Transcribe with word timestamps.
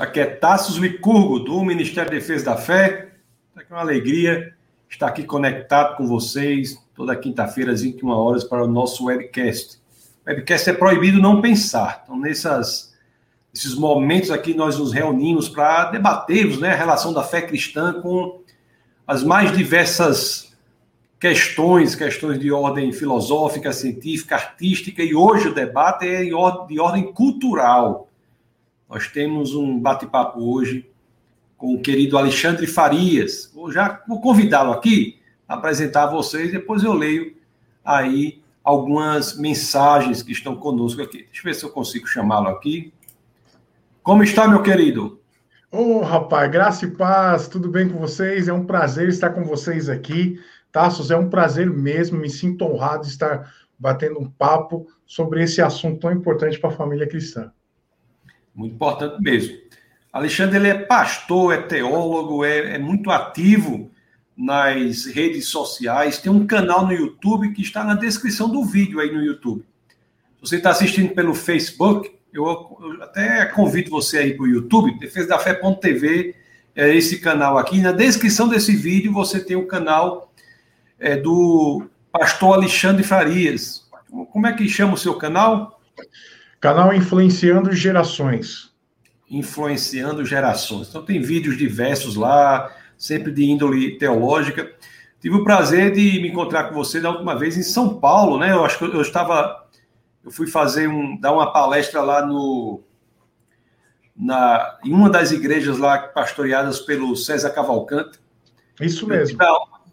Aqui 0.00 0.18
é 0.18 0.24
Tassos 0.24 0.76
Licurgo, 0.76 1.40
do 1.40 1.62
Ministério 1.62 2.10
da 2.10 2.16
Defesa 2.16 2.46
da 2.46 2.56
Fé. 2.56 3.10
É 3.54 3.62
uma 3.70 3.82
alegria 3.82 4.54
estar 4.88 5.06
aqui 5.06 5.24
conectado 5.24 5.94
com 5.98 6.06
vocês 6.06 6.82
toda 6.94 7.14
quinta-feira 7.14 7.70
às 7.70 7.82
21 7.82 8.08
horas 8.08 8.42
para 8.42 8.64
o 8.64 8.66
nosso 8.66 9.04
webcast. 9.04 9.78
Webcast 10.26 10.70
é 10.70 10.72
proibido 10.72 11.20
não 11.20 11.42
pensar. 11.42 12.00
Então, 12.02 12.18
nessas, 12.18 12.94
nesses 13.52 13.74
momentos 13.74 14.30
aqui, 14.30 14.54
nós 14.54 14.78
nos 14.78 14.90
reunimos 14.90 15.50
para 15.50 15.90
debatermos 15.90 16.58
né, 16.58 16.70
a 16.70 16.76
relação 16.76 17.12
da 17.12 17.22
fé 17.22 17.42
cristã 17.42 18.00
com 18.00 18.40
as 19.06 19.22
mais 19.22 19.54
diversas 19.54 20.56
questões, 21.20 21.94
questões 21.94 22.40
de 22.40 22.50
ordem 22.50 22.90
filosófica, 22.90 23.70
científica, 23.70 24.36
artística, 24.36 25.02
e 25.02 25.14
hoje 25.14 25.48
o 25.48 25.54
debate 25.54 26.08
é 26.08 26.22
de 26.24 26.80
ordem 26.80 27.12
cultural. 27.12 28.09
Nós 28.90 29.06
temos 29.06 29.54
um 29.54 29.78
bate-papo 29.78 30.40
hoje 30.40 30.90
com 31.56 31.74
o 31.74 31.80
querido 31.80 32.18
Alexandre 32.18 32.66
Farias. 32.66 33.48
Vou 33.54 33.70
já 33.70 34.02
vou 34.08 34.20
convidá-lo 34.20 34.72
aqui 34.72 35.20
a 35.46 35.54
apresentar 35.54 36.04
a 36.04 36.10
vocês, 36.10 36.50
depois 36.50 36.82
eu 36.82 36.92
leio 36.92 37.36
aí 37.84 38.42
algumas 38.64 39.38
mensagens 39.38 40.24
que 40.24 40.32
estão 40.32 40.56
conosco 40.56 41.00
aqui. 41.00 41.18
Deixa 41.18 41.38
eu 41.38 41.44
ver 41.44 41.54
se 41.54 41.64
eu 41.64 41.70
consigo 41.70 42.08
chamá-lo 42.08 42.48
aqui. 42.48 42.92
Como 44.02 44.24
está, 44.24 44.48
meu 44.48 44.60
querido? 44.60 45.20
Ô, 45.70 45.98
oh, 45.98 46.00
rapaz, 46.00 46.50
graça 46.50 46.84
e 46.84 46.90
paz, 46.90 47.46
tudo 47.46 47.68
bem 47.68 47.88
com 47.88 47.96
vocês? 48.00 48.48
É 48.48 48.52
um 48.52 48.66
prazer 48.66 49.08
estar 49.08 49.30
com 49.30 49.44
vocês 49.44 49.88
aqui. 49.88 50.40
Tassos, 50.72 51.12
é 51.12 51.16
um 51.16 51.30
prazer 51.30 51.70
mesmo, 51.70 52.18
me 52.18 52.28
sinto 52.28 52.64
honrado 52.64 53.04
de 53.04 53.10
estar 53.10 53.54
batendo 53.78 54.18
um 54.18 54.28
papo 54.28 54.88
sobre 55.06 55.44
esse 55.44 55.62
assunto 55.62 56.00
tão 56.00 56.10
importante 56.10 56.58
para 56.58 56.70
a 56.70 56.76
família 56.76 57.08
cristã. 57.08 57.52
Muito 58.60 58.74
importante 58.74 59.22
mesmo. 59.22 59.56
Alexandre 60.12 60.58
ele 60.58 60.68
é 60.68 60.74
pastor, 60.74 61.54
é 61.54 61.62
teólogo, 61.62 62.44
é, 62.44 62.74
é 62.74 62.78
muito 62.78 63.10
ativo 63.10 63.90
nas 64.36 65.06
redes 65.06 65.46
sociais. 65.46 66.18
Tem 66.18 66.30
um 66.30 66.46
canal 66.46 66.86
no 66.86 66.92
YouTube 66.92 67.54
que 67.54 67.62
está 67.62 67.82
na 67.82 67.94
descrição 67.94 68.50
do 68.50 68.62
vídeo 68.62 69.00
aí 69.00 69.10
no 69.10 69.22
YouTube. 69.22 69.64
Se 70.34 70.40
você 70.42 70.56
está 70.56 70.70
assistindo 70.70 71.14
pelo 71.14 71.34
Facebook, 71.34 72.12
eu, 72.34 72.44
eu 72.44 73.02
até 73.02 73.46
convido 73.46 73.88
você 73.88 74.18
aí 74.18 74.34
para 74.34 74.44
o 74.44 74.48
YouTube, 74.48 74.98
defesadafé.tv, 74.98 76.34
é 76.76 76.94
esse 76.94 77.18
canal 77.18 77.56
aqui. 77.56 77.80
Na 77.80 77.92
descrição 77.92 78.46
desse 78.46 78.76
vídeo 78.76 79.10
você 79.10 79.42
tem 79.42 79.56
o 79.56 79.66
canal 79.66 80.30
é, 80.98 81.16
do 81.16 81.86
pastor 82.12 82.56
Alexandre 82.56 83.04
Farias. 83.04 83.88
Como 84.30 84.46
é 84.46 84.52
que 84.52 84.68
chama 84.68 84.94
o 84.94 84.98
seu 84.98 85.14
canal? 85.14 85.80
Canal 86.60 86.92
Influenciando 86.92 87.72
Gerações. 87.72 88.70
Influenciando 89.30 90.24
Gerações. 90.26 90.88
Então 90.88 91.02
tem 91.02 91.22
vídeos 91.22 91.56
diversos 91.56 92.16
lá, 92.16 92.70
sempre 92.98 93.32
de 93.32 93.44
índole 93.44 93.96
teológica. 93.96 94.70
Tive 95.20 95.36
o 95.36 95.44
prazer 95.44 95.90
de 95.92 96.20
me 96.20 96.28
encontrar 96.28 96.64
com 96.64 96.74
você 96.74 97.00
da 97.00 97.10
última 97.10 97.34
vez 97.34 97.56
em 97.56 97.62
São 97.62 97.98
Paulo, 97.98 98.38
né? 98.38 98.52
Eu 98.52 98.64
acho 98.64 98.78
que 98.78 98.84
eu 98.84 99.00
estava. 99.00 99.66
Eu 100.22 100.30
fui 100.30 100.46
fazer 100.46 100.86
um. 100.86 101.18
dar 101.18 101.32
uma 101.32 101.50
palestra 101.50 102.02
lá 102.02 102.26
no. 102.26 102.82
Na, 104.14 104.78
em 104.84 104.92
uma 104.92 105.08
das 105.08 105.32
igrejas 105.32 105.78
lá 105.78 105.98
pastoreadas 105.98 106.80
pelo 106.80 107.16
César 107.16 107.50
Cavalcante. 107.50 108.18
Isso 108.78 109.06
mesmo. 109.06 109.38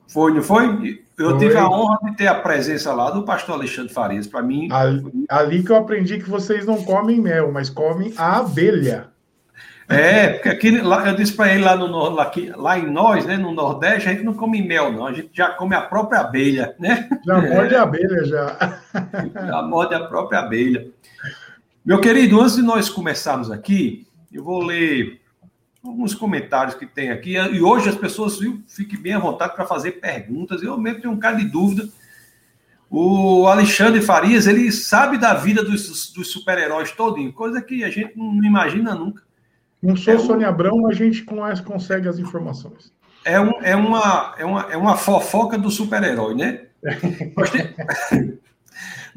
Foi, 0.05 0.33
não 0.33 0.43
foi? 0.43 1.05
Eu 1.17 1.37
tive 1.37 1.57
a 1.57 1.67
honra 1.67 1.97
de 2.03 2.15
ter 2.15 2.27
a 2.27 2.35
presença 2.35 2.93
lá 2.93 3.09
do 3.09 3.23
pastor 3.23 3.55
Alexandre 3.55 3.91
Farias. 3.91 4.27
Para 4.27 4.43
mim. 4.43 4.67
Ali, 4.71 5.25
ali, 5.27 5.63
que 5.63 5.71
eu 5.71 5.75
aprendi 5.75 6.19
que 6.19 6.29
vocês 6.29 6.65
não 6.65 6.83
comem 6.83 7.19
mel, 7.19 7.51
mas 7.51 7.69
comem 7.69 8.13
a 8.15 8.37
abelha. 8.37 9.09
É, 9.89 10.29
porque 10.29 10.49
aqui, 10.49 10.81
lá, 10.81 11.07
eu 11.07 11.15
disse 11.15 11.33
para 11.33 11.53
ele 11.53 11.63
lá, 11.63 11.75
no, 11.75 11.87
lá, 12.09 12.23
aqui, 12.23 12.51
lá 12.55 12.77
em 12.77 12.91
nós, 12.91 13.25
né, 13.25 13.37
no 13.37 13.53
Nordeste, 13.53 14.09
a 14.09 14.11
gente 14.11 14.23
não 14.23 14.33
come 14.33 14.61
mel, 14.61 14.91
não. 14.91 15.07
A 15.07 15.13
gente 15.13 15.29
já 15.33 15.49
come 15.51 15.75
a 15.75 15.81
própria 15.81 16.19
abelha, 16.19 16.75
né? 16.77 17.07
Já 17.25 17.41
morde 17.41 17.75
a 17.75 17.83
abelha, 17.83 18.25
já. 18.25 18.81
Já 19.47 19.61
morde 19.61 19.95
a 19.95 20.01
própria 20.01 20.39
abelha. 20.39 20.87
Meu 21.85 22.01
querido, 22.01 22.41
antes 22.41 22.57
de 22.57 22.61
nós 22.61 22.89
começarmos 22.89 23.49
aqui, 23.49 24.05
eu 24.31 24.43
vou 24.43 24.61
ler 24.61 25.21
alguns 25.83 26.13
comentários 26.13 26.75
que 26.75 26.85
tem 26.85 27.09
aqui. 27.09 27.33
E 27.33 27.61
hoje 27.61 27.89
as 27.89 27.95
pessoas 27.95 28.39
viu, 28.39 28.61
fiquem 28.67 28.99
bem 28.99 29.13
à 29.13 29.19
vontade 29.19 29.55
para 29.55 29.65
fazer 29.65 29.93
perguntas. 29.93 30.61
Eu 30.61 30.77
mesmo 30.77 31.01
tenho 31.01 31.13
um 31.13 31.19
cara 31.19 31.35
de 31.35 31.45
dúvida. 31.45 31.87
O 32.89 33.47
Alexandre 33.47 34.01
Farias, 34.01 34.47
ele 34.47 34.71
sabe 34.71 35.17
da 35.17 35.33
vida 35.33 35.63
dos, 35.63 36.11
dos 36.13 36.31
super-heróis 36.31 36.91
todinho, 36.91 37.33
coisa 37.33 37.61
que 37.61 37.83
a 37.83 37.89
gente 37.89 38.17
não 38.17 38.43
imagina 38.43 38.95
nunca. 38.95 39.23
Não 39.81 39.95
sou 39.95 40.13
é 40.13 40.17
Sônia 40.17 40.47
um... 40.47 40.49
Abrão, 40.49 40.87
a 40.87 40.93
gente 40.93 41.23
consegue 41.23 42.07
as 42.07 42.17
informações. 42.17 42.93
É, 43.25 43.39
um, 43.39 43.51
é, 43.61 43.75
uma, 43.75 44.35
é, 44.37 44.45
uma, 44.45 44.61
é 44.71 44.77
uma 44.77 44.95
fofoca 44.95 45.57
do 45.57 45.69
super-herói, 45.69 46.33
né? 46.33 46.67
Nós, 47.35 47.49
tem... 47.49 47.73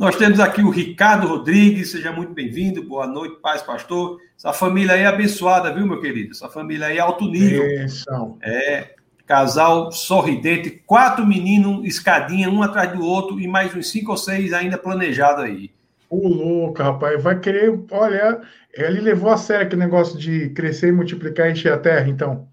Nós 0.00 0.16
temos 0.16 0.40
aqui 0.40 0.62
o 0.62 0.70
Ricardo 0.70 1.28
Rodrigues, 1.28 1.90
seja 1.90 2.10
muito 2.10 2.32
bem-vindo, 2.32 2.82
boa 2.82 3.06
noite, 3.06 3.38
paz, 3.42 3.60
pastor. 3.60 4.18
Essa 4.34 4.50
família 4.50 4.94
aí 4.94 5.02
é 5.02 5.06
abençoada, 5.06 5.70
viu, 5.74 5.86
meu 5.86 6.00
querido? 6.00 6.30
Essa 6.30 6.48
família 6.48 6.86
aí 6.86 6.96
é 6.96 7.00
alto 7.00 7.26
nível. 7.26 7.62
Benção. 7.64 8.38
É, 8.40 8.94
casal 9.26 9.92
sorridente, 9.92 10.70
quatro 10.86 11.26
meninos, 11.26 11.84
escadinha, 11.86 12.48
um 12.48 12.62
atrás 12.62 12.90
do 12.94 13.04
outro, 13.04 13.38
e 13.38 13.46
mais 13.46 13.76
uns 13.76 13.90
cinco 13.90 14.12
ou 14.12 14.16
seis 14.16 14.54
ainda 14.54 14.78
planejado 14.78 15.42
aí. 15.42 15.70
O 16.08 16.26
louco, 16.28 16.82
rapaz, 16.82 17.22
vai 17.22 17.38
querer. 17.38 17.78
Olha, 17.90 18.40
ele 18.72 19.02
levou 19.02 19.30
a 19.30 19.36
sério 19.36 19.66
aquele 19.66 19.82
negócio 19.82 20.18
de 20.18 20.48
crescer 20.48 20.88
e 20.88 20.92
multiplicar 20.92 21.48
e 21.48 21.52
encher 21.52 21.74
a 21.74 21.78
terra, 21.78 22.08
então. 22.08 22.48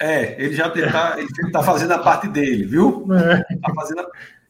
É, 0.00 0.42
ele 0.42 0.54
já 0.54 0.68
está 0.68 1.16
tá 1.52 1.62
fazendo 1.62 1.92
a 1.92 1.98
parte 1.98 2.26
dele, 2.28 2.64
viu? 2.64 3.06
É. 3.12 3.56
Tá 3.56 3.74
fazendo 3.74 4.00
a... 4.00 4.06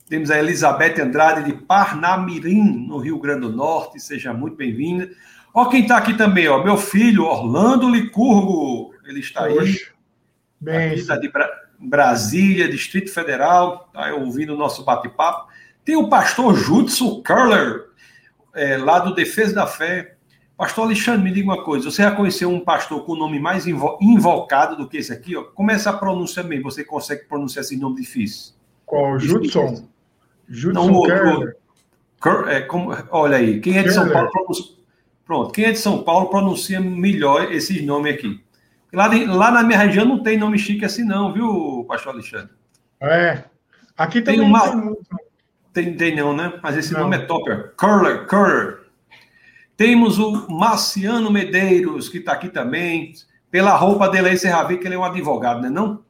Temos 0.08 0.30
a 0.30 0.38
Elizabeth 0.38 1.00
Andrade 1.00 1.42
de 1.42 1.52
Parnamirim, 1.52 2.86
no 2.86 2.98
Rio 2.98 3.18
Grande 3.18 3.40
do 3.40 3.52
Norte, 3.52 3.98
seja 3.98 4.32
muito 4.32 4.56
bem-vinda. 4.56 5.10
Ó, 5.52 5.64
quem 5.64 5.82
está 5.82 5.96
aqui 5.96 6.14
também, 6.14 6.46
ó, 6.46 6.62
meu 6.62 6.76
filho, 6.76 7.24
Orlando 7.24 7.90
Licurgo, 7.90 8.94
ele 9.04 9.18
está 9.18 9.46
aí. 9.46 9.80
Bem, 10.60 10.94
está 10.94 11.16
de 11.16 11.28
Bra 11.28 11.48
Brasília, 11.78 12.68
Distrito 12.68 13.12
Federal, 13.12 13.88
está 13.88 14.14
ouvindo 14.14 14.54
o 14.54 14.56
nosso 14.56 14.84
bate-papo. 14.84 15.48
Tem 15.84 15.96
o 15.96 16.08
pastor 16.08 16.54
Judson 16.54 17.20
Curler, 17.26 17.86
é, 18.54 18.76
lá 18.76 19.00
do 19.00 19.12
Defesa 19.12 19.54
da 19.54 19.66
Fé. 19.66 20.14
Pastor 20.56 20.84
Alexandre, 20.84 21.22
me 21.22 21.32
diga 21.32 21.48
uma 21.48 21.64
coisa: 21.64 21.90
você 21.90 22.02
já 22.02 22.12
conheceu 22.12 22.48
um 22.48 22.60
pastor 22.60 23.04
com 23.04 23.12
o 23.12 23.16
nome 23.16 23.40
mais 23.40 23.66
invo 23.66 23.98
invocado 24.00 24.76
do 24.76 24.88
que 24.88 24.98
esse 24.98 25.12
aqui? 25.12 25.36
Ó? 25.36 25.42
Como 25.42 25.70
é 25.70 25.74
essa 25.74 25.92
pronúncia 25.92 26.44
mesmo? 26.44 26.70
Você 26.70 26.84
consegue 26.84 27.24
pronunciar 27.24 27.64
esse 27.64 27.76
nome 27.76 27.96
difícil? 27.96 28.54
Qual? 28.86 29.18
Judson? 29.18 29.88
Judson 30.48 30.86
Não, 30.86 31.02
Kerler. 31.02 31.56
É, 32.48 32.60
como, 32.62 32.96
olha 33.10 33.36
aí, 33.36 33.60
quem 33.60 33.78
é 33.78 33.82
de 33.82 33.92
São 33.92 34.08
Paulo 34.10 34.30
pronuncia, 34.30 34.74
pronto, 35.24 35.52
quem 35.52 35.64
é 35.66 35.72
de 35.72 35.78
São 35.78 36.02
Paulo 36.02 36.28
pronuncia 36.28 36.80
melhor 36.80 37.52
esses 37.52 37.84
nomes 37.84 38.14
aqui. 38.14 38.40
Lá, 38.92 39.08
de, 39.08 39.24
lá 39.26 39.50
na 39.50 39.62
minha 39.62 39.78
região 39.78 40.04
não 40.04 40.22
tem 40.22 40.38
nome 40.38 40.58
chique 40.58 40.84
assim 40.84 41.04
não, 41.04 41.32
viu, 41.32 41.84
pastor 41.86 42.14
Alexandre? 42.14 42.50
É. 43.00 43.44
Aqui 43.96 44.22
tem 44.22 44.40
uma 44.40 44.94
tem, 45.76 45.94
tem 45.94 46.16
não, 46.16 46.34
né? 46.34 46.58
Mas 46.62 46.74
esse 46.78 46.94
não. 46.94 47.00
nome 47.00 47.16
é 47.16 47.20
topper. 47.20 47.74
Curler, 47.76 48.26
Curler. 48.26 48.78
Temos 49.76 50.18
o 50.18 50.50
Marciano 50.50 51.30
Medeiros, 51.30 52.08
que 52.08 52.16
está 52.16 52.32
aqui 52.32 52.48
também. 52.48 53.12
Pela 53.50 53.76
roupa 53.76 54.08
dele 54.08 54.30
aí, 54.30 54.38
você 54.38 54.48
já 54.48 54.62
vê 54.64 54.78
que 54.78 54.86
ele 54.86 54.94
é 54.94 54.98
um 54.98 55.04
advogado, 55.04 55.60
né? 55.60 55.68
Não? 55.68 56.02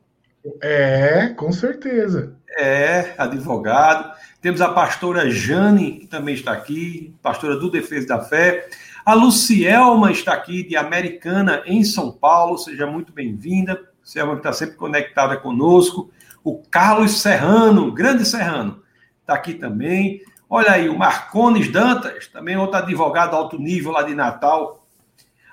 É, 0.63 1.31
com 1.31 1.51
certeza. 1.51 2.37
É, 2.57 3.15
advogado. 3.19 4.13
Temos 4.41 4.61
a 4.61 4.69
pastora 4.69 5.31
Jane, 5.31 5.99
que 6.01 6.07
também 6.07 6.35
está 6.35 6.53
aqui, 6.53 7.15
pastora 7.23 7.57
do 7.57 7.71
Defesa 7.71 8.07
da 8.07 8.21
Fé. 8.21 8.69
A 9.05 9.13
Lucielma 9.13 10.11
está 10.11 10.33
aqui, 10.33 10.63
de 10.63 10.77
Americana, 10.77 11.63
em 11.67 11.85
São 11.85 12.11
Paulo. 12.11 12.57
Seja 12.57 12.87
muito 12.87 13.13
bem-vinda. 13.13 13.79
Lucielma 14.01 14.35
está 14.35 14.53
sempre 14.53 14.77
conectada 14.77 15.37
conosco. 15.37 16.11
O 16.43 16.63
Carlos 16.71 17.21
Serrano, 17.21 17.93
grande 17.93 18.25
Serrano, 18.25 18.83
está 19.21 19.35
aqui 19.35 19.55
também. 19.55 20.23
Olha 20.49 20.73
aí, 20.73 20.89
o 20.89 20.97
Marcones 20.97 21.71
Dantas, 21.71 22.29
também 22.29 22.57
outro 22.57 22.79
advogado 22.79 23.35
alto 23.35 23.59
nível 23.59 23.93
lá 23.93 24.03
de 24.03 24.15
Natal. 24.15 24.87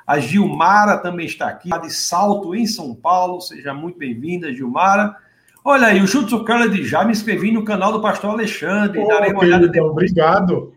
A 0.05 0.19
Gilmara 0.19 0.97
também 0.97 1.25
está 1.25 1.47
aqui, 1.47 1.69
de 1.81 1.89
Salto, 1.89 2.53
em 2.53 2.67
São 2.67 2.93
Paulo. 2.93 3.41
Seja 3.41 3.73
muito 3.73 3.97
bem-vinda, 3.97 4.53
Gilmara. 4.53 5.15
Olha 5.65 5.87
aí, 5.87 6.01
o 6.01 6.07
Jutsu 6.07 6.43
de 6.69 6.83
já 6.83 7.05
me 7.05 7.13
inscrevi 7.13 7.51
no 7.51 7.63
canal 7.63 7.93
do 7.93 8.01
pastor 8.01 8.31
Alexandre. 8.31 8.99
Oh, 8.99 9.07
darei 9.07 9.31
uma 9.31 9.41
olhada 9.41 9.67
depois. 9.67 9.91
Obrigado. 9.91 10.73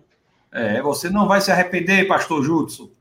É, 0.52 0.80
você 0.80 1.10
não 1.10 1.26
vai 1.26 1.40
se 1.40 1.50
arrepender, 1.50 2.06
pastor 2.06 2.44
Jutsu. 2.44 2.92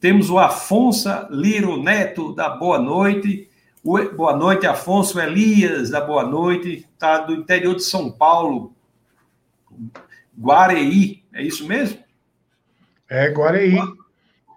Temos 0.00 0.30
o 0.30 0.38
Afonso 0.38 1.08
Liro 1.30 1.80
Neto, 1.80 2.34
da 2.34 2.48
Boa 2.48 2.78
Noite. 2.78 3.48
O, 3.84 3.98
boa 4.14 4.36
noite, 4.36 4.66
Afonso 4.66 5.20
Elias, 5.20 5.90
da 5.90 6.00
Boa 6.00 6.24
Noite. 6.24 6.88
Está 6.92 7.18
do 7.18 7.34
interior 7.34 7.76
de 7.76 7.84
São 7.84 8.10
Paulo. 8.10 8.74
Guareí, 10.36 11.22
é 11.32 11.42
isso 11.42 11.66
mesmo? 11.68 11.98
É, 13.08 13.28
Guareí. 13.28 13.78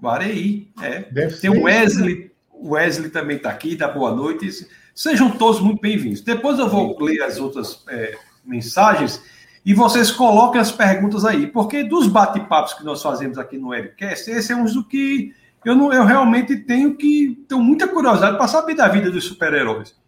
Guareí, 0.01 0.67
é. 0.81 0.99
Deve 1.11 1.37
Tem 1.37 1.49
o 1.49 1.63
Wesley, 1.63 2.31
O 2.49 2.71
Wesley 2.71 3.09
também 3.09 3.37
está 3.37 3.49
aqui, 3.49 3.75
dá 3.75 3.87
boa 3.87 4.13
noite. 4.15 4.67
Sejam 4.95 5.29
todos 5.29 5.59
muito 5.59 5.81
bem-vindos. 5.81 6.21
Depois 6.21 6.57
eu 6.57 6.69
vou 6.69 6.97
ler 7.03 7.21
as 7.21 7.37
outras 7.37 7.83
é, 7.89 8.17
mensagens 8.45 9.21
e 9.65 9.73
vocês 9.73 10.09
coloquem 10.09 10.61
as 10.61 10.71
perguntas 10.71 11.25
aí, 11.25 11.47
porque 11.47 11.83
dos 11.83 12.07
bate-papos 12.07 12.75
que 12.75 12.85
nós 12.85 13.01
fazemos 13.01 13.37
aqui 13.37 13.57
no 13.57 13.67
webcast, 13.67 14.31
esse 14.31 14.53
é 14.53 14.55
um 14.55 14.63
do 14.63 14.85
que 14.85 15.35
eu, 15.65 15.75
não, 15.75 15.91
eu 15.91 16.05
realmente 16.05 16.55
tenho 16.55 16.95
que 16.95 17.43
tenho 17.49 17.61
muita 17.61 17.89
curiosidade 17.89 18.37
para 18.37 18.47
saber 18.47 18.73
da 18.73 18.87
vida 18.87 19.11
dos 19.11 19.25
super-heróis. 19.25 19.99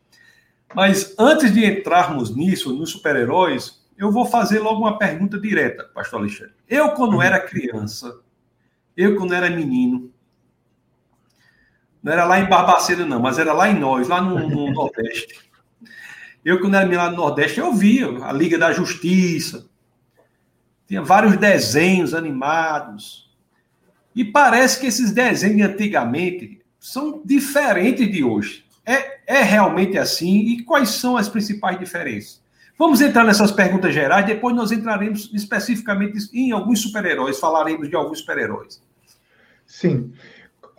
Mas 0.73 1.13
antes 1.19 1.53
de 1.53 1.65
entrarmos 1.65 2.33
nisso, 2.33 2.73
nos 2.73 2.91
super-heróis, 2.91 3.85
eu 3.97 4.09
vou 4.09 4.25
fazer 4.25 4.59
logo 4.59 4.79
uma 4.79 4.97
pergunta 4.97 5.37
direta, 5.37 5.83
pastor 5.93 6.21
Alexandre. 6.21 6.53
Eu, 6.69 6.91
quando 6.91 7.15
uhum. 7.15 7.21
era 7.21 7.41
criança, 7.41 8.21
eu, 8.95 9.17
quando 9.17 9.33
era 9.33 9.49
menino, 9.49 10.09
não 12.03 12.13
era 12.13 12.25
lá 12.25 12.39
em 12.39 12.47
Barbacena, 12.47 13.05
não, 13.05 13.19
mas 13.19 13.39
era 13.39 13.53
lá 13.53 13.69
em 13.69 13.79
nós, 13.79 14.07
lá 14.07 14.21
no, 14.21 14.47
no 14.49 14.71
Nordeste. 14.73 15.47
Eu, 16.43 16.59
quando 16.59 16.75
era 16.75 16.97
lá 16.97 17.09
no 17.09 17.17
Nordeste, 17.17 17.59
eu 17.59 17.73
via 17.73 18.07
a 18.23 18.31
Liga 18.31 18.57
da 18.57 18.71
Justiça. 18.71 19.65
Tinha 20.87 21.01
vários 21.01 21.35
desenhos 21.35 22.13
animados. 22.13 23.29
E 24.15 24.23
parece 24.23 24.79
que 24.79 24.87
esses 24.87 25.11
desenhos 25.11 25.69
antigamente 25.69 26.61
são 26.79 27.21
diferentes 27.25 28.09
de 28.09 28.23
hoje. 28.23 28.65
É, 28.85 29.19
é 29.27 29.41
realmente 29.41 29.97
assim? 29.97 30.39
E 30.39 30.63
quais 30.63 30.89
são 30.89 31.17
as 31.17 31.27
principais 31.27 31.77
diferenças? 31.77 32.41
Vamos 32.79 33.01
entrar 33.01 33.23
nessas 33.23 33.51
perguntas 33.51 33.93
gerais, 33.93 34.25
depois 34.25 34.55
nós 34.55 34.71
entraremos 34.71 35.29
especificamente 35.33 36.29
em 36.31 36.51
alguns 36.51 36.79
super-heróis, 36.79 37.39
falaremos 37.39 37.89
de 37.89 37.95
alguns 37.95 38.19
super-heróis. 38.19 38.81
Sim. 39.65 40.13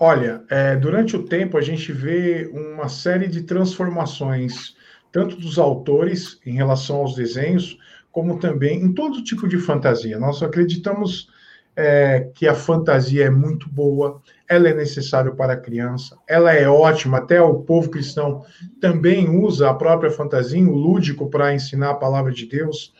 Olha, 0.00 0.44
é, 0.48 0.76
durante 0.76 1.16
o 1.16 1.24
tempo 1.24 1.58
a 1.58 1.60
gente 1.60 1.90
vê 1.90 2.48
uma 2.52 2.88
série 2.88 3.26
de 3.26 3.42
transformações, 3.42 4.76
tanto 5.10 5.34
dos 5.34 5.58
autores 5.58 6.38
em 6.46 6.52
relação 6.52 6.98
aos 6.98 7.16
desenhos, 7.16 7.76
como 8.12 8.38
também 8.38 8.80
em 8.80 8.92
todo 8.92 9.24
tipo 9.24 9.48
de 9.48 9.58
fantasia. 9.58 10.16
Nós 10.16 10.40
acreditamos 10.40 11.28
é, 11.74 12.30
que 12.32 12.46
a 12.46 12.54
fantasia 12.54 13.24
é 13.24 13.30
muito 13.30 13.68
boa, 13.68 14.22
ela 14.48 14.68
é 14.68 14.74
necessária 14.74 15.32
para 15.32 15.54
a 15.54 15.60
criança, 15.60 16.16
ela 16.28 16.52
é 16.52 16.68
ótima, 16.68 17.18
até 17.18 17.42
o 17.42 17.54
povo 17.60 17.90
cristão 17.90 18.44
também 18.80 19.28
usa 19.28 19.68
a 19.68 19.74
própria 19.74 20.12
fantasia, 20.12 20.62
o 20.62 20.76
lúdico, 20.76 21.28
para 21.28 21.52
ensinar 21.52 21.90
a 21.90 21.94
palavra 21.94 22.32
de 22.32 22.46
Deus. 22.46 22.94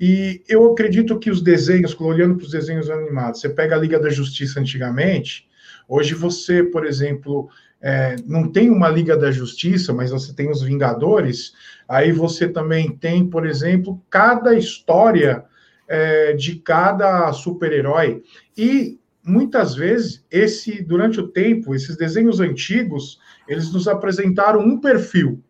E 0.00 0.42
eu 0.48 0.72
acredito 0.72 1.20
que 1.20 1.30
os 1.30 1.40
desenhos, 1.40 1.98
olhando 2.00 2.34
para 2.34 2.46
os 2.46 2.50
desenhos 2.50 2.90
animados, 2.90 3.40
você 3.40 3.48
pega 3.48 3.76
a 3.76 3.78
Liga 3.78 4.00
da 4.00 4.10
Justiça 4.10 4.58
antigamente, 4.58 5.46
Hoje 5.94 6.14
você, 6.14 6.62
por 6.62 6.86
exemplo, 6.86 7.50
é, 7.78 8.16
não 8.24 8.50
tem 8.50 8.70
uma 8.70 8.88
Liga 8.88 9.14
da 9.14 9.30
Justiça, 9.30 9.92
mas 9.92 10.10
você 10.10 10.32
tem 10.32 10.50
os 10.50 10.62
Vingadores. 10.62 11.52
Aí 11.86 12.10
você 12.10 12.48
também 12.48 12.96
tem, 12.96 13.28
por 13.28 13.46
exemplo, 13.46 14.02
cada 14.08 14.54
história 14.54 15.44
é, 15.86 16.32
de 16.32 16.56
cada 16.56 17.30
super-herói. 17.34 18.22
E 18.56 18.98
muitas 19.22 19.74
vezes, 19.74 20.24
esse 20.30 20.82
durante 20.82 21.20
o 21.20 21.28
tempo, 21.28 21.74
esses 21.74 21.94
desenhos 21.94 22.40
antigos, 22.40 23.20
eles 23.46 23.70
nos 23.70 23.86
apresentaram 23.86 24.60
um 24.60 24.80
perfil. 24.80 25.44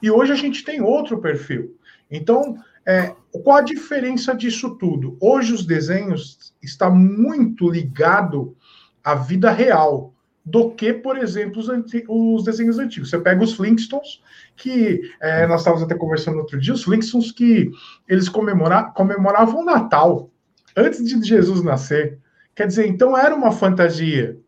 E 0.00 0.10
hoje 0.10 0.32
a 0.32 0.36
gente 0.36 0.64
tem 0.64 0.80
outro 0.80 1.20
perfil. 1.20 1.76
Então, 2.10 2.56
é, 2.86 3.14
qual 3.44 3.58
a 3.58 3.62
diferença 3.62 4.34
disso 4.34 4.74
tudo? 4.76 5.18
Hoje 5.20 5.52
os 5.52 5.66
desenhos 5.66 6.54
está 6.62 6.88
muito 6.88 7.68
ligado 7.68 8.56
a 9.02 9.14
vida 9.14 9.50
real 9.50 10.12
do 10.44 10.70
que, 10.72 10.92
por 10.92 11.16
exemplo, 11.16 11.60
os, 11.60 11.68
os 12.08 12.44
desenhos 12.44 12.78
antigos. 12.78 13.10
Você 13.10 13.18
pega 13.18 13.42
os 13.42 13.54
Flintstones, 13.54 14.20
que 14.56 15.00
é, 15.20 15.46
nós 15.46 15.60
estávamos 15.60 15.84
até 15.84 15.94
conversando 15.94 16.38
outro 16.38 16.58
dia, 16.58 16.74
os 16.74 16.84
Flintstones 16.84 17.30
que 17.30 17.70
eles 18.08 18.28
comemora, 18.28 18.84
comemoravam 18.84 19.60
o 19.60 19.64
Natal 19.64 20.30
antes 20.76 21.04
de 21.04 21.22
Jesus 21.22 21.62
nascer. 21.62 22.18
Quer 22.54 22.66
dizer, 22.66 22.86
então 22.86 23.16
era 23.16 23.34
uma 23.34 23.52
fantasia. 23.52 24.38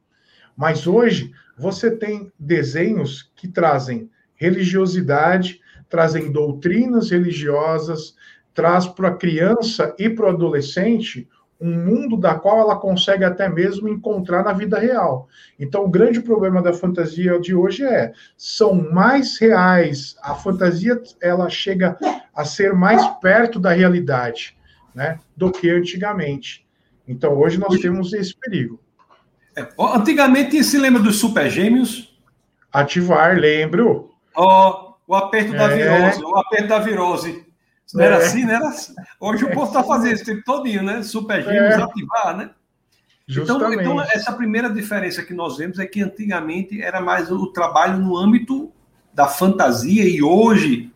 Mas 0.57 0.87
hoje 0.87 1.33
você 1.57 1.91
tem 1.91 2.33
desenhos 2.39 3.31
que 3.37 3.47
trazem 3.47 4.11
religiosidade, 4.35 5.61
trazem 5.89 6.33
doutrinas 6.33 7.11
religiosas, 7.11 8.17
traz 8.53 8.87
para 8.87 9.09
a 9.09 9.17
criança 9.17 9.95
e 9.99 10.11
para 10.11 10.27
o 10.27 10.31
adolescente 10.31 11.29
um 11.61 11.71
mundo 11.71 12.17
da 12.17 12.35
qual 12.35 12.59
ela 12.59 12.77
consegue 12.77 13.25
até 13.25 13.49
mesmo 13.49 13.89
encontrar 13.89 14.43
na 14.43 14.53
vida 14.53 14.79
real. 14.79 15.29
Então, 15.59 15.85
o 15.85 15.91
grande 15.91 16.21
problema 16.21 16.61
da 16.61 16.73
fantasia 16.73 17.39
de 17.39 17.55
hoje 17.55 17.85
é 17.85 18.13
são 18.37 18.75
mais 18.75 19.39
reais. 19.39 20.17
A 20.23 20.35
fantasia 20.35 21.01
ela 21.21 21.49
chega 21.49 21.97
a 22.35 22.45
ser 22.45 22.75
mais 22.75 23.07
perto 23.19 23.59
da 23.61 23.73
realidade, 23.73 24.57
né, 24.95 25.19
do 25.37 25.51
que 25.51 25.71
antigamente. 25.71 26.67
Então, 27.07 27.35
hoje 27.39 27.59
nós 27.59 27.79
temos 27.79 28.13
esse 28.13 28.35
perigo. 28.37 28.81
É, 29.57 29.67
antigamente 29.79 30.63
se 30.65 30.79
lembra 30.79 31.03
dos 31.03 31.17
super 31.17 31.49
gêmeos? 31.49 32.19
Ativar, 32.73 33.37
lembro. 33.37 34.11
Oh, 34.37 34.95
o 35.07 35.15
aperto 35.15 35.53
da 35.53 35.71
é... 35.71 35.77
virose, 35.77 36.25
o 36.25 36.37
aperto 36.37 36.69
da 36.69 36.79
virose. 36.81 37.47
Não 37.95 38.05
era 38.05 38.17
é. 38.17 38.19
assim, 38.19 38.45
né? 38.45 38.55
Era 38.55 38.69
assim. 38.69 38.95
Hoje 39.21 39.45
o 39.45 39.51
povo 39.53 39.69
está 39.69 39.85
fazendo 39.85 40.15
isso 40.15 40.25
o 40.25 40.27
tempo 40.27 40.43
todinho, 40.45 40.83
né? 40.83 41.03
Super 41.03 41.43
gêmeos, 41.43 41.75
é. 41.75 41.83
ativar, 41.83 42.37
né? 42.37 42.51
Então, 43.27 43.73
então, 43.73 44.03
essa 44.03 44.33
primeira 44.33 44.69
diferença 44.69 45.23
que 45.23 45.33
nós 45.33 45.57
vemos 45.57 45.79
é 45.79 45.87
que 45.87 46.03
antigamente 46.03 46.83
era 46.83 47.01
mais 47.01 47.31
o 47.31 47.47
trabalho 47.47 47.99
no 47.99 48.17
âmbito 48.17 48.71
da 49.15 49.27
fantasia 49.27 50.07
e 50.07 50.23
hoje 50.23 50.93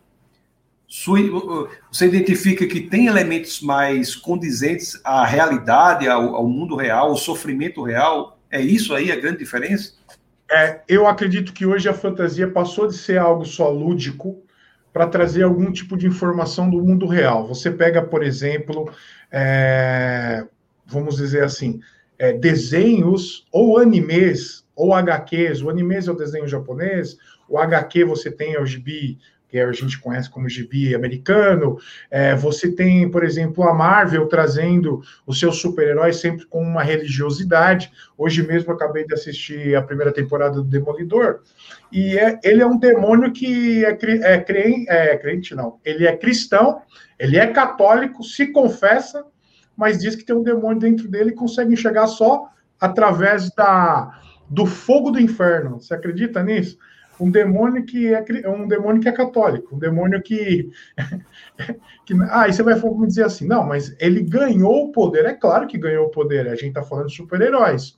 você 1.91 2.07
identifica 2.07 2.67
que 2.67 2.81
tem 2.81 3.07
elementos 3.07 3.61
mais 3.61 4.15
condizentes 4.15 4.99
à 5.03 5.25
realidade, 5.25 6.07
ao, 6.07 6.35
ao 6.35 6.47
mundo 6.47 6.75
real, 6.75 7.09
ao 7.09 7.17
sofrimento 7.17 7.81
real. 7.83 8.39
É 8.51 8.61
isso 8.61 8.93
aí 8.93 9.11
a 9.11 9.19
grande 9.19 9.37
diferença? 9.39 9.93
É, 10.51 10.81
eu 10.87 11.07
acredito 11.07 11.53
que 11.53 11.65
hoje 11.65 11.87
a 11.87 11.93
fantasia 11.93 12.47
passou 12.47 12.87
de 12.87 12.97
ser 12.97 13.19
algo 13.19 13.45
só 13.45 13.69
lúdico 13.69 14.43
para 14.99 15.07
trazer 15.07 15.43
algum 15.43 15.71
tipo 15.71 15.95
de 15.95 16.07
informação 16.07 16.69
do 16.69 16.83
mundo 16.83 17.07
real. 17.07 17.47
Você 17.47 17.71
pega, 17.71 18.01
por 18.01 18.21
exemplo, 18.21 18.91
é, 19.31 20.45
vamos 20.85 21.15
dizer 21.15 21.41
assim, 21.41 21.79
é, 22.17 22.33
desenhos 22.33 23.47
ou 23.49 23.77
animes 23.77 24.67
ou 24.75 24.93
HQs. 24.93 25.61
O 25.61 25.69
animes 25.69 26.09
é 26.09 26.11
o 26.11 26.17
desenho 26.17 26.49
japonês, 26.49 27.15
o 27.47 27.57
HQ 27.57 28.03
você 28.03 28.29
tem 28.29 28.55
é 28.55 28.61
o 28.61 28.65
gibi 28.65 29.17
que 29.49 29.59
a 29.59 29.71
gente 29.71 29.99
conhece 29.99 30.29
como 30.29 30.47
gibi 30.47 30.93
americano. 30.93 31.77
É, 32.09 32.35
você 32.35 32.71
tem, 32.71 33.09
por 33.09 33.23
exemplo, 33.23 33.63
a 33.63 33.73
Marvel 33.73 34.27
trazendo 34.27 35.01
os 35.25 35.39
seus 35.39 35.57
super-heróis 35.59 36.17
sempre 36.17 36.45
com 36.45 36.61
uma 36.61 36.83
religiosidade. 36.83 37.91
Hoje 38.17 38.45
mesmo 38.45 38.71
acabei 38.71 39.05
de 39.05 39.13
assistir 39.13 39.75
a 39.75 39.81
primeira 39.81 40.13
temporada 40.13 40.55
do 40.55 40.63
Demolidor. 40.63 41.39
E 41.91 42.17
é, 42.17 42.39
ele 42.43 42.61
é 42.61 42.65
um 42.65 42.77
demônio 42.77 43.33
que 43.33 43.83
é, 43.83 43.89
é, 43.89 44.39
crente, 44.39 44.89
é 44.89 45.17
crente, 45.17 45.55
não. 45.55 45.79
Ele 45.83 46.05
é 46.05 46.15
cristão, 46.15 46.81
ele 47.17 47.37
é 47.37 47.47
católico, 47.47 48.23
se 48.23 48.47
confessa, 48.47 49.25
mas 49.75 49.99
diz 49.99 50.15
que 50.15 50.23
tem 50.23 50.35
um 50.35 50.43
demônio 50.43 50.79
dentro 50.79 51.07
dele 51.07 51.31
e 51.31 51.35
consegue 51.35 51.73
enxergar 51.73 52.05
só 52.07 52.49
através 52.79 53.49
da, 53.55 54.19
do 54.47 54.65
fogo 54.65 55.09
do 55.09 55.19
inferno. 55.19 55.79
Você 55.81 55.93
acredita 55.93 56.43
nisso? 56.43 56.77
Um 57.19 57.29
demônio 57.29 57.85
que 57.85 58.13
é 58.13 58.49
um 58.49 58.67
demônio 58.67 59.01
que 59.01 59.09
é 59.09 59.11
católico, 59.11 59.75
um 59.75 59.79
demônio 59.79 60.21
que, 60.21 60.69
que 62.05 62.13
ah, 62.29 62.47
e 62.47 62.53
você 62.53 62.63
vai 62.63 62.75
me 62.75 63.07
dizer 63.07 63.25
assim, 63.25 63.45
não, 63.45 63.65
mas 63.65 63.95
ele 63.99 64.21
ganhou 64.21 64.85
o 64.85 64.91
poder, 64.91 65.25
é 65.25 65.33
claro 65.33 65.67
que 65.67 65.77
ganhou 65.77 66.07
o 66.07 66.11
poder, 66.11 66.47
a 66.47 66.55
gente 66.55 66.69
está 66.69 66.83
falando 66.83 67.07
de 67.07 67.15
super-heróis. 67.15 67.97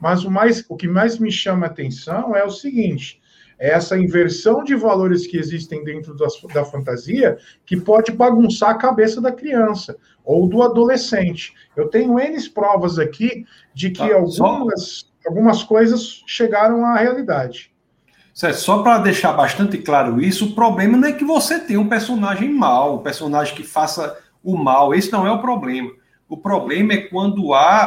Mas 0.00 0.24
o 0.24 0.30
mais, 0.30 0.64
o 0.68 0.76
que 0.76 0.86
mais 0.86 1.18
me 1.18 1.30
chama 1.30 1.66
a 1.66 1.70
atenção 1.70 2.36
é 2.36 2.44
o 2.44 2.50
seguinte: 2.50 3.20
é 3.58 3.70
essa 3.70 3.98
inversão 3.98 4.62
de 4.62 4.74
valores 4.76 5.26
que 5.26 5.36
existem 5.36 5.82
dentro 5.82 6.14
da, 6.14 6.26
da 6.54 6.64
fantasia 6.64 7.36
que 7.66 7.76
pode 7.76 8.12
bagunçar 8.12 8.70
a 8.70 8.78
cabeça 8.78 9.20
da 9.20 9.32
criança 9.32 9.96
ou 10.24 10.48
do 10.48 10.62
adolescente. 10.62 11.52
Eu 11.76 11.88
tenho 11.88 12.18
N 12.18 12.50
provas 12.50 12.98
aqui 12.98 13.44
de 13.74 13.90
que 13.90 14.08
tá, 14.08 14.14
algumas, 14.14 14.82
só... 14.84 15.06
algumas 15.26 15.64
coisas 15.64 16.22
chegaram 16.26 16.84
à 16.84 16.96
realidade. 16.96 17.72
Só 18.54 18.82
para 18.84 18.98
deixar 18.98 19.32
bastante 19.32 19.78
claro 19.78 20.22
isso, 20.22 20.46
o 20.46 20.52
problema 20.52 20.96
não 20.96 21.08
é 21.08 21.12
que 21.12 21.24
você 21.24 21.58
tenha 21.58 21.80
um 21.80 21.88
personagem 21.88 22.48
mau, 22.48 22.96
um 22.96 23.02
personagem 23.02 23.52
que 23.52 23.64
faça 23.64 24.16
o 24.44 24.56
mal. 24.56 24.94
Esse 24.94 25.10
não 25.10 25.26
é 25.26 25.32
o 25.32 25.40
problema. 25.40 25.90
O 26.28 26.36
problema 26.36 26.92
é 26.92 26.98
quando 26.98 27.52
há 27.52 27.82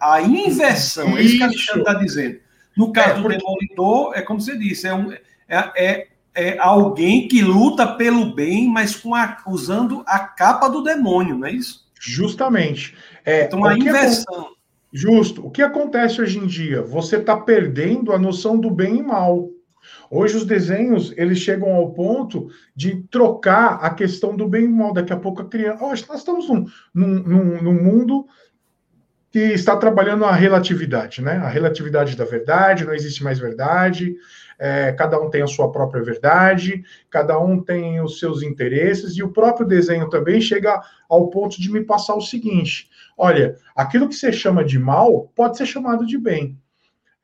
a, 0.00 0.14
a 0.14 0.22
inversão. 0.22 1.10
Isso. 1.10 1.18
É 1.18 1.22
isso 1.22 1.36
que 1.36 1.42
a 1.42 1.46
Alexandre 1.46 1.80
está 1.80 1.94
dizendo. 1.94 2.38
No 2.76 2.92
caso 2.92 3.10
é, 3.10 3.22
porque... 3.22 3.36
do 3.36 3.38
Demolidor, 3.38 4.12
é 4.16 4.22
como 4.22 4.40
você 4.40 4.58
disse, 4.58 4.88
é, 4.88 4.94
um, 4.94 5.12
é, 5.12 5.70
é, 5.76 6.06
é, 6.34 6.58
alguém 6.58 7.28
que 7.28 7.40
luta 7.40 7.86
pelo 7.86 8.34
bem, 8.34 8.68
mas 8.68 8.96
com 8.96 9.14
a, 9.14 9.36
usando 9.46 10.02
a 10.08 10.18
capa 10.18 10.66
do 10.68 10.82
demônio, 10.82 11.38
não 11.38 11.46
é 11.46 11.52
isso? 11.52 11.84
Justamente. 12.00 12.96
É, 13.24 13.44
então, 13.44 13.64
a 13.64 13.78
inversão. 13.78 14.48
Justo. 14.92 15.46
O 15.46 15.50
que 15.50 15.62
acontece 15.62 16.20
hoje 16.20 16.38
em 16.38 16.46
dia? 16.46 16.82
Você 16.82 17.16
está 17.16 17.36
perdendo 17.36 18.12
a 18.12 18.18
noção 18.18 18.58
do 18.58 18.70
bem 18.70 18.98
e 18.98 19.02
mal. 19.02 19.50
Hoje 20.14 20.36
os 20.36 20.46
desenhos 20.46 21.12
eles 21.16 21.38
chegam 21.38 21.74
ao 21.74 21.90
ponto 21.92 22.48
de 22.74 23.02
trocar 23.10 23.80
a 23.82 23.90
questão 23.90 24.36
do 24.36 24.48
bem 24.48 24.66
e 24.66 24.68
mal. 24.68 24.92
Daqui 24.92 25.12
a 25.12 25.16
pouco 25.16 25.42
a 25.42 25.48
criança. 25.48 25.84
Hoje 25.84 26.04
nós 26.08 26.18
estamos 26.18 26.48
num, 26.48 26.66
num, 26.94 27.60
num 27.60 27.82
mundo 27.82 28.24
que 29.32 29.40
está 29.40 29.76
trabalhando 29.76 30.24
a 30.24 30.30
relatividade, 30.30 31.20
né? 31.20 31.38
A 31.38 31.48
relatividade 31.48 32.16
da 32.16 32.24
verdade, 32.24 32.84
não 32.84 32.94
existe 32.94 33.24
mais 33.24 33.40
verdade, 33.40 34.14
é, 34.56 34.92
cada 34.92 35.20
um 35.20 35.28
tem 35.28 35.42
a 35.42 35.48
sua 35.48 35.72
própria 35.72 36.00
verdade, 36.00 36.84
cada 37.10 37.36
um 37.40 37.60
tem 37.60 38.00
os 38.00 38.20
seus 38.20 38.44
interesses, 38.44 39.16
e 39.16 39.24
o 39.24 39.32
próprio 39.32 39.66
desenho 39.66 40.08
também 40.08 40.40
chega 40.40 40.80
ao 41.08 41.28
ponto 41.28 41.60
de 41.60 41.72
me 41.72 41.80
passar 41.80 42.14
o 42.14 42.20
seguinte: 42.20 42.88
olha, 43.18 43.56
aquilo 43.74 44.08
que 44.08 44.14
você 44.14 44.32
chama 44.32 44.64
de 44.64 44.78
mal 44.78 45.32
pode 45.34 45.56
ser 45.56 45.66
chamado 45.66 46.06
de 46.06 46.16
bem 46.16 46.56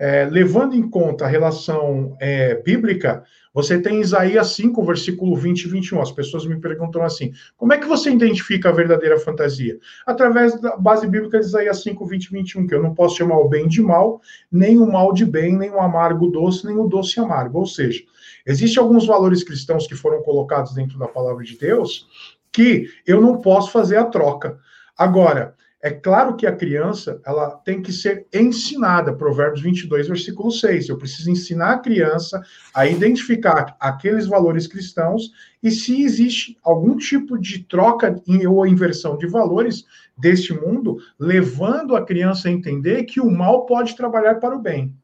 é, 0.00 0.24
levando 0.24 0.74
em 0.74 0.88
conta 0.88 1.26
a 1.26 1.28
relação 1.28 2.16
é, 2.18 2.54
bíblica, 2.54 3.22
você 3.52 3.78
tem 3.78 4.00
Isaías 4.00 4.54
5, 4.54 4.82
versículo 4.82 5.36
20 5.36 5.64
e 5.64 5.68
21. 5.68 6.00
As 6.00 6.10
pessoas 6.10 6.46
me 6.46 6.58
perguntam 6.58 7.02
assim: 7.02 7.32
como 7.54 7.74
é 7.74 7.78
que 7.78 7.86
você 7.86 8.10
identifica 8.10 8.70
a 8.70 8.72
verdadeira 8.72 9.18
fantasia? 9.18 9.78
Através 10.06 10.58
da 10.58 10.74
base 10.74 11.06
bíblica 11.06 11.38
de 11.38 11.44
Isaías 11.44 11.82
5, 11.82 12.06
20 12.06 12.24
e 12.24 12.30
21, 12.30 12.66
que 12.66 12.74
eu 12.74 12.82
não 12.82 12.94
posso 12.94 13.18
chamar 13.18 13.36
o 13.36 13.48
bem 13.48 13.68
de 13.68 13.82
mal, 13.82 14.22
nem 14.50 14.78
o 14.78 14.90
mal 14.90 15.12
de 15.12 15.26
bem, 15.26 15.54
nem 15.54 15.70
o 15.70 15.80
amargo 15.80 16.28
doce, 16.28 16.64
nem 16.64 16.78
o 16.78 16.88
doce 16.88 17.20
amargo. 17.20 17.58
Ou 17.58 17.66
seja, 17.66 18.02
existem 18.46 18.82
alguns 18.82 19.06
valores 19.06 19.44
cristãos 19.44 19.86
que 19.86 19.94
foram 19.94 20.22
colocados 20.22 20.72
dentro 20.72 20.98
da 20.98 21.06
palavra 21.06 21.44
de 21.44 21.58
Deus 21.58 22.08
que 22.50 22.88
eu 23.06 23.20
não 23.20 23.40
posso 23.40 23.70
fazer 23.70 23.96
a 23.96 24.04
troca. 24.04 24.58
Agora, 24.96 25.54
é 25.82 25.90
claro 25.90 26.36
que 26.36 26.46
a 26.46 26.54
criança 26.54 27.20
ela 27.24 27.50
tem 27.64 27.80
que 27.80 27.90
ser 27.90 28.26
ensinada, 28.34 29.14
Provérbios 29.14 29.62
22, 29.62 30.08
versículo 30.08 30.52
6. 30.52 30.88
Eu 30.88 30.98
preciso 30.98 31.30
ensinar 31.30 31.72
a 31.72 31.78
criança 31.78 32.42
a 32.74 32.86
identificar 32.86 33.76
aqueles 33.80 34.26
valores 34.26 34.66
cristãos 34.66 35.30
e 35.62 35.70
se 35.70 36.02
existe 36.02 36.58
algum 36.62 36.96
tipo 36.96 37.38
de 37.38 37.64
troca 37.64 38.14
ou 38.46 38.66
inversão 38.66 39.16
de 39.16 39.26
valores 39.26 39.84
deste 40.18 40.52
mundo, 40.52 40.98
levando 41.18 41.96
a 41.96 42.04
criança 42.04 42.48
a 42.48 42.52
entender 42.52 43.04
que 43.04 43.20
o 43.20 43.30
mal 43.30 43.64
pode 43.64 43.96
trabalhar 43.96 44.34
para 44.34 44.54
o 44.54 44.60
bem. 44.60 44.94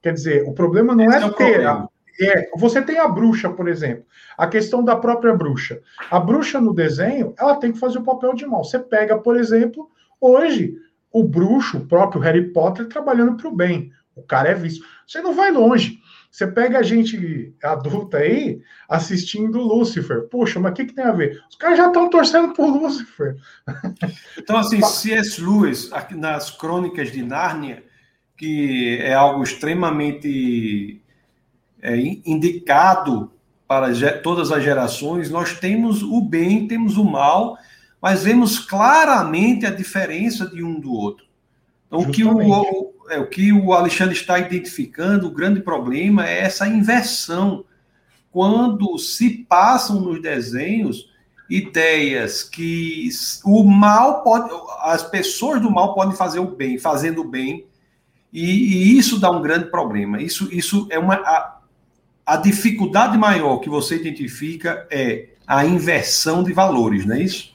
Quer 0.00 0.12
dizer, 0.12 0.44
o 0.48 0.52
problema 0.52 0.94
não 0.94 1.06
Esse 1.06 1.24
é, 1.24 1.26
é 1.26 1.32
ter. 1.32 1.66
A, 1.66 1.88
é, 2.20 2.50
você 2.56 2.80
tem 2.80 2.98
a 2.98 3.08
bruxa, 3.08 3.50
por 3.50 3.66
exemplo, 3.66 4.04
a 4.38 4.46
questão 4.46 4.84
da 4.84 4.94
própria 4.94 5.34
bruxa. 5.34 5.80
A 6.08 6.20
bruxa 6.20 6.60
no 6.60 6.72
desenho, 6.72 7.34
ela 7.36 7.56
tem 7.56 7.72
que 7.72 7.80
fazer 7.80 7.98
o 7.98 8.04
papel 8.04 8.34
de 8.34 8.46
mal. 8.46 8.62
Você 8.62 8.78
pega, 8.78 9.18
por 9.18 9.36
exemplo, 9.36 9.90
Hoje, 10.26 10.74
o 11.12 11.22
bruxo, 11.22 11.76
o 11.76 11.86
próprio 11.86 12.18
Harry 12.22 12.50
Potter, 12.50 12.88
trabalhando 12.88 13.36
para 13.36 13.46
o 13.46 13.54
bem. 13.54 13.92
O 14.16 14.22
cara 14.22 14.48
é 14.48 14.54
visto. 14.54 14.82
Você 15.06 15.20
não 15.20 15.34
vai 15.34 15.50
longe. 15.50 15.98
Você 16.30 16.46
pega 16.46 16.78
a 16.78 16.82
gente 16.82 17.54
adulta 17.62 18.16
aí 18.16 18.62
assistindo 18.88 19.60
Lúcifer. 19.60 20.26
Puxa, 20.30 20.58
mas 20.58 20.72
o 20.72 20.74
que, 20.76 20.86
que 20.86 20.94
tem 20.94 21.04
a 21.04 21.12
ver? 21.12 21.42
Os 21.50 21.56
caras 21.56 21.76
já 21.76 21.88
estão 21.88 22.08
torcendo 22.08 22.54
por 22.54 22.66
Lúcifer. 22.66 23.36
Então, 24.38 24.56
assim, 24.56 24.80
C.S. 24.80 25.40
Lewis, 25.42 25.90
nas 26.12 26.50
Crônicas 26.50 27.12
de 27.12 27.22
Nárnia, 27.22 27.84
que 28.34 28.98
é 29.02 29.12
algo 29.12 29.42
extremamente 29.42 31.02
é, 31.82 31.96
indicado 31.98 33.30
para 33.68 33.92
todas 34.22 34.50
as 34.50 34.64
gerações, 34.64 35.30
nós 35.30 35.58
temos 35.60 36.02
o 36.02 36.22
bem, 36.22 36.66
temos 36.66 36.96
o 36.96 37.04
mal, 37.04 37.58
mas 38.04 38.22
vemos 38.22 38.58
claramente 38.58 39.64
a 39.64 39.70
diferença 39.70 40.46
de 40.46 40.62
um 40.62 40.78
do 40.78 40.92
outro. 40.92 41.24
Então, 41.86 42.00
o 42.00 42.12
que 42.12 42.22
o, 42.22 42.92
é, 43.08 43.18
o 43.18 43.26
que 43.26 43.50
o 43.50 43.72
Alexandre 43.72 44.14
está 44.14 44.38
identificando, 44.38 45.26
o 45.26 45.30
grande 45.30 45.62
problema 45.62 46.28
é 46.28 46.40
essa 46.40 46.68
inversão. 46.68 47.64
Quando 48.30 48.98
se 48.98 49.46
passam 49.48 50.02
nos 50.02 50.20
desenhos 50.20 51.08
ideias 51.48 52.42
que 52.42 53.08
o 53.42 53.64
mal 53.64 54.22
pode, 54.22 54.50
as 54.82 55.02
pessoas 55.02 55.62
do 55.62 55.70
mal 55.70 55.94
podem 55.94 56.14
fazer 56.14 56.40
o 56.40 56.54
bem, 56.54 56.76
fazendo 56.76 57.22
o 57.22 57.28
bem, 57.28 57.64
e, 58.30 58.44
e 58.44 58.98
isso 58.98 59.18
dá 59.18 59.30
um 59.30 59.40
grande 59.40 59.70
problema. 59.70 60.20
Isso, 60.20 60.46
isso 60.52 60.86
é 60.90 60.98
uma. 60.98 61.14
A, 61.14 61.58
a 62.26 62.36
dificuldade 62.36 63.16
maior 63.16 63.60
que 63.60 63.70
você 63.70 63.96
identifica 63.96 64.86
é 64.90 65.30
a 65.46 65.64
inversão 65.64 66.44
de 66.44 66.52
valores, 66.52 67.06
não 67.06 67.16
é 67.16 67.22
isso? 67.22 67.53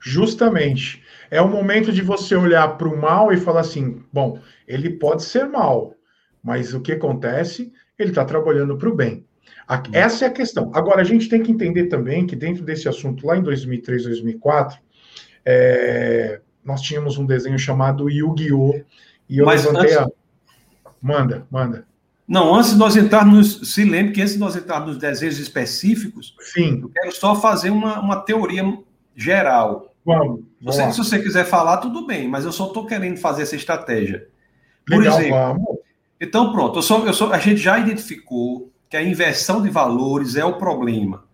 Justamente. 0.00 1.02
É 1.30 1.40
o 1.40 1.48
momento 1.48 1.92
de 1.92 2.02
você 2.02 2.34
olhar 2.34 2.76
para 2.76 2.88
o 2.88 3.00
mal 3.00 3.32
e 3.32 3.36
falar 3.36 3.60
assim: 3.60 4.02
bom, 4.12 4.40
ele 4.66 4.90
pode 4.90 5.22
ser 5.22 5.44
mal, 5.44 5.94
mas 6.42 6.74
o 6.74 6.80
que 6.80 6.92
acontece? 6.92 7.72
Ele 7.98 8.10
está 8.10 8.24
trabalhando 8.24 8.76
para 8.76 8.88
o 8.88 8.94
bem. 8.94 9.24
Hum. 9.70 9.76
Essa 9.92 10.24
é 10.24 10.28
a 10.28 10.32
questão. 10.32 10.70
Agora, 10.74 11.02
a 11.02 11.04
gente 11.04 11.28
tem 11.28 11.42
que 11.42 11.52
entender 11.52 11.86
também 11.86 12.26
que 12.26 12.34
dentro 12.34 12.64
desse 12.64 12.88
assunto, 12.88 13.26
lá 13.26 13.36
em 13.36 13.42
2003, 13.42 14.04
2004, 14.04 14.78
é, 15.44 16.40
nós 16.64 16.80
tínhamos 16.80 17.18
um 17.18 17.26
desenho 17.26 17.58
chamado 17.58 18.08
Yu-Gi-Oh! 18.08 18.80
E 19.28 19.38
eu 19.38 19.44
Mas 19.44 19.64
levantei 19.64 19.96
antes... 19.96 19.98
a. 19.98 20.20
Manda, 21.00 21.46
manda. 21.50 21.86
Não, 22.26 22.54
antes 22.54 22.70
de 22.70 22.76
nós 22.76 22.96
entrarmos, 22.96 23.72
se 23.72 23.84
lembre 23.84 24.12
que 24.12 24.20
antes 24.20 24.34
de 24.34 24.38
nós 24.38 24.54
entrarmos 24.54 24.90
nos 24.90 24.98
desenhos 24.98 25.38
específicos, 25.38 26.34
Sim. 26.40 26.80
eu 26.82 26.88
quero 26.88 27.12
só 27.12 27.34
fazer 27.34 27.70
uma, 27.70 27.98
uma 28.00 28.20
teoria 28.20 28.62
geral. 29.16 29.89
Vamos. 30.04 30.40
Você, 30.60 30.92
se 30.92 30.98
você 30.98 31.18
quiser 31.22 31.44
falar, 31.44 31.78
tudo 31.78 32.06
bem, 32.06 32.28
mas 32.28 32.44
eu 32.44 32.52
só 32.52 32.66
estou 32.66 32.86
querendo 32.86 33.18
fazer 33.18 33.42
essa 33.42 33.56
estratégia. 33.56 34.28
Por 34.86 34.98
Legal, 34.98 35.18
exemplo, 35.18 35.38
vamos. 35.38 35.78
então 36.20 36.52
pronto, 36.52 36.78
eu 36.78 36.82
sou, 36.82 37.06
eu 37.06 37.12
sou, 37.12 37.32
a 37.32 37.38
gente 37.38 37.58
já 37.58 37.78
identificou 37.78 38.70
que 38.88 38.96
a 38.96 39.02
inversão 39.02 39.62
de 39.62 39.70
valores 39.70 40.36
é 40.36 40.44
o 40.44 40.54
problema. 40.54 41.24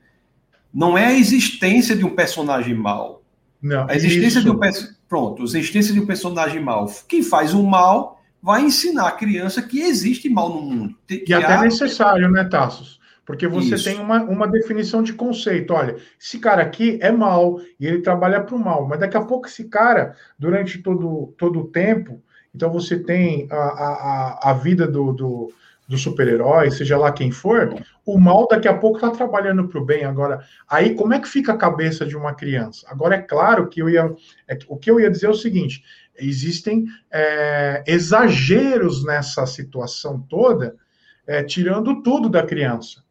Não 0.72 0.98
é 0.98 1.06
a 1.06 1.14
existência 1.14 1.96
de 1.96 2.04
um 2.04 2.14
personagem 2.14 2.74
mal. 2.74 3.22
Não, 3.62 3.88
a 3.88 3.94
existência 3.94 4.40
isso. 4.40 4.42
de 4.42 4.50
um 4.50 4.60
pronto, 5.08 5.42
a 5.42 5.44
existência 5.44 5.94
de 5.94 6.00
um 6.00 6.06
personagem 6.06 6.60
mal. 6.60 6.86
Quem 7.08 7.22
faz 7.22 7.54
o 7.54 7.62
mal 7.62 8.20
vai 8.42 8.62
ensinar 8.62 9.08
a 9.08 9.12
criança 9.12 9.62
que 9.62 9.80
existe 9.80 10.28
mal 10.28 10.50
no 10.50 10.62
mundo. 10.62 10.94
e 11.08 11.32
até 11.32 11.54
há... 11.54 11.62
necessário, 11.62 12.30
né, 12.30 12.44
Tassos? 12.44 12.95
Porque 13.26 13.48
você 13.48 13.74
Isso. 13.74 13.84
tem 13.84 13.98
uma, 13.98 14.22
uma 14.22 14.46
definição 14.46 15.02
de 15.02 15.12
conceito. 15.12 15.74
Olha, 15.74 15.96
esse 16.18 16.38
cara 16.38 16.62
aqui 16.62 16.96
é 17.02 17.10
mal 17.10 17.60
e 17.78 17.86
ele 17.86 18.00
trabalha 18.00 18.40
para 18.40 18.54
o 18.54 18.58
mal, 18.58 18.86
mas 18.86 19.00
daqui 19.00 19.16
a 19.16 19.24
pouco 19.24 19.48
esse 19.48 19.64
cara, 19.64 20.14
durante 20.38 20.78
todo, 20.78 21.34
todo 21.36 21.60
o 21.60 21.66
tempo, 21.66 22.22
então 22.54 22.72
você 22.72 22.96
tem 22.98 23.48
a, 23.50 23.56
a, 23.56 24.50
a 24.50 24.52
vida 24.54 24.86
do, 24.86 25.12
do, 25.12 25.52
do 25.88 25.98
super-herói, 25.98 26.70
seja 26.70 26.96
lá 26.96 27.10
quem 27.10 27.32
for, 27.32 27.74
o 28.04 28.18
mal 28.18 28.46
daqui 28.48 28.68
a 28.68 28.78
pouco 28.78 28.96
está 28.96 29.10
trabalhando 29.10 29.68
para 29.68 29.80
o 29.80 29.84
bem. 29.84 30.04
Agora, 30.04 30.40
aí 30.68 30.94
como 30.94 31.12
é 31.12 31.18
que 31.18 31.28
fica 31.28 31.52
a 31.52 31.58
cabeça 31.58 32.06
de 32.06 32.16
uma 32.16 32.32
criança? 32.32 32.86
Agora, 32.88 33.16
é 33.16 33.22
claro 33.22 33.68
que 33.68 33.82
eu 33.82 33.90
ia. 33.90 34.14
É, 34.46 34.56
o 34.68 34.76
que 34.76 34.88
eu 34.88 35.00
ia 35.00 35.10
dizer 35.10 35.26
é 35.26 35.30
o 35.30 35.34
seguinte: 35.34 35.82
existem 36.16 36.86
é, 37.10 37.82
exageros 37.86 39.04
nessa 39.04 39.44
situação 39.46 40.20
toda, 40.28 40.76
é, 41.26 41.42
tirando 41.42 42.02
tudo 42.02 42.28
da 42.28 42.44
criança. 42.44 43.05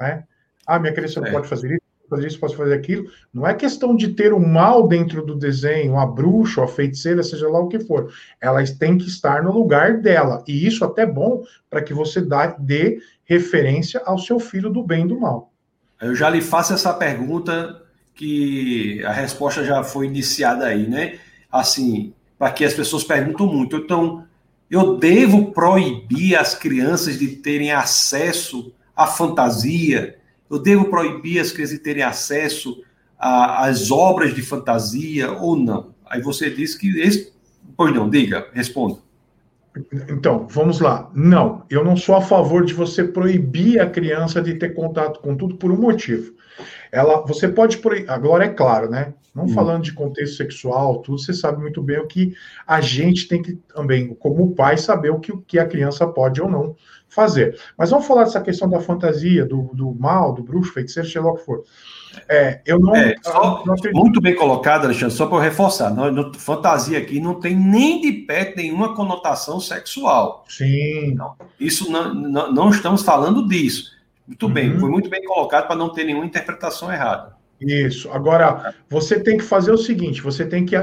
Né? 0.00 0.24
Ah, 0.66 0.78
minha 0.78 0.92
criança 0.92 1.20
é. 1.20 1.30
pode 1.30 1.48
fazer 1.48 1.72
isso, 1.72 1.82
fazer 2.08 2.26
isso, 2.26 2.40
pode 2.40 2.56
fazer 2.56 2.74
aquilo. 2.74 3.10
Não 3.32 3.46
é 3.46 3.54
questão 3.54 3.94
de 3.94 4.08
ter 4.08 4.32
o 4.32 4.40
mal 4.40 4.86
dentro 4.88 5.24
do 5.24 5.34
desenho, 5.34 5.98
a 5.98 6.06
bruxa, 6.06 6.64
a 6.64 6.68
feiticeira, 6.68 7.22
seja 7.22 7.48
lá 7.48 7.60
o 7.60 7.68
que 7.68 7.80
for. 7.80 8.12
Elas 8.40 8.70
têm 8.72 8.98
que 8.98 9.06
estar 9.06 9.42
no 9.42 9.52
lugar 9.52 9.98
dela. 9.98 10.42
E 10.46 10.66
isso 10.66 10.84
até 10.84 11.02
é 11.02 11.06
bom 11.06 11.42
para 11.68 11.82
que 11.82 11.92
você 11.92 12.22
dê 12.58 13.00
referência 13.24 14.00
ao 14.04 14.18
seu 14.18 14.40
filho 14.40 14.70
do 14.70 14.82
bem 14.82 15.04
e 15.04 15.08
do 15.08 15.20
mal. 15.20 15.52
Eu 16.00 16.14
já 16.14 16.30
lhe 16.30 16.40
faço 16.40 16.72
essa 16.72 16.94
pergunta 16.94 17.82
que 18.14 19.04
a 19.04 19.12
resposta 19.12 19.64
já 19.64 19.82
foi 19.82 20.06
iniciada 20.06 20.66
aí, 20.66 20.88
né? 20.88 21.18
Assim, 21.50 22.12
para 22.38 22.52
que 22.52 22.64
as 22.64 22.74
pessoas 22.74 23.04
perguntam 23.04 23.46
muito. 23.46 23.76
Então, 23.76 24.24
eu 24.70 24.96
devo 24.96 25.52
proibir 25.52 26.36
as 26.36 26.54
crianças 26.54 27.18
de 27.18 27.28
terem 27.28 27.72
acesso 27.72 28.72
a 28.98 29.06
fantasia, 29.06 30.16
eu 30.50 30.58
devo 30.58 30.86
proibir 30.86 31.38
as 31.38 31.52
crianças 31.52 31.76
de 31.76 31.82
terem 31.82 32.02
acesso 32.02 32.82
às 33.16 33.92
obras 33.92 34.34
de 34.34 34.42
fantasia 34.42 35.30
ou 35.30 35.54
não? 35.54 35.94
Aí 36.04 36.20
você 36.20 36.50
diz 36.50 36.74
que. 36.74 37.30
Pois 37.76 37.94
não, 37.94 38.10
diga, 38.10 38.48
responda. 38.52 38.98
Então, 40.08 40.48
vamos 40.50 40.80
lá. 40.80 41.08
Não, 41.14 41.62
eu 41.70 41.84
não 41.84 41.96
sou 41.96 42.16
a 42.16 42.20
favor 42.20 42.64
de 42.64 42.74
você 42.74 43.04
proibir 43.04 43.78
a 43.78 43.88
criança 43.88 44.42
de 44.42 44.54
ter 44.54 44.74
contato 44.74 45.20
com 45.20 45.36
tudo 45.36 45.56
por 45.56 45.70
um 45.70 45.80
motivo. 45.80 46.32
Ela, 46.90 47.24
você 47.24 47.46
pode 47.46 47.78
proibir. 47.78 48.10
Agora 48.10 48.46
é 48.46 48.48
claro, 48.48 48.90
né? 48.90 49.14
Não 49.32 49.44
hum. 49.44 49.48
falando 49.50 49.84
de 49.84 49.92
contexto 49.92 50.38
sexual, 50.38 51.02
tudo, 51.02 51.20
você 51.20 51.32
sabe 51.32 51.60
muito 51.60 51.80
bem 51.80 51.98
o 51.98 52.06
que 52.08 52.34
a 52.66 52.80
gente 52.80 53.28
tem 53.28 53.40
que 53.40 53.54
também, 53.72 54.12
como 54.14 54.56
pai, 54.56 54.76
saber 54.76 55.10
o 55.10 55.20
que, 55.20 55.30
o 55.30 55.40
que 55.40 55.60
a 55.60 55.66
criança 55.66 56.04
pode 56.04 56.42
ou 56.42 56.50
não 56.50 56.74
fazer. 57.18 57.58
Mas 57.76 57.90
vamos 57.90 58.06
falar 58.06 58.22
dessa 58.22 58.40
questão 58.40 58.68
da 58.68 58.78
fantasia, 58.78 59.44
do, 59.44 59.70
do 59.74 59.92
mal, 59.98 60.32
do 60.32 60.42
bruxo, 60.42 60.72
feiticeiro, 60.72 61.08
seja 61.08 61.20
lá 61.20 61.32
o 61.32 61.34
que 61.34 61.44
for. 61.44 61.64
É, 62.28 62.60
eu 62.64 62.78
não. 62.78 62.94
É, 62.94 63.16
só, 63.20 63.64
não 63.66 63.74
muito 63.92 64.20
bem 64.20 64.36
colocado, 64.36 64.84
Alexandre, 64.84 65.14
só 65.14 65.26
para 65.26 65.42
reforçar. 65.42 65.90
Não, 65.90 66.12
não, 66.12 66.32
fantasia 66.34 66.96
aqui 66.96 67.20
não 67.20 67.34
tem 67.34 67.56
nem 67.56 68.00
de 68.00 68.12
perto 68.12 68.56
nenhuma 68.56 68.94
conotação 68.94 69.58
sexual. 69.58 70.44
Sim. 70.48 71.06
Então, 71.06 71.34
isso 71.58 71.90
não, 71.90 72.14
não, 72.14 72.52
não, 72.52 72.70
estamos 72.70 73.02
falando 73.02 73.48
disso. 73.48 73.96
Muito 74.26 74.46
uhum. 74.46 74.52
bem, 74.52 74.78
foi 74.78 74.90
muito 74.90 75.10
bem 75.10 75.24
colocado 75.24 75.66
para 75.66 75.76
não 75.76 75.92
ter 75.92 76.04
nenhuma 76.04 76.24
interpretação 76.24 76.92
errada. 76.92 77.36
Isso. 77.60 78.08
Agora, 78.12 78.72
você 78.88 79.18
tem 79.18 79.36
que 79.36 79.42
fazer 79.42 79.72
o 79.72 79.78
seguinte: 79.78 80.22
você 80.22 80.46
tem 80.46 80.64
que. 80.64 80.76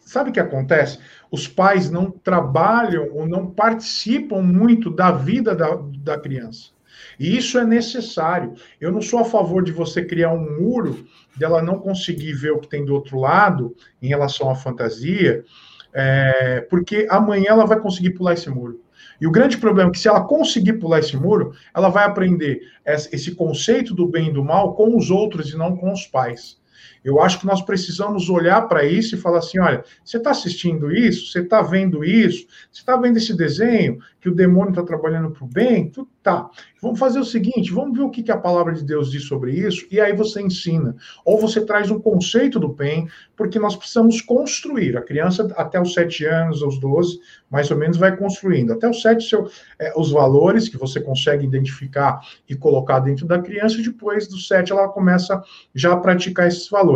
Sabe 0.00 0.30
o 0.30 0.32
que 0.32 0.40
acontece? 0.40 0.98
Os 1.30 1.46
pais 1.46 1.90
não 1.90 2.10
trabalham 2.10 3.08
ou 3.12 3.26
não 3.26 3.46
participam 3.46 4.42
muito 4.42 4.90
da 4.90 5.12
vida 5.12 5.54
da, 5.54 5.78
da 6.02 6.18
criança. 6.18 6.70
E 7.18 7.36
isso 7.36 7.58
é 7.58 7.64
necessário. 7.64 8.54
Eu 8.80 8.90
não 8.90 9.00
sou 9.00 9.20
a 9.20 9.24
favor 9.24 9.62
de 9.62 9.72
você 9.72 10.04
criar 10.04 10.32
um 10.32 10.60
muro 10.60 11.06
dela 11.36 11.62
não 11.62 11.78
conseguir 11.78 12.32
ver 12.32 12.52
o 12.52 12.58
que 12.58 12.68
tem 12.68 12.84
do 12.84 12.94
outro 12.94 13.18
lado 13.18 13.74
em 14.02 14.08
relação 14.08 14.50
à 14.50 14.54
fantasia, 14.54 15.44
é, 15.92 16.60
porque 16.68 17.06
amanhã 17.10 17.50
ela 17.50 17.66
vai 17.66 17.78
conseguir 17.80 18.10
pular 18.10 18.34
esse 18.34 18.48
muro. 18.50 18.80
E 19.20 19.26
o 19.26 19.30
grande 19.30 19.58
problema 19.58 19.90
é 19.90 19.92
que 19.92 19.98
se 19.98 20.08
ela 20.08 20.24
conseguir 20.24 20.74
pular 20.74 21.00
esse 21.00 21.16
muro, 21.16 21.52
ela 21.74 21.90
vai 21.90 22.04
aprender 22.04 22.60
esse 22.86 23.34
conceito 23.34 23.94
do 23.94 24.08
bem 24.08 24.28
e 24.28 24.32
do 24.32 24.42
mal 24.42 24.74
com 24.74 24.96
os 24.96 25.10
outros 25.10 25.52
e 25.52 25.56
não 25.58 25.76
com 25.76 25.92
os 25.92 26.06
pais. 26.06 26.58
Eu 27.04 27.20
acho 27.20 27.40
que 27.40 27.46
nós 27.46 27.62
precisamos 27.62 28.28
olhar 28.28 28.62
para 28.68 28.84
isso 28.84 29.14
e 29.14 29.18
falar 29.18 29.38
assim: 29.38 29.58
olha, 29.58 29.84
você 30.04 30.18
está 30.18 30.30
assistindo 30.30 30.92
isso, 30.92 31.32
você 31.32 31.40
está 31.40 31.62
vendo 31.62 32.04
isso, 32.04 32.46
você 32.70 32.80
está 32.80 32.96
vendo 32.96 33.16
esse 33.16 33.36
desenho 33.36 33.98
que 34.20 34.28
o 34.28 34.34
demônio 34.34 34.70
está 34.70 34.82
trabalhando 34.82 35.30
para 35.30 35.44
o 35.44 35.48
bem, 35.48 35.88
tudo 35.88 36.10
tá. 36.22 36.50
Vamos 36.82 36.98
fazer 36.98 37.18
o 37.18 37.24
seguinte: 37.24 37.72
vamos 37.72 37.96
ver 37.96 38.04
o 38.04 38.10
que, 38.10 38.22
que 38.22 38.32
a 38.32 38.36
palavra 38.36 38.74
de 38.74 38.84
Deus 38.84 39.10
diz 39.10 39.24
sobre 39.24 39.52
isso, 39.52 39.86
e 39.90 40.00
aí 40.00 40.14
você 40.14 40.40
ensina. 40.40 40.94
Ou 41.24 41.38
você 41.38 41.64
traz 41.64 41.90
um 41.90 41.98
conceito 41.98 42.58
do 42.58 42.68
bem, 42.68 43.08
porque 43.36 43.58
nós 43.58 43.76
precisamos 43.76 44.20
construir. 44.20 44.96
A 44.96 45.02
criança, 45.02 45.52
até 45.56 45.80
os 45.80 45.94
sete 45.94 46.24
anos, 46.24 46.62
aos 46.62 46.78
12, 46.78 47.20
mais 47.50 47.70
ou 47.70 47.76
menos, 47.76 47.96
vai 47.96 48.16
construindo. 48.16 48.72
Até 48.72 48.88
os 48.88 49.00
sete, 49.02 49.24
seu, 49.28 49.50
é, 49.78 49.92
os 49.96 50.10
valores 50.10 50.68
que 50.68 50.76
você 50.76 51.00
consegue 51.00 51.44
identificar 51.44 52.20
e 52.48 52.54
colocar 52.54 53.00
dentro 53.00 53.26
da 53.26 53.38
criança, 53.38 53.78
e 53.78 53.82
depois 53.82 54.26
dos 54.26 54.46
sete 54.46 54.72
ela 54.72 54.88
começa 54.88 55.42
já 55.74 55.92
a 55.92 55.96
praticar 55.96 56.48
esses 56.48 56.68
valores. 56.68 56.89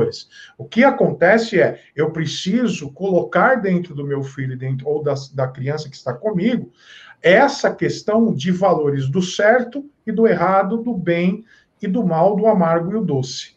O 0.58 0.64
que 0.64 0.84
acontece 0.84 1.60
é, 1.60 1.80
eu 1.94 2.10
preciso 2.10 2.90
colocar 2.92 3.56
dentro 3.56 3.94
do 3.94 4.04
meu 4.04 4.22
filho, 4.22 4.56
dentro, 4.56 4.88
ou 4.88 5.02
da, 5.02 5.14
da 5.32 5.48
criança 5.48 5.88
que 5.88 5.96
está 5.96 6.12
comigo, 6.12 6.72
essa 7.22 7.74
questão 7.74 8.34
de 8.34 8.50
valores 8.50 9.08
do 9.08 9.22
certo 9.22 9.88
e 10.06 10.12
do 10.12 10.26
errado, 10.26 10.76
do 10.78 10.94
bem 10.94 11.44
e 11.80 11.86
do 11.86 12.04
mal, 12.04 12.36
do 12.36 12.46
amargo 12.46 12.92
e 12.92 12.96
o 12.96 13.04
doce. 13.04 13.54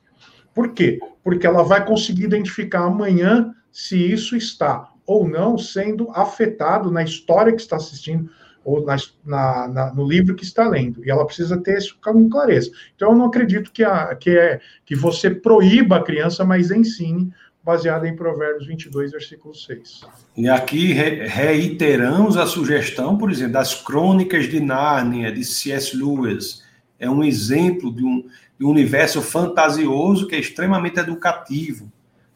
Por 0.53 0.73
quê? 0.73 0.99
Porque 1.23 1.45
ela 1.45 1.63
vai 1.63 1.85
conseguir 1.85 2.23
identificar 2.23 2.85
amanhã 2.85 3.53
se 3.71 3.97
isso 3.97 4.35
está 4.35 4.91
ou 5.05 5.27
não 5.27 5.57
sendo 5.57 6.09
afetado 6.11 6.91
na 6.91 7.03
história 7.03 7.53
que 7.53 7.61
está 7.61 7.77
assistindo 7.77 8.29
ou 8.67 8.85
na, 8.85 8.97
na, 9.23 9.67
na, 9.69 9.93
no 9.93 10.05
livro 10.05 10.35
que 10.35 10.43
está 10.43 10.67
lendo. 10.67 11.01
E 11.05 11.09
ela 11.09 11.25
precisa 11.25 11.55
ter 11.57 11.77
isso 11.77 11.97
com 12.03 12.29
clareza. 12.29 12.69
Então, 12.93 13.11
eu 13.11 13.15
não 13.15 13.27
acredito 13.27 13.71
que, 13.71 13.81
a, 13.81 14.13
que, 14.13 14.31
é, 14.31 14.59
que 14.85 14.93
você 14.93 15.29
proíba 15.29 15.95
a 15.95 16.03
criança, 16.03 16.43
mas 16.43 16.69
ensine 16.69 17.31
baseada 17.63 18.09
em 18.09 18.13
Provérbios 18.13 18.67
22, 18.67 19.11
versículo 19.13 19.55
6. 19.55 20.01
E 20.35 20.49
aqui 20.49 20.91
re 20.91 21.27
reiteramos 21.27 22.35
a 22.35 22.45
sugestão, 22.45 23.17
por 23.17 23.31
exemplo, 23.31 23.53
das 23.53 23.73
Crônicas 23.73 24.49
de 24.49 24.59
Nárnia, 24.59 25.31
de 25.31 25.45
C.S. 25.45 25.95
Lewis. 25.95 26.61
É 26.99 27.09
um 27.09 27.23
exemplo 27.23 27.89
de 27.95 28.03
um, 28.03 28.25
de 28.59 28.65
um 28.65 28.69
universo 28.69 29.21
fantasioso 29.21 30.27
que 30.27 30.35
é 30.35 30.39
extremamente 30.39 30.99
educativo, 30.99 31.89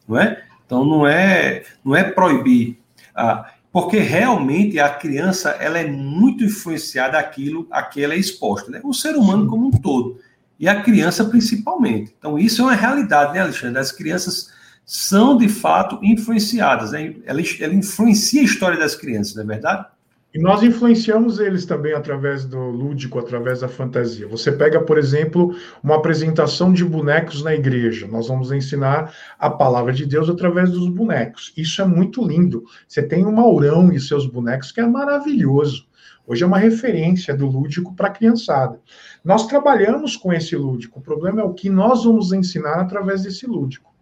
não 0.08 0.18
é? 0.18 0.42
Então 0.64 0.82
não 0.82 1.06
é 1.06 1.64
não 1.84 1.94
é 1.94 2.04
proibir, 2.04 2.78
ah, 3.14 3.51
porque 3.72 3.98
realmente 3.98 4.78
a 4.78 4.90
criança 4.90 5.50
ela 5.58 5.78
é 5.78 5.86
muito 5.90 6.44
influenciada 6.44 7.18
aquilo 7.18 7.66
a 7.70 7.82
que 7.82 8.02
ela 8.02 8.12
é 8.12 8.18
exposta, 8.18 8.70
né? 8.70 8.80
O 8.84 8.92
ser 8.92 9.16
humano 9.16 9.46
como 9.46 9.66
um 9.66 9.70
todo 9.70 10.20
e 10.60 10.68
a 10.68 10.82
criança 10.82 11.24
principalmente. 11.24 12.14
Então 12.18 12.38
isso 12.38 12.60
é 12.60 12.64
uma 12.66 12.74
realidade, 12.74 13.32
né, 13.32 13.40
Alexandre? 13.40 13.80
As 13.80 13.90
crianças 13.90 14.52
são 14.84 15.36
de 15.36 15.48
fato 15.48 15.98
influenciadas. 16.02 16.92
Né? 16.92 17.14
Ela, 17.24 17.40
ela 17.60 17.74
influencia 17.74 18.42
a 18.42 18.44
história 18.44 18.78
das 18.78 18.94
crianças, 18.94 19.34
não 19.34 19.42
é 19.42 19.46
verdade? 19.46 19.86
E 20.34 20.38
nós 20.38 20.62
influenciamos 20.62 21.38
eles 21.38 21.66
também 21.66 21.92
através 21.92 22.46
do 22.46 22.58
lúdico, 22.58 23.18
através 23.18 23.60
da 23.60 23.68
fantasia. 23.68 24.26
Você 24.28 24.50
pega, 24.50 24.80
por 24.80 24.96
exemplo, 24.96 25.54
uma 25.82 25.96
apresentação 25.96 26.72
de 26.72 26.82
bonecos 26.82 27.42
na 27.42 27.54
igreja. 27.54 28.06
Nós 28.06 28.28
vamos 28.28 28.50
ensinar 28.50 29.14
a 29.38 29.50
palavra 29.50 29.92
de 29.92 30.06
Deus 30.06 30.30
através 30.30 30.70
dos 30.70 30.88
bonecos. 30.88 31.52
Isso 31.54 31.82
é 31.82 31.84
muito 31.84 32.26
lindo. 32.26 32.64
Você 32.88 33.02
tem 33.02 33.26
o 33.26 33.32
Maurão 33.32 33.92
e 33.92 34.00
seus 34.00 34.26
bonecos, 34.26 34.72
que 34.72 34.80
é 34.80 34.86
maravilhoso. 34.86 35.86
Hoje 36.26 36.44
é 36.44 36.46
uma 36.46 36.58
referência 36.58 37.36
do 37.36 37.46
lúdico 37.46 37.94
para 37.94 38.06
a 38.06 38.12
criançada. 38.12 38.80
Nós 39.22 39.46
trabalhamos 39.46 40.16
com 40.16 40.32
esse 40.32 40.56
lúdico. 40.56 41.00
O 41.00 41.02
problema 41.02 41.42
é 41.42 41.44
o 41.44 41.52
que 41.52 41.68
nós 41.68 42.04
vamos 42.04 42.32
ensinar 42.32 42.80
através 42.80 43.22
desse 43.22 43.46
lúdico. 43.46 43.92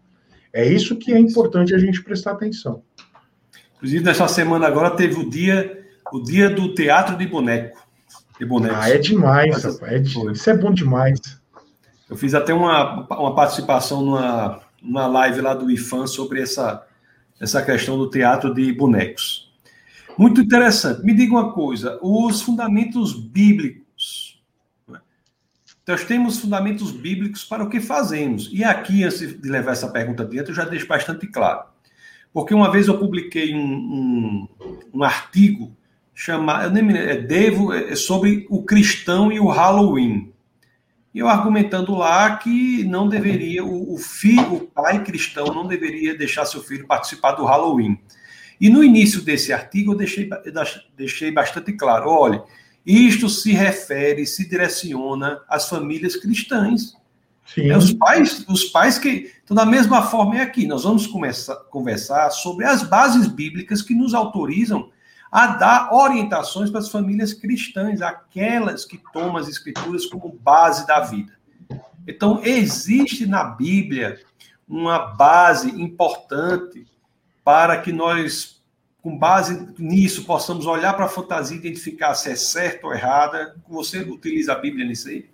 É 0.53 0.65
isso 0.65 0.95
que 0.95 1.11
é 1.11 1.19
importante 1.19 1.75
a 1.75 1.77
gente 1.77 2.01
prestar 2.01 2.31
atenção. 2.31 2.83
Inclusive, 3.75 4.05
nessa 4.05 4.27
semana 4.29 4.67
agora 4.67 4.91
teve 4.91 5.19
o 5.19 5.29
dia, 5.29 5.80
o 6.11 6.23
dia 6.23 6.49
do 6.49 6.73
teatro 6.73 7.17
de 7.17 7.25
boneco. 7.25 7.77
De 8.39 8.45
bonecos. 8.45 8.77
Ah, 8.79 8.89
é 8.89 8.97
demais, 8.97 9.63
rapaz. 9.63 9.81
É 9.93 9.99
de... 9.99 10.31
Isso 10.31 10.49
é 10.49 10.57
bom 10.57 10.73
demais. 10.73 11.19
Eu 12.09 12.17
fiz 12.17 12.33
até 12.33 12.53
uma, 12.53 13.07
uma 13.07 13.35
participação 13.35 14.03
numa, 14.03 14.61
numa 14.81 15.07
live 15.07 15.41
lá 15.41 15.53
do 15.53 15.69
IFAM 15.71 16.07
sobre 16.07 16.41
essa, 16.41 16.85
essa 17.39 17.61
questão 17.61 17.97
do 17.97 18.09
teatro 18.09 18.53
de 18.53 18.71
bonecos. 18.73 19.51
Muito 20.17 20.41
interessante. 20.41 21.03
Me 21.05 21.13
diga 21.13 21.33
uma 21.33 21.53
coisa: 21.53 21.97
os 22.01 22.41
fundamentos 22.41 23.13
bíblicos 23.13 23.81
nós 25.87 26.05
temos 26.05 26.39
fundamentos 26.39 26.91
bíblicos 26.91 27.43
para 27.43 27.63
o 27.63 27.69
que 27.69 27.81
fazemos. 27.81 28.49
E 28.53 28.63
aqui, 28.63 29.03
antes 29.03 29.19
de 29.41 29.49
levar 29.49 29.73
essa 29.73 29.89
pergunta 29.89 30.23
adiante, 30.23 30.49
eu 30.49 30.55
já 30.55 30.63
deixo 30.63 30.87
bastante 30.87 31.27
claro. 31.27 31.65
Porque 32.31 32.53
uma 32.53 32.71
vez 32.71 32.87
eu 32.87 32.97
publiquei 32.97 33.53
um, 33.53 33.59
um, 33.59 34.47
um 34.93 35.03
artigo 35.03 35.75
chamado, 36.21 36.65
eu 36.65 36.69
nem 36.69 36.83
me 36.83 36.95
é, 36.95 37.17
devo, 37.17 37.73
é, 37.73 37.93
é 37.93 37.95
sobre 37.95 38.45
o 38.47 38.61
cristão 38.61 39.31
e 39.31 39.39
o 39.39 39.47
Halloween. 39.47 40.31
E 41.15 41.17
eu 41.17 41.27
argumentando 41.27 41.95
lá 41.95 42.37
que 42.37 42.83
não 42.83 43.09
deveria, 43.09 43.65
o, 43.65 43.95
o 43.95 43.97
filho, 43.97 44.53
o 44.53 44.59
pai 44.67 45.03
cristão 45.03 45.47
não 45.47 45.65
deveria 45.65 46.15
deixar 46.15 46.45
seu 46.45 46.61
filho 46.61 46.85
participar 46.85 47.31
do 47.31 47.43
Halloween. 47.43 47.99
E 48.59 48.69
no 48.69 48.83
início 48.83 49.23
desse 49.23 49.51
artigo 49.51 49.93
eu 49.93 49.97
deixei, 49.97 50.29
deixei 50.95 51.31
bastante 51.31 51.73
claro: 51.73 52.07
olha, 52.07 52.43
isto 52.85 53.27
se 53.27 53.51
refere, 53.51 54.23
se 54.27 54.47
direciona 54.47 55.41
às 55.49 55.67
famílias 55.67 56.15
cristãs. 56.15 56.95
É 57.57 57.75
os 57.75 57.91
pais, 57.93 58.45
os 58.47 58.65
pais 58.65 58.99
que. 58.99 59.31
Então, 59.43 59.55
da 59.55 59.65
mesma 59.65 60.03
forma 60.03 60.37
é 60.37 60.41
aqui. 60.41 60.67
Nós 60.67 60.83
vamos 60.83 61.07
começar 61.07 61.55
conversar 61.71 62.29
sobre 62.29 62.63
as 62.63 62.83
bases 62.83 63.25
bíblicas 63.25 63.81
que 63.81 63.95
nos 63.95 64.13
autorizam 64.13 64.91
a 65.31 65.47
dar 65.47 65.93
orientações 65.93 66.69
para 66.69 66.81
as 66.81 66.89
famílias 66.89 67.33
cristãs, 67.33 68.01
aquelas 68.01 68.83
que 68.83 68.99
tomam 69.13 69.37
as 69.37 69.47
escrituras 69.47 70.05
como 70.05 70.37
base 70.43 70.85
da 70.85 70.99
vida. 70.99 71.33
Então, 72.05 72.41
existe 72.43 73.25
na 73.25 73.43
Bíblia 73.43 74.19
uma 74.67 74.99
base 74.99 75.69
importante 75.81 76.85
para 77.43 77.79
que 77.79 77.91
nós 77.91 78.61
com 79.01 79.17
base 79.17 79.67
nisso, 79.79 80.25
possamos 80.25 80.67
olhar 80.67 80.93
para 80.93 81.05
a 81.05 81.09
fantasia 81.09 81.57
e 81.57 81.59
identificar 81.59 82.13
se 82.13 82.29
é 82.29 82.35
certo 82.35 82.85
ou 82.85 82.93
errada. 82.93 83.55
Você 83.67 83.99
utiliza 83.99 84.53
a 84.53 84.59
Bíblia 84.59 84.85
nisso 84.85 85.09
aí? 85.09 85.27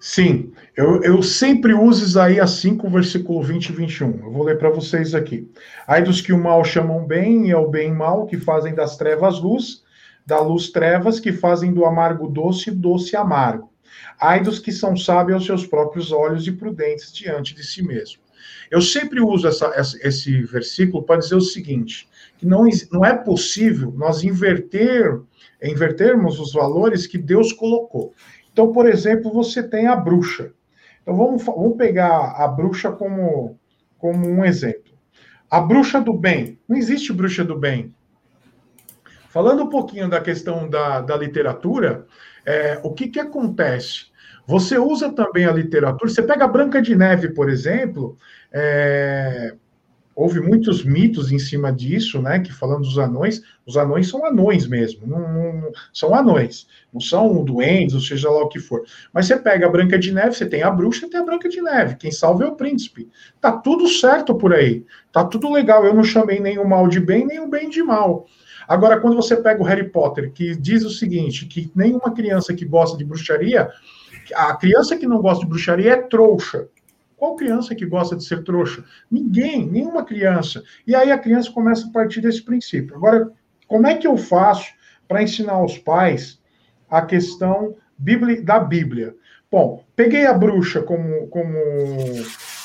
Sim, 0.00 0.54
eu, 0.74 1.02
eu 1.02 1.22
sempre 1.22 1.74
uso 1.74 2.02
Isaías 2.02 2.52
5, 2.52 2.88
versículo 2.88 3.42
20 3.42 3.66
e 3.68 3.72
21. 3.72 4.24
Eu 4.24 4.32
vou 4.32 4.42
ler 4.42 4.56
para 4.56 4.70
vocês 4.70 5.14
aqui. 5.14 5.52
Ai 5.86 6.02
dos 6.02 6.22
que 6.22 6.32
o 6.32 6.42
mal 6.42 6.64
chamam 6.64 7.04
bem 7.04 7.48
e 7.48 7.50
é 7.50 7.56
o 7.56 7.68
bem 7.68 7.92
mal, 7.92 8.24
que 8.24 8.38
fazem 8.38 8.74
das 8.74 8.96
trevas 8.96 9.38
luz, 9.38 9.84
da 10.24 10.40
luz 10.40 10.70
trevas, 10.70 11.20
que 11.20 11.34
fazem 11.34 11.74
do 11.74 11.84
amargo 11.84 12.28
doce, 12.28 12.70
doce 12.70 13.14
amargo. 13.14 13.70
Ai 14.18 14.42
dos 14.42 14.58
que 14.58 14.72
são 14.72 14.96
sábios 14.96 15.36
aos 15.36 15.46
seus 15.46 15.66
próprios 15.66 16.12
olhos 16.12 16.46
e 16.46 16.52
prudentes 16.52 17.12
diante 17.12 17.54
de 17.54 17.62
si 17.62 17.82
mesmo. 17.82 18.22
Eu 18.70 18.80
sempre 18.80 19.20
uso 19.20 19.46
essa, 19.46 19.70
esse 20.02 20.42
versículo 20.44 21.02
para 21.02 21.20
dizer 21.20 21.34
o 21.34 21.42
seguinte: 21.42 22.08
que 22.38 22.46
não, 22.46 22.64
não 22.90 23.04
é 23.04 23.14
possível 23.14 23.92
nós 23.94 24.24
inverter, 24.24 25.20
invertermos 25.62 26.40
os 26.40 26.54
valores 26.54 27.06
que 27.06 27.18
Deus 27.18 27.52
colocou. 27.52 28.14
Então, 28.60 28.72
por 28.72 28.86
exemplo, 28.86 29.32
você 29.32 29.62
tem 29.62 29.86
a 29.86 29.96
bruxa. 29.96 30.52
Então, 31.00 31.16
vamos, 31.16 31.42
vamos 31.42 31.78
pegar 31.78 32.34
a 32.36 32.46
bruxa 32.46 32.92
como, 32.92 33.58
como 33.96 34.28
um 34.28 34.44
exemplo. 34.44 34.92
A 35.50 35.62
bruxa 35.62 35.98
do 35.98 36.12
bem. 36.12 36.58
Não 36.68 36.76
existe 36.76 37.10
bruxa 37.10 37.42
do 37.42 37.58
bem. 37.58 37.94
Falando 39.30 39.62
um 39.62 39.70
pouquinho 39.70 40.10
da 40.10 40.20
questão 40.20 40.68
da, 40.68 41.00
da 41.00 41.16
literatura, 41.16 42.06
é, 42.44 42.78
o 42.82 42.92
que, 42.92 43.08
que 43.08 43.18
acontece? 43.18 44.10
Você 44.46 44.76
usa 44.76 45.10
também 45.10 45.46
a 45.46 45.52
literatura, 45.52 46.10
você 46.10 46.22
pega 46.22 46.44
a 46.44 46.48
Branca 46.48 46.82
de 46.82 46.94
Neve, 46.94 47.30
por 47.30 47.48
exemplo, 47.48 48.18
é, 48.52 49.54
houve 50.20 50.38
muitos 50.38 50.84
mitos 50.84 51.32
em 51.32 51.38
cima 51.38 51.72
disso, 51.72 52.20
né? 52.20 52.40
Que 52.40 52.52
falando 52.52 52.82
dos 52.82 52.98
anões, 52.98 53.40
os 53.66 53.78
anões 53.78 54.06
são 54.06 54.26
anões 54.26 54.66
mesmo, 54.66 55.06
não, 55.06 55.20
não, 55.20 55.72
são 55.94 56.14
anões, 56.14 56.66
não 56.92 57.00
são 57.00 57.42
duendes, 57.42 57.94
ou 57.94 58.02
seja 58.02 58.28
lá 58.28 58.42
o 58.42 58.48
que 58.48 58.58
for. 58.58 58.82
Mas 59.14 59.26
você 59.26 59.36
pega 59.38 59.66
a 59.66 59.70
Branca 59.70 59.98
de 59.98 60.12
Neve, 60.12 60.34
você 60.34 60.44
tem 60.44 60.62
a 60.62 60.70
bruxa, 60.70 61.08
tem 61.08 61.18
a 61.18 61.24
Branca 61.24 61.48
de 61.48 61.62
Neve. 61.62 61.96
Quem 61.96 62.12
salva 62.12 62.44
é 62.44 62.46
o 62.46 62.54
príncipe. 62.54 63.08
Tá 63.40 63.50
tudo 63.50 63.88
certo 63.88 64.34
por 64.34 64.52
aí, 64.52 64.84
tá 65.10 65.24
tudo 65.24 65.50
legal. 65.50 65.86
Eu 65.86 65.94
não 65.94 66.04
chamei 66.04 66.38
nem 66.38 66.58
o 66.58 66.68
mal 66.68 66.86
de 66.86 67.00
bem, 67.00 67.26
nem 67.26 67.40
o 67.40 67.48
bem 67.48 67.70
de 67.70 67.82
mal. 67.82 68.26
Agora, 68.68 69.00
quando 69.00 69.16
você 69.16 69.34
pega 69.36 69.62
o 69.62 69.64
Harry 69.64 69.88
Potter, 69.88 70.32
que 70.32 70.54
diz 70.54 70.84
o 70.84 70.90
seguinte, 70.90 71.46
que 71.46 71.72
nenhuma 71.74 72.12
criança 72.12 72.52
que 72.52 72.66
gosta 72.66 72.98
de 72.98 73.06
bruxaria, 73.06 73.70
a 74.34 74.54
criança 74.54 74.98
que 74.98 75.06
não 75.06 75.22
gosta 75.22 75.44
de 75.44 75.48
bruxaria 75.48 75.92
é 75.92 75.96
trouxa. 75.96 76.68
Qual 77.20 77.36
criança 77.36 77.74
que 77.74 77.84
gosta 77.84 78.16
de 78.16 78.24
ser 78.24 78.42
trouxa? 78.44 78.82
Ninguém, 79.10 79.70
nenhuma 79.70 80.06
criança. 80.06 80.64
E 80.86 80.94
aí 80.94 81.12
a 81.12 81.18
criança 81.18 81.52
começa 81.52 81.86
a 81.86 81.92
partir 81.92 82.22
desse 82.22 82.42
princípio. 82.42 82.96
Agora, 82.96 83.30
como 83.68 83.86
é 83.86 83.94
que 83.94 84.06
eu 84.06 84.16
faço 84.16 84.72
para 85.06 85.22
ensinar 85.22 85.52
aos 85.52 85.76
pais 85.76 86.40
a 86.88 87.02
questão 87.02 87.76
da 88.42 88.58
Bíblia? 88.58 89.14
Bom, 89.52 89.84
peguei 89.94 90.24
a 90.24 90.32
bruxa 90.32 90.80
como, 90.80 91.26
como, 91.26 91.58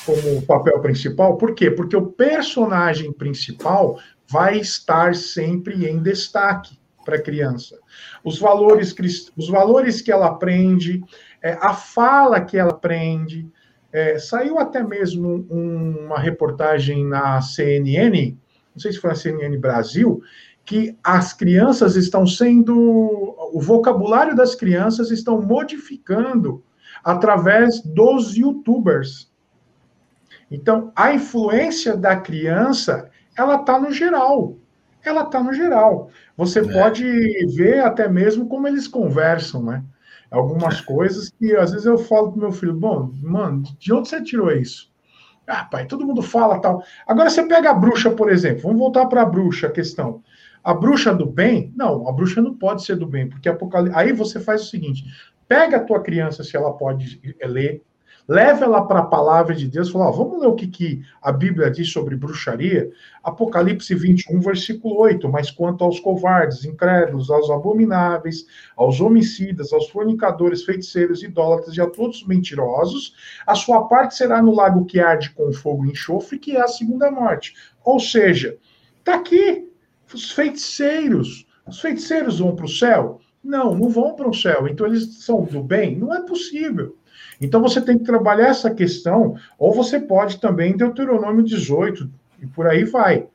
como 0.06 0.46
papel 0.46 0.80
principal, 0.80 1.36
por 1.36 1.54
quê? 1.54 1.70
Porque 1.70 1.94
o 1.94 2.06
personagem 2.06 3.12
principal 3.12 3.98
vai 4.26 4.58
estar 4.58 5.14
sempre 5.14 5.86
em 5.86 6.02
destaque 6.02 6.78
para 7.04 7.16
a 7.16 7.22
criança. 7.22 7.78
Os 8.24 8.38
valores, 8.38 8.96
os 9.36 9.50
valores 9.50 10.00
que 10.00 10.10
ela 10.10 10.28
aprende, 10.28 11.04
é, 11.42 11.58
a 11.60 11.74
fala 11.74 12.40
que 12.40 12.56
ela 12.56 12.70
aprende, 12.70 13.46
é, 13.92 14.18
saiu 14.18 14.58
até 14.58 14.82
mesmo 14.82 15.46
um, 15.50 16.06
uma 16.06 16.18
reportagem 16.18 17.04
na 17.04 17.40
CNN, 17.40 18.36
não 18.74 18.80
sei 18.80 18.92
se 18.92 18.98
foi 18.98 19.10
a 19.10 19.14
CNN 19.14 19.56
Brasil, 19.58 20.22
que 20.64 20.98
as 21.02 21.32
crianças 21.32 21.94
estão 21.94 22.26
sendo. 22.26 22.74
O 23.52 23.60
vocabulário 23.60 24.34
das 24.34 24.54
crianças 24.54 25.10
estão 25.10 25.40
modificando 25.40 26.62
através 27.02 27.80
dos 27.80 28.36
youtubers. 28.36 29.30
Então, 30.50 30.92
a 30.94 31.12
influência 31.14 31.96
da 31.96 32.16
criança, 32.16 33.08
ela 33.36 33.56
está 33.56 33.78
no 33.78 33.92
geral. 33.92 34.56
Ela 35.04 35.22
está 35.22 35.40
no 35.42 35.52
geral. 35.52 36.10
Você 36.36 36.58
é. 36.58 36.72
pode 36.72 37.04
ver 37.54 37.80
até 37.80 38.08
mesmo 38.08 38.48
como 38.48 38.66
eles 38.66 38.88
conversam, 38.88 39.62
né? 39.62 39.84
Algumas 40.30 40.80
coisas 40.80 41.30
que 41.30 41.54
às 41.56 41.70
vezes 41.70 41.86
eu 41.86 41.98
falo 41.98 42.32
pro 42.32 42.40
meu 42.40 42.52
filho, 42.52 42.74
bom, 42.74 43.10
mano, 43.22 43.62
de 43.78 43.92
onde 43.92 44.08
você 44.08 44.22
tirou 44.22 44.50
isso? 44.50 44.90
Ah, 45.46 45.64
pai, 45.64 45.86
todo 45.86 46.04
mundo 46.04 46.22
fala 46.22 46.58
tal. 46.60 46.82
Agora 47.06 47.30
você 47.30 47.44
pega 47.44 47.70
a 47.70 47.74
bruxa, 47.74 48.10
por 48.10 48.30
exemplo, 48.30 48.62
vamos 48.62 48.78
voltar 48.78 49.06
para 49.06 49.22
a 49.22 49.26
bruxa, 49.26 49.68
a 49.68 49.70
questão. 49.70 50.22
A 50.62 50.74
bruxa 50.74 51.14
do 51.14 51.24
bem? 51.24 51.72
Não, 51.76 52.08
a 52.08 52.12
bruxa 52.12 52.42
não 52.42 52.54
pode 52.54 52.84
ser 52.84 52.96
do 52.96 53.06
bem, 53.06 53.28
porque 53.28 53.48
Apocalipse... 53.48 53.96
aí 53.96 54.12
você 54.12 54.40
faz 54.40 54.62
o 54.62 54.66
seguinte: 54.66 55.04
pega 55.46 55.76
a 55.76 55.84
tua 55.84 56.02
criança, 56.02 56.42
se 56.42 56.56
ela 56.56 56.72
pode 56.72 57.20
ler, 57.44 57.82
leva 58.28 58.64
ela 58.64 58.82
para 58.82 59.00
a 59.00 59.06
palavra 59.06 59.54
de 59.54 59.68
Deus, 59.68 59.90
fala, 59.90 60.08
ó, 60.08 60.10
vamos 60.10 60.40
ler 60.40 60.48
o 60.48 60.54
que, 60.54 60.66
que 60.66 61.02
a 61.22 61.30
Bíblia 61.30 61.70
diz 61.70 61.90
sobre 61.90 62.16
bruxaria, 62.16 62.90
Apocalipse 63.22 63.94
21, 63.94 64.40
versículo 64.40 64.98
8, 64.98 65.28
mas 65.28 65.50
quanto 65.50 65.84
aos 65.84 66.00
covardes, 66.00 66.64
incrédulos, 66.64 67.30
aos 67.30 67.50
abomináveis, 67.50 68.46
aos 68.76 69.00
homicidas, 69.00 69.72
aos 69.72 69.88
fornicadores, 69.88 70.64
feiticeiros, 70.64 71.22
idólatras 71.22 71.76
e 71.76 71.80
a 71.80 71.86
todos 71.86 72.22
os 72.22 72.26
mentirosos, 72.26 73.14
a 73.46 73.54
sua 73.54 73.86
parte 73.86 74.16
será 74.16 74.42
no 74.42 74.54
lago 74.54 74.84
que 74.84 75.00
arde 75.00 75.30
com 75.30 75.52
fogo 75.52 75.86
e 75.86 75.90
enxofre, 75.90 76.38
que 76.38 76.56
é 76.56 76.60
a 76.60 76.68
segunda 76.68 77.10
morte. 77.10 77.54
Ou 77.84 78.00
seja, 78.00 78.56
tá 79.04 79.14
aqui, 79.14 79.68
os 80.12 80.32
feiticeiros, 80.32 81.46
os 81.66 81.80
feiticeiros 81.80 82.38
vão 82.38 82.54
para 82.54 82.64
o 82.64 82.68
céu? 82.68 83.20
Não, 83.42 83.74
não 83.74 83.88
vão 83.88 84.14
para 84.14 84.28
o 84.28 84.34
céu. 84.34 84.66
Então 84.68 84.86
eles 84.86 85.24
são 85.24 85.44
do 85.44 85.62
bem? 85.62 85.96
Não 85.96 86.12
é 86.12 86.20
possível. 86.20 86.96
Então 87.40 87.60
você 87.60 87.80
tem 87.80 87.98
que 87.98 88.04
trabalhar 88.04 88.48
essa 88.48 88.70
questão, 88.70 89.36
ou 89.58 89.72
você 89.72 90.00
pode 90.00 90.40
também 90.40 90.76
Deuteronômio 90.76 91.44
18, 91.44 92.10
e 92.42 92.46
por 92.46 92.66
aí 92.66 92.84
vai. 92.84 93.26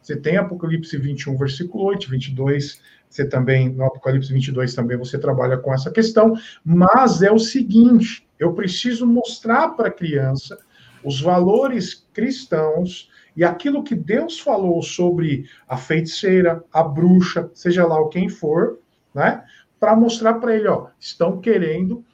Você 0.00 0.16
tem 0.16 0.36
Apocalipse 0.36 0.96
21, 0.96 1.36
versículo 1.36 1.84
8, 1.84 2.10
22, 2.10 2.80
você 3.08 3.26
também, 3.26 3.68
no 3.68 3.84
Apocalipse 3.84 4.32
22 4.32 4.74
também 4.74 4.96
você 4.96 5.18
trabalha 5.18 5.58
com 5.58 5.74
essa 5.74 5.90
questão, 5.90 6.34
mas 6.64 7.22
é 7.22 7.30
o 7.30 7.38
seguinte, 7.38 8.26
eu 8.38 8.54
preciso 8.54 9.06
mostrar 9.06 9.70
para 9.70 9.88
a 9.88 9.92
criança 9.92 10.58
os 11.04 11.20
valores 11.20 12.06
cristãos 12.12 13.10
e 13.36 13.44
aquilo 13.44 13.82
que 13.82 13.94
Deus 13.94 14.38
falou 14.38 14.82
sobre 14.82 15.44
a 15.68 15.76
feiticeira, 15.76 16.62
a 16.72 16.82
bruxa, 16.82 17.50
seja 17.54 17.86
lá 17.86 18.00
o 18.00 18.08
quem 18.08 18.28
for, 18.28 18.78
né? 19.14 19.44
Para 19.78 19.96
mostrar 19.96 20.34
para 20.34 20.54
ele, 20.54 20.68
ó, 20.68 20.88
estão 20.98 21.40
querendo 21.40 22.04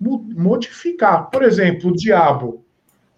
modificar. 0.00 1.30
Por 1.30 1.42
exemplo, 1.42 1.90
o 1.90 1.96
diabo. 1.96 2.64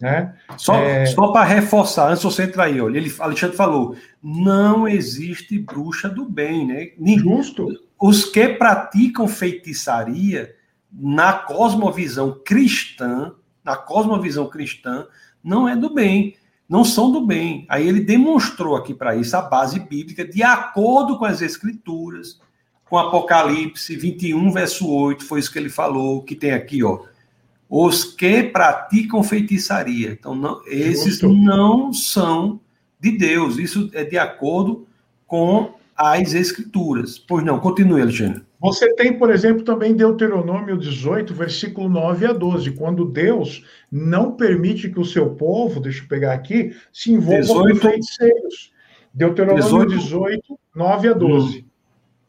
Né? 0.01 0.35
Só, 0.57 0.75
é... 0.77 1.07
só 1.07 1.33
para 1.33 1.45
reforçar, 1.45 2.11
antes 2.11 2.23
você 2.23 2.45
entrar 2.45 2.65
aí, 2.65 2.81
olha, 2.81 2.99
ele, 2.99 3.13
Alexandre 3.19 3.57
falou: 3.57 3.97
não 4.23 4.87
existe 4.87 5.59
bruxa 5.59 6.09
do 6.09 6.25
bem, 6.25 6.67
né? 6.67 6.91
Nem, 6.99 7.19
Justo. 7.19 7.69
Os 8.01 8.25
que 8.25 8.49
praticam 8.51 9.27
feitiçaria 9.27 10.55
na 10.93 11.33
cosmovisão 11.33 12.41
cristã, 12.45 13.33
na 13.65 13.77
cosmovisão 13.77 14.49
cristã, 14.49 15.07
não 15.43 15.69
é 15.69 15.75
do 15.75 15.93
bem, 15.93 16.37
não 16.69 16.85
são 16.85 17.11
do 17.11 17.27
bem. 17.27 17.67
Aí 17.69 17.89
ele 17.89 18.01
demonstrou 18.01 18.77
aqui 18.77 18.95
para 18.95 19.17
isso 19.17 19.37
a 19.37 19.43
base 19.43 19.81
bíblica 19.81 20.25
de 20.25 20.43
acordo 20.43 21.19
com 21.19 21.25
as 21.25 21.43
escrituras, 21.43 22.41
com 22.89 22.99
Apocalipse 22.99 23.97
21, 23.97 24.51
verso 24.51 24.89
8, 24.91 25.25
foi 25.25 25.41
isso 25.41 25.53
que 25.53 25.59
ele 25.59 25.69
falou, 25.69 26.23
que 26.23 26.35
tem 26.35 26.53
aqui, 26.53 26.83
ó. 26.83 27.01
Os 27.69 28.03
que 28.03 28.45
praticam 28.45 29.23
feitiçaria. 29.23 30.13
Então, 30.13 30.35
não, 30.35 30.63
esses 30.67 31.19
Justo. 31.19 31.29
não 31.29 31.93
são 31.93 32.61
de 32.99 33.11
Deus. 33.17 33.59
Isso 33.59 33.91
é 33.93 34.05
de 34.05 34.17
acordo 34.17 34.87
com 35.27 35.75
as 35.95 36.33
escrituras. 36.33 37.19
Pois 37.19 37.45
não, 37.45 37.61
continue, 37.61 38.01
Alexandre. 38.01 38.43
Você 38.61 38.93
tem, 38.95 39.17
por 39.17 39.31
exemplo, 39.31 39.63
também 39.63 39.95
Deuteronômio 39.95 40.77
18, 40.77 41.33
versículo 41.35 41.89
9 41.89 42.27
a 42.27 42.33
12, 42.33 42.73
quando 42.73 43.05
Deus 43.05 43.65
não 43.93 44.33
permite 44.33 44.89
que 44.89 44.99
o 44.99 45.05
seu 45.05 45.31
povo, 45.31 45.79
deixa 45.79 46.03
eu 46.03 46.09
pegar 46.09 46.33
aqui, 46.33 46.75
se 46.93 47.13
envolva 47.13 47.43
18, 47.43 47.81
com 47.81 47.89
feiticeiros. 47.89 48.73
Deuteronômio 49.13 49.63
18, 49.63 49.99
18 49.99 50.59
9 50.75 51.09
a 51.09 51.13
12. 51.13 51.68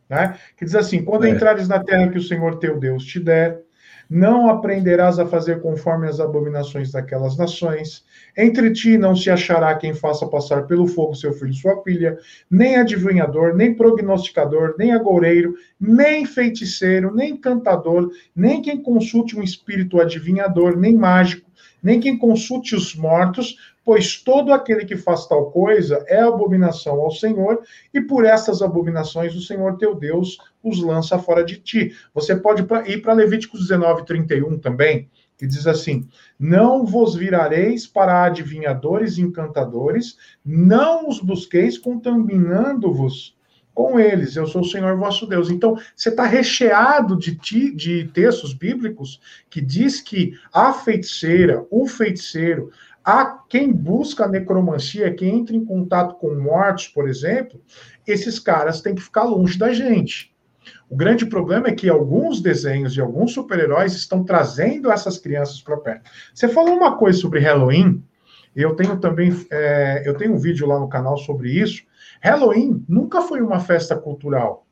Né? 0.10 0.38
Que 0.58 0.65
diz 0.65 0.76
assim: 0.76 1.04
quando 1.04 1.26
é. 1.26 1.30
entrares 1.30 1.67
na 1.67 1.84
terra 1.84 2.10
que 2.10 2.17
o 2.17 2.24
Senhor 2.24 2.58
teu 2.58 2.80
Deus 2.80 3.04
te 3.06 3.19
der, 3.19 3.62
não 4.10 4.50
aprenderás 4.50 5.19
a 5.19 5.28
fazer 5.28 5.62
conforme 5.62 6.08
as 6.08 6.19
abominações 6.19 6.91
daquelas 6.91 7.38
nações. 7.38 8.04
Entre 8.36 8.72
ti 8.72 8.98
não 8.98 9.15
se 9.15 9.30
achará 9.30 9.76
quem 9.76 9.93
faça 9.93 10.28
passar 10.28 10.63
pelo 10.63 10.88
fogo 10.88 11.13
seu 11.13 11.32
filho 11.32 11.52
e 11.52 11.56
sua 11.56 11.84
filha, 11.84 12.17
nem 12.50 12.78
adivinhador, 12.78 13.56
nem 13.56 13.76
prognosticador, 13.76 14.74
nem 14.80 14.91
agoureiro, 14.93 15.54
nem 15.80 16.26
feiticeiro, 16.26 17.13
nem 17.13 17.38
cantador, 17.38 18.10
nem 18.36 18.63
quem 18.63 18.82
consulte 18.82 19.38
um 19.38 19.43
espírito 19.43 20.02
adivinhador, 20.02 20.76
nem 20.76 20.95
mágico, 20.95 21.48
nem 21.84 22.00
quem 22.00 22.17
consulte 22.17 22.76
os 22.76 22.95
mortos, 22.95 23.58
pois 23.89 24.21
todo 24.21 24.54
aquele 24.54 24.86
que 24.86 24.95
faz 24.95 25.25
tal 25.25 25.49
coisa 25.49 26.06
é 26.08 26.21
abominação 26.21 27.02
ao 27.02 27.10
Senhor, 27.10 27.63
e 27.91 27.99
por 27.99 28.23
essas 28.23 28.62
abominações 28.62 29.34
o 29.34 29.41
Senhor 29.41 29.78
teu 29.78 29.95
Deus 29.95 30.38
os 30.63 30.80
lança 30.80 31.17
fora 31.17 31.43
de 31.43 31.58
ti. 31.58 31.95
Você 32.13 32.36
pode 32.36 32.63
ir 32.86 33.02
para 33.02 33.13
Levíticos 33.13 33.62
19, 33.62 34.06
31 34.06 34.60
também, 34.60 35.10
que 35.36 35.47
diz 35.47 35.65
assim: 35.65 36.08
Não 36.39 36.86
vos 36.86 37.15
virareis 37.15 37.88
para 37.88 38.25
adivinhadores 38.25 39.17
e 39.17 39.23
encantadores, 39.23 40.19
não 40.45 41.10
os 41.10 41.19
busqueis 41.19 41.75
contaminando-vos 41.75 43.36
com 43.80 43.97
eles. 43.97 44.36
Eu 44.36 44.45
sou 44.45 44.60
o 44.60 44.65
Senhor 44.65 44.97
vosso 44.97 45.25
Deus. 45.25 45.49
Então, 45.49 45.78
você 45.95 46.10
está 46.10 46.25
recheado 46.25 47.17
de, 47.17 47.34
ti, 47.36 47.73
de 47.73 48.10
textos 48.10 48.54
bíblicos 48.54 49.21
que 49.49 49.62
diz 49.62 50.02
que 50.02 50.34
a 50.52 50.73
feiticeira, 50.73 51.65
o 51.71 51.88
feiticeiro, 51.88 52.71
a 53.10 53.39
quem 53.50 53.74
busca 53.74 54.28
necromancia, 54.28 55.12
quem 55.12 55.39
entra 55.39 55.56
em 55.56 55.65
contato 55.65 56.13
com 56.19 56.36
mortos, 56.36 56.88
por 56.88 57.10
exemplo, 57.10 57.60
esses 58.06 58.38
caras 58.38 58.82
têm 58.82 58.93
que 58.93 59.02
ficar 59.02 59.24
longe 59.24 59.58
da 59.58 59.74
gente. 59.74 60.32
O 60.88 60.95
grande 60.95 61.26
problema 61.26 61.69
é 61.69 61.74
que 61.74 61.89
alguns 61.89 62.39
desenhos 62.39 62.93
de 62.93 63.02
alguns 63.02 63.34
super-heróis 63.34 63.93
estão 63.93 64.24
trazendo 64.24 64.91
essas 64.91 65.17
crianças 65.17 65.60
para 65.60 65.78
perto. 65.78 66.12
Você 66.32 66.48
falou 66.48 66.76
uma 66.76 66.98
coisa 66.98 67.17
sobre 67.17 67.39
Halloween, 67.39 68.04
eu 68.56 68.76
tenho 68.76 69.00
também, 69.00 69.36
é, 69.50 70.04
eu 70.06 70.15
tenho 70.15 70.36
um 70.36 70.38
vídeo 70.38 70.67
lá 70.67 70.80
no 70.80 70.88
canal 70.88 71.17
sobre 71.17 71.50
isso. 71.50 71.82
Halloween 72.22 72.86
nunca 72.88 73.24
foi 73.24 73.41
uma 73.41 73.60
festa 73.60 73.95
cultural. 73.95 74.67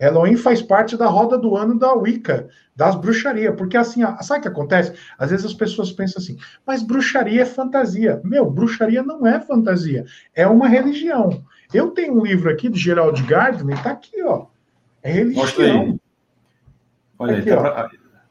Halloween 0.00 0.36
faz 0.36 0.62
parte 0.62 0.96
da 0.96 1.06
roda 1.06 1.36
do 1.36 1.56
ano 1.56 1.78
da 1.78 1.92
Wicca, 1.92 2.48
das 2.74 2.94
bruxarias, 2.94 3.54
porque 3.56 3.76
assim, 3.76 4.02
sabe 4.20 4.40
o 4.40 4.42
que 4.42 4.48
acontece? 4.48 4.92
Às 5.18 5.30
vezes 5.30 5.46
as 5.46 5.54
pessoas 5.54 5.90
pensam 5.90 6.22
assim, 6.22 6.36
mas 6.66 6.82
bruxaria 6.82 7.42
é 7.42 7.46
fantasia. 7.46 8.20
Meu, 8.24 8.48
bruxaria 8.48 9.02
não 9.02 9.26
é 9.26 9.40
fantasia, 9.40 10.04
é 10.34 10.46
uma 10.46 10.68
religião. 10.68 11.42
Eu 11.74 11.90
tenho 11.90 12.18
um 12.18 12.24
livro 12.24 12.48
aqui 12.48 12.68
de 12.68 12.78
Gerald 12.78 13.20
Gardner, 13.24 13.82
tá 13.82 13.90
aqui, 13.90 14.22
ó. 14.22 14.46
É 15.02 15.10
religião. 15.10 15.98
Olha 17.18 17.38
aqui, 17.38 17.50
aí, 17.50 17.56
tá, 17.56 17.90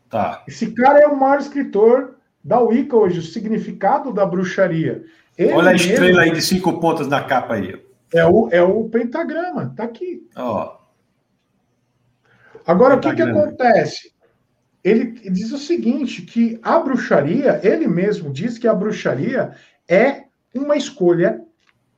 tá. 0.09 0.43
Esse 0.47 0.71
cara 0.71 0.99
é 0.99 1.07
o 1.07 1.19
maior 1.19 1.39
escritor 1.39 2.15
da 2.43 2.59
Wicca 2.61 2.95
hoje, 2.95 3.19
o 3.19 3.23
significado 3.23 4.13
da 4.13 4.25
bruxaria. 4.25 5.03
Ele 5.37 5.51
Olha 5.51 5.71
a 5.71 5.75
estrela 5.75 6.21
aí 6.21 6.31
de 6.31 6.41
cinco 6.41 6.79
pontas 6.79 7.07
na 7.07 7.21
capa 7.21 7.55
aí. 7.55 7.79
É 8.13 8.25
o, 8.25 8.47
é 8.49 8.61
o 8.61 8.85
pentagrama, 8.85 9.73
tá 9.75 9.83
aqui. 9.83 10.25
Ó. 10.35 10.76
Agora, 12.67 12.95
o 12.95 12.99
que, 12.99 13.15
que 13.15 13.21
acontece? 13.21 14.11
Ele 14.83 15.05
diz 15.31 15.53
o 15.53 15.57
seguinte, 15.57 16.21
que 16.21 16.59
a 16.61 16.77
bruxaria, 16.79 17.61
ele 17.63 17.87
mesmo 17.87 18.31
diz 18.31 18.57
que 18.57 18.67
a 18.67 18.73
bruxaria 18.73 19.53
é 19.87 20.23
uma 20.53 20.75
escolha 20.75 21.41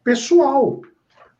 pessoal. 0.03 0.81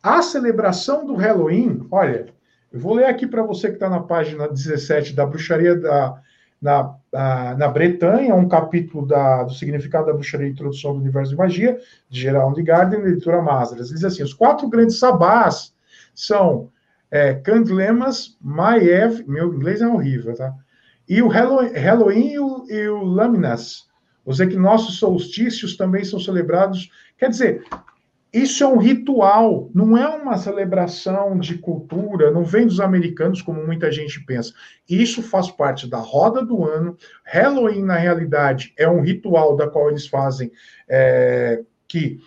A 0.02 0.24
celebração 0.24 1.06
do 1.06 1.14
Halloween, 1.14 1.86
olha, 1.92 2.26
eu 2.72 2.80
vou 2.80 2.96
ler 2.96 3.06
aqui 3.06 3.28
para 3.28 3.44
você 3.44 3.68
que 3.68 3.76
está 3.76 3.88
na 3.88 4.00
página 4.00 4.48
17 4.48 5.14
da 5.14 5.26
bruxaria 5.26 5.76
da, 5.76 6.20
na, 6.60 6.96
na, 7.12 7.56
na 7.56 7.68
Bretanha, 7.68 8.34
um 8.34 8.48
capítulo 8.48 9.06
da, 9.06 9.44
do 9.44 9.54
significado 9.54 10.08
da 10.08 10.14
bruxaria 10.14 10.48
e 10.48 10.52
introdução 10.52 10.94
do 10.94 11.02
universo 11.02 11.32
de 11.32 11.38
magia, 11.38 11.80
de 12.10 12.22
Gerald 12.22 12.62
Gardner, 12.64 13.02
leitura 13.02 13.42
Masras. 13.42 13.90
Diz 13.90 14.04
assim: 14.04 14.24
os 14.24 14.34
quatro 14.34 14.68
grandes 14.68 14.98
sabás 14.98 15.74
são 16.16 16.70
é, 17.12 17.34
Candlemas, 17.34 18.38
Maiev, 18.42 19.24
meu 19.28 19.54
inglês 19.54 19.82
é 19.82 19.88
horrível, 19.88 20.36
tá? 20.36 20.54
E 21.08 21.22
o 21.22 21.28
Halloween 21.28 22.34
e 22.34 22.40
o, 22.40 22.66
e 22.70 22.88
o 22.88 23.04
Laminas. 23.04 23.88
Os 24.24 24.40
equinócios 24.40 25.00
solstícios 25.00 25.76
também 25.76 26.04
são 26.04 26.20
celebrados. 26.20 26.92
Quer 27.18 27.30
dizer, 27.30 27.64
isso 28.32 28.64
é 28.64 28.68
um 28.68 28.78
ritual, 28.78 29.72
não 29.74 29.98
é 29.98 30.08
uma 30.08 30.38
celebração 30.38 31.40
de 31.40 31.58
cultura, 31.58 32.30
não 32.30 32.44
vem 32.44 32.68
dos 32.68 32.80
americanos 32.80 33.42
como 33.42 33.66
muita 33.66 33.92
gente 33.92 34.24
pensa. 34.24 34.54
Isso 34.88 35.24
faz 35.24 35.50
parte 35.50 35.90
da 35.90 35.98
roda 35.98 36.46
do 36.46 36.64
ano. 36.64 36.96
Halloween, 37.26 37.84
na 37.84 37.96
realidade, 37.96 38.72
é 38.78 38.88
um 38.88 39.02
ritual 39.02 39.56
da 39.56 39.68
qual 39.68 39.90
eles 39.90 40.06
fazem 40.06 40.52
é, 40.88 41.64
que 41.88 42.20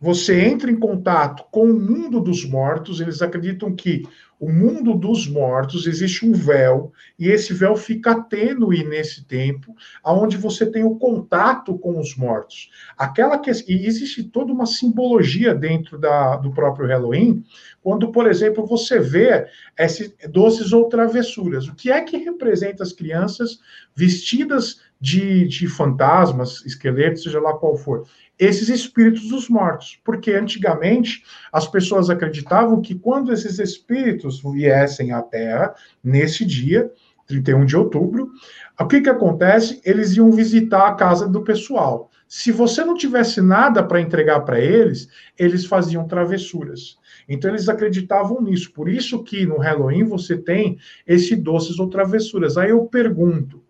você 0.00 0.40
entra 0.40 0.70
em 0.70 0.78
contato 0.78 1.44
com 1.50 1.70
o 1.70 1.80
mundo 1.80 2.20
dos 2.20 2.44
mortos, 2.44 3.00
eles 3.00 3.22
acreditam 3.22 3.74
que 3.74 4.02
o 4.38 4.52
mundo 4.52 4.94
dos 4.94 5.26
mortos 5.26 5.86
existe 5.86 6.26
um 6.26 6.32
véu, 6.32 6.92
e 7.18 7.28
esse 7.28 7.54
véu 7.54 7.74
fica 7.74 8.20
tênue 8.20 8.84
nesse 8.84 9.24
tempo, 9.24 9.74
aonde 10.04 10.36
você 10.36 10.66
tem 10.66 10.84
o 10.84 10.96
contato 10.96 11.78
com 11.78 11.98
os 11.98 12.14
mortos. 12.14 12.68
Aquela 12.98 13.38
que 13.38 13.50
e 13.50 13.86
existe 13.86 14.22
toda 14.24 14.52
uma 14.52 14.66
simbologia 14.66 15.54
dentro 15.54 15.98
da, 15.98 16.36
do 16.36 16.52
próprio 16.52 16.86
Halloween, 16.86 17.42
quando, 17.82 18.12
por 18.12 18.28
exemplo, 18.28 18.66
você 18.66 19.00
vê 19.00 19.46
esses 19.78 20.14
doces 20.28 20.72
ou 20.72 20.88
travessuras. 20.88 21.66
O 21.66 21.74
que 21.74 21.90
é 21.90 22.02
que 22.02 22.18
representa 22.18 22.82
as 22.82 22.92
crianças 22.92 23.58
vestidas 23.94 24.80
de, 25.00 25.46
de 25.46 25.68
fantasmas, 25.68 26.64
esqueletos, 26.64 27.22
seja 27.22 27.40
lá 27.40 27.54
qual 27.54 27.76
for? 27.76 28.06
esses 28.38 28.68
espíritos 28.68 29.28
dos 29.28 29.48
mortos, 29.48 29.98
porque 30.04 30.32
antigamente 30.32 31.22
as 31.52 31.66
pessoas 31.66 32.10
acreditavam 32.10 32.80
que 32.80 32.94
quando 32.94 33.32
esses 33.32 33.58
espíritos 33.58 34.42
viessem 34.42 35.12
à 35.12 35.22
Terra, 35.22 35.74
nesse 36.04 36.44
dia, 36.44 36.90
31 37.26 37.64
de 37.64 37.76
outubro, 37.76 38.30
o 38.78 38.86
que, 38.86 39.00
que 39.00 39.08
acontece? 39.08 39.80
Eles 39.84 40.16
iam 40.16 40.30
visitar 40.30 40.86
a 40.86 40.94
casa 40.94 41.26
do 41.26 41.42
pessoal. 41.42 42.10
Se 42.28 42.52
você 42.52 42.84
não 42.84 42.94
tivesse 42.94 43.40
nada 43.40 43.82
para 43.82 44.00
entregar 44.00 44.40
para 44.40 44.60
eles, 44.60 45.08
eles 45.38 45.64
faziam 45.64 46.06
travessuras. 46.06 46.98
Então 47.28 47.50
eles 47.50 47.68
acreditavam 47.68 48.40
nisso. 48.42 48.72
Por 48.72 48.88
isso 48.88 49.22
que 49.24 49.46
no 49.46 49.58
Halloween 49.58 50.04
você 50.04 50.36
tem 50.36 50.78
esse 51.06 51.34
doces 51.34 51.78
ou 51.78 51.88
travessuras. 51.88 52.56
Aí 52.56 52.70
eu 52.70 52.84
pergunto, 52.84 53.62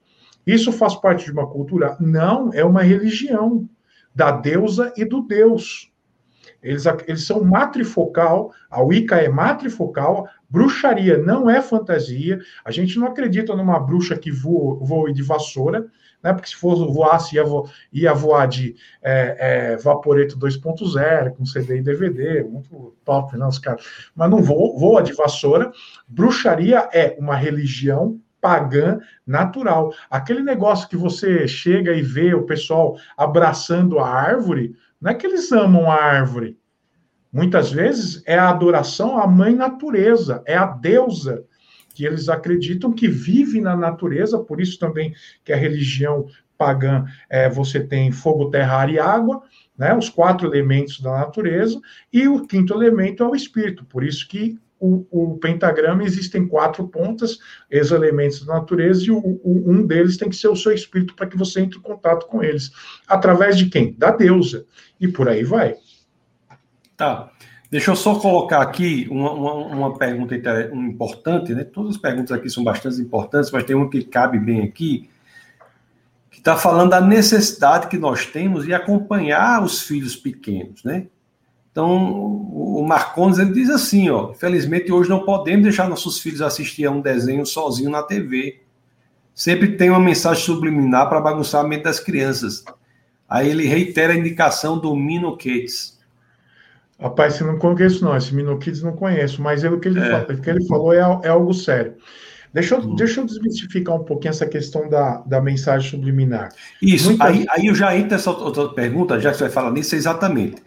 isso 0.47 0.71
faz 0.73 0.95
parte 0.95 1.25
de 1.25 1.33
uma 1.33 1.47
cultura? 1.49 1.97
Não, 1.99 2.53
é 2.53 2.65
uma 2.65 2.83
religião 2.83 3.69
da 4.15 4.31
deusa 4.31 4.93
e 4.97 5.05
do 5.05 5.21
deus. 5.23 5.91
Eles, 6.63 6.85
eles 7.07 7.27
são 7.27 7.45
matrifocal, 7.45 8.53
a 8.71 8.81
Wicca 8.81 9.17
é 9.17 9.29
matrifocal, 9.29 10.29
bruxaria 10.49 11.19
não 11.19 11.49
é 11.51 11.61
fantasia, 11.61 12.39
a 12.65 12.71
gente 12.71 12.99
não 12.99 13.07
acredita 13.07 13.55
numa 13.55 13.79
bruxa 13.79 14.17
que 14.17 14.31
voa, 14.31 15.13
de 15.13 15.23
vassoura, 15.23 15.87
né? 16.23 16.33
porque 16.33 16.49
se 16.49 16.57
fosse 16.57 16.83
voasse, 16.93 17.37
ia, 17.37 17.45
vo, 17.45 17.69
ia 17.93 18.13
voar 18.15 18.47
de 18.47 18.75
é, 19.03 19.37
é, 19.39 19.77
Vaporeto 19.77 20.39
2.0, 20.39 21.37
com 21.37 21.45
CD 21.45 21.79
e 21.79 21.83
DVD, 21.83 22.43
muito 22.43 22.95
top, 23.05 23.37
né, 23.37 23.47
os 23.47 23.59
caras. 23.59 23.85
Mas 24.15 24.31
não 24.31 24.43
voa, 24.43 24.79
voa 24.79 25.03
de 25.03 25.13
vassoura. 25.13 25.71
Bruxaria 26.09 26.89
é 26.93 27.17
uma 27.19 27.37
religião 27.37 28.21
pagã 28.41 28.99
natural. 29.27 29.93
Aquele 30.11 30.43
negócio 30.43 30.89
que 30.89 30.97
você 30.97 31.47
chega 31.49 31.93
e 31.93 32.03
vê 32.03 32.35
o 32.35 32.45
pessoal 32.45 32.97
abraçando 33.17 33.99
a 33.99 34.09
árvore, 34.09 34.77
não 35.01 35.11
é 35.11 35.15
que 35.15 35.27
eles 35.27 35.51
amam 35.53 35.91
a 35.91 35.95
árvore. 35.95 36.59
Muitas 37.33 37.71
vezes 37.71 38.23
é 38.27 38.39
a 38.39 38.49
adoração 38.49 39.19
à 39.19 39.27
mãe 39.27 39.55
natureza, 39.55 40.43
é 40.47 40.57
a 40.57 40.67
deusa 40.67 41.45
que 41.95 42.05
eles 42.05 42.29
acreditam 42.29 42.93
que 42.93 43.09
vive 43.09 43.61
na 43.61 43.75
natureza, 43.75 44.39
por 44.39 44.61
isso 44.61 44.79
também 44.79 45.15
que 45.45 45.53
a 45.53 45.57
religião 45.57 46.27
pagã 46.57 47.05
é, 47.29 47.49
você 47.49 47.81
tem 47.81 48.13
fogo, 48.13 48.51
terra, 48.51 48.77
ar 48.77 48.91
e 48.91 48.99
água, 48.99 49.43
né, 49.77 49.95
os 49.95 50.09
quatro 50.09 50.47
elementos 50.47 51.01
da 51.01 51.11
natureza, 51.11 51.81
e 52.13 52.29
o 52.29 52.47
quinto 52.47 52.75
elemento 52.75 53.23
é 53.23 53.27
o 53.27 53.35
espírito, 53.35 53.85
por 53.85 54.05
isso 54.05 54.27
que 54.29 54.59
o, 54.79 55.07
o, 55.11 55.39
pentagrama 55.39 56.05
existem 56.05 56.47
quatro 56.47 56.87
pontas, 56.89 57.39
elementos 57.71 58.45
da 58.45 58.55
natureza, 58.55 59.05
e 59.05 59.11
o, 59.11 59.19
o, 59.19 59.71
um 59.71 59.87
deles 59.87 60.17
tem 60.17 60.29
que 60.29 60.37
ser 60.37 60.49
o 60.49 60.57
seu 60.57 60.73
espírito 60.73 61.15
para 61.15 61.27
que 61.27 61.37
você 61.37 61.61
entre 61.61 61.79
em 61.79 61.83
contato 61.83 62.27
com 62.27 62.43
eles. 62.43 62.71
Através 63.07 63.57
de 63.57 63.67
quem? 63.67 63.93
Da 63.93 64.11
deusa. 64.11 64.67
E 65.01 65.09
por 65.09 65.29
aí 65.29 65.45
vai. 65.45 65.77
Tá. 66.97 67.31
Deixa 67.71 67.91
eu 67.91 67.97
só 67.97 68.19
colocar 68.19 68.63
aqui 68.63 69.09
uma, 69.11 69.33
uma, 69.33 69.55
uma 69.55 69.99
pergunta 69.99 70.35
importante, 70.73 71.53
né? 71.53 71.65
Todas 71.65 71.97
as 71.97 72.01
perguntas 72.01 72.31
aqui 72.31 72.49
são 72.49 72.63
bastante 72.63 73.01
importantes, 73.01 73.51
mas 73.51 73.65
tem 73.65 73.75
uma 73.75 73.91
que 73.91 74.05
cabe 74.05 74.39
bem 74.39 74.63
aqui, 74.63 75.11
que 76.31 76.39
está 76.39 76.57
falando 76.57 76.91
da 76.91 77.01
necessidade 77.01 77.89
que 77.89 77.99
nós 77.99 78.27
temos 78.27 78.65
de 78.65 78.73
acompanhar 78.73 79.63
os 79.65 79.83
filhos 79.83 80.15
pequenos, 80.15 80.85
né? 80.85 81.09
Então, 81.77 81.95
o 82.55 82.83
Marcones 82.89 83.39
ele 83.39 83.53
diz 83.53 83.69
assim, 83.69 84.09
ó, 84.09 84.31
infelizmente 84.31 84.91
hoje 84.91 85.11
não 85.11 85.27
podemos 85.27 85.63
deixar 85.63 85.87
nossos 85.87 86.19
filhos 86.19 86.41
assistir 86.41 86.87
a 86.87 86.91
um 86.91 87.03
desenho 87.03 87.45
sozinho 87.45 87.91
na 87.91 88.03
TV. 88.03 88.63
Sempre 89.35 89.77
tem 89.77 89.91
uma 89.91 90.01
mensagem 90.01 90.43
subliminar 90.43 91.07
para 91.11 91.21
bagunçar 91.21 91.63
a 91.63 91.69
mente 91.69 91.83
das 91.83 92.01
crianças. 92.01 92.65
Aí 93.29 93.51
ele 93.51 93.67
reitera 93.67 94.15
a 94.15 94.17
indicação 94.17 94.79
do 94.79 94.97
Mino 94.97 95.37
Kids. 95.37 95.99
Rapaz, 96.99 97.35
você 97.35 97.45
não 97.45 97.59
conhece 97.59 98.01
não, 98.01 98.17
esse 98.17 98.35
Mino 98.35 98.59
Kids 98.59 98.83
não 98.83 98.93
conheço, 98.97 99.43
mas 99.43 99.63
ele, 99.63 99.75
o, 99.75 99.79
que 99.79 99.89
ele, 99.89 100.01
é. 100.01 100.17
o 100.17 100.41
que 100.41 100.49
ele 100.49 100.65
falou 100.65 100.95
é, 100.95 101.01
é 101.25 101.29
algo 101.29 101.53
sério. 101.53 101.93
Deixa 102.55 102.77
eu, 102.77 102.81
hum. 102.81 102.97
deixa 102.97 103.21
eu 103.21 103.27
desmistificar 103.27 103.97
um 103.97 104.05
pouquinho 104.05 104.31
essa 104.31 104.47
questão 104.47 104.89
da, 104.89 105.19
da 105.27 105.43
mensagem 105.43 105.91
subliminar. 105.91 106.49
Isso, 106.81 107.11
Muita... 107.11 107.27
aí, 107.27 107.45
aí 107.51 107.67
eu 107.67 107.75
já 107.75 107.95
entro 107.95 108.13
nessa 108.13 108.31
outra 108.31 108.67
pergunta, 108.71 109.21
já 109.21 109.31
que 109.31 109.37
você 109.37 109.45
vai 109.45 109.53
falar 109.53 109.73
nisso, 109.73 109.95
exatamente. 109.95 110.65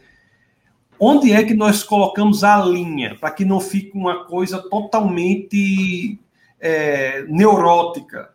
Onde 0.99 1.31
é 1.31 1.43
que 1.43 1.53
nós 1.53 1.81
colocamos 1.81 2.43
a 2.43 2.63
linha 2.63 3.15
para 3.19 3.31
que 3.31 3.45
não 3.45 3.61
fique 3.61 3.91
uma 3.97 4.25
coisa 4.25 4.59
totalmente 4.69 6.19
é, 6.59 7.23
neurótica? 7.29 8.29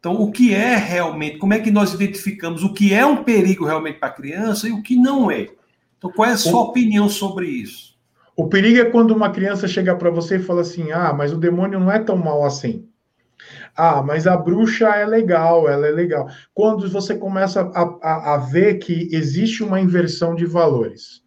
Então, 0.00 0.20
o 0.20 0.30
que 0.30 0.52
é 0.52 0.76
realmente, 0.76 1.38
como 1.38 1.54
é 1.54 1.60
que 1.60 1.70
nós 1.70 1.94
identificamos 1.94 2.62
o 2.62 2.74
que 2.74 2.92
é 2.92 3.06
um 3.06 3.24
perigo 3.24 3.64
realmente 3.64 3.98
para 3.98 4.08
a 4.08 4.12
criança 4.12 4.68
e 4.68 4.72
o 4.72 4.82
que 4.82 4.96
não 4.96 5.30
é? 5.30 5.48
Então, 5.96 6.10
qual 6.10 6.28
é 6.28 6.32
a 6.32 6.36
sua 6.36 6.60
o, 6.60 6.64
opinião 6.64 7.08
sobre 7.08 7.46
isso? 7.46 7.96
O 8.36 8.48
perigo 8.48 8.80
é 8.80 8.84
quando 8.90 9.12
uma 9.12 9.30
criança 9.30 9.66
chega 9.66 9.96
para 9.96 10.10
você 10.10 10.36
e 10.36 10.42
fala 10.42 10.60
assim: 10.60 10.92
ah, 10.92 11.14
mas 11.14 11.32
o 11.32 11.38
demônio 11.38 11.80
não 11.80 11.90
é 11.90 11.98
tão 11.98 12.18
mal 12.18 12.44
assim. 12.44 12.86
Ah, 13.74 14.02
mas 14.02 14.26
a 14.26 14.36
bruxa 14.36 14.88
é 14.88 15.06
legal, 15.06 15.68
ela 15.68 15.86
é 15.86 15.90
legal. 15.90 16.28
Quando 16.52 16.88
você 16.90 17.16
começa 17.16 17.62
a, 17.74 17.82
a, 18.02 18.34
a 18.34 18.36
ver 18.36 18.74
que 18.80 19.08
existe 19.10 19.62
uma 19.62 19.80
inversão 19.80 20.34
de 20.34 20.44
valores. 20.44 21.23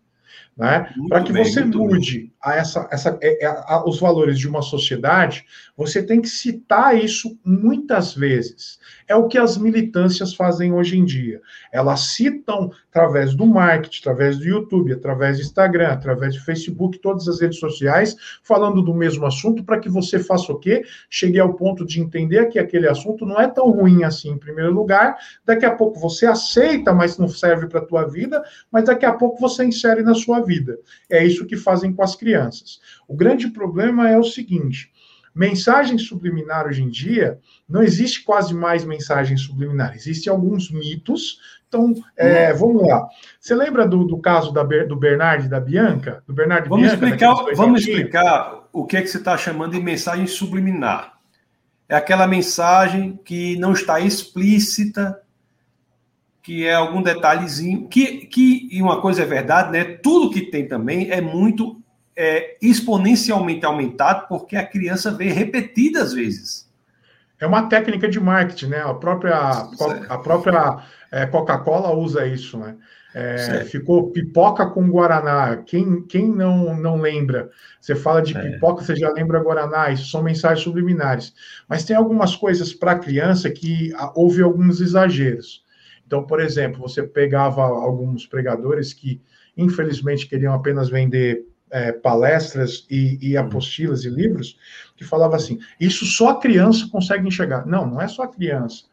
Né? 0.57 0.91
Para 1.07 1.23
que 1.23 1.31
bem, 1.31 1.45
você 1.45 1.63
mude 1.63 2.31
a 2.47 2.55
essa, 2.55 2.87
essa, 2.89 3.17
é, 3.21 3.43
é, 3.43 3.47
a, 3.47 3.83
os 3.85 3.99
valores 3.99 4.39
de 4.39 4.47
uma 4.47 4.61
sociedade, 4.61 5.45
você 5.75 6.01
tem 6.01 6.21
que 6.21 6.29
citar 6.29 6.97
isso 6.97 7.37
muitas 7.43 8.15
vezes. 8.15 8.79
É 9.05 9.15
o 9.15 9.27
que 9.27 9.37
as 9.37 9.57
militâncias 9.57 10.33
fazem 10.33 10.73
hoje 10.73 10.97
em 10.97 11.03
dia. 11.03 11.41
Elas 11.73 12.15
citam 12.15 12.71
através 12.89 13.35
do 13.35 13.45
marketing, 13.45 13.99
através 13.99 14.37
do 14.37 14.45
YouTube, 14.45 14.93
através 14.93 15.37
do 15.37 15.43
Instagram, 15.43 15.89
através 15.89 16.35
do 16.35 16.41
Facebook, 16.43 16.99
todas 16.99 17.27
as 17.27 17.41
redes 17.41 17.59
sociais, 17.59 18.15
falando 18.43 18.81
do 18.81 18.93
mesmo 18.93 19.25
assunto, 19.25 19.63
para 19.63 19.79
que 19.79 19.89
você 19.89 20.17
faça 20.17 20.51
o 20.51 20.57
quê? 20.57 20.83
Chegue 21.09 21.39
ao 21.39 21.53
ponto 21.53 21.85
de 21.85 21.99
entender 21.99 22.45
que 22.47 22.59
aquele 22.59 22.87
assunto 22.87 23.25
não 23.25 23.39
é 23.39 23.47
tão 23.47 23.69
ruim 23.71 24.05
assim, 24.05 24.31
em 24.31 24.37
primeiro 24.37 24.71
lugar. 24.71 25.17
Daqui 25.45 25.65
a 25.65 25.75
pouco 25.75 25.99
você 25.99 26.25
aceita, 26.25 26.93
mas 26.93 27.17
não 27.17 27.27
serve 27.27 27.67
para 27.67 27.81
a 27.81 27.85
tua 27.85 28.05
vida, 28.05 28.41
mas 28.71 28.85
daqui 28.85 29.05
a 29.05 29.13
pouco 29.13 29.39
você 29.39 29.65
insere 29.65 30.01
na 30.01 30.15
sua 30.15 30.39
vida. 30.39 30.79
É 31.09 31.23
isso 31.23 31.45
que 31.45 31.57
fazem 31.57 31.91
com 31.91 32.03
as 32.03 32.15
crianças. 32.15 32.36
O 33.07 33.15
grande 33.15 33.49
problema 33.49 34.09
é 34.09 34.17
o 34.17 34.23
seguinte: 34.23 34.91
mensagem 35.37 35.97
subliminar 35.97 36.65
hoje 36.65 36.83
em 36.83 36.89
dia, 36.89 37.39
não 37.69 37.83
existe 37.83 38.23
quase 38.23 38.53
mais 38.53 38.83
mensagem 38.83 39.37
subliminar. 39.37 39.95
Existem 39.95 40.31
alguns 40.31 40.71
mitos. 40.71 41.39
Então, 41.67 41.93
é, 42.15 42.53
vamos 42.53 42.87
lá. 42.87 43.07
Você 43.39 43.53
lembra 43.53 43.85
do, 43.85 44.05
do 44.05 44.17
caso 44.19 44.51
da, 44.51 44.63
do 44.63 44.95
Bernard 44.95 45.45
e 45.45 45.49
da 45.49 45.59
Bianca? 45.59 46.23
Do 46.25 46.33
Bernard 46.33 46.67
vamos 46.67 46.87
Bianca, 46.87 47.05
explicar, 47.05 47.35
vamos 47.55 47.81
explicar 47.81 48.67
o 48.71 48.85
que 48.85 48.97
é 48.97 49.01
que 49.01 49.07
você 49.07 49.17
está 49.17 49.37
chamando 49.37 49.73
de 49.73 49.81
mensagem 49.81 50.25
subliminar. 50.25 51.17
É 51.89 51.95
aquela 51.95 52.25
mensagem 52.25 53.19
que 53.23 53.57
não 53.57 53.73
está 53.73 53.99
explícita, 53.99 55.21
que 56.41 56.65
é 56.65 56.73
algum 56.73 57.01
detalhezinho, 57.01 57.87
que, 57.87 58.25
que 58.25 58.69
e 58.71 58.81
uma 58.81 59.01
coisa 59.01 59.21
é 59.21 59.25
verdade, 59.25 59.71
né? 59.71 59.83
Tudo 59.83 60.31
que 60.31 60.41
tem 60.41 60.67
também 60.67 61.11
é 61.11 61.19
muito 61.19 61.81
é, 62.17 62.57
exponencialmente 62.59 63.63
aumentado 63.63 64.27
porque 64.27 64.55
a 64.55 64.65
criança 64.65 65.11
vê 65.11 65.25
repetidas 65.29 66.13
vezes. 66.13 66.67
É 67.39 67.45
uma 67.45 67.69
técnica 67.69 68.09
de 68.09 68.19
marketing, 68.19 68.69
né? 68.69 68.81
A 68.81 68.95
própria, 68.95 69.37
a 70.09 70.17
própria 70.17 70.83
é, 71.11 71.27
Coca-Cola 71.27 71.93
usa 71.93 72.25
isso, 72.25 72.57
né? 72.57 72.75
É, 73.13 73.63
ficou 73.65 74.11
pipoca 74.11 74.65
com 74.67 74.89
Guaraná. 74.89 75.57
Quem, 75.57 76.03
quem 76.03 76.27
não, 76.27 76.75
não 76.75 76.99
lembra? 76.99 77.49
Você 77.79 77.95
fala 77.95 78.21
de 78.21 78.35
é. 78.35 78.41
pipoca, 78.41 78.83
você 78.83 78.95
já 78.95 79.11
lembra 79.11 79.41
Guaraná. 79.41 79.91
Isso 79.91 80.09
são 80.09 80.23
mensagens 80.23 80.63
subliminares. 80.63 81.33
Mas 81.67 81.83
tem 81.83 81.95
algumas 81.95 82.35
coisas 82.35 82.73
para 82.73 82.99
criança 82.99 83.49
que 83.49 83.91
houve 84.15 84.41
alguns 84.41 84.81
exageros. 84.81 85.63
Então, 86.05 86.23
por 86.23 86.39
exemplo, 86.39 86.81
você 86.81 87.03
pegava 87.03 87.61
alguns 87.61 88.25
pregadores 88.25 88.93
que, 88.93 89.21
infelizmente, 89.55 90.27
queriam 90.27 90.53
apenas 90.53 90.89
vender 90.89 91.43
é, 91.71 91.91
palestras 91.91 92.85
e, 92.89 93.17
e, 93.21 93.37
uhum. 93.37 93.45
apostilas 93.45 94.03
e 94.03 94.09
livros, 94.09 94.57
que 94.95 95.03
falava 95.03 95.35
assim: 95.35 95.59
isso 95.79 96.05
só 96.05 96.29
a 96.29 96.39
criança 96.39 96.87
consegue 96.91 97.27
enxergar. 97.27 97.65
Não, 97.65 97.85
não 97.85 98.01
é 98.01 98.07
só 98.07 98.23
a 98.23 98.27
criança. 98.27 98.85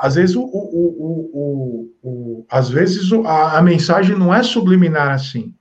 Às 0.00 0.16
vezes, 0.16 0.34
o, 0.34 0.42
o, 0.42 1.92
o, 2.02 2.46
às 2.50 2.68
vezes 2.68 3.12
a, 3.24 3.58
a, 3.58 3.62
mensagem 3.62 4.18
não 4.18 4.34
é 4.34 4.42
subliminar 4.42 5.10
assim. 5.10 5.54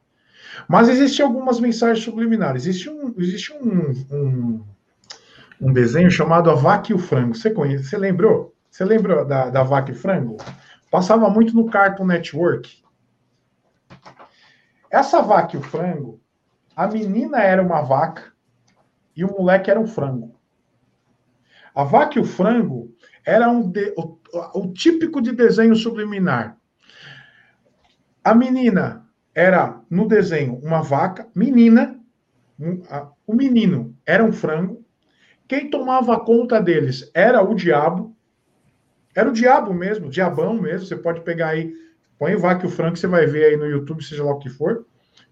Mas 0.67 0.89
existem 0.89 1.23
algumas 1.23 1.59
mensagens 1.59 2.03
subliminares. 2.03 2.65
Existe 2.65 2.89
um, 2.89 3.13
existe 3.17 3.53
um, 3.53 3.93
um, 4.11 4.63
um 5.61 5.71
desenho 5.71 6.09
chamado 6.09 6.49
A 6.49 6.55
Vaca 6.55 6.91
e 6.91 6.95
o 6.95 6.99
Frango. 6.99 7.35
Você 7.35 7.51
conhece? 7.51 7.83
Você 7.83 7.97
lembrou? 7.97 8.53
Você 8.69 8.83
lembra 8.83 9.23
da, 9.23 9.49
da 9.49 9.63
Vaca 9.63 9.91
e 9.91 9.95
Frango? 9.95 10.37
Passava 10.89 11.29
muito 11.29 11.55
no 11.55 11.69
Cartoon 11.69 12.05
Network. 12.05 12.83
Essa 14.89 15.21
vaca 15.21 15.55
e 15.55 15.59
o 15.59 15.63
frango, 15.63 16.21
a 16.75 16.87
menina 16.87 17.41
era 17.41 17.61
uma 17.61 17.81
vaca 17.81 18.33
e 19.15 19.23
o 19.23 19.31
moleque 19.31 19.69
era 19.69 19.79
um 19.79 19.87
frango. 19.87 20.35
A 21.73 21.83
vaca 21.83 22.17
e 22.17 22.21
o 22.21 22.25
frango 22.25 22.95
era 23.25 23.49
um 23.49 23.69
de, 23.69 23.93
o, 23.97 24.17
o 24.53 24.73
típico 24.73 25.21
de 25.21 25.31
desenho 25.31 25.75
subliminar. 25.75 26.57
A 28.23 28.33
menina 28.33 29.05
era, 29.33 29.81
no 29.89 30.07
desenho, 30.07 30.55
uma 30.63 30.81
vaca, 30.81 31.27
menina, 31.35 31.99
um, 32.59 32.81
a, 32.89 33.11
o 33.25 33.33
menino 33.33 33.95
era 34.05 34.23
um 34.23 34.31
frango, 34.31 34.83
quem 35.47 35.69
tomava 35.69 36.19
conta 36.19 36.59
deles 36.59 37.09
era 37.13 37.41
o 37.41 37.55
diabo, 37.55 38.15
era 39.15 39.29
o 39.29 39.33
diabo 39.33 39.73
mesmo, 39.73 40.09
diabão 40.09 40.53
mesmo. 40.53 40.87
Você 40.87 40.95
pode 40.95 41.21
pegar 41.21 41.49
aí, 41.49 41.73
põe 42.17 42.35
o 42.35 42.39
Vaque 42.39 42.65
o 42.65 42.69
Franco, 42.69 42.97
você 42.97 43.07
vai 43.07 43.25
ver 43.25 43.45
aí 43.45 43.57
no 43.57 43.65
YouTube, 43.65 44.03
seja 44.03 44.23
lá 44.23 44.31
o 44.31 44.39
que 44.39 44.49
for, 44.49 44.85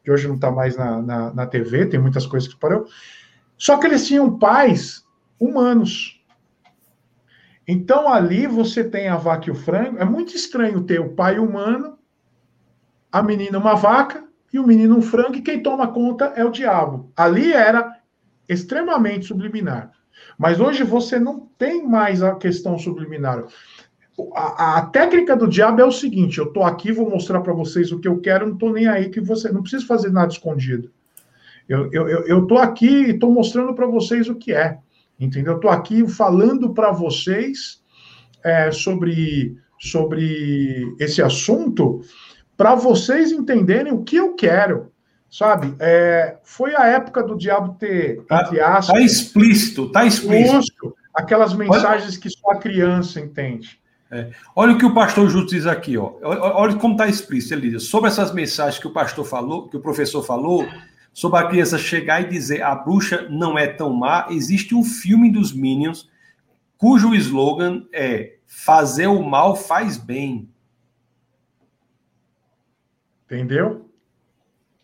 que 0.04 0.12
hoje 0.12 0.28
não 0.28 0.36
está 0.36 0.52
mais 0.52 0.78
na, 0.78 1.02
na, 1.02 1.34
na, 1.34 1.48
TV, 1.48 1.88
tem 1.88 2.00
muitas 2.00 2.26
coisas 2.26 2.48
que 2.48 2.60
parou. 2.60 2.86
Só 3.58 3.78
que 3.78 3.88
eles 3.88 4.06
tinham 4.06 4.38
pais 4.38 5.04
humanos. 5.39 6.24
Então 7.67 8.12
ali 8.12 8.45
você 8.45 8.84
tem 8.84 9.08
a 9.08 9.17
vaca 9.17 9.50
e 9.50 9.52
o 9.52 9.56
frango. 9.56 9.98
É 9.98 10.06
muito 10.06 10.36
estranho 10.36 10.84
ter 10.84 11.00
o 11.00 11.13
pai 11.15 11.39
humano, 11.39 11.98
a 13.12 13.24
menina 13.24 13.58
uma 13.58 13.76
vaca 13.76 14.24
e 14.54 14.60
o 14.60 14.67
menino 14.67 14.98
um 14.98 15.02
frango, 15.02 15.36
e 15.36 15.41
quem 15.41 15.63
toma 15.63 15.88
conta 15.88 16.26
é 16.36 16.45
o 16.45 16.52
diabo. 16.52 17.12
Ali 17.15 17.52
era 17.52 18.00
extremamente 18.48 19.26
subliminar. 19.26 19.91
Mas 20.38 20.60
hoje 20.60 20.84
você 20.84 21.19
não 21.19 21.50
tem 21.58 21.86
mais 21.88 22.21
a 22.21 22.36
questão 22.36 22.78
subliminar. 22.78 23.43
A, 24.34 24.78
a, 24.78 24.86
técnica 24.86 25.36
do 25.36 25.47
diabo 25.47 25.82
é 25.82 25.86
o 25.86 25.91
seguinte: 25.91 26.38
eu 26.38 26.47
tô 26.47 26.63
aqui, 26.63 26.91
vou 26.91 27.10
mostrar 27.10 27.41
para 27.41 27.54
vocês 27.54 27.91
o 27.91 27.99
que 27.99 28.08
eu 28.08 28.19
quero, 28.19 28.47
não 28.47 28.58
tô 28.58 28.71
nem 28.71 28.88
aí 28.88 29.10
que 29.10 29.19
você 29.19 29.51
não 29.51 29.62
precisa 29.62 29.86
fazer 29.86 30.12
nada 30.12 30.32
escondido. 30.32 30.89
Eu, 31.67 31.91
eu, 31.91 32.08
eu, 32.28 32.45
tô 32.45 32.58
aqui 32.58 32.88
e 32.88 33.19
tô 33.19 33.30
mostrando 33.30 33.73
para 33.73 33.88
vocês 33.88 34.30
o 34.30 34.36
que 34.36 34.54
é, 34.54 34.78
entendeu? 35.19 35.54
Eu 35.54 35.60
tô 35.60 35.67
aqui 35.67 36.08
falando 36.08 36.73
para 36.73 36.91
vocês 36.91 37.82
é, 38.43 38.71
sobre, 38.71 39.58
sobre 39.80 40.95
esse 40.99 41.21
assunto 41.23 42.01
para 42.56 42.75
vocês 42.75 43.32
entenderem 43.32 43.91
o 43.91 44.04
que 44.04 44.15
eu 44.15 44.36
quero, 44.36 44.91
sabe? 45.30 45.75
É, 45.80 46.38
foi 46.43 46.75
a 46.75 46.86
época 46.86 47.23
do 47.23 47.36
diabo 47.36 47.75
ter, 47.80 48.23
tá, 48.25 48.41
aspas... 48.78 48.88
Tá 48.88 49.01
explícito, 49.01 49.91
tá 49.91 50.06
explícito. 50.06 50.95
Aquelas 51.13 51.54
mensagens 51.54 52.13
Olha... 52.13 52.21
que 52.21 52.30
só 52.30 52.51
a 52.51 52.58
criança 52.58 53.19
entende. 53.19 53.80
É. 54.12 54.32
Olha 54.56 54.74
o 54.74 54.78
que 54.78 54.86
o 54.86 54.94
pastor 54.94 55.30
Júlio 55.30 55.48
diz 55.48 55.65
aqui, 55.65 55.98
ó. 55.98 56.13
Olha 56.22 56.76
como 56.76 56.94
está 56.94 57.08
explícito. 57.08 57.54
Ele 57.56 57.72
diz: 57.72 57.84
sobre 57.84 58.10
essas 58.10 58.34
mensagens 58.34 58.80
que 58.80 58.88
o 58.88 58.94
pastor 58.94 59.26
falou, 59.26 59.68
que 59.68 59.78
o 59.78 59.82
professor 59.82 60.24
falou, 60.24 60.68
sobre 61.13 61.39
a 61.39 61.48
criança 61.48 61.78
chegar 61.78 62.22
e 62.22 62.30
dizer 62.30 62.62
a 62.62 62.76
bruxa 62.76 63.28
não 63.30 63.58
é 63.58 63.68
tão 63.68 63.94
má, 63.94 64.28
existe 64.30 64.76
um 64.76 64.84
filme 64.84 65.32
dos 65.32 65.54
Minions 65.54 66.10
cujo 66.78 67.15
slogan 67.15 67.86
é 67.94 68.36
fazer 68.46 69.08
o 69.08 69.24
mal 69.24 69.56
faz 69.56 69.98
bem. 69.98 70.50
Entendeu? 73.26 73.89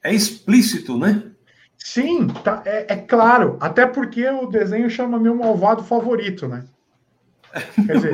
É 0.04 0.14
explícito, 0.14 0.98
né? 0.98 1.32
Sim, 1.78 2.28
tá, 2.28 2.64
é, 2.66 2.94
é 2.94 2.98
claro. 2.98 3.58
Até 3.60 3.86
porque 3.86 4.28
o 4.28 4.48
desenho 4.48 4.90
chama 4.90 5.20
meu 5.20 5.36
malvado 5.36 5.84
favorito, 5.84 6.48
né? 6.48 6.66
Quer 7.86 7.96
dizer, 7.96 8.14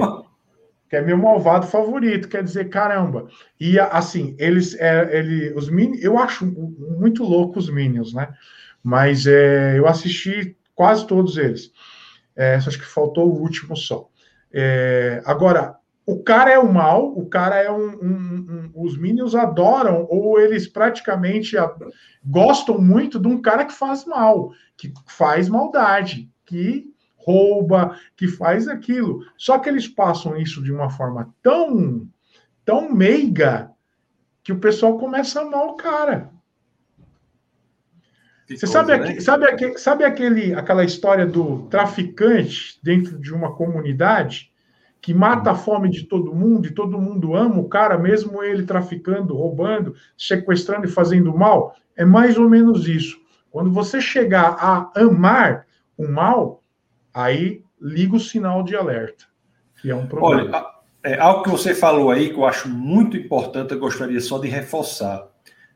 que 0.89 0.95
é 0.95 1.01
meu 1.01 1.17
malvado 1.17 1.67
favorito, 1.67 2.29
quer 2.29 2.43
dizer, 2.43 2.69
caramba. 2.69 3.27
E 3.59 3.79
assim, 3.79 4.35
eles, 4.39 4.75
é, 4.75 5.17
ele, 5.17 5.53
os 5.53 5.69
Minions, 5.69 6.03
eu 6.03 6.17
acho 6.17 6.45
muito 6.45 7.23
louco 7.23 7.59
os 7.59 7.69
Minions, 7.69 8.13
né? 8.13 8.33
Mas 8.81 9.27
é, 9.27 9.77
eu 9.77 9.87
assisti 9.87 10.55
quase 10.73 11.05
todos 11.05 11.37
eles. 11.37 11.71
É, 12.35 12.55
acho 12.55 12.77
que 12.77 12.85
faltou 12.85 13.27
o 13.27 13.41
último 13.41 13.75
só. 13.75 14.07
É, 14.53 15.21
agora, 15.25 15.75
o 16.05 16.23
cara 16.23 16.51
é 16.51 16.57
o 16.57 16.71
mal, 16.71 17.17
o 17.17 17.27
cara 17.27 17.57
é 17.57 17.69
um, 17.69 17.89
um, 18.01 18.45
um, 18.49 18.71
Os 18.73 18.97
Minions 18.97 19.35
adoram, 19.35 20.07
ou 20.09 20.39
eles 20.39 20.65
praticamente 20.65 21.57
a, 21.57 21.69
gostam 22.23 22.79
muito 22.79 23.19
de 23.19 23.27
um 23.27 23.41
cara 23.41 23.65
que 23.65 23.73
faz 23.73 24.05
mal, 24.05 24.53
que 24.77 24.93
faz 25.05 25.49
maldade, 25.49 26.29
que 26.45 26.85
rouba, 27.27 27.97
que 28.15 28.25
faz 28.25 28.69
aquilo. 28.69 29.25
Só 29.37 29.59
que 29.59 29.67
eles 29.67 29.85
passam 29.85 30.37
isso 30.37 30.63
de 30.63 30.71
uma 30.71 30.89
forma 30.89 31.35
tão, 31.43 32.07
tão 32.63 32.93
meiga 32.93 33.69
que 34.41 34.53
o 34.53 34.59
pessoal 34.59 34.97
começa 34.97 35.41
a 35.41 35.43
amar 35.43 35.65
o 35.65 35.75
cara. 35.75 36.31
Você 38.47 38.65
sabe, 38.65 38.97
né? 38.97 39.19
sabe, 39.19 39.77
sabe 39.77 40.05
aquele, 40.05 40.53
aquela 40.53 40.85
história 40.85 41.25
do 41.25 41.63
traficante 41.63 42.79
dentro 42.81 43.19
de 43.19 43.33
uma 43.33 43.53
comunidade 43.53 44.49
que 45.01 45.13
mata 45.13 45.51
a 45.51 45.55
fome 45.55 45.89
de 45.89 46.05
todo 46.05 46.33
mundo 46.33 46.65
e 46.65 46.73
todo 46.73 46.99
mundo 46.99 47.35
ama 47.35 47.59
o 47.59 47.67
cara, 47.67 47.97
mesmo 47.97 48.41
ele 48.41 48.63
traficando, 48.63 49.35
roubando, 49.35 49.95
sequestrando 50.17 50.85
e 50.85 50.89
fazendo 50.89 51.37
mal? 51.37 51.75
É 51.93 52.05
mais 52.05 52.37
ou 52.37 52.49
menos 52.49 52.87
isso. 52.87 53.19
Quando 53.51 53.69
você 53.69 53.99
chegar 53.99 54.55
a 54.59 54.91
amar 54.95 55.65
o 55.97 56.07
mal, 56.07 56.63
aí 57.23 57.63
liga 57.81 58.15
o 58.15 58.19
sinal 58.19 58.63
de 58.63 58.75
alerta, 58.75 59.25
que 59.81 59.89
é 59.89 59.95
um 59.95 60.07
problema. 60.07 60.57
Olha, 60.57 60.65
é, 61.03 61.19
algo 61.19 61.43
que 61.43 61.49
você 61.49 61.73
falou 61.73 62.11
aí 62.11 62.29
que 62.29 62.35
eu 62.35 62.45
acho 62.45 62.67
muito 62.69 63.15
importante, 63.15 63.73
eu 63.73 63.79
gostaria 63.79 64.19
só 64.19 64.39
de 64.39 64.47
reforçar, 64.47 65.27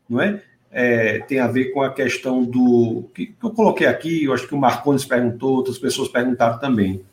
não 0.10 0.22
é? 0.22 0.42
é, 0.72 1.20
tem 1.20 1.40
a 1.40 1.48
ver 1.48 1.66
com 1.74 1.82
a 1.82 1.94
questão 1.94 2.44
do. 2.44 3.10
que 3.14 3.36
eu 3.44 3.52
coloquei 3.52 3.86
aqui, 3.86 4.24
eu 4.24 4.34
acho 4.34 4.48
que 4.48 4.56
o 4.56 4.58
Marcones 4.58 5.04
perguntou, 5.04 5.56
outras 5.56 5.78
pessoas 5.78 6.08
perguntaram 6.08 6.58
também. 6.60 7.04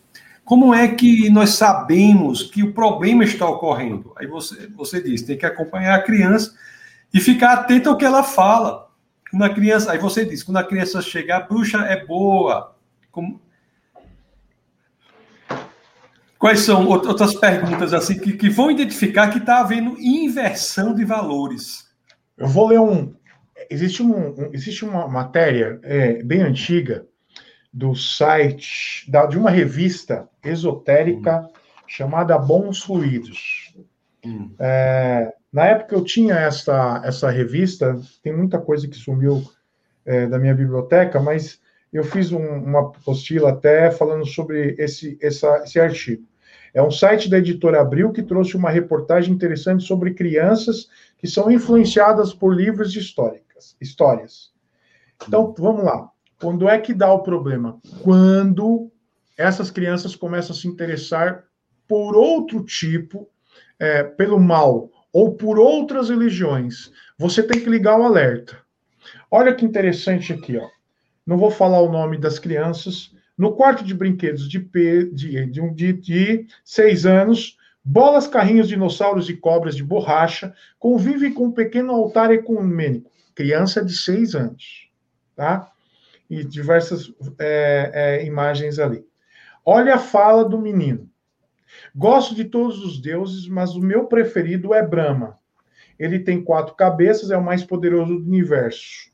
Como 0.44 0.72
é 0.72 0.88
que 0.88 1.28
nós 1.28 1.50
sabemos 1.50 2.42
que 2.42 2.62
o 2.62 2.72
problema 2.72 3.24
está 3.24 3.46
ocorrendo? 3.46 4.14
Aí 4.16 4.26
você, 4.26 4.68
você 4.68 5.02
diz, 5.02 5.22
tem 5.22 5.36
que 5.36 5.44
acompanhar 5.44 5.94
a 5.94 6.02
criança 6.02 6.54
e 7.12 7.20
ficar 7.20 7.52
atento 7.52 7.90
ao 7.90 7.96
que 7.96 8.04
ela 8.04 8.22
fala. 8.22 8.88
Quando 9.30 9.44
a 9.44 9.50
criança, 9.50 9.92
aí 9.92 9.98
você 9.98 10.24
diz, 10.24 10.42
quando 10.42 10.56
a 10.56 10.64
criança 10.64 11.02
chegar, 11.02 11.38
a 11.38 11.40
bruxa 11.40 11.78
é 11.78 12.02
boa. 12.06 12.74
Como... 13.10 13.38
Quais 16.38 16.60
são 16.60 16.86
outras 16.86 17.34
perguntas 17.34 17.92
assim 17.92 18.18
que, 18.18 18.32
que 18.32 18.48
vão 18.48 18.70
identificar 18.70 19.28
que 19.28 19.38
está 19.38 19.60
havendo 19.60 19.98
inversão 19.98 20.94
de 20.94 21.04
valores? 21.04 21.88
Eu 22.36 22.46
vou 22.46 22.68
ler 22.68 22.78
um. 22.78 23.12
Existe, 23.68 24.02
um, 24.02 24.28
um 24.28 24.50
existe 24.52 24.84
uma 24.84 25.08
matéria 25.08 25.80
é, 25.82 26.22
bem 26.22 26.42
antiga 26.42 27.04
do 27.72 27.94
site, 27.94 29.10
da, 29.10 29.26
de 29.26 29.36
uma 29.36 29.50
revista 29.50 30.28
esotérica 30.44 31.40
hum. 31.40 31.48
chamada 31.86 32.38
Bons 32.38 32.82
Fluidos. 32.82 33.74
Hum. 34.24 34.54
É, 34.60 35.32
na 35.52 35.66
época 35.66 35.96
eu 35.96 36.04
tinha 36.04 36.34
essa, 36.34 37.02
essa 37.04 37.30
revista, 37.30 38.00
tem 38.22 38.36
muita 38.36 38.60
coisa 38.60 38.86
que 38.86 38.96
sumiu 38.96 39.42
é, 40.06 40.26
da 40.26 40.38
minha 40.38 40.54
biblioteca, 40.54 41.20
mas 41.20 41.60
eu 41.92 42.04
fiz 42.04 42.32
um, 42.32 42.38
uma 42.38 42.80
apostila 42.80 43.50
até 43.50 43.90
falando 43.90 44.26
sobre 44.26 44.74
esse, 44.78 45.18
essa, 45.20 45.62
esse 45.64 45.80
artigo. 45.80 46.26
É 46.74 46.82
um 46.82 46.90
site 46.90 47.30
da 47.30 47.38
editora 47.38 47.80
Abril 47.80 48.12
que 48.12 48.22
trouxe 48.22 48.56
uma 48.56 48.70
reportagem 48.70 49.32
interessante 49.32 49.84
sobre 49.84 50.14
crianças 50.14 50.88
que 51.16 51.26
são 51.26 51.50
influenciadas 51.50 52.32
por 52.34 52.54
livros 52.54 52.94
históricas, 52.94 53.76
histórias. 53.80 54.52
Então, 55.26 55.54
vamos 55.58 55.84
lá. 55.84 56.10
Quando 56.40 56.68
é 56.68 56.78
que 56.78 56.94
dá 56.94 57.12
o 57.12 57.22
problema? 57.22 57.80
Quando 58.02 58.92
essas 59.36 59.70
crianças 59.70 60.14
começam 60.14 60.54
a 60.54 60.58
se 60.58 60.68
interessar 60.68 61.44
por 61.88 62.14
outro 62.14 62.62
tipo, 62.62 63.28
é, 63.78 64.02
pelo 64.02 64.38
mal, 64.38 64.90
ou 65.12 65.34
por 65.34 65.58
outras 65.58 66.10
religiões. 66.10 66.92
Você 67.18 67.42
tem 67.42 67.60
que 67.60 67.70
ligar 67.70 67.98
o 67.98 68.04
alerta. 68.04 68.58
Olha 69.30 69.54
que 69.54 69.64
interessante 69.64 70.32
aqui, 70.32 70.56
ó. 70.56 70.68
Não 71.28 71.36
vou 71.36 71.50
falar 71.50 71.82
o 71.82 71.92
nome 71.92 72.16
das 72.16 72.38
crianças. 72.38 73.14
No 73.36 73.54
quarto 73.54 73.84
de 73.84 73.92
brinquedos 73.92 74.48
de, 74.48 74.58
P, 74.58 75.10
de, 75.12 75.44
de, 75.44 75.70
de, 75.74 75.92
de 75.92 76.46
seis 76.64 77.04
anos, 77.04 77.58
bolas, 77.84 78.26
carrinhos, 78.26 78.66
dinossauros 78.66 79.28
e 79.28 79.36
cobras 79.36 79.76
de 79.76 79.84
borracha 79.84 80.54
convivem 80.78 81.30
com 81.34 81.48
um 81.48 81.52
pequeno 81.52 81.92
altar 81.92 82.32
ecumênico. 82.32 83.10
Criança 83.34 83.84
de 83.84 83.94
seis 83.94 84.34
anos, 84.34 84.88
tá? 85.36 85.70
e 86.30 86.42
diversas 86.42 87.12
é, 87.38 87.90
é, 87.92 88.24
imagens 88.24 88.78
ali. 88.78 89.04
Olha 89.66 89.96
a 89.96 89.98
fala 89.98 90.48
do 90.48 90.58
menino. 90.58 91.10
Gosto 91.94 92.34
de 92.34 92.46
todos 92.46 92.82
os 92.82 92.98
deuses, 92.98 93.46
mas 93.46 93.76
o 93.76 93.82
meu 93.82 94.06
preferido 94.06 94.72
é 94.72 94.82
Brahma. 94.82 95.36
Ele 95.98 96.20
tem 96.20 96.42
quatro 96.42 96.74
cabeças, 96.74 97.30
é 97.30 97.36
o 97.36 97.44
mais 97.44 97.62
poderoso 97.62 98.18
do 98.18 98.26
universo. 98.26 99.10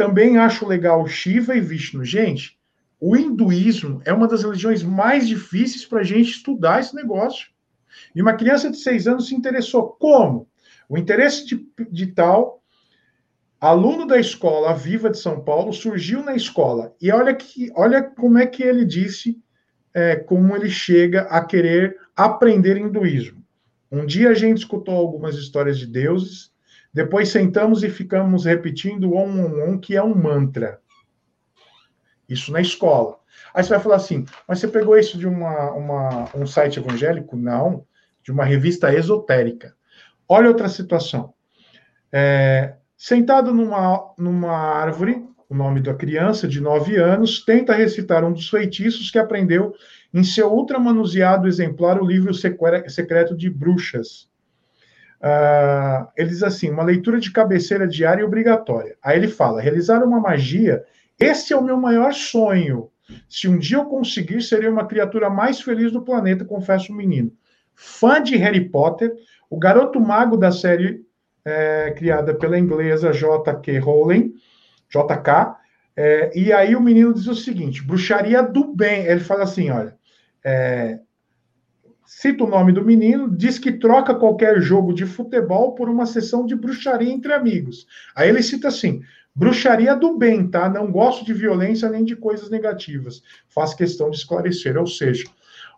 Também 0.00 0.38
acho 0.38 0.66
legal 0.66 1.06
Shiva 1.06 1.54
e 1.54 1.60
Vishnu. 1.60 2.02
Gente, 2.02 2.58
o 2.98 3.14
hinduísmo 3.14 4.00
é 4.06 4.14
uma 4.14 4.26
das 4.26 4.42
religiões 4.42 4.82
mais 4.82 5.28
difíceis 5.28 5.84
para 5.84 6.00
a 6.00 6.02
gente 6.02 6.30
estudar 6.30 6.80
esse 6.80 6.94
negócio. 6.94 7.48
E 8.14 8.22
uma 8.22 8.32
criança 8.32 8.70
de 8.70 8.78
seis 8.78 9.06
anos 9.06 9.28
se 9.28 9.34
interessou. 9.34 9.88
Como? 9.88 10.48
O 10.88 10.96
interesse 10.96 11.44
de, 11.44 11.68
de 11.90 12.06
tal 12.06 12.62
aluno 13.60 14.06
da 14.06 14.18
escola 14.18 14.72
Viva 14.72 15.10
de 15.10 15.18
São 15.18 15.44
Paulo, 15.44 15.70
surgiu 15.70 16.22
na 16.22 16.34
escola. 16.34 16.96
E 16.98 17.12
olha, 17.12 17.34
que, 17.34 17.70
olha 17.76 18.02
como 18.02 18.38
é 18.38 18.46
que 18.46 18.62
ele 18.62 18.86
disse, 18.86 19.38
é, 19.92 20.16
como 20.16 20.56
ele 20.56 20.70
chega 20.70 21.24
a 21.24 21.44
querer 21.44 21.94
aprender 22.16 22.78
hinduísmo. 22.78 23.44
Um 23.92 24.06
dia 24.06 24.30
a 24.30 24.34
gente 24.34 24.60
escutou 24.60 24.94
algumas 24.94 25.36
histórias 25.36 25.78
de 25.78 25.86
deuses, 25.86 26.49
depois 26.92 27.28
sentamos 27.28 27.82
e 27.82 27.90
ficamos 27.90 28.44
repetindo 28.44 29.14
Om 29.14 29.44
Om 29.44 29.62
Om, 29.62 29.78
que 29.78 29.96
é 29.96 30.02
um 30.02 30.14
mantra. 30.14 30.80
Isso 32.28 32.52
na 32.52 32.60
escola. 32.60 33.18
Aí 33.54 33.62
você 33.62 33.70
vai 33.70 33.80
falar 33.80 33.96
assim, 33.96 34.24
mas 34.46 34.58
você 34.58 34.68
pegou 34.68 34.96
isso 34.96 35.18
de 35.18 35.26
uma, 35.26 35.72
uma, 35.72 36.36
um 36.36 36.46
site 36.46 36.78
evangélico? 36.78 37.36
Não, 37.36 37.84
de 38.22 38.30
uma 38.30 38.44
revista 38.44 38.94
esotérica. 38.94 39.74
Olha 40.28 40.48
outra 40.48 40.68
situação. 40.68 41.34
É, 42.12 42.74
Sentado 43.02 43.54
numa, 43.54 44.12
numa 44.18 44.52
árvore, 44.52 45.26
o 45.48 45.54
nome 45.54 45.80
da 45.80 45.94
criança, 45.94 46.46
de 46.46 46.60
nove 46.60 46.98
anos, 46.98 47.42
tenta 47.42 47.72
recitar 47.72 48.22
um 48.22 48.30
dos 48.30 48.50
feitiços 48.50 49.10
que 49.10 49.18
aprendeu 49.18 49.74
em 50.12 50.22
seu 50.22 50.52
ultramanuseado 50.52 51.48
exemplar, 51.48 51.98
o 51.98 52.04
livro 52.06 52.34
secreto 52.34 53.34
de 53.34 53.48
bruxas. 53.48 54.28
Uh, 55.20 56.08
ele 56.16 56.30
diz 56.30 56.42
assim: 56.42 56.70
uma 56.70 56.82
leitura 56.82 57.20
de 57.20 57.30
cabeceira 57.30 57.86
diária 57.86 58.24
obrigatória. 58.24 58.96
Aí 59.02 59.18
ele 59.18 59.28
fala: 59.28 59.60
realizar 59.60 60.02
uma 60.02 60.18
magia, 60.18 60.82
esse 61.18 61.52
é 61.52 61.56
o 61.56 61.62
meu 61.62 61.76
maior 61.76 62.12
sonho. 62.12 62.90
Se 63.28 63.48
um 63.48 63.58
dia 63.58 63.76
eu 63.78 63.84
conseguir, 63.84 64.40
serei 64.40 64.68
uma 64.68 64.86
criatura 64.86 65.28
mais 65.28 65.60
feliz 65.60 65.92
do 65.92 66.02
planeta, 66.02 66.44
confessa 66.44 66.92
o 66.92 66.94
menino. 66.96 67.32
Fã 67.74 68.22
de 68.22 68.36
Harry 68.36 68.68
Potter, 68.68 69.12
o 69.48 69.58
garoto 69.58 70.00
mago 70.00 70.36
da 70.36 70.52
série 70.52 71.04
é, 71.44 71.92
criada 71.96 72.34
pela 72.34 72.58
inglesa 72.58 73.12
J.K. 73.12 73.78
Rowling, 73.78 74.34
J.K., 74.88 75.58
é, 75.96 76.30
e 76.38 76.52
aí 76.52 76.74
o 76.74 76.80
menino 76.80 77.12
diz 77.12 77.26
o 77.26 77.34
seguinte: 77.34 77.82
bruxaria 77.82 78.42
do 78.42 78.74
bem. 78.74 79.04
Ele 79.04 79.20
fala 79.20 79.42
assim: 79.42 79.70
olha, 79.70 79.94
é, 80.42 81.00
cita 82.10 82.42
o 82.42 82.48
nome 82.48 82.72
do 82.72 82.84
menino, 82.84 83.30
diz 83.30 83.56
que 83.56 83.70
troca 83.70 84.12
qualquer 84.12 84.60
jogo 84.60 84.92
de 84.92 85.06
futebol 85.06 85.76
por 85.76 85.88
uma 85.88 86.04
sessão 86.04 86.44
de 86.44 86.56
bruxaria 86.56 87.12
entre 87.12 87.32
amigos. 87.32 87.86
Aí 88.16 88.28
ele 88.28 88.42
cita 88.42 88.66
assim: 88.66 89.00
bruxaria 89.32 89.94
do 89.94 90.18
bem, 90.18 90.48
tá? 90.48 90.68
Não 90.68 90.90
gosto 90.90 91.24
de 91.24 91.32
violência 91.32 91.88
nem 91.88 92.04
de 92.04 92.16
coisas 92.16 92.50
negativas. 92.50 93.22
Faz 93.48 93.74
questão 93.74 94.10
de 94.10 94.16
esclarecer. 94.16 94.76
Ou 94.76 94.88
seja, 94.88 95.24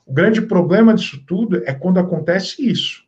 o 0.06 0.12
grande 0.12 0.40
problema 0.40 0.94
disso 0.94 1.22
tudo 1.26 1.62
é 1.66 1.74
quando 1.74 2.00
acontece 2.00 2.66
isso. 2.66 3.04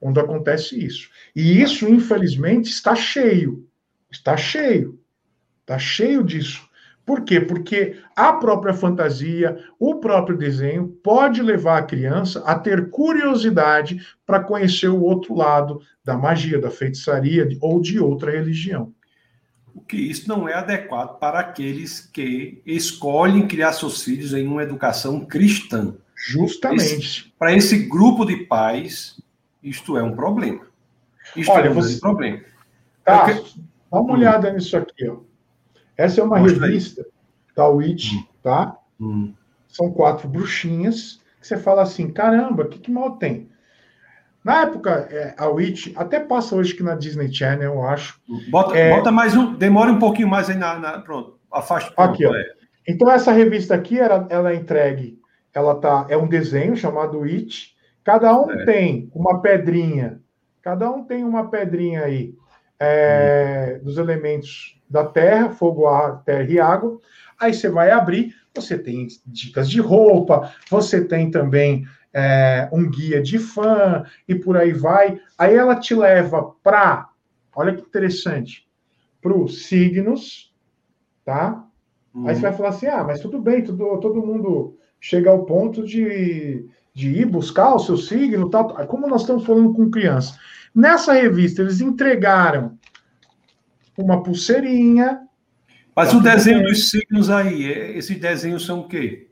Quando 0.00 0.18
acontece 0.18 0.84
isso. 0.84 1.10
E 1.36 1.62
isso, 1.62 1.88
infelizmente, 1.88 2.68
está 2.68 2.96
cheio. 2.96 3.64
Está 4.10 4.36
cheio. 4.36 4.98
Está 5.60 5.78
cheio 5.78 6.24
disso. 6.24 6.68
Por 7.04 7.22
quê? 7.22 7.38
Porque 7.40 7.96
a 8.16 8.32
própria 8.32 8.72
fantasia, 8.72 9.58
o 9.78 9.96
próprio 9.96 10.38
desenho, 10.38 10.88
pode 11.02 11.42
levar 11.42 11.78
a 11.78 11.82
criança 11.82 12.42
a 12.46 12.58
ter 12.58 12.88
curiosidade 12.90 14.00
para 14.24 14.40
conhecer 14.40 14.88
o 14.88 15.02
outro 15.02 15.34
lado 15.34 15.80
da 16.02 16.16
magia, 16.16 16.58
da 16.58 16.70
feitiçaria 16.70 17.46
ou 17.60 17.80
de 17.80 18.00
outra 18.00 18.30
religião. 18.30 18.92
O 19.74 19.80
que 19.80 19.96
isso 19.96 20.28
não 20.28 20.48
é 20.48 20.54
adequado 20.54 21.18
para 21.18 21.40
aqueles 21.40 22.00
que 22.00 22.62
escolhem 22.64 23.46
criar 23.46 23.72
seus 23.72 24.02
filhos 24.02 24.32
em 24.32 24.46
uma 24.46 24.62
educação 24.62 25.26
cristã. 25.26 25.94
Justamente. 26.16 27.34
Para 27.38 27.54
esse 27.54 27.76
grupo 27.86 28.24
de 28.24 28.36
pais, 28.46 29.20
isto 29.62 29.98
é 29.98 30.02
um 30.02 30.14
problema. 30.14 30.66
Isto 31.36 31.52
Olha, 31.52 31.66
é 31.66 31.70
um 31.70 31.74
você... 31.74 31.98
problema. 31.98 32.40
Tá, 33.04 33.24
Porque... 33.24 33.60
dá 33.90 34.00
uma 34.00 34.12
olhada 34.12 34.50
hum. 34.50 34.54
nisso 34.54 34.76
aqui. 34.76 35.08
Ó. 35.08 35.18
Essa 35.96 36.20
é 36.20 36.24
uma 36.24 36.38
Mostra 36.38 36.66
revista 36.66 37.02
aí. 37.02 37.06
da 37.56 37.68
Witch, 37.68 38.12
hum. 38.14 38.24
tá? 38.42 38.76
Hum. 39.00 39.32
São 39.68 39.90
quatro 39.90 40.28
bruxinhas 40.28 41.20
que 41.40 41.46
você 41.46 41.58
fala 41.58 41.82
assim, 41.82 42.10
caramba, 42.10 42.66
que, 42.66 42.78
que 42.78 42.90
mal 42.90 43.16
tem? 43.16 43.48
Na 44.42 44.62
época, 44.62 45.08
é, 45.10 45.34
a 45.38 45.48
Witch, 45.48 45.92
até 45.96 46.20
passa 46.20 46.54
hoje 46.54 46.74
aqui 46.74 46.82
na 46.82 46.94
Disney 46.94 47.32
Channel, 47.32 47.74
eu 47.74 47.82
acho. 47.82 48.20
Bota, 48.50 48.76
é... 48.76 48.90
bota 48.90 49.10
mais 49.10 49.36
um, 49.36 49.54
demora 49.54 49.90
um 49.90 49.98
pouquinho 49.98 50.28
mais 50.28 50.50
aí 50.50 50.56
na. 50.56 50.78
na 50.78 50.98
pronto, 51.00 51.38
afasta. 51.50 51.92
Aqui, 51.96 52.26
ó. 52.26 52.34
É. 52.34 52.44
Então, 52.86 53.10
essa 53.10 53.32
revista 53.32 53.74
aqui, 53.74 53.98
ela, 53.98 54.26
ela 54.28 54.52
é 54.52 54.56
entregue, 54.56 55.18
ela 55.54 55.74
tá, 55.74 56.06
é 56.10 56.16
um 56.16 56.28
desenho 56.28 56.76
chamado 56.76 57.20
Witch. 57.20 57.72
Cada 58.04 58.38
um 58.38 58.50
é. 58.50 58.64
tem 58.66 59.10
uma 59.14 59.40
pedrinha 59.40 60.20
Cada 60.64 60.90
um 60.90 61.04
tem 61.04 61.22
uma 61.22 61.50
pedrinha 61.50 62.04
aí 62.04 62.34
é, 62.80 63.78
dos 63.82 63.98
elementos 63.98 64.80
da 64.94 65.04
terra, 65.04 65.50
fogo, 65.50 65.88
ar, 65.88 66.22
terra 66.22 66.48
e 66.48 66.60
água. 66.60 67.00
Aí 67.38 67.52
você 67.52 67.68
vai 67.68 67.90
abrir, 67.90 68.32
você 68.54 68.78
tem 68.78 69.08
dicas 69.26 69.68
de 69.68 69.80
roupa, 69.80 70.52
você 70.70 71.04
tem 71.04 71.32
também 71.32 71.84
é, 72.12 72.68
um 72.72 72.88
guia 72.88 73.20
de 73.20 73.40
fã 73.40 74.04
e 74.28 74.36
por 74.36 74.56
aí 74.56 74.72
vai. 74.72 75.20
Aí 75.36 75.56
ela 75.56 75.74
te 75.74 75.96
leva 75.96 76.54
para, 76.62 77.08
olha 77.56 77.74
que 77.74 77.82
interessante, 77.82 78.68
para 79.20 79.36
os 79.36 79.66
signos, 79.66 80.54
tá? 81.24 81.66
Uhum. 82.14 82.28
Aí 82.28 82.36
você 82.36 82.42
vai 82.42 82.52
falar 82.52 82.68
assim: 82.68 82.86
ah, 82.86 83.02
mas 83.02 83.18
tudo 83.18 83.40
bem, 83.40 83.64
tudo, 83.64 83.98
todo 83.98 84.24
mundo 84.24 84.78
chega 85.00 85.28
ao 85.28 85.44
ponto 85.44 85.84
de, 85.84 86.68
de 86.94 87.08
ir 87.08 87.26
buscar 87.26 87.74
o 87.74 87.80
seu 87.80 87.96
signo, 87.96 88.48
tal. 88.48 88.68
Como 88.86 89.08
nós 89.08 89.22
estamos 89.22 89.44
falando 89.44 89.74
com 89.74 89.90
criança. 89.90 90.38
Nessa 90.72 91.12
revista, 91.12 91.62
eles 91.62 91.80
entregaram 91.80 92.78
uma 93.96 94.22
pulseirinha. 94.22 95.20
Mas 95.94 96.10
tá 96.10 96.16
o 96.16 96.22
desenho 96.22 96.58
bem. 96.58 96.68
dos 96.68 96.90
signos 96.90 97.30
aí, 97.30 97.72
é, 97.72 97.96
esses 97.96 98.18
desenhos 98.18 98.66
são 98.66 98.80
o 98.80 98.88
quê? 98.88 99.28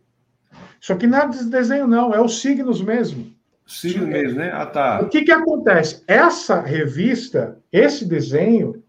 Isso 0.80 0.92
aqui 0.92 1.06
não 1.06 1.18
é 1.18 1.28
desenho, 1.28 1.86
não, 1.86 2.14
é 2.14 2.20
os 2.20 2.40
signos 2.40 2.80
mesmo. 2.82 3.32
Signo 3.66 4.06
mesmo, 4.06 4.38
né? 4.38 4.50
Ah, 4.52 4.66
tá. 4.66 5.00
O 5.00 5.08
que, 5.08 5.22
que 5.22 5.32
acontece? 5.32 6.02
Essa 6.06 6.60
revista, 6.60 7.58
esse 7.72 8.04
desenho, 8.04 8.82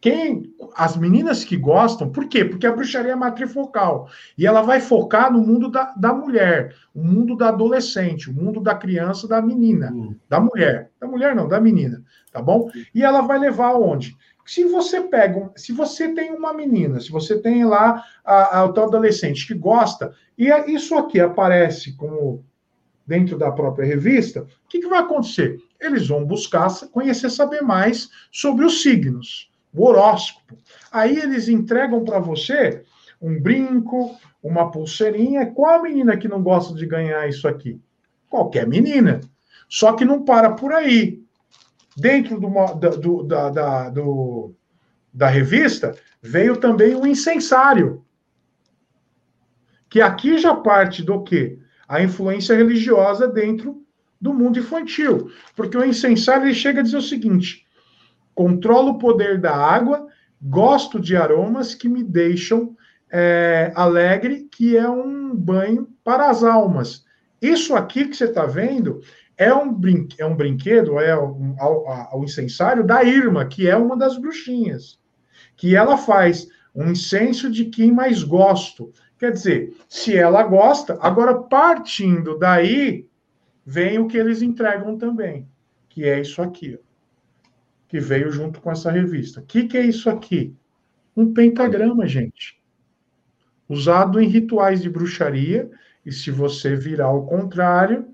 quem 0.00 0.54
as 0.74 0.96
meninas 0.96 1.44
que 1.44 1.56
gostam, 1.56 2.10
por 2.10 2.28
quê? 2.28 2.44
Porque 2.44 2.66
a 2.66 2.72
bruxaria 2.72 3.12
é 3.12 3.16
matrifocal 3.16 4.08
e 4.36 4.46
ela 4.46 4.62
vai 4.62 4.80
focar 4.80 5.32
no 5.32 5.40
mundo 5.40 5.70
da, 5.70 5.92
da 5.96 6.12
mulher, 6.12 6.74
o 6.94 7.02
mundo 7.02 7.36
da 7.36 7.48
adolescente, 7.48 8.30
o 8.30 8.32
mundo 8.32 8.60
da 8.60 8.74
criança, 8.74 9.26
da 9.26 9.40
menina, 9.40 9.90
hum. 9.92 10.14
da 10.28 10.38
mulher, 10.38 10.90
da 11.00 11.06
mulher 11.06 11.34
não, 11.34 11.48
da 11.48 11.60
menina, 11.60 12.02
tá 12.30 12.42
bom? 12.42 12.70
E 12.94 13.02
ela 13.02 13.22
vai 13.22 13.38
levar 13.38 13.68
aonde? 13.68 14.16
Se 14.46 14.64
você 14.64 15.02
pega, 15.02 15.50
se 15.56 15.72
você 15.72 16.14
tem 16.14 16.32
uma 16.32 16.52
menina, 16.52 17.00
se 17.00 17.10
você 17.10 17.38
tem 17.38 17.64
lá 17.64 18.04
a, 18.24 18.60
a, 18.60 18.64
o 18.64 18.80
adolescente 18.80 19.46
que 19.46 19.54
gosta, 19.54 20.14
e 20.38 20.48
isso 20.72 20.94
aqui 20.96 21.20
aparece 21.20 21.96
como 21.96 22.44
dentro 23.06 23.36
da 23.36 23.50
própria 23.52 23.86
revista, 23.86 24.42
o 24.42 24.68
que, 24.68 24.80
que 24.80 24.88
vai 24.88 25.00
acontecer? 25.00 25.58
Eles 25.80 26.08
vão 26.08 26.24
buscar 26.24 26.68
conhecer, 26.90 27.30
saber 27.30 27.62
mais 27.62 28.08
sobre 28.30 28.64
os 28.64 28.82
signos 28.82 29.50
o 29.76 29.84
horóscopo. 29.84 30.56
Aí 30.90 31.18
eles 31.18 31.48
entregam 31.48 32.02
para 32.02 32.18
você 32.18 32.82
um 33.20 33.38
brinco, 33.38 34.16
uma 34.42 34.70
pulseirinha. 34.70 35.46
Qual 35.46 35.74
a 35.78 35.82
menina 35.82 36.16
que 36.16 36.26
não 36.26 36.42
gosta 36.42 36.74
de 36.74 36.86
ganhar 36.86 37.28
isso 37.28 37.46
aqui? 37.46 37.78
Qualquer 38.28 38.66
menina. 38.66 39.20
Só 39.68 39.92
que 39.92 40.04
não 40.04 40.24
para 40.24 40.52
por 40.52 40.72
aí. 40.72 41.22
Dentro 41.96 42.38
do, 42.38 42.48
do, 42.98 43.22
da, 43.22 43.48
da, 43.48 43.88
do, 43.88 44.54
da 45.12 45.28
revista, 45.28 45.96
veio 46.20 46.56
também 46.58 46.94
o 46.94 47.06
incensário. 47.06 48.04
Que 49.88 50.00
aqui 50.02 50.36
já 50.36 50.54
parte 50.54 51.02
do 51.02 51.22
quê? 51.22 51.58
A 51.88 52.02
influência 52.02 52.54
religiosa 52.54 53.26
dentro 53.26 53.82
do 54.20 54.34
mundo 54.34 54.58
infantil. 54.58 55.30
Porque 55.54 55.76
o 55.76 55.84
incensário 55.84 56.44
ele 56.44 56.54
chega 56.54 56.80
a 56.80 56.82
dizer 56.82 56.98
o 56.98 57.02
seguinte: 57.02 57.66
controlo 58.34 58.90
o 58.90 58.98
poder 58.98 59.40
da 59.40 59.56
água, 59.56 60.06
gosto 60.42 61.00
de 61.00 61.16
aromas 61.16 61.74
que 61.74 61.88
me 61.88 62.02
deixam 62.02 62.76
é, 63.10 63.72
alegre, 63.74 64.48
que 64.50 64.76
é 64.76 64.88
um 64.88 65.34
banho 65.34 65.88
para 66.04 66.28
as 66.28 66.42
almas. 66.42 67.06
Isso 67.40 67.74
aqui 67.74 68.06
que 68.06 68.16
você 68.16 68.24
está 68.24 68.44
vendo 68.44 69.00
é 69.36 69.52
um, 69.52 69.72
brin 69.72 70.08
é 70.18 70.24
um 70.24 70.36
brinquedo, 70.36 70.98
é 70.98 71.18
um, 71.18 71.56
o 72.12 72.24
incensário 72.24 72.84
da 72.84 73.04
Irma, 73.04 73.46
que 73.46 73.68
é 73.68 73.76
uma 73.76 73.96
das 73.96 74.18
bruxinhas, 74.18 74.98
que 75.56 75.76
ela 75.76 75.96
faz 75.96 76.48
um 76.74 76.90
incenso 76.90 77.50
de 77.50 77.66
quem 77.66 77.92
mais 77.92 78.22
gosto. 78.22 78.92
Quer 79.18 79.32
dizer, 79.32 79.74
se 79.88 80.16
ela 80.16 80.42
gosta, 80.42 80.98
agora 81.00 81.34
partindo 81.34 82.38
daí, 82.38 83.06
vem 83.64 83.98
o 83.98 84.06
que 84.06 84.16
eles 84.16 84.42
entregam 84.42 84.96
também, 84.96 85.48
que 85.88 86.04
é 86.04 86.20
isso 86.20 86.40
aqui. 86.40 86.78
Ó 86.80 86.86
que 87.88 88.00
veio 88.00 88.30
junto 88.30 88.60
com 88.60 88.70
essa 88.70 88.90
revista. 88.90 89.40
O 89.40 89.44
que, 89.44 89.64
que 89.64 89.76
é 89.76 89.84
isso 89.84 90.10
aqui? 90.10 90.54
Um 91.16 91.32
pentagrama, 91.32 92.06
gente. 92.06 92.60
Usado 93.68 94.20
em 94.20 94.28
rituais 94.28 94.82
de 94.82 94.90
bruxaria, 94.90 95.70
e 96.04 96.12
se 96.12 96.30
você 96.30 96.76
virar 96.76 97.06
ao 97.06 97.26
contrário, 97.26 98.06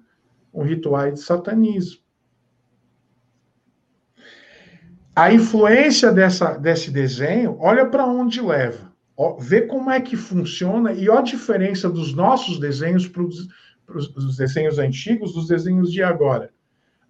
um 0.53 0.63
ritual 0.63 1.11
de 1.11 1.21
satanismo. 1.21 2.03
A 5.15 5.33
influência 5.33 6.11
dessa, 6.11 6.57
desse 6.57 6.91
desenho, 6.91 7.57
olha 7.61 7.87
para 7.87 8.07
onde 8.07 8.41
leva. 8.41 8.91
Ó, 9.17 9.37
vê 9.39 9.63
como 9.63 9.91
é 9.91 10.01
que 10.01 10.17
funciona 10.17 10.93
e 10.93 11.09
olha 11.09 11.21
a 11.21 11.23
diferença 11.23 11.89
dos 11.91 12.15
nossos 12.15 12.59
desenhos 12.59 13.07
para 13.07 13.23
os 13.23 14.37
desenhos 14.37 14.79
antigos 14.79 15.35
dos 15.35 15.47
desenhos 15.47 15.93
de 15.93 16.03
agora. 16.03 16.51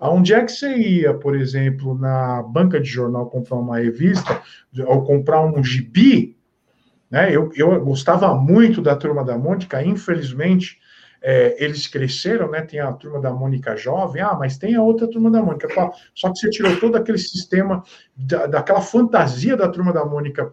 Aonde 0.01 0.35
é 0.35 0.45
que 0.45 0.51
você 0.51 0.77
ia, 0.77 1.15
por 1.15 1.37
exemplo, 1.37 1.97
na 1.97 2.43
banca 2.43 2.81
de 2.81 2.89
jornal 2.89 3.31
comprar 3.31 3.57
uma 3.57 3.79
revista 3.79 4.43
ou 4.85 5.05
comprar 5.05 5.45
um 5.45 5.63
gibi? 5.63 6.37
Né? 7.09 7.31
Eu, 7.31 7.53
eu 7.55 7.85
gostava 7.85 8.35
muito 8.35 8.83
da 8.83 8.97
Turma 8.97 9.25
da 9.25 9.39
Mônica, 9.39 9.81
infelizmente, 9.81 10.81
é, 11.23 11.63
eles 11.65 11.87
cresceram, 11.87 12.51
né? 12.51 12.63
Tem 12.63 12.81
a 12.81 12.93
turma 12.93 13.21
da 13.21 13.33
Mônica 13.33 13.77
jovem, 13.77 14.21
ah, 14.21 14.35
mas 14.35 14.59
tem 14.59 14.75
a 14.75 14.83
outra 14.83 15.09
turma 15.09 15.31
da 15.31 15.41
Mônica. 15.43 15.69
Só 16.15 16.31
que 16.31 16.39
você 16.39 16.51
tirou 16.51 16.79
todo 16.81 16.97
aquele 16.97 17.19
sistema, 17.19 17.83
da, 18.17 18.47
daquela 18.47 18.81
fantasia 18.81 19.57
da 19.57 19.69
turma 19.69 19.93
da 19.93 20.05
Mônica 20.05 20.53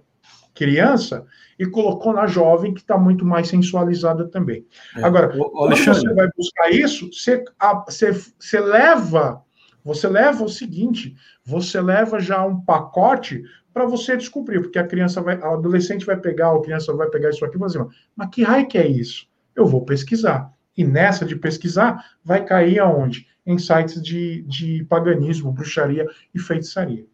criança 0.53 1.25
e 1.57 1.65
colocou 1.65 2.13
na 2.13 2.27
jovem, 2.27 2.73
que 2.73 2.81
está 2.81 2.97
muito 2.97 3.25
mais 3.25 3.47
sensualizada 3.47 4.27
também. 4.27 4.65
É. 4.95 5.03
Agora, 5.03 5.35
o, 5.35 5.49
quando 5.49 5.75
você 5.75 6.13
vai 6.13 6.29
buscar 6.37 6.69
isso, 6.69 7.09
você, 7.11 7.43
a, 7.59 7.83
você, 7.85 8.11
você 8.11 8.59
leva, 8.59 9.41
você 9.83 10.07
leva 10.07 10.43
o 10.43 10.49
seguinte, 10.49 11.15
você 11.43 11.81
leva 11.81 12.19
já 12.19 12.45
um 12.45 12.61
pacote 12.61 13.43
para 13.73 13.85
você 13.85 14.17
descobrir, 14.17 14.61
porque 14.61 14.79
a 14.79 14.87
criança 14.87 15.21
vai, 15.21 15.35
a 15.41 15.53
adolescente 15.53 16.05
vai 16.05 16.17
pegar, 16.17 16.53
a 16.53 16.61
criança 16.61 16.93
vai 16.93 17.09
pegar 17.09 17.29
isso 17.29 17.45
aqui 17.45 17.55
e 17.55 17.59
vai 17.59 17.67
dizer, 17.67 17.85
mas 18.15 18.29
que 18.29 18.43
raio 18.43 18.67
que 18.67 18.77
é 18.77 18.87
isso? 18.87 19.27
Eu 19.55 19.65
vou 19.65 19.85
pesquisar. 19.85 20.51
E 20.77 20.83
nessa 20.83 21.25
de 21.25 21.35
pesquisar, 21.35 22.03
vai 22.23 22.45
cair 22.45 22.79
aonde? 22.79 23.27
Em 23.45 23.57
sites 23.57 24.01
de, 24.01 24.43
de 24.43 24.85
paganismo, 24.85 25.51
bruxaria 25.51 26.05
e 26.33 26.39
feitiçaria. 26.39 27.05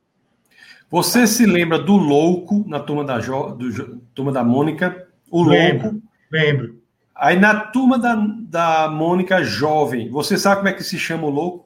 Você 0.90 1.26
se 1.26 1.46
lembra 1.46 1.80
do 1.80 1.96
louco 1.96 2.64
na 2.68 2.80
turma 2.80 3.04
da, 3.04 3.20
jo, 3.20 3.56
do, 3.56 3.98
turma 4.14 4.32
da 4.32 4.44
Mônica? 4.44 5.08
O 5.32 5.44
lembro, 5.44 5.92
louco. 5.92 6.02
Lembro. 6.32 6.82
Aí 7.16 7.40
na 7.40 7.60
turma 7.60 7.98
da, 7.98 8.16
da 8.16 8.90
Mônica 8.90 9.44
jovem, 9.44 10.10
você 10.10 10.38
sabe 10.38 10.58
como 10.58 10.68
é 10.68 10.74
que 10.74 10.84
se 10.84 11.00
chama 11.00 11.26
o 11.26 11.30
louco? 11.30 11.66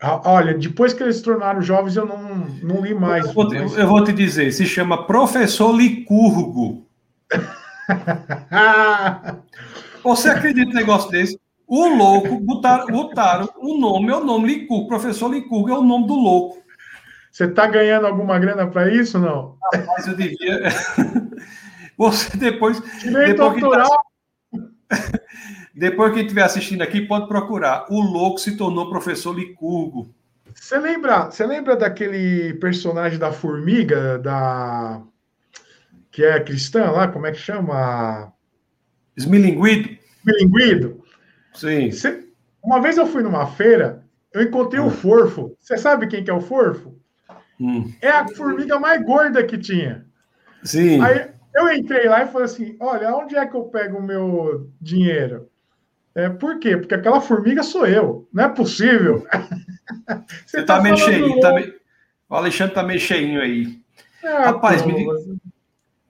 Ah, 0.00 0.20
olha, 0.24 0.54
depois 0.54 0.92
que 0.92 1.02
eles 1.02 1.16
se 1.16 1.22
tornaram 1.24 1.60
jovens, 1.60 1.96
eu 1.96 2.06
não, 2.06 2.46
não 2.62 2.80
li 2.80 2.94
mais. 2.94 3.26
Eu 3.26 3.32
vou, 3.32 3.48
te, 3.48 3.58
mas... 3.58 3.76
eu 3.76 3.86
vou 3.88 4.04
te 4.04 4.12
dizer, 4.12 4.52
se 4.52 4.64
chama 4.64 5.06
Professor 5.06 5.74
Licurgo. 5.74 6.86
você 10.14 10.28
acredita 10.28 10.70
no 10.70 10.74
negócio 10.74 11.10
desse? 11.10 11.38
O 11.66 11.86
louco, 11.86 12.40
botaram, 12.40 12.86
botaram 12.86 13.48
o 13.58 13.78
nome, 13.78 14.10
é 14.10 14.16
o 14.16 14.24
nome 14.24 14.48
Licurgo. 14.48 14.88
Professor 14.88 15.30
Licurgo 15.30 15.68
é 15.70 15.78
o 15.78 15.82
nome 15.82 16.06
do 16.06 16.14
louco. 16.14 16.62
Você 17.30 17.44
está 17.44 17.66
ganhando 17.66 18.06
alguma 18.06 18.38
grana 18.38 18.66
para 18.66 18.92
isso, 18.92 19.18
não? 19.18 19.56
Mas 19.86 20.06
eu 20.06 20.16
devia. 20.16 20.62
Você 21.98 22.36
depois. 22.38 22.80
Direito 23.00 23.36
depois 23.36 23.54
que 23.54 23.70
tá... 24.90 25.20
depois 25.76 26.14
que 26.14 26.20
estiver 26.20 26.42
assistindo 26.42 26.82
aqui, 26.82 27.02
pode 27.02 27.28
procurar. 27.28 27.86
O 27.90 28.00
louco 28.00 28.38
se 28.38 28.56
tornou 28.56 28.88
professor 28.88 29.36
Licurgo. 29.36 30.14
Você 30.54 30.78
lembra, 30.78 31.30
você 31.30 31.44
lembra 31.44 31.76
daquele 31.76 32.54
personagem 32.54 33.18
da 33.18 33.30
formiga, 33.30 34.18
da. 34.18 35.02
que 36.10 36.24
é 36.24 36.40
cristã 36.40 36.90
lá? 36.90 37.08
Como 37.08 37.26
é 37.26 37.32
que 37.32 37.38
chama? 37.38 38.32
Esmilinguido. 39.16 39.97
Esmilinguido? 40.30 41.02
Sim. 41.54 41.90
Você... 41.90 42.24
Uma 42.62 42.80
vez 42.80 42.96
eu 42.96 43.06
fui 43.06 43.22
numa 43.22 43.46
feira, 43.46 44.04
eu 44.32 44.42
encontrei 44.42 44.80
o 44.80 44.86
hum. 44.86 44.90
Forfo. 44.90 45.56
Você 45.58 45.76
sabe 45.76 46.06
quem 46.06 46.22
que 46.22 46.30
é 46.30 46.34
o 46.34 46.40
Forfo? 46.40 46.96
Hum. 47.60 47.92
É 48.00 48.10
a 48.10 48.28
formiga 48.28 48.78
mais 48.78 49.02
gorda 49.04 49.42
que 49.42 49.58
tinha. 49.58 50.04
Sim. 50.62 51.00
Aí 51.02 51.28
eu 51.54 51.72
entrei 51.72 52.08
lá 52.08 52.22
e 52.22 52.28
falei 52.28 52.44
assim: 52.44 52.76
olha, 52.80 53.14
onde 53.14 53.36
é 53.36 53.46
que 53.46 53.56
eu 53.56 53.64
pego 53.64 53.98
o 53.98 54.02
meu 54.02 54.70
dinheiro? 54.80 55.48
É, 56.14 56.28
por 56.28 56.58
quê? 56.58 56.76
Porque 56.76 56.94
aquela 56.94 57.20
formiga 57.20 57.62
sou 57.62 57.86
eu. 57.86 58.28
Não 58.32 58.44
é 58.44 58.48
possível. 58.48 59.26
Você, 60.46 60.62
tá, 60.62 60.76
tá 60.76 60.82
meio 60.82 60.96
cheinho. 60.96 61.40
Tá 61.40 61.54
meio... 61.54 61.74
O 62.28 62.34
Alexandre 62.34 62.74
tá 62.74 62.82
meio 62.82 63.00
cheinho 63.00 63.40
aí. 63.40 63.78
É, 64.22 64.44
Rapaz, 64.44 64.84
me 64.84 64.94
diga, 64.94 65.12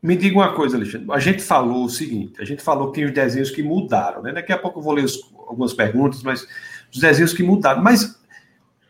me 0.03 0.16
diga, 0.16 0.36
uma 0.36 0.55
coisa, 0.55 0.76
Alexandre. 0.76 1.09
A 1.11 1.18
gente 1.18 1.42
falou 1.42 1.84
o 1.84 1.90
seguinte: 1.90 2.40
a 2.40 2.44
gente 2.44 2.62
falou 2.62 2.88
que 2.88 3.01
tem 3.01 3.05
os 3.05 3.12
desenhos 3.12 3.51
que 3.51 3.62
mudaram, 3.62 4.22
né? 4.22 4.32
Daqui 4.32 4.53
a 4.53 4.59
pouco 4.59 4.78
eu 4.78 4.82
vou 4.82 4.92
ler 4.92 5.05
os, 5.05 5.20
algumas 5.46 5.72
perguntas, 5.72 6.22
mas 6.22 6.46
os 6.92 7.01
desenhos 7.01 7.32
que 7.32 7.42
mudaram. 7.42 7.82
Mas 7.82 8.18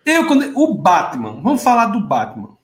eu, 0.04 0.26
quando, 0.26 0.56
o 0.58 0.74
Batman, 0.74 1.40
vamos 1.42 1.62
falar 1.62 1.86
do 1.86 2.00
Batman. 2.00 2.56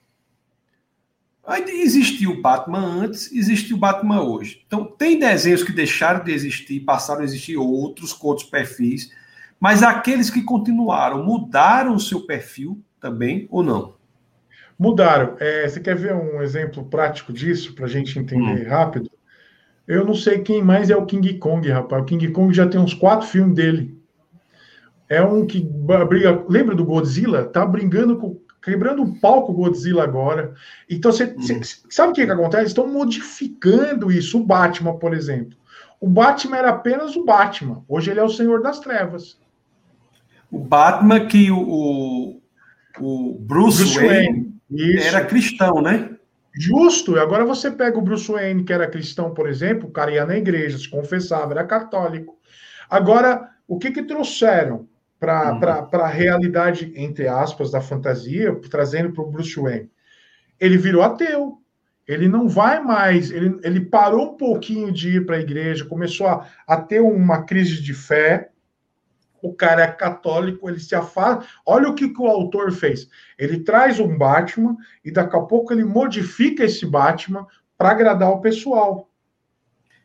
Existiu 1.66 2.30
o 2.30 2.40
Batman 2.40 2.78
antes, 2.78 3.30
existiu 3.30 3.76
o 3.76 3.80
Batman 3.80 4.22
hoje. 4.22 4.62
Então, 4.66 4.84
tem 4.84 5.18
desenhos 5.18 5.62
que 5.62 5.72
deixaram 5.72 6.24
de 6.24 6.32
existir, 6.32 6.80
passaram 6.80 7.20
a 7.20 7.24
existir 7.24 7.58
outros 7.58 8.14
com 8.14 8.28
outros 8.28 8.48
perfis, 8.48 9.10
mas 9.60 9.82
aqueles 9.82 10.30
que 10.30 10.40
continuaram, 10.40 11.22
mudaram 11.22 11.94
o 11.94 12.00
seu 12.00 12.22
perfil 12.22 12.82
também 12.98 13.46
ou 13.50 13.62
não? 13.62 13.94
Mudaram. 14.78 15.36
É, 15.38 15.68
você 15.68 15.80
quer 15.80 15.96
ver 15.96 16.14
um 16.14 16.42
exemplo 16.42 16.84
prático 16.84 17.32
disso, 17.32 17.74
para 17.74 17.86
a 17.86 17.88
gente 17.88 18.18
entender 18.18 18.66
hum. 18.66 18.70
rápido? 18.70 19.10
Eu 19.86 20.04
não 20.04 20.14
sei 20.14 20.38
quem 20.38 20.62
mais 20.62 20.90
é 20.90 20.96
o 20.96 21.06
King 21.06 21.34
Kong, 21.34 21.68
rapaz. 21.68 22.02
O 22.02 22.06
King 22.06 22.28
Kong 22.28 22.52
já 22.54 22.66
tem 22.66 22.80
uns 22.80 22.94
quatro 22.94 23.26
filmes 23.26 23.54
dele. 23.54 23.98
É 25.08 25.22
um 25.22 25.46
que 25.46 25.60
briga. 26.08 26.44
Lembra 26.48 26.74
do 26.74 26.84
Godzilla? 26.84 27.44
Tá 27.44 27.66
brigando 27.66 28.16
com, 28.16 28.40
quebrando 28.62 29.02
o 29.02 29.20
palco 29.20 29.52
Godzilla 29.52 30.02
agora. 30.02 30.54
Então, 30.88 31.12
você, 31.12 31.24
uhum. 31.24 31.60
sabe 31.90 32.12
o 32.12 32.14
que, 32.14 32.24
que 32.24 32.32
acontece? 32.32 32.68
Estão 32.68 32.86
modificando 32.86 34.10
isso. 34.10 34.38
O 34.38 34.44
Batman, 34.44 34.96
por 34.98 35.12
exemplo. 35.12 35.56
O 36.00 36.08
Batman 36.08 36.56
era 36.56 36.70
apenas 36.70 37.14
o 37.14 37.24
Batman. 37.24 37.84
Hoje 37.86 38.10
ele 38.10 38.20
é 38.20 38.24
o 38.24 38.28
Senhor 38.28 38.62
das 38.62 38.80
Trevas. 38.80 39.38
O 40.50 40.58
Batman 40.58 41.26
que 41.26 41.50
o, 41.50 42.40
o 42.98 43.38
Bruce, 43.40 43.82
Bruce 43.82 43.96
Wayne, 43.96 44.08
Wayne 44.08 44.53
era 45.02 45.24
cristão, 45.24 45.80
né? 45.80 46.10
Justo. 46.56 47.18
Agora 47.18 47.44
você 47.44 47.70
pega 47.70 47.98
o 47.98 48.02
Bruce 48.02 48.30
Wayne, 48.30 48.64
que 48.64 48.72
era 48.72 48.88
cristão, 48.88 49.34
por 49.34 49.48
exemplo, 49.48 49.88
o 49.88 49.92
cara 49.92 50.12
ia 50.12 50.24
na 50.24 50.36
igreja, 50.36 50.78
se 50.78 50.88
confessava, 50.88 51.52
era 51.52 51.64
católico. 51.64 52.38
Agora, 52.88 53.50
o 53.66 53.78
que 53.78 53.90
que 53.90 54.02
trouxeram 54.02 54.88
para 55.18 55.52
uhum. 55.52 56.00
a 56.00 56.06
realidade, 56.06 56.92
entre 56.94 57.26
aspas, 57.26 57.70
da 57.70 57.80
fantasia, 57.80 58.54
trazendo 58.70 59.12
para 59.12 59.24
o 59.24 59.30
Bruce 59.30 59.58
Wayne? 59.58 59.90
Ele 60.60 60.76
virou 60.76 61.02
ateu. 61.02 61.58
Ele 62.06 62.28
não 62.28 62.46
vai 62.46 62.82
mais, 62.82 63.30
ele, 63.30 63.58
ele 63.62 63.80
parou 63.80 64.34
um 64.34 64.36
pouquinho 64.36 64.92
de 64.92 65.16
ir 65.16 65.24
para 65.24 65.36
a 65.36 65.40
igreja, 65.40 65.86
começou 65.86 66.26
a, 66.26 66.46
a 66.66 66.76
ter 66.76 67.00
uma 67.00 67.44
crise 67.44 67.82
de 67.82 67.94
fé, 67.94 68.50
o 69.44 69.52
cara 69.52 69.82
é 69.82 69.88
católico, 69.88 70.68
ele 70.68 70.80
se 70.80 70.94
afasta. 70.94 71.46
Olha 71.66 71.88
o 71.88 71.94
que, 71.94 72.08
que 72.08 72.20
o 72.20 72.26
autor 72.26 72.72
fez. 72.72 73.08
Ele 73.38 73.60
traz 73.60 74.00
um 74.00 74.16
Batman 74.16 74.74
e 75.04 75.10
daqui 75.10 75.36
a 75.36 75.40
pouco 75.40 75.72
ele 75.72 75.84
modifica 75.84 76.64
esse 76.64 76.86
Batman 76.86 77.46
para 77.76 77.90
agradar 77.90 78.30
o 78.30 78.40
pessoal. 78.40 79.10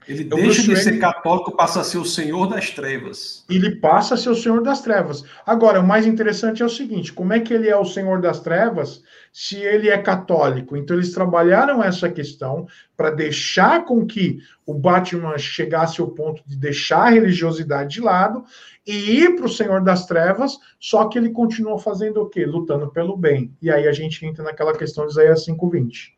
Ele 0.09 0.23
então, 0.23 0.39
deixa 0.39 0.63
de 0.63 0.75
ser 0.75 0.97
católico, 0.97 1.55
passa 1.55 1.81
a 1.81 1.83
ser 1.83 1.99
o 1.99 2.05
senhor 2.05 2.47
das 2.47 2.71
trevas. 2.71 3.45
Ele 3.47 3.75
passa 3.75 4.15
a 4.15 4.17
ser 4.17 4.29
o 4.29 4.35
senhor 4.35 4.63
das 4.63 4.81
trevas. 4.81 5.23
Agora, 5.45 5.79
o 5.79 5.87
mais 5.87 6.07
interessante 6.07 6.63
é 6.63 6.65
o 6.65 6.69
seguinte: 6.69 7.13
como 7.13 7.31
é 7.31 7.39
que 7.39 7.53
ele 7.53 7.69
é 7.69 7.77
o 7.77 7.85
senhor 7.85 8.19
das 8.19 8.39
trevas 8.39 9.03
se 9.31 9.57
ele 9.57 9.87
é 9.87 9.97
católico? 9.99 10.75
Então, 10.75 10.95
eles 10.95 11.13
trabalharam 11.13 11.83
essa 11.83 12.09
questão 12.09 12.65
para 12.97 13.11
deixar 13.11 13.85
com 13.85 14.03
que 14.03 14.39
o 14.65 14.73
Batman 14.73 15.37
chegasse 15.37 16.01
ao 16.01 16.07
ponto 16.07 16.41
de 16.43 16.57
deixar 16.57 17.03
a 17.03 17.09
religiosidade 17.09 17.93
de 17.93 18.01
lado 18.01 18.43
e 18.89 19.21
ir 19.21 19.35
para 19.35 19.45
o 19.45 19.49
senhor 19.49 19.83
das 19.83 20.07
trevas, 20.07 20.57
só 20.79 21.07
que 21.07 21.19
ele 21.19 21.29
continuou 21.29 21.77
fazendo 21.77 22.21
o 22.21 22.25
quê? 22.27 22.43
Lutando 22.43 22.89
pelo 22.89 23.15
bem. 23.15 23.55
E 23.61 23.69
aí 23.69 23.87
a 23.87 23.91
gente 23.91 24.25
entra 24.25 24.43
naquela 24.43 24.73
questão 24.73 25.05
de 25.05 25.11
Isaías 25.11 25.45
5,20. 25.45 26.13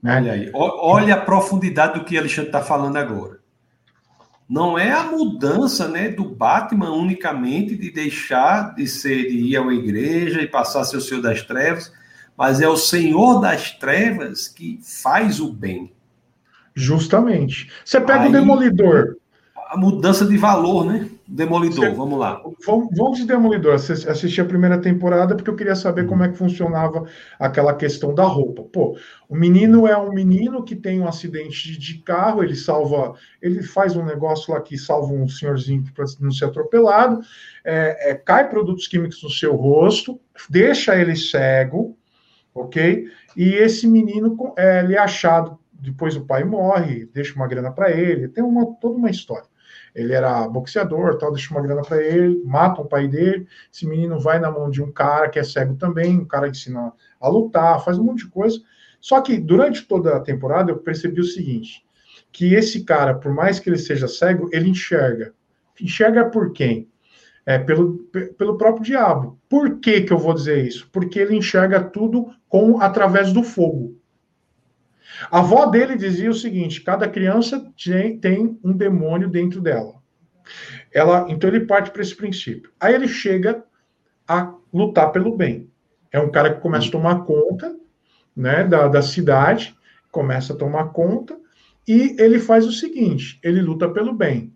Né? 0.00 0.16
Olha 0.16 0.32
aí, 0.32 0.50
olha 0.54 1.14
a 1.14 1.20
profundidade 1.20 1.98
do 1.98 2.04
que 2.04 2.16
Alexandre 2.16 2.50
está 2.50 2.62
falando 2.62 2.98
agora. 2.98 3.40
Não 4.48 4.78
é 4.78 4.92
a 4.92 5.02
mudança 5.02 5.88
né, 5.88 6.08
do 6.08 6.24
Batman 6.24 6.92
unicamente 6.92 7.76
de 7.76 7.90
deixar 7.90 8.76
de 8.76 8.86
ser 8.86 9.28
de 9.28 9.36
ir 9.36 9.56
à 9.56 9.64
igreja 9.72 10.40
e 10.40 10.46
passar 10.46 10.82
a 10.82 10.84
ser 10.84 10.98
o 10.98 11.00
Senhor 11.00 11.20
das 11.20 11.42
Trevas, 11.42 11.92
mas 12.36 12.60
é 12.60 12.68
o 12.68 12.76
Senhor 12.76 13.40
das 13.40 13.72
Trevas 13.72 14.46
que 14.46 14.78
faz 14.82 15.40
o 15.40 15.52
bem. 15.52 15.92
Justamente. 16.74 17.72
Você 17.84 18.00
pega 18.00 18.22
aí, 18.22 18.28
o 18.28 18.32
Demolidor. 18.32 19.16
A 19.68 19.76
mudança 19.76 20.24
de 20.24 20.36
valor, 20.36 20.84
né? 20.84 21.08
Demolidor, 21.26 21.86
Você, 21.86 21.94
vamos 21.94 22.18
lá. 22.18 22.42
Vamos 22.66 23.18
de 23.18 23.26
Demolidor. 23.26 23.74
Assisti 23.74 24.40
a 24.40 24.44
primeira 24.44 24.78
temporada 24.78 25.34
porque 25.34 25.48
eu 25.48 25.56
queria 25.56 25.74
saber 25.74 26.06
como 26.06 26.22
é 26.22 26.28
que 26.28 26.36
funcionava 26.36 27.06
aquela 27.38 27.74
questão 27.74 28.14
da 28.14 28.24
roupa. 28.24 28.62
Pô, 28.64 28.98
o 29.26 29.34
menino 29.34 29.86
é 29.86 29.96
um 29.96 30.12
menino 30.12 30.62
que 30.62 30.76
tem 30.76 31.00
um 31.00 31.08
acidente 31.08 31.78
de 31.78 31.98
carro, 31.98 32.44
ele 32.44 32.54
salva, 32.54 33.14
ele 33.40 33.62
faz 33.62 33.96
um 33.96 34.04
negócio 34.04 34.52
lá 34.52 34.60
que 34.60 34.76
salva 34.76 35.14
um 35.14 35.26
senhorzinho 35.26 35.84
para 35.94 36.04
não 36.20 36.30
ser 36.30 36.44
atropelado, 36.44 37.20
é, 37.64 38.10
é, 38.10 38.14
cai 38.14 38.48
produtos 38.50 38.86
químicos 38.86 39.22
no 39.22 39.30
seu 39.30 39.56
rosto, 39.56 40.20
deixa 40.50 40.94
ele 40.94 41.16
cego, 41.16 41.96
ok? 42.54 43.08
E 43.34 43.54
esse 43.54 43.86
menino 43.86 44.36
é, 44.58 44.80
ele 44.80 44.94
é 44.94 44.98
achado, 44.98 45.58
depois 45.72 46.16
o 46.16 46.26
pai 46.26 46.44
morre, 46.44 47.08
deixa 47.14 47.34
uma 47.34 47.48
grana 47.48 47.72
para 47.72 47.90
ele, 47.90 48.28
tem 48.28 48.44
uma, 48.44 48.66
toda 48.76 48.98
uma 48.98 49.10
história 49.10 49.53
ele 49.94 50.12
era 50.12 50.48
boxeador, 50.48 51.16
tal, 51.18 51.32
deixa 51.32 51.54
uma 51.54 51.62
grana 51.62 51.82
para 51.82 52.02
ele, 52.02 52.42
mata 52.44 52.80
o 52.80 52.86
pai 52.86 53.06
dele, 53.06 53.46
esse 53.72 53.86
menino 53.86 54.18
vai 54.18 54.40
na 54.40 54.50
mão 54.50 54.68
de 54.68 54.82
um 54.82 54.90
cara 54.90 55.28
que 55.28 55.38
é 55.38 55.44
cego 55.44 55.76
também, 55.76 56.18
um 56.18 56.24
cara 56.24 56.50
que 56.50 56.56
ensina 56.56 56.92
a 57.20 57.28
lutar, 57.28 57.84
faz 57.84 57.98
um 57.98 58.04
monte 58.04 58.24
de 58.24 58.30
coisa. 58.30 58.60
Só 59.00 59.20
que 59.20 59.38
durante 59.38 59.86
toda 59.86 60.16
a 60.16 60.20
temporada 60.20 60.72
eu 60.72 60.78
percebi 60.78 61.20
o 61.20 61.24
seguinte, 61.24 61.84
que 62.32 62.54
esse 62.54 62.82
cara, 62.82 63.14
por 63.14 63.32
mais 63.32 63.60
que 63.60 63.70
ele 63.70 63.78
seja 63.78 64.08
cego, 64.08 64.48
ele 64.52 64.68
enxerga. 64.68 65.32
Enxerga 65.80 66.28
por 66.28 66.52
quem? 66.52 66.88
É, 67.46 67.58
pelo, 67.58 67.98
pelo 68.38 68.56
próprio 68.56 68.82
diabo. 68.82 69.38
Por 69.48 69.78
que, 69.78 70.00
que 70.00 70.12
eu 70.12 70.18
vou 70.18 70.34
dizer 70.34 70.66
isso? 70.66 70.88
Porque 70.90 71.18
ele 71.18 71.36
enxerga 71.36 71.80
tudo 71.80 72.34
com 72.48 72.80
através 72.80 73.32
do 73.32 73.42
fogo. 73.42 73.96
A 75.30 75.38
avó 75.38 75.66
dele 75.66 75.96
dizia 75.96 76.30
o 76.30 76.34
seguinte: 76.34 76.82
cada 76.82 77.08
criança 77.08 77.70
tem, 77.82 78.18
tem 78.18 78.58
um 78.62 78.72
demônio 78.72 79.28
dentro 79.28 79.60
dela. 79.60 79.94
Ela, 80.92 81.26
então 81.28 81.48
ele 81.48 81.66
parte 81.66 81.90
para 81.90 82.02
esse 82.02 82.14
princípio. 82.14 82.70
Aí 82.78 82.94
ele 82.94 83.08
chega 83.08 83.64
a 84.26 84.54
lutar 84.72 85.12
pelo 85.12 85.36
bem. 85.36 85.70
É 86.12 86.20
um 86.20 86.30
cara 86.30 86.54
que 86.54 86.60
começa 86.60 86.88
a 86.88 86.92
tomar 86.92 87.24
conta 87.24 87.74
né, 88.36 88.64
da, 88.64 88.88
da 88.88 89.02
cidade, 89.02 89.76
começa 90.10 90.52
a 90.52 90.56
tomar 90.56 90.86
conta, 90.86 91.38
e 91.86 92.16
ele 92.18 92.38
faz 92.38 92.66
o 92.66 92.72
seguinte: 92.72 93.38
ele 93.42 93.60
luta 93.60 93.88
pelo 93.88 94.12
bem. 94.12 94.52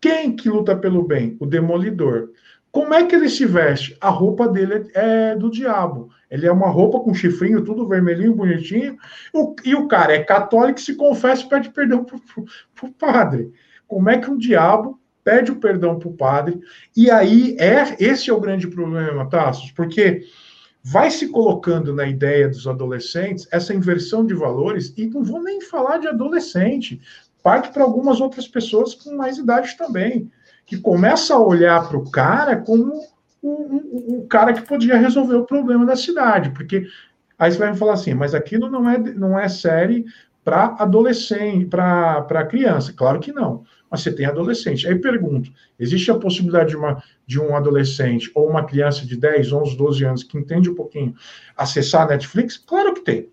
Quem 0.00 0.34
que 0.34 0.48
luta 0.48 0.76
pelo 0.76 1.02
bem? 1.02 1.36
O 1.40 1.46
demolidor. 1.46 2.30
Como 2.78 2.94
é 2.94 3.04
que 3.04 3.16
ele 3.16 3.28
se 3.28 3.44
veste? 3.44 3.96
A 4.00 4.08
roupa 4.08 4.46
dele 4.46 4.88
é 4.94 5.34
do 5.34 5.50
diabo. 5.50 6.10
Ele 6.30 6.46
é 6.46 6.52
uma 6.52 6.68
roupa 6.68 7.00
com 7.00 7.12
chifrinho, 7.12 7.64
tudo 7.64 7.88
vermelhinho, 7.88 8.36
bonitinho. 8.36 8.96
O, 9.34 9.56
e 9.64 9.74
o 9.74 9.88
cara 9.88 10.12
é 10.12 10.22
católico, 10.22 10.80
se 10.80 10.94
confessa 10.94 11.42
e 11.42 11.48
pede 11.48 11.70
perdão 11.70 12.04
para 12.04 12.16
o 12.88 12.92
padre. 12.92 13.52
Como 13.88 14.08
é 14.08 14.18
que 14.18 14.30
um 14.30 14.38
diabo 14.38 14.96
pede 15.24 15.50
o 15.50 15.56
perdão 15.56 15.98
para 15.98 16.08
o 16.08 16.16
padre? 16.16 16.60
E 16.96 17.10
aí, 17.10 17.56
é 17.58 17.96
esse 17.98 18.30
é 18.30 18.32
o 18.32 18.40
grande 18.40 18.68
problema, 18.68 19.28
Tassos, 19.28 19.72
porque 19.72 20.22
vai 20.80 21.10
se 21.10 21.26
colocando 21.30 21.92
na 21.92 22.06
ideia 22.06 22.48
dos 22.48 22.68
adolescentes 22.68 23.48
essa 23.50 23.74
inversão 23.74 24.24
de 24.24 24.34
valores, 24.34 24.94
e 24.96 25.04
não 25.08 25.24
vou 25.24 25.42
nem 25.42 25.60
falar 25.60 25.98
de 25.98 26.06
adolescente, 26.06 27.00
parte 27.42 27.72
para 27.72 27.82
algumas 27.82 28.20
outras 28.20 28.46
pessoas 28.46 28.94
com 28.94 29.16
mais 29.16 29.36
idade 29.36 29.76
também, 29.76 30.30
que 30.68 30.76
começa 30.78 31.34
a 31.34 31.40
olhar 31.40 31.88
para 31.88 31.96
o 31.96 32.10
cara 32.10 32.54
como 32.56 32.92
o, 33.42 34.26
cara 34.28 34.52
que 34.52 34.60
podia 34.60 34.98
resolver 34.98 35.36
o 35.36 35.46
problema 35.46 35.86
da 35.86 35.96
cidade, 35.96 36.50
porque 36.50 36.86
aí 37.38 37.50
você 37.50 37.58
vai 37.58 37.70
me 37.70 37.76
falar 37.78 37.94
assim, 37.94 38.12
mas 38.12 38.34
aquilo 38.34 38.70
não 38.70 38.88
é, 38.88 38.98
não 38.98 39.38
é 39.38 39.48
série 39.48 40.04
para 40.44 40.76
adolescente, 40.78 41.64
para 41.64 42.46
criança. 42.46 42.92
Claro 42.92 43.18
que 43.18 43.32
não, 43.32 43.64
mas 43.90 44.02
você 44.02 44.12
tem 44.12 44.26
adolescente. 44.26 44.86
Aí 44.86 44.94
pergunto, 44.94 45.50
existe 45.78 46.10
a 46.10 46.18
possibilidade 46.18 46.70
de, 46.70 46.76
uma, 46.76 47.02
de 47.26 47.40
um 47.40 47.56
adolescente 47.56 48.30
ou 48.34 48.46
uma 48.46 48.64
criança 48.64 49.06
de 49.06 49.16
10, 49.16 49.52
11, 49.52 49.76
12 49.76 50.04
anos 50.04 50.22
que 50.22 50.36
entende 50.36 50.68
um 50.68 50.74
pouquinho 50.74 51.14
acessar 51.56 52.02
a 52.02 52.08
Netflix? 52.08 52.58
Claro 52.58 52.92
que 52.92 53.00
tem. 53.00 53.30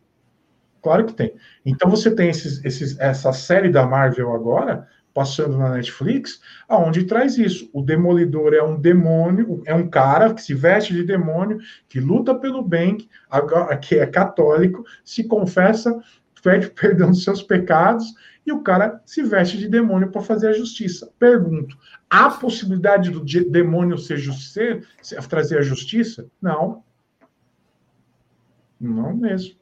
Claro 0.82 1.06
que 1.06 1.14
tem. 1.14 1.34
Então 1.66 1.90
você 1.90 2.12
tem 2.12 2.30
esses, 2.30 2.64
esses, 2.64 2.98
essa 2.98 3.34
série 3.34 3.70
da 3.70 3.86
Marvel 3.86 4.34
agora, 4.34 4.88
passando 5.16 5.58
na 5.58 5.70
Netflix, 5.70 6.42
aonde 6.68 7.06
traz 7.06 7.38
isso. 7.38 7.70
O 7.72 7.82
Demolidor 7.82 8.54
é 8.54 8.62
um 8.62 8.78
demônio, 8.78 9.64
é 9.66 9.74
um 9.74 9.90
cara 9.90 10.34
que 10.34 10.42
se 10.42 10.54
veste 10.54 10.94
de 10.94 11.06
demônio, 11.06 11.58
que 11.88 12.02
luta 12.02 12.36
pelo 12.36 12.62
bem, 12.62 12.98
que 13.82 13.96
é 13.96 14.06
católico, 14.06 14.84
se 15.06 15.24
confessa, 15.24 15.98
pede 16.44 16.70
perdão 16.76 17.12
dos 17.12 17.24
seus 17.24 17.42
pecados, 17.42 18.14
e 18.46 18.52
o 18.52 18.62
cara 18.62 19.02
se 19.06 19.24
veste 19.24 19.58
de 19.58 19.70
demônio 19.70 20.12
para 20.12 20.22
fazer 20.22 20.50
a 20.50 20.54
justiça. 20.54 21.10
Pergunto: 21.18 21.78
há 22.10 22.30
possibilidade 22.30 23.10
do 23.10 23.24
demônio 23.50 23.98
ser 23.98 24.18
justiceiro, 24.18 24.86
trazer 25.30 25.60
a 25.60 25.64
justiça? 25.64 26.28
Não. 26.42 26.84
Não 28.80 29.16
mesmo. 29.16 29.56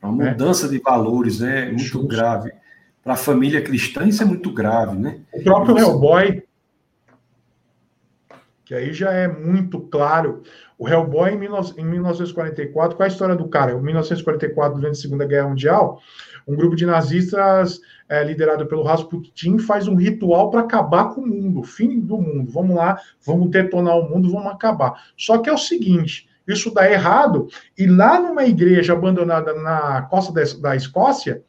Uma 0.00 0.12
mudança 0.12 0.68
de 0.68 0.78
valores, 0.78 1.40
né? 1.40 1.66
Muito 1.66 1.82
Justo. 1.82 2.06
grave 2.06 2.52
para 3.04 3.12
a 3.12 3.16
família 3.16 3.60
cristã 3.60 4.08
isso 4.08 4.22
é 4.22 4.26
muito 4.26 4.50
grave, 4.50 4.96
né? 4.96 5.20
O 5.32 5.44
próprio 5.44 5.78
Hellboy, 5.78 6.42
que 8.64 8.74
aí 8.74 8.94
já 8.94 9.12
é 9.12 9.28
muito 9.28 9.78
claro. 9.78 10.42
O 10.78 10.88
Hellboy, 10.88 11.32
em, 11.32 11.38
1944, 11.84 12.96
qual 12.96 13.04
é 13.04 13.10
a 13.10 13.12
história 13.12 13.36
do 13.36 13.46
cara? 13.46 13.72
Em 13.72 13.80
1944, 13.80 14.80
durante 14.80 14.98
a 14.98 15.02
Segunda 15.02 15.26
Guerra 15.26 15.48
Mundial, 15.48 16.00
um 16.48 16.56
grupo 16.56 16.74
de 16.74 16.86
nazistas 16.86 17.78
é, 18.08 18.24
liderado 18.24 18.66
pelo 18.66 18.82
Rasputin 18.82 19.58
faz 19.58 19.86
um 19.86 19.94
ritual 19.94 20.50
para 20.50 20.60
acabar 20.60 21.10
com 21.10 21.20
o 21.20 21.26
mundo, 21.26 21.62
fim 21.62 22.00
do 22.00 22.18
mundo. 22.18 22.50
Vamos 22.50 22.76
lá, 22.76 22.98
vamos 23.24 23.50
detonar 23.50 23.98
o 23.98 24.08
mundo, 24.08 24.30
vamos 24.30 24.50
acabar. 24.50 24.94
Só 25.16 25.38
que 25.38 25.48
é 25.48 25.52
o 25.52 25.58
seguinte, 25.58 26.28
isso 26.48 26.72
dá 26.72 26.90
errado, 26.90 27.48
e 27.76 27.86
lá 27.86 28.18
numa 28.18 28.44
igreja 28.44 28.94
abandonada 28.94 29.54
na 29.54 30.02
costa 30.02 30.32
da 30.60 30.74
Escócia, 30.74 31.42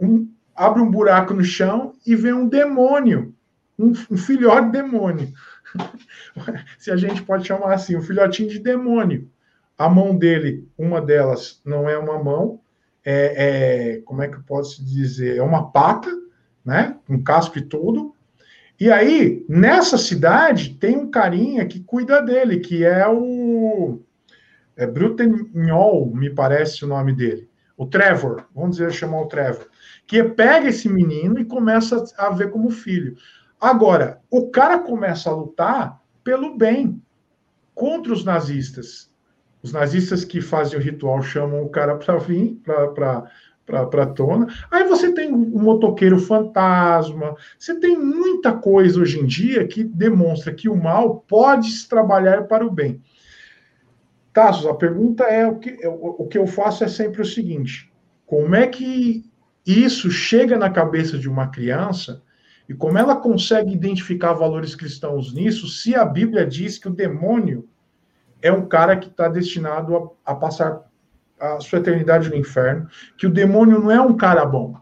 um, 0.00 0.28
abre 0.54 0.82
um 0.82 0.90
buraco 0.90 1.34
no 1.34 1.44
chão 1.44 1.94
e 2.06 2.14
vê 2.14 2.32
um 2.32 2.48
demônio, 2.48 3.34
um, 3.78 3.92
um 4.10 4.16
filhote 4.16 4.66
de 4.66 4.72
demônio. 4.72 5.32
Se 6.78 6.90
a 6.90 6.96
gente 6.96 7.22
pode 7.22 7.46
chamar 7.46 7.74
assim, 7.74 7.96
um 7.96 8.02
filhotinho 8.02 8.48
de 8.48 8.58
demônio. 8.58 9.28
A 9.76 9.88
mão 9.88 10.16
dele, 10.16 10.66
uma 10.76 11.00
delas 11.00 11.60
não 11.64 11.88
é 11.88 11.96
uma 11.96 12.22
mão, 12.22 12.60
é, 13.04 13.96
é 13.96 14.00
como 14.00 14.22
é 14.22 14.28
que 14.28 14.36
eu 14.36 14.42
posso 14.42 14.84
dizer? 14.84 15.36
É 15.36 15.42
uma 15.42 15.70
pata, 15.70 16.10
né? 16.64 16.96
Um 17.08 17.22
casco 17.22 17.58
e 17.58 17.62
tudo. 17.62 18.14
E 18.80 18.90
aí, 18.90 19.44
nessa 19.48 19.96
cidade, 19.96 20.74
tem 20.74 20.96
um 20.96 21.10
carinha 21.10 21.66
que 21.66 21.80
cuida 21.80 22.20
dele, 22.20 22.60
que 22.60 22.84
é 22.84 23.06
o 23.08 24.00
é 24.76 24.86
me 26.14 26.30
parece 26.30 26.84
o 26.84 26.88
nome 26.88 27.12
dele. 27.12 27.47
O 27.78 27.86
Trevor, 27.86 28.44
vamos 28.52 28.76
dizer, 28.76 28.92
chamar 28.92 29.22
o 29.22 29.28
Trevor. 29.28 29.68
Que 30.04 30.24
pega 30.24 30.68
esse 30.68 30.88
menino 30.88 31.38
e 31.38 31.44
começa 31.44 32.04
a 32.18 32.28
ver 32.30 32.50
como 32.50 32.70
filho. 32.70 33.16
Agora, 33.60 34.20
o 34.28 34.50
cara 34.50 34.80
começa 34.80 35.30
a 35.30 35.34
lutar 35.34 36.00
pelo 36.24 36.56
bem 36.56 37.00
contra 37.74 38.12
os 38.12 38.24
nazistas. 38.24 39.08
Os 39.62 39.72
nazistas 39.72 40.24
que 40.24 40.40
fazem 40.40 40.76
o 40.76 40.82
ritual 40.82 41.22
chamam 41.22 41.62
o 41.62 41.68
cara 41.68 41.96
para 41.96 42.16
vir, 42.16 42.60
para 42.64 44.06
tona. 44.06 44.48
Aí 44.70 44.82
você 44.84 45.12
tem 45.12 45.32
o 45.32 45.36
motoqueiro 45.36 46.18
fantasma. 46.18 47.36
Você 47.56 47.78
tem 47.78 47.96
muita 47.96 48.52
coisa 48.52 49.00
hoje 49.00 49.20
em 49.20 49.26
dia 49.26 49.66
que 49.68 49.84
demonstra 49.84 50.52
que 50.52 50.68
o 50.68 50.76
mal 50.76 51.24
pode 51.28 51.70
se 51.70 51.88
trabalhar 51.88 52.48
para 52.48 52.66
o 52.66 52.70
bem. 52.70 53.00
Tassos, 54.38 54.66
a 54.66 54.74
pergunta 54.74 55.24
é 55.24 55.44
o 55.48 55.56
que, 55.56 55.84
o, 55.84 56.22
o 56.22 56.28
que 56.28 56.38
eu 56.38 56.46
faço 56.46 56.84
é 56.84 56.86
sempre 56.86 57.20
o 57.20 57.24
seguinte: 57.24 57.92
como 58.24 58.54
é 58.54 58.68
que 58.68 59.28
isso 59.66 60.12
chega 60.12 60.56
na 60.56 60.70
cabeça 60.70 61.18
de 61.18 61.28
uma 61.28 61.48
criança 61.48 62.22
e 62.68 62.72
como 62.72 62.96
ela 62.96 63.16
consegue 63.16 63.72
identificar 63.72 64.34
valores 64.34 64.76
cristãos 64.76 65.34
nisso, 65.34 65.66
se 65.66 65.96
a 65.96 66.04
Bíblia 66.04 66.46
diz 66.46 66.78
que 66.78 66.86
o 66.86 66.94
demônio 66.94 67.68
é 68.40 68.52
um 68.52 68.64
cara 68.64 68.96
que 68.96 69.08
está 69.08 69.26
destinado 69.26 70.14
a, 70.24 70.30
a, 70.30 70.36
passar 70.36 70.88
a 71.40 71.58
sua 71.58 71.80
eternidade 71.80 72.28
no 72.28 72.36
inferno, 72.36 72.88
que 73.16 73.26
o 73.26 73.30
demônio 73.30 73.80
não 73.80 73.90
é 73.90 74.00
um 74.00 74.16
cara 74.16 74.46
bom. 74.46 74.76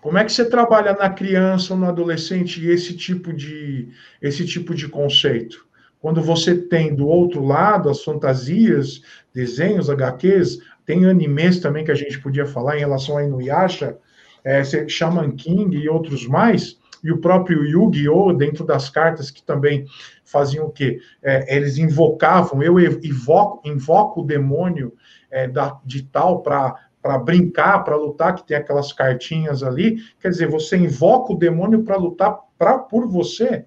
Como 0.00 0.16
é 0.16 0.24
que 0.24 0.32
você 0.32 0.48
trabalha 0.48 0.94
na 0.94 1.10
criança 1.10 1.74
ou 1.74 1.78
no 1.78 1.86
adolescente 1.86 2.66
esse 2.66 2.96
tipo 2.96 3.30
de 3.30 3.90
esse 4.22 4.46
tipo 4.46 4.74
de 4.74 4.88
conceito? 4.88 5.66
Quando 6.06 6.22
você 6.22 6.54
tem 6.54 6.94
do 6.94 7.08
outro 7.08 7.44
lado 7.44 7.90
as 7.90 8.04
fantasias, 8.04 9.02
desenhos, 9.34 9.90
HQs, 9.90 10.60
tem 10.84 11.04
animes 11.04 11.58
também 11.58 11.84
que 11.84 11.90
a 11.90 11.96
gente 11.96 12.20
podia 12.20 12.46
falar 12.46 12.76
em 12.76 12.78
relação 12.78 13.18
a 13.18 13.24
Inuyasha, 13.24 13.98
é, 14.44 14.62
Shaman 14.86 15.32
King 15.32 15.76
e 15.76 15.88
outros 15.88 16.24
mais, 16.24 16.78
e 17.02 17.10
o 17.10 17.18
próprio 17.18 17.64
Yu-Gi-Oh! 17.64 18.32
dentro 18.34 18.64
das 18.64 18.88
cartas 18.88 19.32
que 19.32 19.42
também 19.42 19.84
faziam 20.24 20.66
o 20.66 20.70
quê? 20.70 21.00
É, 21.20 21.56
eles 21.56 21.76
invocavam, 21.76 22.62
eu 22.62 22.78
invoco, 22.78 24.20
o 24.20 24.24
demônio 24.24 24.92
é, 25.28 25.48
da, 25.48 25.76
de 25.84 26.04
tal 26.04 26.40
para 26.40 26.86
para 27.02 27.18
brincar, 27.18 27.82
para 27.82 27.96
lutar, 27.96 28.34
que 28.36 28.46
tem 28.46 28.56
aquelas 28.56 28.92
cartinhas 28.92 29.64
ali. 29.64 29.96
Quer 30.20 30.28
dizer, 30.28 30.48
você 30.48 30.76
invoca 30.76 31.32
o 31.32 31.38
demônio 31.38 31.82
para 31.82 31.96
lutar 31.96 32.38
pra, 32.56 32.78
por 32.78 33.08
você. 33.08 33.64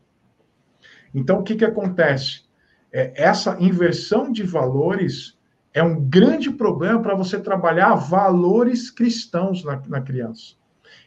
Então, 1.14 1.40
o 1.40 1.44
que, 1.44 1.56
que 1.56 1.66
acontece? 1.66 2.42
É, 2.92 3.12
essa 3.16 3.58
inversão 3.60 4.32
de 4.32 4.44
valores 4.44 5.38
é 5.74 5.84
um 5.84 6.00
grande 6.02 6.50
problema 6.50 7.02
para 7.02 7.16
você 7.16 7.40
trabalhar 7.40 7.96
valores 7.96 8.90
cristãos 8.90 9.64
na, 9.64 9.82
na 9.88 10.02
criança. 10.02 10.56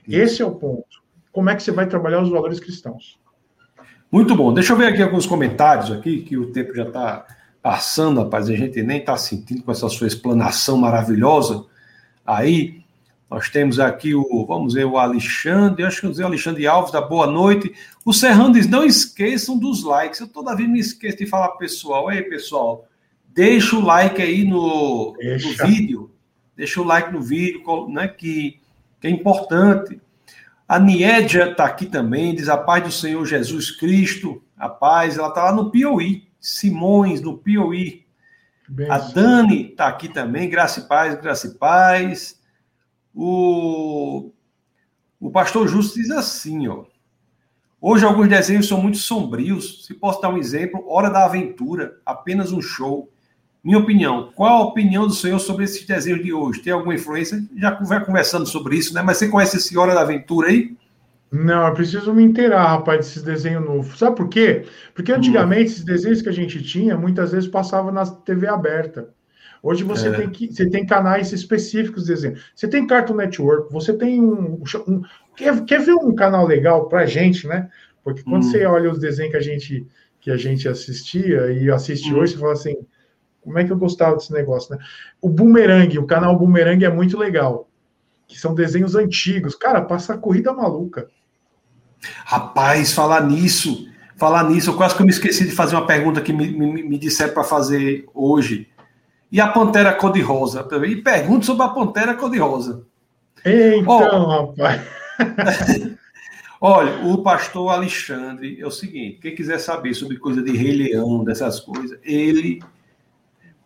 Esse 0.07 0.43
é 0.43 0.47
o 0.47 0.55
ponto. 0.55 1.03
Como 1.33 1.51
é 1.51 1.57
que 1.57 1.63
você 1.63 1.73
vai 1.73 1.87
trabalhar 1.87 2.23
os 2.23 2.31
valores 2.31 2.61
cristãos? 2.61 3.19
Muito 4.11 4.35
bom. 4.35 4.53
Deixa 4.53 4.73
eu 4.73 4.77
ver 4.77 4.89
aqui 4.89 5.03
alguns 5.03 5.27
comentários 5.27 5.91
aqui, 5.91 6.23
que 6.23 6.37
o 6.37 6.53
tempo 6.53 6.75
já 6.75 6.85
está 6.85 7.27
passando, 7.63 8.21
rapaz. 8.21 8.49
A 8.49 8.55
gente 8.55 8.83
nem 8.83 8.99
está 8.99 9.17
sentindo 9.17 9.63
com 9.63 9.73
essa 9.73 9.89
sua 9.89 10.07
explanação 10.07 10.77
maravilhosa. 10.77 11.65
Aí, 12.25 12.82
nós 13.33 13.49
temos 13.49 13.81
aqui 13.81 14.15
o, 14.15 14.45
vamos 14.47 14.75
ver, 14.75 14.85
o 14.85 14.99
Alexandre, 14.99 15.85
acho 15.85 16.01
que 16.01 16.07
eu 16.07 16.13
o 16.13 16.27
Alexandre 16.27 16.67
Alves, 16.67 16.93
da 16.93 17.01
Boa 17.01 17.27
Noite. 17.27 17.73
O 18.05 18.13
Serrano 18.13 18.53
diz, 18.53 18.67
não 18.67 18.85
esqueçam 18.85 19.59
dos 19.59 19.83
likes. 19.83 20.21
Eu 20.21 20.29
toda 20.29 20.55
vez 20.55 20.69
me 20.69 20.79
esqueço 20.79 21.19
de 21.19 21.27
falar 21.27 21.49
pessoal. 21.53 22.13
Ei, 22.13 22.23
pessoal, 22.23 22.87
deixa 23.29 23.75
o 23.75 23.81
like 23.81 24.21
aí 24.21 24.45
no, 24.45 25.17
no 25.17 25.67
vídeo. 25.67 26.11
Deixa 26.55 26.81
o 26.81 26.85
like 26.85 27.11
no 27.11 27.23
vídeo, 27.23 27.89
né, 27.89 28.07
que 28.07 28.61
que 29.03 29.09
é 29.09 29.11
importante. 29.11 30.01
A 30.69 30.79
Niédia 30.79 31.51
está 31.51 31.65
aqui 31.65 31.87
também, 31.87 32.35
diz 32.35 32.49
a 32.49 32.57
paz 32.57 32.85
do 32.85 32.93
Senhor 32.93 33.27
Jesus 33.27 33.73
Cristo, 33.73 34.41
a 34.57 34.69
paz, 34.69 35.19
ela 35.19 35.29
está 35.29 35.43
lá 35.43 35.53
no 35.53 35.71
Piauí, 35.71 36.29
Simões, 36.41 37.21
no 37.21 37.37
Piauí. 37.37 38.07
a 38.89 38.99
Dani 38.99 39.71
está 39.71 39.89
aqui 39.89 40.09
também, 40.09 40.49
graça 40.49 40.81
e 40.81 40.83
paz, 40.85 41.21
graça 41.21 41.49
e 41.49 41.55
paz. 41.55 42.41
O, 43.15 44.31
o 45.21 45.31
pastor 45.31 45.69
Justo 45.69 45.99
diz 45.99 46.11
assim, 46.11 46.69
ó. 46.69 46.85
Hoje 47.81 48.05
alguns 48.05 48.29
desenhos 48.29 48.69
são 48.69 48.81
muito 48.81 48.99
sombrios. 48.99 49.85
Se 49.87 49.95
posso 49.95 50.21
dar 50.21 50.29
um 50.29 50.39
exemplo, 50.39 50.85
Hora 50.87 51.11
da 51.11 51.25
Aventura, 51.25 51.97
apenas 52.07 52.53
um 52.53 52.61
show. 52.61 53.11
Minha 53.63 53.79
opinião, 53.79 54.31
qual 54.35 54.63
a 54.63 54.67
opinião 54.67 55.07
do 55.07 55.13
senhor 55.13 55.39
sobre 55.39 55.65
esses 55.65 55.85
desenhos 55.85 56.23
de 56.23 56.33
hoje? 56.33 56.61
Tem 56.61 56.73
alguma 56.73 56.95
influência? 56.95 57.45
Já 57.57 57.73
vai 57.83 58.05
conversando 58.05 58.47
sobre 58.47 58.77
isso, 58.77 58.95
né? 58.95 59.03
Mas 59.03 59.19
você 59.19 59.29
conhece 59.29 59.57
esse 59.57 59.77
Hora 59.77 59.95
da 59.95 60.03
Aventura 60.03 60.49
aí? 60.49 60.77
Não, 61.33 61.67
eu 61.67 61.75
preciso 61.75 62.13
me 62.13 62.23
inteirar, 62.23 62.67
rapaz, 62.67 62.99
desses 62.99 63.23
desenhos 63.23 63.65
novos. 63.65 63.99
Sabe 63.99 64.17
por 64.17 64.29
quê? 64.29 64.67
Porque 64.95 65.13
hum. 65.13 65.17
antigamente 65.17 65.71
hum. 65.71 65.73
esses 65.73 65.85
desenhos 65.85 66.23
que 66.23 66.29
a 66.29 66.33
gente 66.33 66.63
tinha, 66.63 66.97
muitas 66.97 67.33
vezes 67.33 67.49
passavam 67.49 67.91
na 67.91 68.05
TV 68.05 68.47
aberta. 68.47 69.09
Hoje 69.63 69.85
você, 69.85 70.09
é. 70.09 70.13
tem, 70.13 70.31
que, 70.31 70.53
você 70.53 70.69
tem 70.69 70.85
canais 70.85 71.33
específicos 71.33 72.05
de 72.05 72.09
desenho. 72.09 72.37
Você 72.55 72.67
tem 72.67 72.87
Cartoon 72.87 73.15
Network, 73.15 73.73
você 73.73 73.93
tem 73.93 74.21
um. 74.21 74.61
um 74.89 75.03
quer, 75.37 75.65
quer 75.65 75.81
ver 75.81 75.95
um 75.95 76.15
canal 76.15 76.47
legal 76.47 76.89
pra 76.89 77.07
gente, 77.07 77.47
né? 77.47 77.71
Porque 78.03 78.23
quando 78.23 78.45
hum. 78.45 78.51
você 78.51 78.65
olha 78.67 78.91
os 78.91 78.99
desenhos 78.99 79.31
que 79.31 79.37
a 79.37 79.41
gente, 79.41 79.87
que 80.21 80.31
a 80.31 80.37
gente 80.37 80.69
assistia 80.69 81.53
e 81.53 81.71
assiste 81.71 82.13
hum. 82.13 82.19
hoje, 82.19 82.33
você 82.33 82.41
fala 82.41 82.53
assim 82.55 82.77
como 83.43 83.59
é 83.59 83.65
que 83.65 83.73
eu 83.73 83.79
gostava 83.79 84.17
desse 84.17 84.33
negócio, 84.33 84.75
né? 84.75 84.83
O 85.21 85.29
Boomerang, 85.29 85.99
o 85.99 86.07
canal 86.07 86.39
Boomerang 86.39 86.85
é 86.85 86.91
muito 86.91 87.19
legal. 87.19 87.69
Que 88.27 88.39
são 88.39 88.55
desenhos 88.55 88.95
antigos. 88.95 89.55
Cara, 89.55 89.83
passa 89.83 90.15
a 90.15 90.19
corrida 90.19 90.53
maluca. 90.53 91.09
Rapaz, 92.25 92.93
falar 92.93 93.27
nisso, 93.27 93.89
falar 94.17 94.49
nisso, 94.49 94.71
eu 94.71 94.77
quase 94.77 94.95
que 94.95 95.03
eu 95.03 95.07
me 95.07 95.13
esqueci 95.13 95.45
de 95.45 95.53
fazer 95.53 95.75
uma 95.75 95.87
pergunta 95.87 96.21
que 96.21 96.33
me, 96.33 96.51
me, 96.51 96.83
me 96.83 96.99
disseram 96.99 97.35
para 97.35 97.45
fazer 97.45 98.07
hoje. 98.15 98.69
E 99.33 99.41
a 99.41 99.49
Pantera 99.49 99.95
Cor-de-Rosa? 99.95 100.69
E 100.87 100.97
pergunto 100.97 101.47
sobre 101.47 101.65
a 101.65 101.71
Pantera 101.71 102.15
Cor-de-Rosa. 102.15 102.87
Então, 103.45 103.87
oh, 103.87 104.53
rapaz. 104.53 104.83
Olha, 106.61 107.05
o 107.07 107.23
pastor 107.23 107.71
Alexandre 107.71 108.61
é 108.61 108.67
o 108.67 108.71
seguinte: 108.71 109.19
quem 109.23 109.35
quiser 109.35 109.59
saber 109.59 109.95
sobre 109.95 110.19
coisa 110.19 110.43
de 110.43 110.55
Rei 110.55 110.77
Leão, 110.77 111.25
dessas 111.25 111.59
coisas, 111.59 111.99
ele 112.05 112.63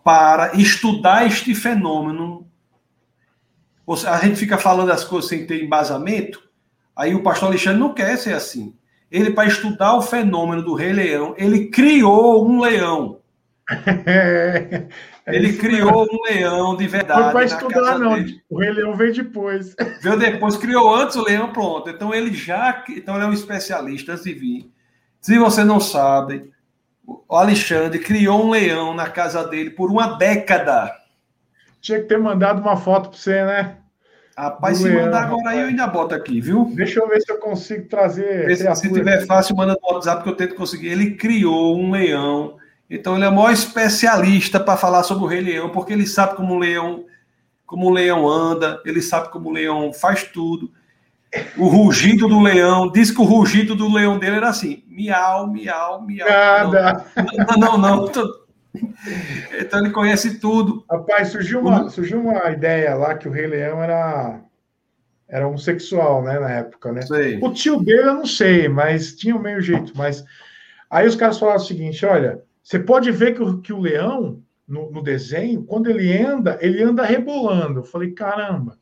para 0.04 0.54
estudar 0.54 1.26
este 1.26 1.52
fenômeno. 1.52 2.46
A 4.06 4.18
gente 4.18 4.36
fica 4.36 4.56
falando 4.56 4.92
as 4.92 5.04
coisas 5.04 5.28
sem 5.28 5.46
ter 5.46 5.62
embasamento, 5.62 6.42
aí 6.94 7.14
o 7.14 7.22
pastor 7.22 7.48
Alexandre 7.48 7.80
não 7.80 7.92
quer 7.92 8.16
ser 8.16 8.34
assim. 8.34 8.74
Ele, 9.10 9.30
para 9.30 9.48
estudar 9.48 9.94
o 9.94 10.02
fenômeno 10.02 10.62
do 10.62 10.74
Rei 10.74 10.92
Leão, 10.92 11.34
ele 11.36 11.66
criou 11.68 12.48
um 12.48 12.60
leão. 12.60 13.18
É, 15.26 15.34
ele 15.34 15.54
criou 15.54 16.04
um 16.04 16.22
leão 16.30 16.76
de 16.76 16.86
verdade. 16.86 17.20
Não 17.20 17.32
para 17.32 17.44
estudar, 17.44 17.98
não. 17.98 18.14
Dele. 18.14 18.40
O 18.48 18.60
Rei 18.60 18.70
Leão 18.70 18.96
veio 18.96 19.12
depois. 19.12 19.74
Veio 20.00 20.16
depois, 20.16 20.56
criou 20.56 20.94
antes 20.94 21.16
o 21.16 21.24
leão, 21.24 21.52
pronto. 21.52 21.90
Então 21.90 22.14
ele 22.14 22.32
já. 22.32 22.84
Então 22.88 23.16
ele 23.16 23.24
é 23.24 23.26
um 23.26 23.32
especialista 23.32 24.12
antes 24.12 24.24
de 24.24 24.32
vir. 24.32 24.70
Se 25.20 25.36
você 25.36 25.64
não 25.64 25.80
sabe, 25.80 26.52
o 27.04 27.34
Alexandre 27.34 27.98
criou 27.98 28.44
um 28.44 28.50
leão 28.50 28.94
na 28.94 29.10
casa 29.10 29.44
dele 29.44 29.70
por 29.70 29.90
uma 29.90 30.16
década. 30.16 30.94
Tinha 31.80 32.00
que 32.00 32.06
ter 32.06 32.18
mandado 32.18 32.60
uma 32.60 32.76
foto 32.76 33.10
para 33.10 33.18
você, 33.18 33.44
né? 33.44 33.78
Rapaz, 34.38 34.78
Do 34.78 34.84
se 34.84 34.90
leão, 34.90 35.06
mandar 35.06 35.24
agora 35.24 35.50
aí, 35.50 35.60
eu 35.60 35.66
ainda 35.66 35.86
boto 35.88 36.14
aqui, 36.14 36.40
viu? 36.40 36.70
Deixa 36.74 37.00
eu 37.00 37.08
ver 37.08 37.20
se 37.20 37.32
eu 37.32 37.38
consigo 37.38 37.88
trazer. 37.88 38.54
Se, 38.56 38.76
se 38.76 38.92
tiver 38.92 39.26
fácil, 39.26 39.56
manda 39.56 39.72
no 39.72 39.94
WhatsApp 39.94 40.22
que 40.22 40.28
eu 40.28 40.36
tento 40.36 40.54
conseguir. 40.54 40.88
Ele 40.88 41.16
criou 41.16 41.76
um 41.76 41.90
leão. 41.90 42.58
Então 42.88 43.16
ele 43.16 43.24
é 43.24 43.28
o 43.28 43.34
maior 43.34 43.52
especialista 43.52 44.60
para 44.60 44.76
falar 44.76 45.02
sobre 45.02 45.24
o 45.24 45.26
Rei 45.26 45.40
Leão, 45.40 45.70
porque 45.70 45.92
ele 45.92 46.06
sabe 46.06 46.36
como 46.36 46.54
o 46.54 46.58
leão, 46.58 47.04
como 47.66 47.86
o 47.86 47.92
leão 47.92 48.28
anda, 48.28 48.80
ele 48.84 49.02
sabe 49.02 49.30
como 49.30 49.50
o 49.50 49.52
leão 49.52 49.92
faz 49.92 50.24
tudo. 50.24 50.70
O 51.56 51.66
rugido 51.66 52.28
do 52.28 52.40
leão, 52.40 52.90
diz 52.90 53.10
que 53.10 53.20
o 53.20 53.24
rugido 53.24 53.74
do 53.74 53.92
leão 53.92 54.18
dele 54.18 54.36
era 54.36 54.48
assim: 54.48 54.84
miau, 54.86 55.46
miau, 55.48 56.02
miau. 56.02 56.28
Nada. 56.28 57.04
Não, 57.48 57.58
não, 57.58 57.78
não. 57.78 58.06
não. 58.06 58.46
Então 59.58 59.80
ele 59.80 59.90
conhece 59.90 60.38
tudo. 60.38 60.84
Rapaz, 60.90 61.28
surgiu 61.28 61.60
uma, 61.60 61.88
surgiu 61.88 62.20
uma 62.20 62.50
ideia 62.50 62.94
lá 62.94 63.14
que 63.14 63.28
o 63.28 63.32
Rei 63.32 63.46
Leão 63.46 63.82
era, 63.82 64.40
era 65.28 65.48
homossexual, 65.48 66.22
né, 66.22 66.38
na 66.38 66.50
época, 66.50 66.92
né? 66.92 67.02
Sei. 67.02 67.38
O 67.42 67.52
tio 67.52 67.82
dele 67.82 68.08
eu 68.08 68.14
não 68.14 68.26
sei, 68.26 68.68
mas 68.68 69.14
tinha 69.14 69.34
o 69.34 69.42
meio 69.42 69.60
jeito. 69.60 69.92
Mas 69.96 70.24
aí 70.90 71.06
os 71.06 71.16
caras 71.16 71.38
falaram 71.38 71.60
o 71.60 71.64
seguinte: 71.64 72.04
olha, 72.04 72.42
Você 72.66 72.80
pode 72.80 73.12
ver 73.12 73.32
que 73.32 73.40
o, 73.40 73.60
que 73.60 73.72
o 73.72 73.78
leão, 73.78 74.42
no, 74.66 74.90
no 74.90 75.00
desenho, 75.00 75.62
quando 75.62 75.88
ele 75.88 76.12
anda, 76.20 76.58
ele 76.60 76.82
anda 76.82 77.04
rebolando. 77.04 77.78
Eu 77.78 77.84
falei, 77.84 78.10
caramba. 78.10 78.76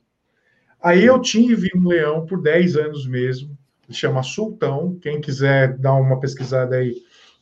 Aí 0.83 1.05
eu 1.05 1.21
tive 1.21 1.69
um 1.77 1.87
leão 1.87 2.25
por 2.25 2.41
10 2.41 2.77
anos 2.77 3.07
mesmo, 3.07 3.55
chama 3.91 4.23
Sultão. 4.23 4.99
Quem 5.03 5.21
quiser 5.21 5.77
dar 5.77 5.97
uma 5.97 6.19
pesquisada 6.19 6.77
aí 6.77 6.95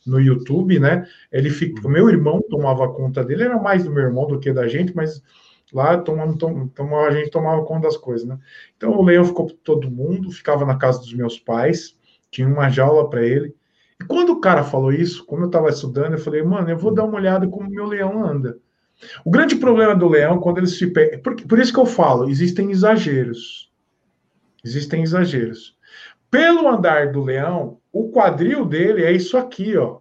no 0.05 0.19
YouTube, 0.19 0.81
né? 0.81 1.07
Ele 1.31 1.49
fica, 1.49 1.87
o 1.87 1.89
meu 1.89 2.09
irmão 2.09 2.41
tomava 2.49 2.91
conta 2.91 3.23
dele, 3.23 3.43
era 3.43 3.57
mais 3.57 3.85
do 3.85 3.89
meu 3.89 4.03
irmão 4.03 4.27
do 4.27 4.37
que 4.37 4.51
da 4.51 4.67
gente, 4.67 4.93
mas 4.93 5.23
lá 5.71 5.97
tomamos, 5.97 6.35
tomamos, 6.37 7.07
a 7.07 7.11
gente 7.11 7.29
tomava 7.29 7.63
conta 7.63 7.87
das 7.87 7.95
coisas, 7.95 8.27
né? 8.27 8.37
Então 8.75 8.91
o 8.91 9.01
leão 9.01 9.23
ficou 9.23 9.45
para 9.45 9.55
todo 9.63 9.89
mundo, 9.89 10.29
ficava 10.29 10.65
na 10.65 10.77
casa 10.77 10.99
dos 10.99 11.13
meus 11.13 11.39
pais, 11.39 11.97
tinha 12.29 12.45
uma 12.45 12.69
jaula 12.69 13.09
para 13.09 13.25
ele. 13.25 13.55
E 14.01 14.05
quando 14.05 14.31
o 14.31 14.39
cara 14.39 14.63
falou 14.63 14.91
isso, 14.91 15.25
como 15.25 15.43
eu 15.43 15.47
estava 15.47 15.69
estudando, 15.69 16.13
eu 16.13 16.19
falei, 16.19 16.43
mano, 16.43 16.69
eu 16.69 16.77
vou 16.77 16.93
dar 16.93 17.03
uma 17.03 17.15
olhada 17.15 17.47
como 17.47 17.67
o 17.67 17.71
meu 17.71 17.85
leão 17.85 18.25
anda. 18.25 18.57
O 19.23 19.29
grande 19.29 19.55
problema 19.55 19.95
do 19.95 20.07
leão, 20.07 20.39
quando 20.39 20.59
ele 20.59 20.67
se 20.67 20.87
pega. 20.87 21.17
Por, 21.19 21.35
por 21.35 21.59
isso 21.59 21.73
que 21.73 21.79
eu 21.79 21.85
falo, 21.85 22.29
existem 22.29 22.71
exageros. 22.71 23.71
Existem 24.63 25.03
exageros. 25.03 25.77
Pelo 26.29 26.67
andar 26.67 27.11
do 27.11 27.21
leão, 27.21 27.79
o 27.91 28.11
quadril 28.11 28.65
dele 28.65 29.03
é 29.03 29.11
isso 29.11 29.37
aqui, 29.37 29.77
ó. 29.77 29.99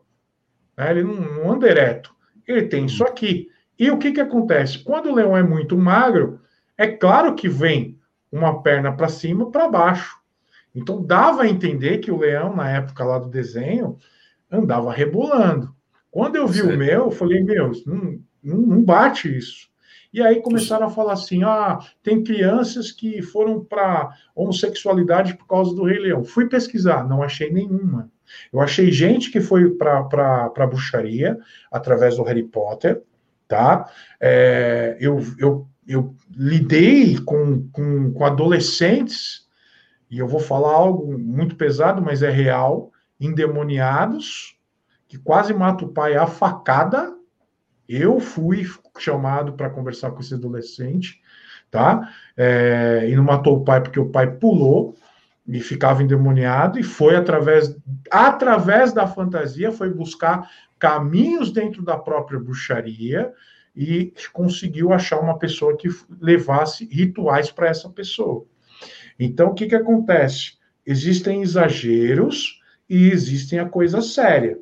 Né, 0.77 0.91
ele 0.91 1.03
não, 1.03 1.15
não 1.15 1.53
anda 1.53 1.69
ereto. 1.69 2.15
Ele 2.47 2.63
tem 2.63 2.87
isso 2.87 3.05
aqui. 3.05 3.49
E 3.79 3.91
o 3.91 3.99
que, 3.99 4.13
que 4.13 4.21
acontece? 4.21 4.79
Quando 4.79 5.11
o 5.11 5.15
leão 5.15 5.37
é 5.37 5.43
muito 5.43 5.77
magro, 5.77 6.41
é 6.79 6.87
claro 6.87 7.35
que 7.35 7.49
vem 7.49 7.99
uma 8.31 8.63
perna 8.63 8.93
para 8.93 9.09
cima, 9.09 9.51
para 9.51 9.69
baixo. 9.69 10.22
Então 10.75 11.03
dava 11.03 11.43
a 11.43 11.49
entender 11.49 11.99
que 11.99 12.11
o 12.11 12.19
leão, 12.19 12.55
na 12.57 12.71
época 12.71 13.05
lá 13.05 13.19
do 13.19 13.29
desenho, 13.29 13.99
andava 14.51 14.93
rebolando. 14.93 15.75
Quando 16.11 16.37
eu 16.37 16.47
vi 16.47 16.61
certo. 16.61 16.75
o 16.75 16.79
meu, 16.79 17.05
eu 17.05 17.11
falei, 17.11 17.43
meu, 17.43 17.73
não, 17.87 18.19
não, 18.43 18.83
bate 18.83 19.35
isso. 19.35 19.71
E 20.13 20.21
aí 20.21 20.43
começaram 20.43 20.87
a 20.87 20.91
falar 20.91 21.15
assim: 21.15 21.43
ah, 21.43 21.79
tem 22.03 22.23
crianças 22.23 22.93
que 22.93 23.23
foram 23.23 23.65
para 23.65 24.11
homossexualidade 24.35 25.35
por 25.37 25.47
causa 25.47 25.75
do 25.75 25.85
Rei 25.85 25.99
Leão. 25.99 26.23
Fui 26.23 26.47
pesquisar, 26.49 27.09
não 27.09 27.23
achei 27.23 27.51
nenhuma. 27.51 28.11
Eu 28.53 28.61
achei 28.61 28.91
gente 28.91 29.31
que 29.31 29.41
foi 29.41 29.71
para 29.71 30.01
a 30.55 30.67
bruxaria 30.67 31.39
através 31.71 32.17
do 32.17 32.23
Harry 32.23 32.43
Potter, 32.43 33.03
tá? 33.49 33.91
É, 34.21 34.97
eu, 35.01 35.21
eu, 35.39 35.67
eu 35.87 36.15
lidei 36.31 37.19
com, 37.19 37.69
com, 37.71 38.13
com 38.13 38.25
adolescentes, 38.25 39.47
e 40.13 40.19
eu 40.19 40.29
vou 40.29 40.41
falar 40.41 40.75
algo 40.75 41.19
muito 41.19 41.57
pesado, 41.57 42.03
mas 42.03 42.23
é 42.23 42.29
real, 42.29 42.93
endemoniados, 43.19 44.59
que 45.09 45.17
quase 45.17 45.55
mata 45.55 45.87
o 45.87 45.89
pai 45.89 46.15
a 46.17 46.27
facada. 46.27 47.17
Eu 47.89 48.21
fui 48.21 48.69
chamado 48.99 49.55
para 49.55 49.71
conversar 49.71 50.11
com 50.11 50.21
esse 50.21 50.35
adolescente, 50.35 51.19
tá? 51.71 52.13
É, 52.37 53.07
e 53.09 53.17
não 53.17 53.25
matou 53.25 53.57
o 53.57 53.65
pai 53.65 53.81
porque 53.81 53.99
o 53.99 54.11
pai 54.11 54.31
pulou 54.31 54.95
e 55.49 55.59
ficava 55.61 56.03
endemoniado 56.03 56.79
e 56.79 56.83
foi 56.83 57.17
através 57.17 57.75
através 58.11 58.93
da 58.93 59.07
fantasia 59.07 59.73
foi 59.73 59.89
buscar 59.89 60.49
caminhos 60.79 61.51
dentro 61.51 61.83
da 61.83 61.97
própria 61.97 62.39
bruxaria 62.39 63.33
e 63.75 64.13
conseguiu 64.31 64.93
achar 64.93 65.19
uma 65.19 65.39
pessoa 65.39 65.75
que 65.75 65.89
levasse 66.21 66.85
rituais 66.85 67.51
para 67.51 67.69
essa 67.69 67.89
pessoa. 67.89 68.47
Então, 69.25 69.51
o 69.51 69.55
que, 69.55 69.67
que 69.67 69.75
acontece? 69.75 70.55
Existem 70.87 71.43
exageros 71.43 72.61
e 72.89 73.11
existem 73.11 73.59
a 73.59 73.69
coisa 73.69 74.03
séria. 74.03 74.59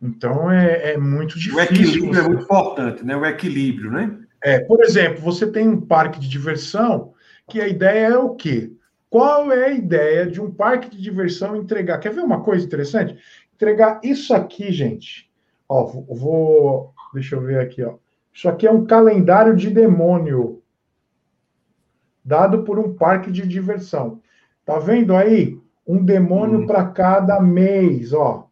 Então 0.00 0.50
é, 0.50 0.94
é 0.94 0.98
muito 0.98 1.38
difícil. 1.38 1.58
O 1.58 1.60
equilíbrio 1.60 2.20
é 2.20 2.28
muito 2.28 2.42
importante, 2.42 3.04
né? 3.04 3.16
O 3.16 3.24
equilíbrio, 3.24 3.90
né? 3.92 4.18
É, 4.42 4.58
por 4.58 4.82
exemplo, 4.82 5.22
você 5.22 5.46
tem 5.46 5.68
um 5.68 5.80
parque 5.80 6.18
de 6.18 6.28
diversão 6.28 7.12
que 7.48 7.60
a 7.60 7.68
ideia 7.68 8.08
é 8.08 8.18
o 8.18 8.34
quê? 8.34 8.72
Qual 9.08 9.52
é 9.52 9.66
a 9.66 9.72
ideia 9.72 10.26
de 10.26 10.40
um 10.40 10.50
parque 10.50 10.90
de 10.90 11.00
diversão 11.00 11.54
entregar? 11.54 11.98
Quer 11.98 12.12
ver 12.12 12.22
uma 12.22 12.42
coisa 12.42 12.64
interessante? 12.64 13.16
Entregar 13.54 14.00
isso 14.02 14.34
aqui, 14.34 14.72
gente. 14.72 15.30
Ó, 15.68 15.84
vou. 15.84 16.92
Deixa 17.14 17.36
eu 17.36 17.42
ver 17.42 17.60
aqui, 17.60 17.82
ó. 17.82 17.96
Isso 18.34 18.48
aqui 18.48 18.66
é 18.66 18.72
um 18.72 18.86
calendário 18.86 19.54
de 19.54 19.70
demônio 19.70 20.61
dado 22.24 22.62
por 22.64 22.78
um 22.78 22.94
parque 22.94 23.30
de 23.30 23.46
diversão. 23.46 24.20
Tá 24.64 24.78
vendo 24.78 25.14
aí? 25.14 25.60
Um 25.86 26.04
demônio 26.04 26.60
hum. 26.60 26.66
para 26.66 26.86
cada 26.86 27.40
mês, 27.40 28.12
ó 28.12 28.48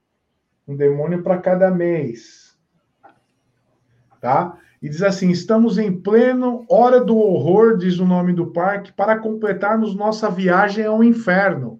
um 0.70 0.76
demônio 0.76 1.20
para 1.22 1.38
cada 1.38 1.68
mês. 1.70 2.56
Tá? 4.20 4.56
E 4.80 4.88
diz 4.88 5.02
assim: 5.02 5.30
estamos 5.30 5.78
em 5.78 5.92
pleno 5.92 6.64
hora 6.68 7.02
do 7.02 7.18
horror, 7.18 7.76
diz 7.76 7.98
o 7.98 8.06
nome 8.06 8.32
do 8.32 8.46
parque, 8.46 8.92
para 8.92 9.18
completarmos 9.18 9.96
nossa 9.96 10.30
viagem 10.30 10.84
ao 10.86 11.02
inferno. 11.02 11.78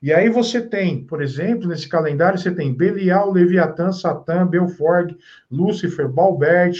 E 0.00 0.12
aí 0.12 0.30
você 0.30 0.62
tem, 0.62 1.04
por 1.04 1.20
exemplo, 1.20 1.68
nesse 1.68 1.88
calendário, 1.88 2.38
você 2.38 2.52
tem 2.52 2.72
Belial, 2.72 3.32
Leviatã, 3.32 3.92
Satã, 3.92 4.46
Belforg, 4.46 5.16
Lúcifer, 5.50 6.08
Balbert, 6.08 6.76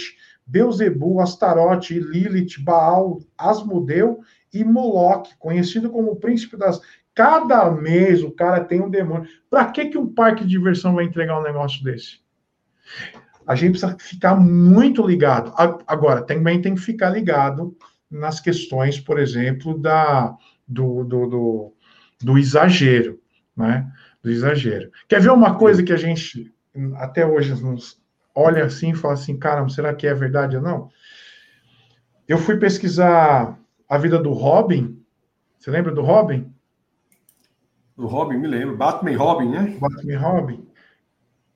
Beuzebu, 0.49 1.21
Astarote, 1.21 1.99
Lilith, 1.99 2.61
Baal, 2.61 3.19
Asmodeu 3.37 4.19
e 4.51 4.63
Moloch, 4.63 5.29
conhecido 5.37 5.89
como 5.89 6.11
o 6.11 6.15
príncipe 6.15 6.57
das 6.57 6.81
Cada 7.19 7.69
mês 7.69 8.23
o 8.23 8.31
cara 8.31 8.63
tem 8.63 8.81
um 8.81 8.89
demônio. 8.89 9.27
Para 9.49 9.65
que, 9.65 9.87
que 9.87 9.97
um 9.97 10.07
parque 10.07 10.43
de 10.43 10.51
diversão 10.51 10.95
vai 10.95 11.03
entregar 11.03 11.37
um 11.37 11.43
negócio 11.43 11.83
desse? 11.83 12.21
A 13.45 13.55
gente 13.55 13.71
precisa 13.71 13.97
ficar 13.99 14.35
muito 14.35 15.05
ligado. 15.05 15.53
Agora, 15.85 16.21
também 16.21 16.61
tem 16.61 16.75
que 16.75 16.81
ficar 16.81 17.09
ligado 17.09 17.75
nas 18.09 18.39
questões, 18.39 19.01
por 19.01 19.19
exemplo, 19.19 19.77
da, 19.77 20.33
do, 20.65 21.03
do, 21.03 21.27
do, 21.27 21.73
do 22.21 22.37
exagero, 22.37 23.19
né? 23.53 23.91
Do 24.23 24.31
exagero. 24.31 24.89
Quer 25.09 25.19
ver 25.19 25.31
uma 25.31 25.55
coisa 25.55 25.83
que 25.83 25.91
a 25.91 25.97
gente 25.97 26.53
até 26.95 27.27
hoje 27.27 27.53
nos 27.61 27.98
olha 28.33 28.65
assim 28.65 28.91
e 28.91 28.95
fala 28.95 29.13
assim, 29.13 29.37
caramba, 29.37 29.69
será 29.69 29.93
que 29.93 30.07
é 30.07 30.13
verdade 30.13 30.55
ou 30.55 30.61
não? 30.61 30.89
Eu 32.27 32.37
fui 32.37 32.57
pesquisar 32.57 33.59
a 33.87 33.97
vida 33.97 34.17
do 34.19 34.31
Robin. 34.31 35.01
Você 35.57 35.71
lembra 35.71 35.91
do 35.91 36.01
Robin? 36.01 36.53
Do 37.97 38.07
Robin, 38.07 38.37
me 38.37 38.47
lembro. 38.47 38.77
Batman 38.77 39.17
Robin, 39.17 39.49
né? 39.49 39.77
Batman 39.79 40.19
Robin. 40.19 40.67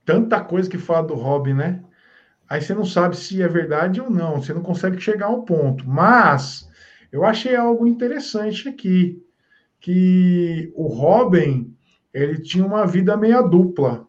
Tanta 0.04 0.42
coisa 0.42 0.70
que 0.70 0.78
fala 0.78 1.08
do 1.08 1.14
Robin, 1.14 1.54
né? 1.54 1.84
Aí 2.50 2.62
você 2.62 2.74
não 2.74 2.84
sabe 2.84 3.16
se 3.16 3.42
é 3.42 3.48
verdade 3.48 4.02
ou 4.02 4.10
não, 4.10 4.42
você 4.42 4.54
não 4.54 4.62
consegue 4.62 5.00
chegar 5.00 5.28
ao 5.28 5.44
ponto. 5.44 5.88
Mas 5.88 6.70
eu 7.12 7.24
achei 7.24 7.56
algo 7.56 7.88
interessante 7.88 8.68
aqui, 8.68 9.24
que 9.80 10.72
o 10.76 10.88
Robin, 10.88 11.76
ele 12.14 12.42
tinha 12.42 12.66
uma 12.66 12.86
vida 12.86 13.16
meia 13.16 13.42
dupla 13.42 14.08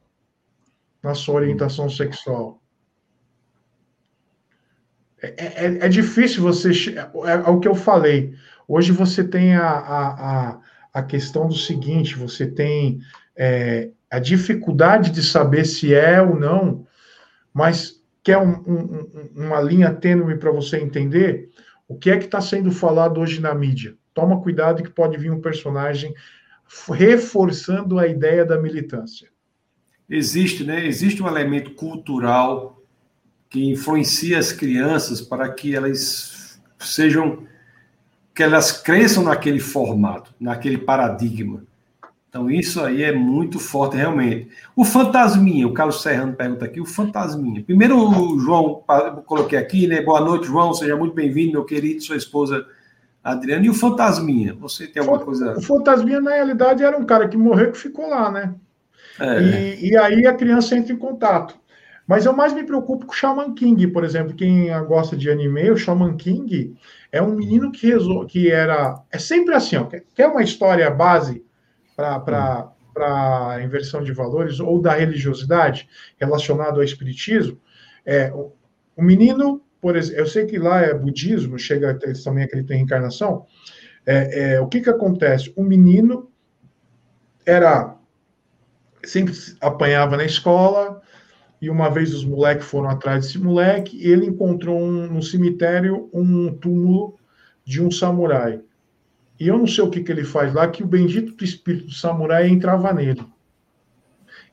na 1.04 1.14
sua 1.14 1.36
orientação 1.36 1.88
sexual. 1.88 2.60
É, 5.22 5.66
é, 5.66 5.66
é 5.86 5.88
difícil 5.88 6.42
você. 6.42 6.70
É, 6.98 7.30
é, 7.30 7.36
o 7.48 7.60
que 7.60 7.68
eu 7.68 7.76
falei. 7.76 8.34
Hoje 8.66 8.90
você 8.90 9.22
tem 9.22 9.54
a, 9.54 9.68
a, 9.68 10.50
a 10.50 10.60
a 10.94 11.02
questão 11.02 11.48
do 11.48 11.54
seguinte: 11.54 12.16
você 12.16 12.46
tem 12.46 13.00
é, 13.36 13.90
a 14.08 14.20
dificuldade 14.20 15.10
de 15.10 15.22
saber 15.22 15.64
se 15.64 15.92
é 15.92 16.22
ou 16.22 16.38
não, 16.38 16.86
mas 17.52 18.00
quer 18.22 18.38
um, 18.38 18.52
um, 18.52 19.30
uma 19.34 19.60
linha 19.60 19.92
tênue 19.92 20.38
para 20.38 20.52
você 20.52 20.78
entender 20.78 21.50
o 21.88 21.98
que 21.98 22.10
é 22.10 22.16
que 22.16 22.26
está 22.26 22.40
sendo 22.40 22.70
falado 22.70 23.20
hoje 23.20 23.40
na 23.40 23.52
mídia. 23.52 23.96
Toma 24.14 24.40
cuidado 24.40 24.82
que 24.82 24.90
pode 24.90 25.18
vir 25.18 25.32
um 25.32 25.40
personagem 25.40 26.14
reforçando 26.88 27.98
a 27.98 28.06
ideia 28.06 28.44
da 28.44 28.58
militância. 28.58 29.33
Existe, 30.16 30.62
né? 30.64 30.86
Existe 30.86 31.22
um 31.22 31.26
elemento 31.26 31.72
cultural 31.72 32.80
que 33.50 33.70
influencia 33.70 34.38
as 34.38 34.52
crianças 34.52 35.20
para 35.20 35.48
que 35.52 35.74
elas 35.74 36.60
sejam 36.78 37.44
que 38.34 38.42
elas 38.42 38.72
cresçam 38.72 39.22
naquele 39.22 39.60
formato, 39.60 40.34
naquele 40.40 40.78
paradigma. 40.78 41.62
Então, 42.28 42.50
isso 42.50 42.80
aí 42.80 43.02
é 43.04 43.12
muito 43.12 43.60
forte, 43.60 43.96
realmente. 43.96 44.48
O 44.74 44.84
fantasminha, 44.84 45.68
o 45.68 45.72
Carlos 45.72 46.02
Serrano 46.02 46.32
pergunta 46.32 46.64
aqui, 46.64 46.80
o 46.80 46.84
fantasminha. 46.84 47.62
Primeiro, 47.62 47.96
o 47.96 48.38
João, 48.40 48.82
coloquei 49.24 49.56
aqui, 49.56 49.86
né? 49.86 50.00
Boa 50.00 50.20
noite, 50.20 50.46
João, 50.46 50.74
seja 50.74 50.96
muito 50.96 51.14
bem-vindo, 51.14 51.52
meu 51.52 51.64
querido, 51.64 52.02
sua 52.02 52.16
esposa 52.16 52.66
Adriana. 53.22 53.64
E 53.64 53.70
o 53.70 53.74
fantasminha, 53.74 54.52
você 54.52 54.88
tem 54.88 55.00
alguma 55.00 55.20
coisa... 55.20 55.56
O 55.56 55.62
fantasminha, 55.62 56.20
na 56.20 56.32
realidade, 56.32 56.82
era 56.82 56.98
um 56.98 57.04
cara 57.04 57.28
que 57.28 57.36
morreu 57.36 57.70
que 57.70 57.78
ficou 57.78 58.08
lá, 58.08 58.32
né? 58.32 58.52
É. 59.20 59.40
E, 59.40 59.90
e 59.90 59.96
aí 59.96 60.26
a 60.26 60.34
criança 60.34 60.76
entra 60.76 60.92
em 60.92 60.98
contato. 60.98 61.56
Mas 62.06 62.26
eu 62.26 62.34
mais 62.34 62.52
me 62.52 62.64
preocupo 62.64 63.06
com 63.06 63.12
o 63.12 63.16
Shaman 63.16 63.54
King, 63.54 63.86
por 63.88 64.04
exemplo. 64.04 64.34
Quem 64.34 64.68
gosta 64.86 65.16
de 65.16 65.30
anime, 65.30 65.70
o 65.70 65.76
Shaman 65.76 66.16
King 66.16 66.76
é 67.10 67.22
um 67.22 67.34
menino 67.34 67.72
que, 67.72 67.86
resol... 67.86 68.26
que 68.26 68.50
era. 68.50 69.00
É 69.10 69.18
sempre 69.18 69.54
assim, 69.54 69.76
ó. 69.76 69.88
Quer 70.14 70.28
uma 70.28 70.42
história 70.42 70.90
base 70.90 71.42
para 71.96 72.70
a 72.96 73.62
inversão 73.62 74.02
de 74.02 74.12
valores 74.12 74.60
ou 74.60 74.80
da 74.80 74.92
religiosidade 74.92 75.88
relacionado 76.18 76.76
ao 76.76 76.82
espiritismo, 76.82 77.58
é, 78.04 78.32
o, 78.32 78.52
o 78.96 79.02
menino, 79.02 79.62
por 79.80 79.96
exemplo, 79.96 80.20
eu 80.20 80.26
sei 80.26 80.46
que 80.46 80.58
lá 80.58 80.80
é 80.80 80.94
budismo, 80.94 81.58
chega, 81.58 81.98
eles 82.02 82.22
também 82.22 82.44
acreditam 82.44 82.74
em 82.74 82.80
reencarnação. 82.80 83.46
É, 84.06 84.54
é, 84.54 84.60
o 84.60 84.68
que 84.68 84.80
que 84.80 84.90
acontece? 84.90 85.52
O 85.56 85.62
menino 85.62 86.30
era 87.46 87.96
sempre 89.06 89.34
apanhava 89.60 90.16
na 90.16 90.24
escola 90.24 91.00
e 91.60 91.70
uma 91.70 91.88
vez 91.88 92.14
os 92.14 92.24
moleques 92.24 92.66
foram 92.66 92.90
atrás 92.90 93.24
desse 93.26 93.38
moleque 93.38 93.96
e 93.96 94.10
ele 94.10 94.26
encontrou 94.26 94.78
um, 94.78 95.06
no 95.06 95.22
cemitério 95.22 96.10
um 96.12 96.52
túmulo 96.52 97.18
de 97.64 97.82
um 97.82 97.90
samurai. 97.90 98.60
E 99.38 99.48
eu 99.48 99.58
não 99.58 99.66
sei 99.66 99.82
o 99.82 99.90
que, 99.90 100.02
que 100.02 100.12
ele 100.12 100.24
faz 100.24 100.52
lá, 100.52 100.68
que 100.68 100.82
o 100.82 100.86
bendito 100.86 101.42
espírito 101.42 101.86
do 101.86 101.92
samurai 101.92 102.48
entrava 102.48 102.92
nele. 102.92 103.26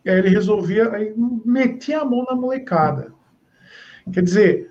E 0.03 0.09
aí 0.09 0.17
ele 0.17 0.29
resolvia, 0.29 0.91
aí 0.91 1.13
metia 1.45 2.01
a 2.01 2.05
mão 2.05 2.23
na 2.23 2.35
molecada. 2.35 3.13
Quer 4.11 4.23
dizer, 4.23 4.70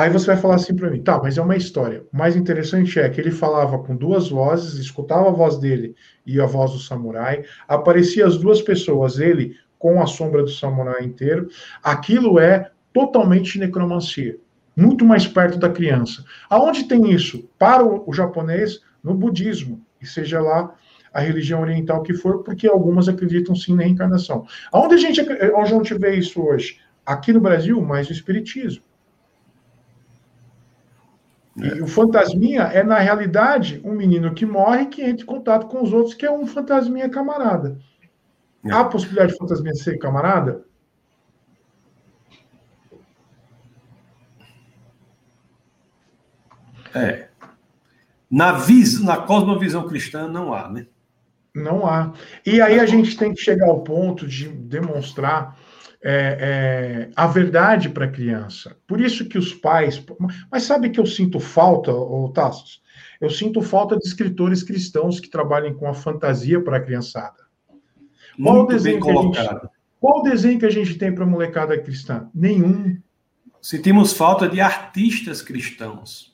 aí 0.00 0.10
você 0.10 0.28
vai 0.28 0.36
falar 0.36 0.54
assim 0.54 0.74
para 0.74 0.90
mim, 0.90 1.02
tá, 1.02 1.20
mas 1.22 1.36
é 1.36 1.42
uma 1.42 1.56
história. 1.56 2.02
O 2.12 2.16
mais 2.16 2.34
interessante 2.34 2.98
é 2.98 3.08
que 3.08 3.20
ele 3.20 3.30
falava 3.30 3.78
com 3.78 3.94
duas 3.94 4.30
vozes, 4.30 4.80
escutava 4.80 5.28
a 5.28 5.32
voz 5.32 5.58
dele 5.58 5.94
e 6.24 6.40
a 6.40 6.46
voz 6.46 6.72
do 6.72 6.78
samurai, 6.78 7.44
aparecia 7.68 8.26
as 8.26 8.38
duas 8.38 8.62
pessoas, 8.62 9.18
ele 9.18 9.56
com 9.78 10.00
a 10.02 10.06
sombra 10.06 10.42
do 10.42 10.50
samurai 10.50 11.04
inteiro. 11.04 11.48
Aquilo 11.82 12.38
é 12.38 12.70
totalmente 12.94 13.58
necromancia, 13.58 14.38
muito 14.74 15.04
mais 15.04 15.26
perto 15.26 15.58
da 15.58 15.68
criança. 15.68 16.24
Aonde 16.48 16.84
tem 16.84 17.10
isso? 17.10 17.48
Para 17.58 17.84
o, 17.84 18.12
japonês, 18.12 18.80
no 19.04 19.12
budismo, 19.12 19.84
e 20.00 20.06
seja 20.06 20.40
lá 20.40 20.74
a 21.12 21.20
religião 21.20 21.60
oriental 21.60 22.02
que 22.02 22.14
for, 22.14 22.42
porque 22.42 22.66
algumas 22.66 23.08
acreditam 23.08 23.54
sim 23.54 23.74
na 23.74 23.82
reencarnação. 23.82 24.46
Aonde 24.72 24.94
a 24.94 24.98
gente, 24.98 25.20
onde 25.20 25.74
a 25.74 25.76
gente 25.76 25.94
vê 25.94 26.14
isso 26.14 26.40
hoje? 26.42 26.78
Aqui 27.04 27.32
no 27.32 27.40
Brasil, 27.40 27.80
mais 27.82 28.08
o 28.08 28.12
espiritismo. 28.12 28.82
É. 31.58 31.76
E 31.76 31.82
o 31.82 31.86
fantasminha 31.86 32.62
é, 32.62 32.82
na 32.82 32.98
realidade, 32.98 33.80
um 33.84 33.92
menino 33.92 34.32
que 34.34 34.46
morre 34.46 34.86
que 34.86 35.02
entra 35.02 35.22
em 35.22 35.26
contato 35.26 35.66
com 35.66 35.82
os 35.82 35.92
outros, 35.92 36.14
que 36.14 36.24
é 36.24 36.30
um 36.30 36.46
fantasminha 36.46 37.08
camarada. 37.08 37.78
É. 38.64 38.70
Há 38.70 38.80
a 38.80 38.84
possibilidade 38.84 39.32
de 39.32 39.38
fantasminha 39.38 39.74
ser 39.74 39.98
camarada? 39.98 40.64
É. 46.94 47.28
Na, 48.30 48.52
vis, 48.52 49.02
na 49.02 49.16
cosmovisão 49.16 49.86
cristã 49.88 50.28
não 50.28 50.52
há, 50.52 50.68
né? 50.68 50.86
Não 51.54 51.86
há. 51.86 52.12
E 52.46 52.60
aí 52.60 52.78
a 52.78 52.86
gente 52.86 53.16
tem 53.16 53.34
que 53.34 53.40
chegar 53.40 53.66
ao 53.66 53.82
ponto 53.82 54.26
de 54.26 54.48
demonstrar 54.48 55.58
é, 56.02 56.38
é, 56.40 57.10
a 57.14 57.26
verdade 57.26 57.88
para 57.88 58.06
a 58.06 58.10
criança. 58.10 58.76
Por 58.86 59.00
isso 59.00 59.28
que 59.28 59.38
os 59.38 59.52
pais. 59.52 60.02
Mas 60.50 60.64
sabe 60.64 60.90
que 60.90 61.00
eu 61.00 61.06
sinto 61.06 61.38
falta, 61.38 61.92
ô, 61.92 62.28
Tassos? 62.28 62.82
Eu 63.20 63.30
sinto 63.30 63.60
falta 63.60 63.96
de 63.98 64.06
escritores 64.06 64.62
cristãos 64.62 65.20
que 65.20 65.28
trabalhem 65.28 65.74
com 65.74 65.88
a 65.88 65.94
fantasia 65.94 66.62
para 66.62 66.78
a 66.78 66.80
criançada. 66.80 67.38
Qual 68.42 68.56
Muito 68.56 68.70
o 68.70 68.72
desenho 68.72 69.00
bem 69.04 69.14
colocado. 69.14 69.60
Gente, 69.60 69.70
qual 70.00 70.20
o 70.20 70.22
desenho 70.22 70.58
que 70.58 70.66
a 70.66 70.70
gente 70.70 70.94
tem 70.94 71.14
para 71.14 71.24
a 71.24 71.26
molecada 71.26 71.78
cristã? 71.78 72.30
Nenhum. 72.34 72.96
Sentimos 73.60 74.14
falta 74.14 74.48
de 74.48 74.60
artistas 74.60 75.42
cristãos 75.42 76.30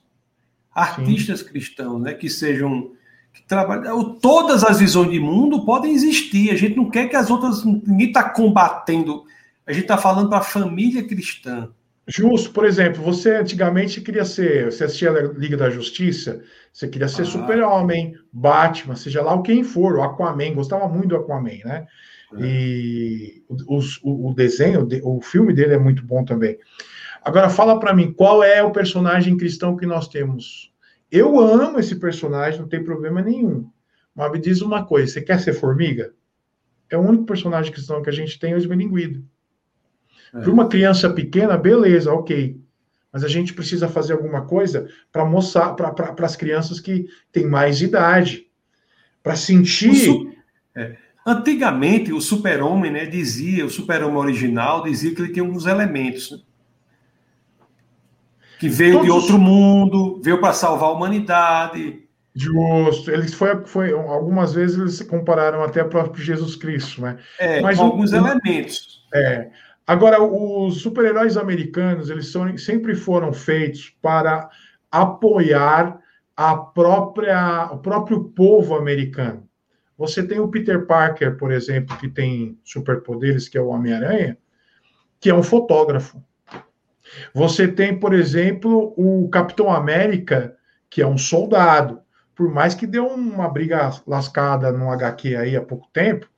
artistas 0.76 1.40
Sim. 1.40 1.46
cristãos, 1.46 2.02
né, 2.02 2.12
que 2.12 2.28
sejam 2.28 2.90
que 3.32 3.42
trabalham. 3.46 4.18
Todas 4.18 4.62
as 4.62 4.78
visões 4.78 5.10
de 5.10 5.18
mundo 5.18 5.64
podem 5.64 5.94
existir. 5.94 6.50
A 6.50 6.54
gente 6.54 6.76
não 6.76 6.90
quer 6.90 7.08
que 7.08 7.16
as 7.16 7.30
outras. 7.30 7.64
Ninguém 7.64 8.08
está 8.08 8.28
combatendo. 8.28 9.24
A 9.66 9.72
gente 9.72 9.82
está 9.82 9.98
falando 9.98 10.28
para 10.28 10.38
a 10.38 10.42
família 10.42 11.06
cristã. 11.06 11.70
Justo, 12.06 12.52
por 12.52 12.64
exemplo, 12.64 13.02
você 13.02 13.34
antigamente 13.34 14.00
queria 14.00 14.24
ser, 14.24 14.66
você 14.66 14.84
assistia 14.84 15.10
a 15.10 15.22
Liga 15.32 15.56
da 15.56 15.68
Justiça, 15.68 16.40
você 16.72 16.86
queria 16.86 17.08
ser 17.08 17.22
ah. 17.22 17.26
Super-Homem, 17.26 18.14
Batman, 18.32 18.94
seja 18.94 19.22
lá 19.22 19.34
o 19.34 19.42
quem 19.42 19.64
for, 19.64 19.96
o 19.96 20.02
Aquaman, 20.02 20.54
gostava 20.54 20.88
muito 20.88 21.08
do 21.08 21.16
Aquaman, 21.16 21.58
né? 21.64 21.86
É. 22.34 22.40
E 22.40 23.44
o, 23.48 23.80
o, 24.28 24.34
desenho, 24.34 24.86
o 25.02 25.20
filme 25.20 25.52
dele 25.52 25.74
é 25.74 25.78
muito 25.78 26.04
bom 26.04 26.24
também. 26.24 26.56
Agora 27.24 27.50
fala 27.50 27.80
para 27.80 27.92
mim, 27.92 28.12
qual 28.12 28.42
é 28.44 28.62
o 28.62 28.70
personagem 28.70 29.36
cristão 29.36 29.76
que 29.76 29.84
nós 29.84 30.06
temos? 30.06 30.72
Eu 31.10 31.40
amo 31.40 31.80
esse 31.80 31.96
personagem, 31.96 32.60
não 32.60 32.68
tem 32.68 32.84
problema 32.84 33.20
nenhum. 33.20 33.68
Mas 34.14 34.30
me 34.30 34.38
diz 34.38 34.60
uma 34.62 34.84
coisa, 34.84 35.12
você 35.12 35.20
quer 35.20 35.40
ser 35.40 35.54
formiga? 35.54 36.12
É 36.88 36.96
o 36.96 37.00
único 37.00 37.26
personagem 37.26 37.72
cristão 37.72 38.00
que 38.00 38.10
a 38.10 38.12
gente 38.12 38.38
tem 38.38 38.54
o 38.54 38.58
esmelinguido. 38.58 39.24
É. 40.34 40.40
Para 40.40 40.50
uma 40.50 40.68
criança 40.68 41.10
pequena, 41.10 41.56
beleza, 41.56 42.12
ok. 42.12 42.60
Mas 43.12 43.24
a 43.24 43.28
gente 43.28 43.54
precisa 43.54 43.88
fazer 43.88 44.12
alguma 44.12 44.42
coisa 44.42 44.88
para 45.10 45.24
mostrar 45.24 45.74
para 45.74 46.14
as 46.24 46.36
crianças 46.36 46.80
que 46.80 47.06
têm 47.32 47.46
mais 47.46 47.80
idade. 47.80 48.46
Para 49.22 49.36
sentir. 49.36 49.94
Su... 49.94 50.32
É. 50.74 50.96
Antigamente, 51.26 52.12
o 52.12 52.20
super-homem 52.20 52.92
né, 52.92 53.06
dizia, 53.06 53.66
o 53.66 53.70
super-homem 53.70 54.18
original 54.18 54.84
dizia 54.84 55.14
que 55.14 55.20
ele 55.20 55.32
tinha 55.32 55.44
alguns 55.44 55.66
elementos. 55.66 56.30
Né? 56.30 56.38
que 58.58 58.68
veio 58.68 58.94
Todos... 58.94 59.06
de 59.06 59.12
outro 59.12 59.38
mundo, 59.38 60.20
veio 60.22 60.40
para 60.40 60.52
salvar 60.52 60.90
a 60.90 60.92
humanidade. 60.92 62.02
Justo. 62.34 63.10
Eles 63.10 63.32
foi, 63.34 63.64
foi, 63.64 63.92
algumas 63.92 64.52
vezes 64.52 64.78
eles 64.78 65.02
compararam 65.02 65.62
até 65.62 65.82
o 65.82 65.88
próprio 65.88 66.22
Jesus 66.22 66.54
Cristo, 66.56 67.00
né? 67.00 67.18
É, 67.38 67.60
Mas 67.60 67.78
com 67.78 67.84
alguns 67.84 68.12
elementos. 68.12 69.06
É. 69.14 69.50
Agora, 69.86 70.20
os 70.20 70.80
super-heróis 70.80 71.36
americanos, 71.36 72.10
eles 72.10 72.32
são, 72.32 72.56
sempre 72.58 72.96
foram 72.96 73.32
feitos 73.32 73.96
para 74.02 74.50
apoiar 74.90 76.00
a 76.36 76.56
própria, 76.56 77.70
o 77.72 77.78
próprio 77.78 78.24
povo 78.24 78.74
americano. 78.74 79.48
Você 79.96 80.22
tem 80.22 80.40
o 80.40 80.48
Peter 80.48 80.86
Parker, 80.86 81.36
por 81.36 81.52
exemplo, 81.52 81.96
que 81.98 82.08
tem 82.08 82.58
superpoderes, 82.64 83.48
que 83.48 83.56
é 83.56 83.60
o 83.60 83.68
Homem-Aranha, 83.68 84.36
que 85.20 85.30
é 85.30 85.34
um 85.34 85.42
fotógrafo. 85.42 86.22
Você 87.32 87.68
tem, 87.68 87.98
por 87.98 88.12
exemplo, 88.12 88.92
o 88.96 89.28
Capitão 89.30 89.72
América, 89.72 90.56
que 90.90 91.00
é 91.00 91.06
um 91.06 91.16
soldado. 91.16 92.00
Por 92.34 92.52
mais 92.52 92.74
que 92.74 92.86
deu 92.86 93.06
uma 93.06 93.48
briga 93.48 93.90
lascada 94.06 94.70
no 94.72 94.90
HQ 94.90 95.36
aí 95.36 95.56
há 95.56 95.62
pouco 95.62 95.88
tempo, 95.92 96.28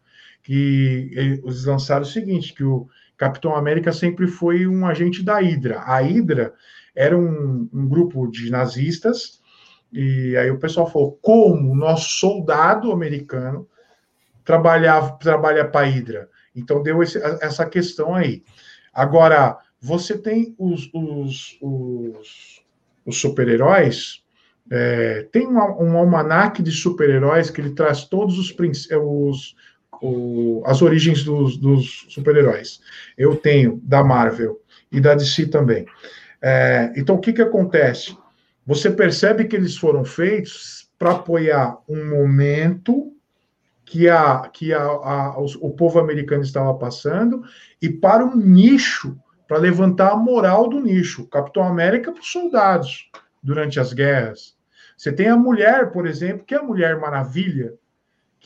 que 0.43 1.11
eles 1.13 1.65
lançaram 1.65 2.03
o 2.03 2.07
seguinte, 2.07 2.55
que 2.55 2.63
o 2.63 2.87
Capitão 3.19 3.57
América 3.57 3.93
sempre 3.93 4.29
foi 4.29 4.67
um 4.67 4.87
agente 4.87 5.25
da 5.25 5.41
Hydra. 5.41 5.81
A 5.81 5.99
Hydra 5.99 6.55
era 6.95 7.19
um, 7.19 7.69
um 7.73 7.89
grupo 7.89 8.31
de 8.31 8.49
nazistas, 8.49 9.43
e 9.93 10.37
aí 10.37 10.51
o 10.51 10.59
pessoal 10.59 10.91
falou, 10.91 11.19
como 11.21 11.73
o 11.73 11.77
nosso 11.77 12.11
soldado 12.11 12.93
americano 12.93 13.69
trabalhava, 14.45 15.19
trabalha 15.19 15.67
para 15.67 15.87
a 15.87 15.91
Hydra? 15.91 16.29
Então 16.55 16.83
deu 16.83 17.03
esse, 17.03 17.19
essa 17.43 17.67
questão 17.67 18.15
aí. 18.15 18.45
Agora, 18.95 19.59
você 19.81 20.17
tem 20.17 20.55
os, 20.57 20.89
os, 20.95 21.59
os, 21.61 22.63
os 23.05 23.21
super-heróis, 23.21 24.25
é, 24.71 25.27
tem 25.33 25.47
um, 25.47 25.57
um 25.57 25.97
almanaque 25.97 26.63
de 26.63 26.71
super-heróis 26.71 27.51
que 27.51 27.61
ele 27.61 27.75
traz 27.75 28.05
todos 28.05 28.39
os, 28.39 28.55
os 28.55 29.57
o, 30.03 30.63
as 30.67 30.83
origens 30.83 31.25
dos, 31.25 31.57
dos 31.57 32.07
super-heróis. 32.09 32.81
Eu 33.17 33.37
tenho 33.37 33.81
da 33.83 34.03
Marvel 34.03 34.61
e 34.91 35.01
da 35.01 35.15
DC 35.15 35.47
também. 35.47 35.87
É, 36.41 36.93
então, 36.97 37.17
o 37.17 37.21
que, 37.21 37.33
que 37.33 37.43
acontece? 37.43 38.17
Você 38.67 38.91
percebe 38.91 39.45
que 39.45 39.57
eles 39.57 39.77
foram 39.77 40.05
feitos 40.05 40.89
para 40.99 41.13
apoiar 41.13 41.79
um 41.89 42.09
momento 42.09 43.13
que, 43.85 44.09
a, 44.09 44.49
que 44.53 44.73
a, 44.73 44.83
a, 44.83 45.39
o 45.39 45.71
povo 45.71 45.99
americano 45.99 46.43
estava 46.43 46.75
passando 46.75 47.43
e 47.81 47.89
para 47.89 48.25
um 48.25 48.37
nicho 48.37 49.19
para 49.47 49.57
levantar 49.57 50.13
a 50.13 50.17
moral 50.17 50.69
do 50.69 50.79
nicho. 50.79 51.27
Capitão 51.29 51.63
América 51.63 52.13
para 52.13 52.21
os 52.21 52.31
soldados 52.31 53.11
durante 53.43 53.81
as 53.81 53.95
guerras. 53.95 54.55
Você 54.97 55.11
tem 55.11 55.29
a 55.29 55.37
mulher, 55.37 55.91
por 55.91 56.07
exemplo, 56.07 56.45
que 56.45 56.55
é 56.55 56.59
a 56.59 56.63
Mulher 56.63 57.01
Maravilha, 57.01 57.73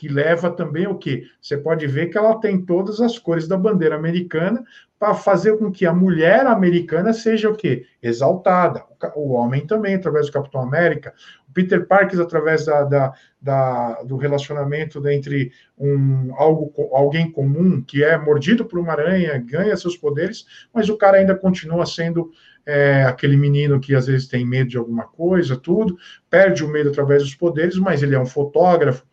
que 0.03 0.09
leva 0.09 0.51
também 0.51 0.85
o 0.85 0.97
quê? 0.97 1.23
Você 1.41 1.55
pode 1.55 1.87
ver 1.87 2.07
que 2.07 2.17
ela 2.17 2.37
tem 2.37 2.65
todas 2.65 2.99
as 2.99 3.17
cores 3.17 3.47
da 3.47 3.55
bandeira 3.55 3.95
americana 3.95 4.61
para 4.99 5.13
fazer 5.13 5.57
com 5.57 5.71
que 5.71 5.85
a 5.85 5.93
mulher 5.93 6.45
americana 6.45 7.13
seja 7.13 7.49
o 7.49 7.55
quê? 7.55 7.85
Exaltada. 8.01 8.83
O 9.15 9.31
homem 9.31 9.65
também, 9.65 9.95
através 9.95 10.25
do 10.25 10.33
Capitão 10.33 10.59
América. 10.59 11.13
O 11.47 11.53
Peter 11.53 11.87
Parker, 11.87 12.19
através 12.19 12.65
da, 12.65 12.83
da, 12.83 13.13
da, 13.41 14.03
do 14.03 14.17
relacionamento 14.17 15.07
entre 15.07 15.53
um, 15.77 16.33
algo, 16.35 16.73
alguém 16.91 17.31
comum, 17.31 17.81
que 17.81 18.03
é 18.03 18.17
mordido 18.17 18.65
por 18.65 18.79
uma 18.79 18.91
aranha, 18.91 19.37
ganha 19.37 19.77
seus 19.77 19.95
poderes, 19.95 20.45
mas 20.73 20.89
o 20.89 20.97
cara 20.97 21.15
ainda 21.15 21.33
continua 21.33 21.85
sendo 21.85 22.29
é, 22.65 23.05
aquele 23.05 23.37
menino 23.37 23.79
que 23.79 23.95
às 23.95 24.07
vezes 24.07 24.27
tem 24.27 24.45
medo 24.45 24.69
de 24.69 24.77
alguma 24.77 25.05
coisa, 25.05 25.55
tudo, 25.55 25.97
perde 26.29 26.61
o 26.61 26.67
medo 26.67 26.89
através 26.89 27.23
dos 27.23 27.35
poderes, 27.35 27.77
mas 27.77 28.03
ele 28.03 28.15
é 28.15 28.19
um 28.19 28.25
fotógrafo. 28.25 29.05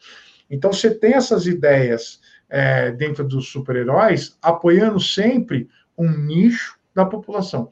Então 0.51 0.72
você 0.72 0.92
tem 0.92 1.14
essas 1.14 1.46
ideias 1.46 2.20
é, 2.48 2.90
dentro 2.90 3.24
dos 3.24 3.48
super-heróis, 3.48 4.36
apoiando 4.42 4.98
sempre 4.98 5.68
um 5.96 6.11
nicho 6.11 6.76
da 6.94 7.05
população. 7.05 7.70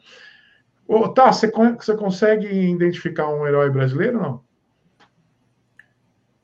Oh, 0.86 1.08
tá, 1.08 1.32
você, 1.32 1.50
você 1.50 1.96
consegue 1.96 2.46
identificar 2.46 3.28
um 3.28 3.46
herói 3.46 3.68
brasileiro 3.70 4.22
não? 4.22 4.48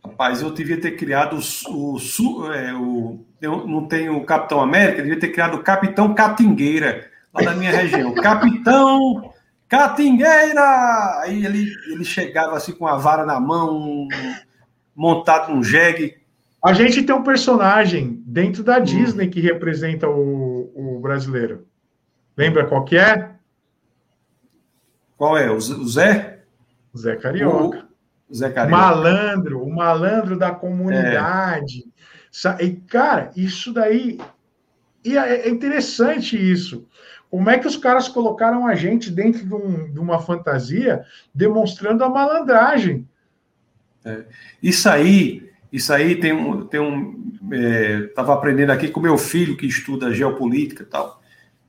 Rapaz, 0.04 0.42
eu 0.42 0.50
devia 0.50 0.78
ter 0.78 0.92
criado 0.92 1.38
o. 1.68 1.96
o, 1.96 2.52
é, 2.52 2.74
o 2.74 3.24
eu 3.40 3.66
não 3.66 3.86
tenho 3.86 4.16
o 4.16 4.24
Capitão 4.24 4.60
América, 4.60 4.98
eu 4.98 5.04
devia 5.04 5.18
ter 5.18 5.28
criado 5.28 5.54
o 5.54 5.62
Capitão 5.62 6.14
Catingueira, 6.14 7.10
lá 7.32 7.42
da 7.42 7.54
minha 7.54 7.70
região. 7.70 8.12
Capitão 8.22 9.32
Catingueira! 9.66 11.20
Aí 11.20 11.44
ele, 11.44 11.72
ele 11.88 12.04
chegava 12.04 12.54
assim 12.56 12.72
com 12.72 12.86
a 12.86 12.96
vara 12.96 13.24
na 13.24 13.40
mão, 13.40 14.06
montado 14.94 15.52
num 15.52 15.64
jegue. 15.64 16.22
A 16.64 16.72
gente 16.72 17.02
tem 17.02 17.14
um 17.14 17.22
personagem 17.22 18.22
dentro 18.26 18.64
da 18.64 18.78
hum. 18.78 18.82
Disney 18.82 19.28
que 19.28 19.38
representa 19.38 20.08
o, 20.08 20.72
o 20.74 21.00
brasileiro. 21.00 21.66
Lembra 22.34 22.66
qual 22.66 22.84
que 22.84 22.96
é? 22.96 23.32
Qual 25.16 25.36
é? 25.36 25.50
O 25.50 25.60
Zé? 25.60 26.40
Zé 26.96 27.16
Carioca. 27.16 27.86
O 28.28 28.34
Zé 28.34 28.50
Carioca. 28.50 28.80
Malandro, 28.80 29.62
o 29.62 29.74
malandro 29.74 30.38
da 30.38 30.52
comunidade. 30.52 31.84
É. 32.58 32.64
E, 32.64 32.76
cara, 32.76 33.30
isso 33.36 33.72
daí. 33.72 34.18
E 35.04 35.18
é, 35.18 35.46
é 35.46 35.50
interessante 35.50 36.34
isso. 36.34 36.88
Como 37.30 37.50
é 37.50 37.58
que 37.58 37.66
os 37.66 37.76
caras 37.76 38.08
colocaram 38.08 38.66
a 38.66 38.74
gente 38.74 39.10
dentro 39.10 39.44
de, 39.44 39.54
um, 39.54 39.92
de 39.92 39.98
uma 39.98 40.18
fantasia 40.18 41.04
demonstrando 41.34 42.02
a 42.02 42.08
malandragem? 42.08 43.06
É. 44.04 44.24
Isso 44.62 44.88
aí, 44.88 45.50
isso 45.74 45.92
aí 45.92 46.14
tem 46.16 46.32
um. 46.32 46.66
Tem 46.66 46.80
um 46.80 47.22
Estava 48.08 48.32
é, 48.32 48.36
aprendendo 48.36 48.70
aqui 48.70 48.88
com 48.88 49.00
meu 49.00 49.18
filho 49.18 49.56
que 49.56 49.66
estuda 49.66 50.14
geopolítica 50.14 50.82
e 50.82 50.86
tal. 50.86 51.20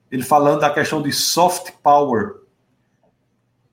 Ele 0.10 0.24
falando 0.24 0.62
da 0.62 0.70
questão 0.70 1.02
de 1.02 1.12
soft 1.12 1.72
power 1.84 2.36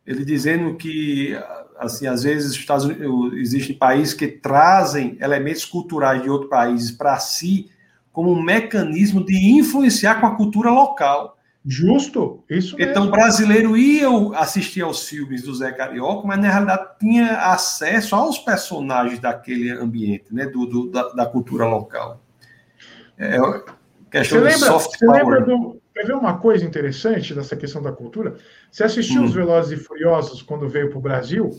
ele 0.07 0.24
dizendo 0.24 0.74
que 0.74 1.39
assim 1.78 2.07
às 2.07 2.22
vezes 2.22 2.53
Estados 2.53 2.85
Unidos, 2.85 3.35
existem 3.35 3.76
países 3.76 4.14
que 4.14 4.26
trazem 4.26 5.16
elementos 5.20 5.64
culturais 5.64 6.22
de 6.22 6.30
outros 6.30 6.51
países 6.51 6.91
para 6.91 7.18
si 7.18 7.70
como 8.12 8.33
um 8.33 8.43
mecanismo 8.43 9.24
de 9.24 9.37
influenciar 9.37 10.20
com 10.20 10.26
a 10.26 10.35
cultura 10.35 10.70
local. 10.70 11.39
Justo, 11.64 12.42
isso 12.50 12.76
mesmo. 12.76 12.90
Então, 12.90 13.06
o 13.06 13.10
brasileiro 13.10 13.76
ia 13.76 14.08
assistir 14.36 14.82
aos 14.82 15.08
filmes 15.08 15.42
do 15.42 15.54
Zé 15.54 15.70
Carioca, 15.70 16.26
mas 16.26 16.40
na 16.40 16.50
realidade 16.50 16.88
tinha 16.98 17.52
acesso 17.52 18.16
aos 18.16 18.38
personagens 18.38 19.20
daquele 19.20 19.70
ambiente, 19.70 20.34
né, 20.34 20.46
do, 20.46 20.66
do 20.66 20.90
da, 20.90 21.08
da, 21.12 21.26
cultura 21.26 21.64
local. 21.66 22.20
É 23.16 23.38
questão 24.10 24.40
você 24.40 24.48
de 24.48 24.54
lembra, 24.54 24.66
soft 24.66 24.98
você 24.98 25.06
power. 25.06 25.24
Lembra 25.24 25.40
do, 25.42 25.82
Quer 25.94 26.06
ver 26.06 26.14
uma 26.14 26.38
coisa 26.38 26.64
interessante 26.64 27.34
dessa 27.34 27.54
questão 27.54 27.82
da 27.82 27.92
cultura? 27.92 28.36
Você 28.70 28.82
assistiu 28.82 29.22
hum. 29.22 29.24
os 29.26 29.34
Velozes 29.34 29.78
e 29.78 29.82
Furiosos 29.82 30.42
quando 30.42 30.68
veio 30.68 30.88
para 30.88 30.98
o 30.98 31.02
Brasil? 31.02 31.50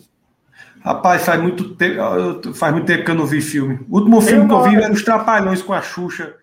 Rapaz, 0.82 1.24
faz 1.24 1.42
muito, 1.42 1.76
tempo, 1.76 2.54
faz 2.54 2.74
muito 2.74 2.86
tempo 2.86 3.06
que 3.06 3.12
eu 3.12 3.16
não 3.16 3.26
vi 3.26 3.42
filme. 3.42 3.86
O 3.90 4.00
último 4.00 4.22
filme 4.22 4.48
que 4.48 4.54
eu 4.54 4.64
vi 4.64 4.76
era 4.76 4.92
Os 4.92 5.04
Trapalhões 5.04 5.62
com 5.62 5.74
a 5.74 5.82
Xuxa. 5.82 6.36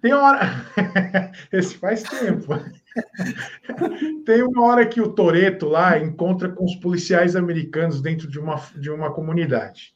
Tem 0.00 0.12
hora. 0.12 0.40
Esse 1.52 1.76
faz 1.76 2.02
tempo. 2.02 2.54
Tem 4.24 4.42
uma 4.42 4.64
hora 4.64 4.86
que 4.86 5.00
o 5.00 5.12
Toreto 5.12 5.66
lá 5.66 5.98
encontra 5.98 6.48
com 6.48 6.64
os 6.64 6.74
policiais 6.76 7.36
americanos 7.36 8.00
dentro 8.00 8.28
de 8.28 8.38
uma, 8.38 8.56
de 8.76 8.90
uma 8.90 9.12
comunidade. 9.12 9.94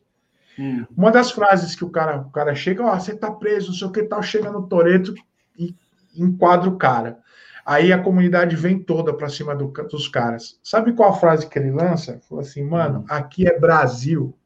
Hum. 0.59 0.85
Uma 0.97 1.11
das 1.11 1.33
frases 1.33 1.75
que 1.75 1.85
o 1.85 1.91
cara, 1.91 2.19
o 2.19 2.31
cara 2.31 2.55
chega, 2.55 2.85
ó, 2.85 2.95
oh, 2.95 3.01
você 3.01 3.17
tá 3.17 3.31
preso, 3.31 3.69
não 3.69 3.75
sei 3.75 3.87
o 3.87 3.93
que 3.93 4.05
tal, 4.05 4.23
chega 4.23 4.53
no 4.53 4.69
Toreto 4.69 5.15
e 5.59 5.75
enquadra 6.15 6.69
o 6.69 6.77
cara. 6.77 7.19
Aí 7.65 7.93
a 7.93 8.03
comunidade 8.03 8.55
vem 8.57 8.79
toda 8.79 9.13
para 9.15 9.31
cima 9.31 9.57
do, 9.57 9.69
dos 9.69 10.07
caras. 10.07 10.61
Sabe 10.63 10.93
qual 10.93 11.11
a 11.11 11.17
frase 11.17 11.49
que 11.49 11.59
ele 11.59 11.71
lança? 11.71 12.21
Falou 12.29 12.43
assim, 12.43 12.63
mano, 12.63 13.01
hum. 13.01 13.07
aqui 13.09 13.49
é 13.49 13.59
Brasil. 13.59 14.37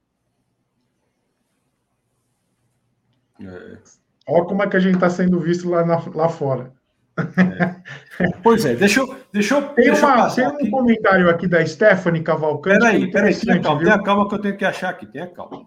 É. 3.40 3.97
Olha 4.28 4.44
como 4.44 4.62
é 4.62 4.68
que 4.68 4.76
a 4.76 4.80
gente 4.80 4.94
está 4.94 5.08
sendo 5.08 5.40
visto 5.40 5.68
lá, 5.70 5.84
na, 5.84 6.02
lá 6.14 6.28
fora. 6.28 6.72
É. 7.18 8.28
Pois 8.42 8.64
é, 8.64 8.74
deixa 8.74 9.00
eu. 9.00 9.16
Deixa 9.32 9.54
eu 9.56 9.62
tem, 9.68 9.84
deixa 9.86 10.06
uma, 10.06 10.30
tem 10.30 10.46
um 10.46 10.70
comentário 10.70 11.28
aqui 11.30 11.46
da 11.46 11.64
Stephanie 11.64 12.22
Cavalcante. 12.22 12.78
Peraí, 12.78 13.10
peraí, 13.10 13.34
tenha 13.34 13.60
calma, 13.60 13.80
tenha 13.82 14.02
calma 14.02 14.28
que 14.28 14.34
eu 14.34 14.38
tenho 14.40 14.56
que 14.56 14.64
achar 14.64 14.90
aqui, 14.90 15.06
tenha 15.06 15.26
calma. 15.26 15.66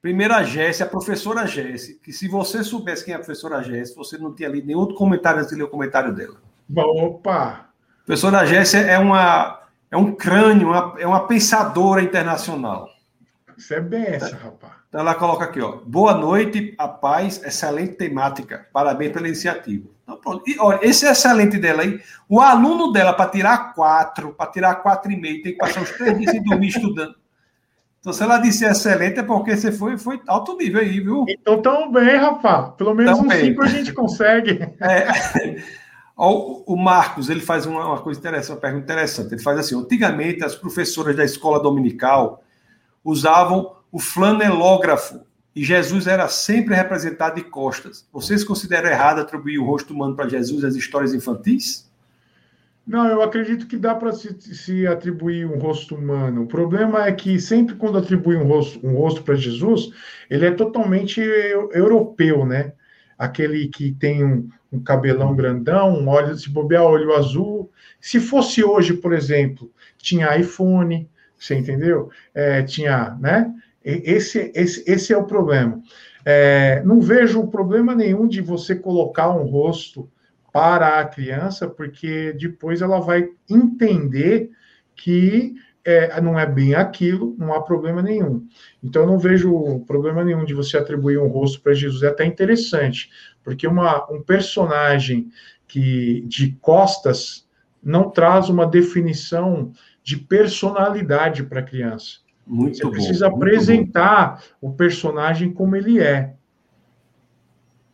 Primeiro 0.00 0.34
a 0.34 0.42
Jéssica, 0.42 0.84
a 0.84 0.88
professora 0.88 1.46
Jéssica, 1.46 2.00
que 2.02 2.12
se 2.12 2.26
você 2.28 2.64
soubesse 2.64 3.04
quem 3.04 3.12
é 3.12 3.16
a 3.16 3.20
professora 3.20 3.62
Jéssica, 3.62 4.02
você 4.02 4.18
não 4.18 4.34
tinha 4.34 4.48
lido 4.48 4.66
nenhum 4.66 4.80
outro 4.80 4.96
comentário 4.96 5.38
antes 5.38 5.50
de 5.50 5.56
ler 5.56 5.64
o 5.64 5.68
comentário 5.68 6.12
dela. 6.12 6.36
Opa! 6.74 7.70
A 8.02 8.04
professora 8.04 8.44
Jéssica 8.44 8.82
é, 8.82 8.98
uma, 8.98 9.60
é 9.90 9.96
um 9.96 10.12
crânio, 10.12 10.68
uma, 10.68 10.94
é 10.98 11.06
uma 11.06 11.26
pensadora 11.26 12.02
internacional. 12.02 12.88
Isso 13.56 13.72
é 13.72 13.80
benção, 13.80 14.38
rapaz. 14.38 14.81
Então 14.92 15.00
ela 15.00 15.14
coloca 15.14 15.46
aqui, 15.46 15.58
ó. 15.58 15.78
Boa 15.86 16.12
noite, 16.12 16.74
a 16.76 16.86
paz, 16.86 17.42
excelente 17.42 17.94
temática. 17.94 18.66
Parabéns 18.74 19.10
pela 19.10 19.26
iniciativa. 19.26 19.88
Então, 20.02 20.18
pronto. 20.18 20.42
E, 20.46 20.58
olha, 20.60 20.80
esse 20.82 21.06
excelente 21.06 21.56
dela 21.56 21.80
aí, 21.80 21.98
o 22.28 22.42
aluno 22.42 22.92
dela, 22.92 23.14
para 23.14 23.30
tirar 23.30 23.72
quatro, 23.72 24.34
para 24.34 24.50
tirar 24.50 24.74
quatro 24.74 25.10
e 25.10 25.16
meio, 25.16 25.42
tem 25.42 25.52
que 25.52 25.58
passar 25.58 25.80
uns 25.80 25.92
três 25.92 26.18
dias 26.18 26.32
sem 26.32 26.42
dormir 26.42 26.68
estudando. 26.68 27.14
Então, 28.00 28.12
se 28.12 28.22
ela 28.22 28.36
disse 28.36 28.66
excelente, 28.66 29.20
é 29.20 29.22
porque 29.22 29.56
você 29.56 29.72
foi, 29.72 29.96
foi 29.96 30.20
alto 30.26 30.58
nível 30.58 30.82
aí, 30.82 31.00
viu? 31.00 31.24
Então, 31.26 31.62
tão 31.62 31.90
bem, 31.90 32.14
rapaz. 32.18 32.74
Pelo 32.76 32.94
menos 32.94 33.16
tão 33.16 33.24
um 33.24 33.28
bem. 33.28 33.46
cinco 33.46 33.62
a 33.62 33.68
gente 33.68 33.94
consegue. 33.94 34.60
É. 34.78 35.62
O, 36.14 36.76
Marcos, 36.76 37.30
ele 37.30 37.40
faz 37.40 37.66
uma, 37.66 37.98
coisa 38.00 38.20
interessante, 38.20 38.54
uma 38.54 38.60
pergunta 38.60 38.84
interessante. 38.84 39.32
Ele 39.32 39.42
faz 39.42 39.58
assim: 39.58 39.76
antigamente, 39.76 40.44
as 40.44 40.54
professoras 40.54 41.16
da 41.16 41.24
escola 41.24 41.60
dominical 41.60 42.44
usavam 43.02 43.74
o 43.92 43.98
flanelógrafo 43.98 45.20
e 45.54 45.62
Jesus 45.62 46.06
era 46.06 46.26
sempre 46.28 46.74
representado 46.74 47.34
de 47.34 47.42
costas. 47.42 48.08
Vocês 48.10 48.42
consideram 48.42 48.88
errado 48.88 49.20
atribuir 49.20 49.58
o 49.58 49.64
rosto 49.66 49.92
humano 49.92 50.16
para 50.16 50.28
Jesus 50.28 50.64
as 50.64 50.74
histórias 50.74 51.12
infantis? 51.12 51.90
Não, 52.86 53.06
eu 53.06 53.22
acredito 53.22 53.66
que 53.66 53.76
dá 53.76 53.94
para 53.94 54.10
se, 54.12 54.34
se, 54.40 54.86
atribuir 54.86 55.46
um 55.46 55.58
rosto 55.58 55.94
humano. 55.94 56.42
O 56.42 56.46
problema 56.46 57.06
é 57.06 57.12
que 57.12 57.38
sempre 57.38 57.76
quando 57.76 57.98
atribui 57.98 58.34
um 58.34 58.44
rosto, 58.44 58.84
um 58.84 58.94
rosto 58.96 59.22
para 59.22 59.36
Jesus, 59.36 59.90
ele 60.28 60.46
é 60.46 60.50
totalmente 60.50 61.20
europeu, 61.20 62.44
né? 62.44 62.72
Aquele 63.16 63.68
que 63.68 63.92
tem 63.92 64.24
um, 64.24 64.48
um 64.72 64.82
cabelão 64.82 65.36
grandão, 65.36 65.96
um 65.96 66.08
olho, 66.08 66.36
se 66.36 66.50
bobear 66.50 66.82
olho 66.82 67.14
azul. 67.14 67.70
Se 68.00 68.18
fosse 68.18 68.64
hoje, 68.64 68.94
por 68.94 69.12
exemplo, 69.12 69.70
tinha 69.98 70.36
iPhone, 70.36 71.08
você 71.38 71.54
entendeu? 71.54 72.10
É, 72.34 72.62
tinha, 72.62 73.16
né? 73.20 73.52
Esse, 73.84 74.52
esse, 74.54 74.84
esse 74.86 75.12
é 75.12 75.16
o 75.16 75.24
problema. 75.24 75.82
É, 76.24 76.82
não 76.84 77.00
vejo 77.00 77.46
problema 77.48 77.94
nenhum 77.94 78.26
de 78.28 78.40
você 78.40 78.76
colocar 78.76 79.30
um 79.30 79.44
rosto 79.44 80.08
para 80.52 81.00
a 81.00 81.04
criança, 81.04 81.68
porque 81.68 82.32
depois 82.34 82.82
ela 82.82 83.00
vai 83.00 83.28
entender 83.48 84.50
que 84.94 85.54
é, 85.84 86.20
não 86.20 86.38
é 86.38 86.46
bem 86.46 86.74
aquilo, 86.74 87.34
não 87.38 87.52
há 87.52 87.60
problema 87.60 88.02
nenhum. 88.02 88.46
Então, 88.82 89.06
não 89.06 89.18
vejo 89.18 89.80
problema 89.86 90.24
nenhum 90.24 90.44
de 90.44 90.54
você 90.54 90.76
atribuir 90.76 91.18
um 91.18 91.28
rosto 91.28 91.60
para 91.60 91.74
Jesus. 91.74 92.02
É 92.02 92.08
até 92.08 92.24
interessante, 92.24 93.10
porque 93.42 93.66
uma, 93.66 94.10
um 94.12 94.22
personagem 94.22 95.30
que 95.66 96.22
de 96.28 96.52
costas 96.60 97.48
não 97.82 98.10
traz 98.10 98.48
uma 98.48 98.66
definição 98.66 99.72
de 100.04 100.16
personalidade 100.16 101.42
para 101.42 101.60
a 101.60 101.64
criança. 101.64 102.21
Muito 102.46 102.76
Você 102.76 102.84
bom, 102.84 102.90
precisa 102.90 103.28
apresentar 103.28 104.42
o 104.60 104.72
personagem 104.72 105.52
como 105.52 105.76
ele 105.76 106.00
é. 106.00 106.34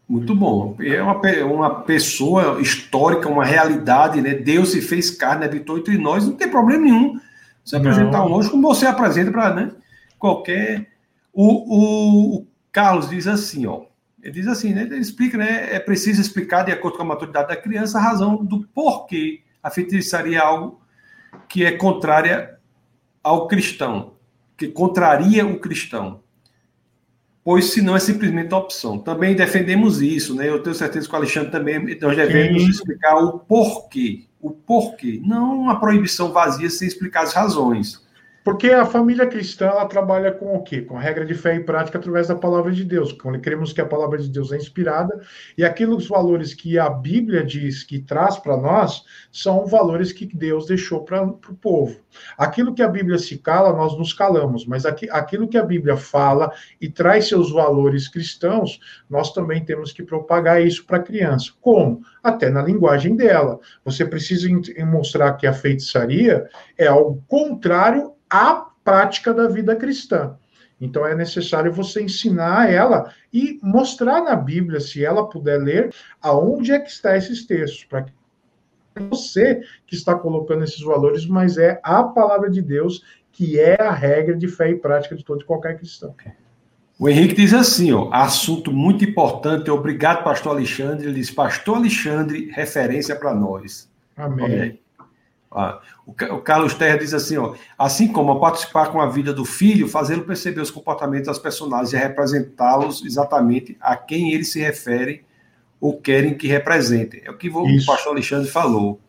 Muito 0.09 0.35
bom. 0.35 0.75
É 0.81 1.03
uma, 1.03 1.21
uma 1.45 1.83
pessoa 1.83 2.61
histórica, 2.61 3.29
uma 3.29 3.45
realidade, 3.45 4.23
né? 4.23 4.35
Deus 4.35 4.71
se 4.71 4.81
fez 4.81 5.11
carne, 5.11 5.45
habitou 5.45 5.77
entre 5.77 5.99
nós, 5.99 6.27
não 6.27 6.35
tem 6.35 6.49
problema 6.49 6.85
nenhum. 6.85 7.21
Você 7.63 7.77
apresentar 7.77 8.25
um 8.25 8.35
anjo 8.35 8.51
como 8.51 8.67
você 8.67 8.87
apresenta 8.87 9.31
para 9.31 9.55
né, 9.55 9.71
qualquer. 10.19 10.89
O, 11.31 11.45
o, 11.45 12.37
o 12.37 12.47
Carlos 12.73 13.11
diz 13.11 13.27
assim, 13.27 13.67
ó. 13.67 13.83
Ele 14.23 14.33
diz 14.33 14.49
assim, 14.49 14.73
né? 14.73 14.83
Ele 14.83 14.97
explica, 14.97 15.37
né? 15.37 15.75
É 15.75 15.79
preciso 15.79 16.21
explicar, 16.21 16.65
de 16.65 16.73
acordo 16.73 16.97
com 16.97 17.03
a 17.03 17.07
maturidade 17.07 17.49
da 17.49 17.57
criança, 17.57 17.99
a 17.99 18.03
razão 18.03 18.43
do 18.43 18.67
porquê 18.69 19.43
a 19.63 19.71
feitiçaria 19.71 20.39
é 20.39 20.41
algo 20.41 20.81
que 21.47 21.65
é 21.65 21.73
contrária 21.73 22.59
ao 23.23 23.47
cristão, 23.47 24.15
que 24.59 24.67
contraria 24.67 25.47
o 25.47 25.61
cristão. 25.61 26.21
Pois 27.45 27.67
senão 27.67 27.97
é 27.97 28.01
simplesmente 28.01 28.53
opção. 28.53 28.99
Também 28.99 29.35
defendemos 29.35 30.03
isso, 30.03 30.35
né? 30.35 30.49
Eu 30.49 30.63
tenho 30.63 30.75
certeza 30.75 31.09
que 31.09 31.15
o 31.15 31.17
Alexandre 31.17 31.51
também 31.51 31.97
nós 31.99 32.17
devemos 32.17 32.63
Sim. 32.63 32.69
explicar 32.69 33.17
o 33.17 33.39
porquê. 33.39 34.25
O 34.41 34.51
porquê. 34.51 35.23
Não 35.25 35.61
uma 35.61 35.81
proibição 35.81 36.33
vazia 36.33 36.69
sem 36.69 36.87
explicar 36.87 37.23
as 37.23 37.33
razões. 37.33 38.07
Porque 38.49 38.71
a 38.71 38.87
família 38.87 39.27
cristã 39.27 39.67
ela 39.67 39.85
trabalha 39.85 40.33
com 40.33 40.57
o 40.57 40.63
quê? 40.63 40.81
Com 40.81 40.97
a 40.97 41.01
regra 41.03 41.27
de 41.27 41.35
fé 41.35 41.57
e 41.57 41.61
prática 41.61 41.99
através 41.99 42.29
da 42.29 42.35
palavra 42.35 42.73
de 42.73 42.83
Deus. 42.83 43.13
Quando 43.13 43.39
cremos 43.39 43.75
que 43.75 43.81
a 43.83 43.85
palavra 43.85 44.17
de 44.17 44.27
Deus 44.31 44.53
é 44.53 44.57
inspirada 44.57 45.21
e 45.59 45.63
aqueles 45.63 46.07
valores 46.07 46.55
que 46.55 46.79
a 46.79 46.89
Bíblia 46.89 47.45
diz 47.45 47.85
que 47.85 47.99
traz 47.99 48.39
para 48.39 48.57
nós 48.57 49.05
são 49.31 49.67
valores 49.67 50.13
que 50.13 50.25
Deus 50.25 50.65
deixou 50.65 51.05
para 51.05 51.23
o 51.25 51.35
povo. 51.61 52.01
Aquilo 52.39 52.73
que 52.73 52.83
a 52.83 52.89
Bíblia 52.89 53.19
se 53.19 53.37
cala, 53.37 53.71
nós 53.77 53.99
nos 53.99 54.15
calamos, 54.15 54.65
mas 54.65 54.87
aqui, 54.87 55.11
aquilo 55.11 55.47
que 55.47 55.59
a 55.59 55.63
Bíblia 55.63 55.99
fala 55.99 56.51
e 56.81 56.89
traz 56.89 57.29
seus 57.29 57.53
valores 57.53 58.09
cristãos, 58.09 58.81
nós 59.11 59.31
também 59.35 59.63
temos 59.63 59.93
que 59.93 60.03
propagar 60.03 60.63
isso 60.63 60.87
para 60.87 60.97
a 60.97 61.03
criança. 61.03 61.53
Como? 61.61 62.01
Até 62.23 62.49
na 62.49 62.63
linguagem 62.63 63.15
dela. 63.15 63.61
Você 63.85 64.07
precisa 64.07 64.49
mostrar 64.87 65.35
que 65.35 65.47
a 65.47 65.53
feitiçaria 65.53 66.49
é 66.79 66.87
algo 66.87 67.23
contrário 67.29 68.17
a 68.31 68.67
prática 68.85 69.33
da 69.35 69.49
vida 69.49 69.77
cristã. 69.77 70.37
Então 70.81 71.07
é 71.07 71.15
necessário 71.15 71.73
você 71.73 72.03
ensinar 72.03 72.71
ela 72.71 73.13
e 73.33 73.59
mostrar 73.63 74.23
na 74.23 74.37
Bíblia, 74.37 74.81
se 74.81 75.05
ela 75.05 75.29
puder 75.29 75.59
ler, 75.59 75.93
aonde 76.23 76.73
é 76.73 76.79
que 76.79 76.91
está 76.91 77.17
esses 77.17 77.47
textos, 77.47 77.85
para 77.85 78.03
que 78.03 78.13
você 79.11 79.61
que 79.87 79.95
está 79.95 80.15
colocando 80.15 80.65
esses 80.65 80.81
valores, 80.81 81.27
mas 81.27 81.59
é 81.59 81.81
a 81.83 82.03
palavra 82.03 82.51
de 82.51 82.63
Deus 82.63 83.03
que 83.31 83.61
é 83.61 83.81
a 83.81 83.93
regra 83.93 84.37
de 84.37 84.49
fé 84.49 84.71
e 84.71 84.77
prática 84.77 85.15
de 85.15 85.25
todo 85.25 85.43
e 85.43 85.45
qualquer 85.45 85.79
cristão. 85.79 86.15
O 86.99 87.09
Henrique 87.09 87.37
diz 87.37 87.55
assim, 87.55 87.93
ó, 87.93 88.11
assunto 88.13 88.73
muito 88.73 89.05
importante, 89.05 89.71
obrigado, 89.71 90.25
pastor 90.25 90.57
Alexandre. 90.57 91.07
Ele 91.07 91.15
diz, 91.15 91.31
pastor 91.31 91.77
Alexandre, 91.77 92.51
referência 92.51 93.15
para 93.15 93.33
nós. 93.33 93.89
Amém. 94.17 94.81
Ah, 95.51 95.81
o, 96.07 96.13
Carlos 96.13 96.75
Terra 96.75 96.99
diz 96.99 97.15
assim: 97.15 97.39
ó, 97.39 97.55
assim 97.79 98.09
como 98.09 98.39
participar 98.39 98.89
com 98.89 99.01
a 99.01 99.09
vida 99.09 99.33
do 99.33 99.45
filho, 99.45 99.89
fazê-lo 99.89 100.25
perceber 100.25 100.61
os 100.61 100.71
comportamentos 100.71 101.27
das 101.27 101.39
personagens 101.39 101.93
e 101.93 101.97
representá-los 101.97 103.05
exatamente 103.05 103.77
a 103.81 103.97
quem 103.97 104.33
eles 104.33 104.53
se 104.53 104.61
referem 104.61 105.23
ou 105.81 105.99
querem 106.01 106.37
que 106.37 106.47
representem. 106.47 107.23
É 107.25 107.31
o 107.31 107.37
que 107.37 107.49
o 107.49 107.65
pastor 107.87 108.13
Alexandre 108.13 108.51
falou. 108.51 109.01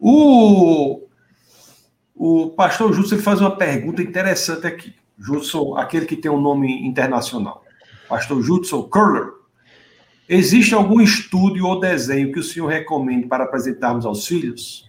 O, 0.00 1.02
o 2.14 2.50
pastor 2.50 2.92
Júlio 2.92 3.22
faz 3.22 3.40
uma 3.40 3.56
pergunta 3.56 4.02
interessante 4.02 4.66
aqui. 4.66 4.94
Judson, 5.18 5.76
aquele 5.76 6.06
que 6.06 6.16
tem 6.16 6.30
um 6.30 6.40
nome 6.40 6.84
internacional. 6.86 7.62
Pastor 8.08 8.42
Judson 8.42 8.82
Curler. 8.84 9.30
Existe 10.28 10.74
algum 10.74 11.00
estúdio 11.00 11.66
ou 11.66 11.78
desenho 11.78 12.32
que 12.32 12.40
o 12.40 12.42
senhor 12.42 12.66
recomende 12.66 13.26
para 13.26 13.44
apresentarmos 13.44 14.06
aos 14.06 14.26
filhos? 14.26 14.88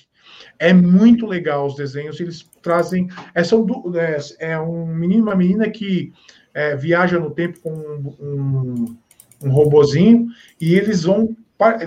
É 0.61 0.73
muito 0.73 1.27
legal 1.27 1.67
os 1.67 1.75
desenhos, 1.75 2.21
eles 2.21 2.49
trazem. 2.63 3.09
É, 3.35 3.43
são, 3.43 3.67
é, 3.97 4.53
é 4.53 4.61
um 4.61 4.87
menino 4.87 5.25
uma 5.25 5.35
menina 5.35 5.69
que 5.69 6.13
é, 6.55 6.77
viaja 6.77 7.19
no 7.19 7.33
tempo 7.33 7.59
com 7.59 7.73
um, 7.73 8.17
um, 8.21 8.97
um 9.43 9.51
robozinho 9.51 10.29
e 10.61 10.77
eles 10.77 11.03
vão 11.03 11.37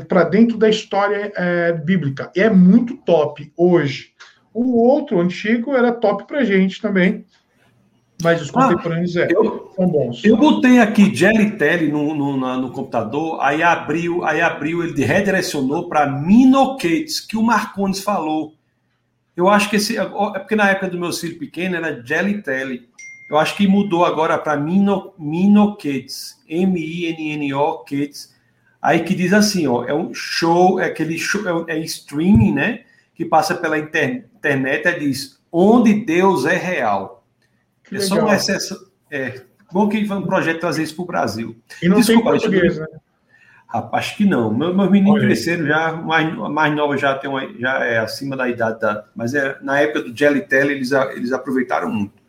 para 0.08 0.24
dentro 0.26 0.58
da 0.58 0.70
história 0.70 1.32
é, 1.36 1.74
bíblica. 1.74 2.32
E 2.36 2.42
é 2.42 2.50
muito 2.50 2.96
top 2.98 3.52
hoje. 3.58 4.12
O 4.54 4.78
outro, 4.78 5.20
antigo, 5.20 5.74
era 5.74 5.92
top 5.92 6.28
para 6.28 6.46
gente 6.46 6.80
também. 6.80 7.26
Mas 8.22 8.42
os 8.42 8.50
ah, 8.50 8.54
contemporâneos 8.54 9.18
ah, 9.18 9.24
é, 9.24 9.28
eu, 9.32 9.72
são 9.76 9.88
bons. 9.88 10.24
Eu 10.24 10.38
botei 10.38 10.80
aqui 10.80 11.14
Jelly 11.14 11.58
Telly 11.58 11.92
no, 11.92 12.14
no, 12.14 12.38
no, 12.38 12.72
computador, 12.72 13.40
aí 13.42 13.64
abriu, 13.64 14.24
aí 14.24 14.40
abriu, 14.40 14.84
ele 14.84 15.04
redirecionou 15.04 15.90
para 15.90 16.06
Minocates, 16.06 17.20
que 17.20 17.36
o 17.36 17.42
Marcones 17.42 18.02
falou. 18.02 18.54
Eu 19.36 19.50
acho 19.50 19.70
que 19.70 19.78
esse. 19.78 19.98
É 19.98 20.06
porque 20.06 20.56
na 20.56 20.70
época 20.70 20.90
do 20.90 21.00
meu 21.00 21.12
filho 21.12 21.40
pequeno 21.40 21.76
era 21.76 22.02
Jelly 22.06 22.44
Telly. 22.44 22.88
Eu 23.30 23.38
acho 23.38 23.58
que 23.58 23.68
mudou 23.68 24.06
agora 24.06 24.38
para 24.38 24.56
Mino, 24.56 25.14
Minocates. 25.18 26.38
M-I-N-N-O 26.48 27.84
Kids. 27.84 28.33
Aí 28.84 29.00
que 29.00 29.16
diz 29.16 29.32
assim, 29.32 29.66
ó, 29.66 29.86
é 29.86 29.94
um 29.94 30.14
show, 30.14 30.78
é 30.78 30.88
aquele 30.88 31.18
show, 31.18 31.66
é, 31.70 31.78
é 31.78 31.80
streaming, 31.80 32.54
né? 32.54 32.82
Que 33.16 33.24
passa 33.24 33.56
pela 33.56 33.80
inter, 33.80 34.26
internet, 34.36 34.86
é 34.86 35.00
diz 35.00 35.40
onde 35.50 35.94
Deus 36.04 36.46
é 36.46 36.58
real. 36.58 37.26
Que 37.82 37.96
é 37.96 38.00
legal. 38.00 38.18
só 38.18 38.26
uma 38.26 38.36
exceção. 38.36 38.78
É, 39.10 39.42
bom 39.72 39.88
que 39.88 40.06
foi 40.06 40.18
um 40.18 40.26
projeto 40.26 40.60
trazer 40.60 40.84
isso 40.84 40.96
para 40.96 41.04
o 41.04 41.08
Brasil. 41.08 41.56
E 41.82 41.88
não 41.88 41.96
Desculpa, 41.96 42.32
tem 42.32 42.40
português, 42.42 42.78
né? 42.78 42.88
Rapaz, 43.68 44.06
acho 44.06 44.18
que 44.18 44.26
não. 44.26 44.54
Meus, 44.54 44.76
meus 44.76 44.92
meninos 44.92 45.22
cresceram 45.22 45.66
já, 45.66 45.94
mais, 45.94 46.36
mais 46.36 46.76
nova 46.76 46.98
já 46.98 47.18
tem 47.18 47.30
uma, 47.30 47.42
já 47.58 47.86
é 47.86 48.00
acima 48.00 48.36
da 48.36 48.50
idade 48.50 48.82
da. 48.82 49.06
Mas 49.16 49.34
é, 49.34 49.58
na 49.62 49.80
época 49.80 50.02
do 50.02 50.16
Jelly 50.16 50.42
Telly, 50.42 50.74
eles, 50.74 50.92
eles 50.92 51.32
aproveitaram 51.32 51.90
muito. 51.90 52.22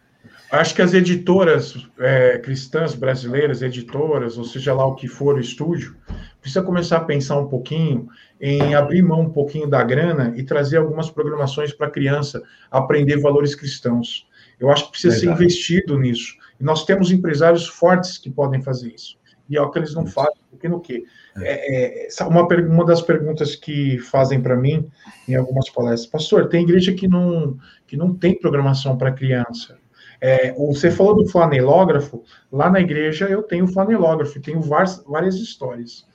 Acho 0.61 0.75
que 0.75 0.83
as 0.83 0.95
editoras 0.95 1.89
é, 1.99 2.39
cristãs 2.39 2.95
brasileiras, 2.95 3.61
editoras, 3.63 4.39
ou 4.39 4.45
seja 4.45 4.73
lá 4.73 4.87
o 4.87 4.95
que 4.95 5.09
for 5.09 5.37
o 5.37 5.41
estúdio, 5.41 5.97
precisa 6.41 6.63
começar 6.63 6.99
a 6.99 7.05
pensar 7.05 7.39
um 7.39 7.49
pouquinho 7.49 8.09
em 8.41 8.75
abrir 8.75 9.03
mão 9.03 9.23
um 9.23 9.31
pouquinho 9.31 9.67
da 9.67 9.83
grana 9.83 10.33
e 10.37 10.45
trazer 10.45 10.77
algumas 10.77 11.11
programações 11.11 11.73
para 11.73 11.87
a 11.89 11.91
criança 11.91 12.43
aprender 12.71 13.19
valores 13.21 13.55
cristãos. 13.55 14.29
Eu 14.61 14.71
acho 14.71 14.85
que 14.87 14.91
precisa 14.93 15.19
ser 15.19 15.31
investido 15.31 15.99
nisso. 15.99 16.35
E 16.61 16.65
nós 16.65 16.85
temos 16.85 17.11
empresários 17.11 17.67
fortes 17.67 18.19
que 18.19 18.31
podem 18.31 18.63
fazer 18.63 18.93
isso. 18.95 19.17
E 19.49 19.57
é 19.57 19.61
o 19.61 19.71
que 19.71 19.79
eles 19.79 19.95
não 19.95 20.07
fazem, 20.07 20.41
porque 20.51 20.69
no 20.69 20.81
quê? 20.81 21.05
É, 21.37 22.07
é, 22.07 22.25
uma, 22.25 22.47
uma 22.47 22.85
das 22.85 23.03
perguntas 23.03 23.57
que 23.57 23.99
fazem 23.99 24.41
para 24.41 24.57
mim 24.57 24.89
em 25.29 25.35
algumas 25.35 25.69
palestras, 25.69 26.07
pastor, 26.07 26.49
tem 26.49 26.63
igreja 26.63 26.93
que 26.95 27.09
não, 27.09 27.59
que 27.87 27.97
não 27.97 28.15
tem 28.15 28.39
programação 28.39 28.97
para 28.97 29.13
criança. 29.13 29.79
É, 30.21 30.53
você 30.53 30.91
falou 30.91 31.17
do 31.17 31.29
flanelógrafo, 31.29 32.23
lá 32.51 32.71
na 32.71 32.81
igreja 32.81 33.27
eu 33.29 33.43
tenho 33.43 33.67
flanelógrafo, 33.69 34.41
tenho 34.41 34.61
várias, 34.61 35.03
várias 35.05 35.37
histórias. 35.37 36.07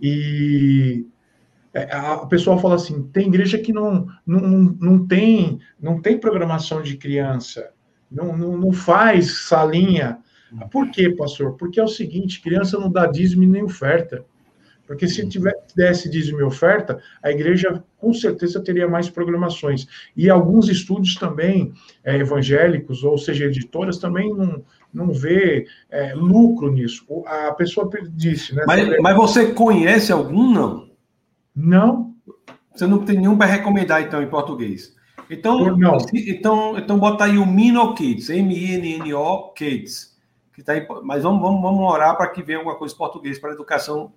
E 0.00 1.06
é, 1.72 1.94
a 1.94 2.26
pessoa 2.26 2.58
fala 2.58 2.76
assim: 2.76 3.02
tem 3.12 3.28
igreja 3.28 3.58
que 3.58 3.72
não, 3.72 4.06
não, 4.26 4.40
não, 4.80 5.06
tem, 5.06 5.58
não 5.80 6.00
tem 6.00 6.18
programação 6.18 6.82
de 6.82 6.96
criança, 6.96 7.70
não, 8.10 8.36
não, 8.36 8.56
não 8.56 8.72
faz 8.72 9.46
salinha 9.46 10.18
Por 10.70 10.90
quê, 10.90 11.10
pastor? 11.10 11.56
Porque 11.56 11.80
é 11.80 11.84
o 11.84 11.88
seguinte: 11.88 12.40
criança 12.40 12.78
não 12.78 12.90
dá 12.90 13.06
dízimo 13.06 13.44
nem 13.44 13.62
oferta. 13.64 14.24
Porque 14.86 15.08
se 15.08 15.26
tiver, 15.28 15.54
desse 15.74 16.10
dízimo 16.10 16.40
e 16.40 16.42
oferta, 16.42 17.00
a 17.22 17.30
igreja 17.30 17.82
com 17.98 18.12
certeza 18.12 18.62
teria 18.62 18.86
mais 18.86 19.08
programações. 19.08 19.86
E 20.16 20.28
alguns 20.28 20.68
estúdios 20.68 21.16
também, 21.16 21.72
é, 22.02 22.16
evangélicos, 22.16 23.02
ou 23.02 23.16
seja, 23.16 23.46
editoras, 23.46 23.98
também 23.98 24.32
não, 24.34 24.62
não 24.92 25.12
vê 25.12 25.66
é, 25.90 26.14
lucro 26.14 26.70
nisso. 26.70 27.06
A 27.26 27.52
pessoa 27.52 27.88
disse, 28.10 28.54
né? 28.54 28.64
Mas, 28.66 29.00
mas 29.00 29.16
você 29.16 29.52
conhece 29.52 30.12
algum, 30.12 30.52
não? 30.52 30.90
Não. 31.54 32.14
Você 32.74 32.86
não 32.86 33.04
tem 33.04 33.16
nenhum 33.16 33.38
para 33.38 33.46
recomendar, 33.46 34.02
então, 34.02 34.22
em 34.22 34.28
português. 34.28 34.94
Então, 35.30 35.76
não. 35.76 35.96
então, 36.12 36.78
então 36.78 36.98
bota 36.98 37.24
aí 37.24 37.38
o 37.38 37.46
Mino 37.46 37.94
Kids, 37.94 38.28
M-I-N-N-O 38.28 39.52
Kids. 39.54 40.13
Que 40.54 40.62
tá 40.62 40.72
aí, 40.72 40.86
mas 41.02 41.22
vamos, 41.22 41.40
vamos, 41.40 41.60
vamos 41.60 41.80
orar 41.80 42.16
para 42.16 42.28
que 42.28 42.42
venha 42.42 42.58
alguma 42.58 42.76
coisa 42.76 42.94
em 42.94 42.98
português 42.98 43.38
para 43.38 43.50
a 43.50 43.54
educação 43.54 44.12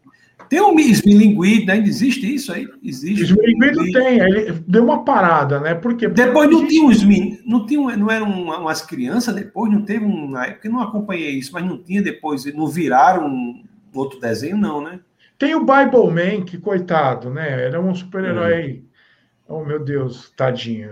tem 0.49 0.61
um 0.61 0.79
esmilinguido, 0.79 1.71
ainda 1.71 1.87
existe 1.87 2.33
isso 2.33 2.53
aí? 2.53 2.67
Existe. 2.81 3.23
Esmilinguido 3.23 3.91
tem, 3.91 4.19
ele 4.19 4.63
deu 4.65 4.83
uma 4.83 5.03
parada, 5.03 5.59
né? 5.59 5.73
Porque 5.73 6.07
depois 6.07 6.49
não 6.49 6.65
tinha 6.65 6.85
uns 6.85 7.03
não 7.45 7.65
tinha, 7.65 7.97
não 7.97 8.09
eram 8.09 8.29
umas 8.29 8.81
crianças 8.81 9.35
depois, 9.35 9.71
não 9.71 9.81
teve 9.81 10.05
um, 10.05 10.29
na 10.29 10.45
época 10.45 10.67
eu 10.67 10.71
não 10.71 10.81
acompanhei 10.81 11.31
isso, 11.31 11.51
mas 11.51 11.65
não 11.65 11.77
tinha 11.77 12.01
depois, 12.01 12.45
não 12.53 12.67
viraram 12.67 13.27
um 13.27 13.63
outro 13.93 14.19
desenho 14.19 14.57
não, 14.57 14.81
né? 14.81 15.01
Tem 15.37 15.53
o 15.53 15.65
Bible 15.65 16.11
Man, 16.11 16.45
que 16.45 16.57
coitado, 16.57 17.29
né? 17.29 17.65
Era 17.65 17.81
um 17.81 17.93
super-herói. 17.93 18.83
É. 18.83 19.51
Oh, 19.51 19.65
meu 19.65 19.83
Deus, 19.83 20.31
tadinho. 20.35 20.89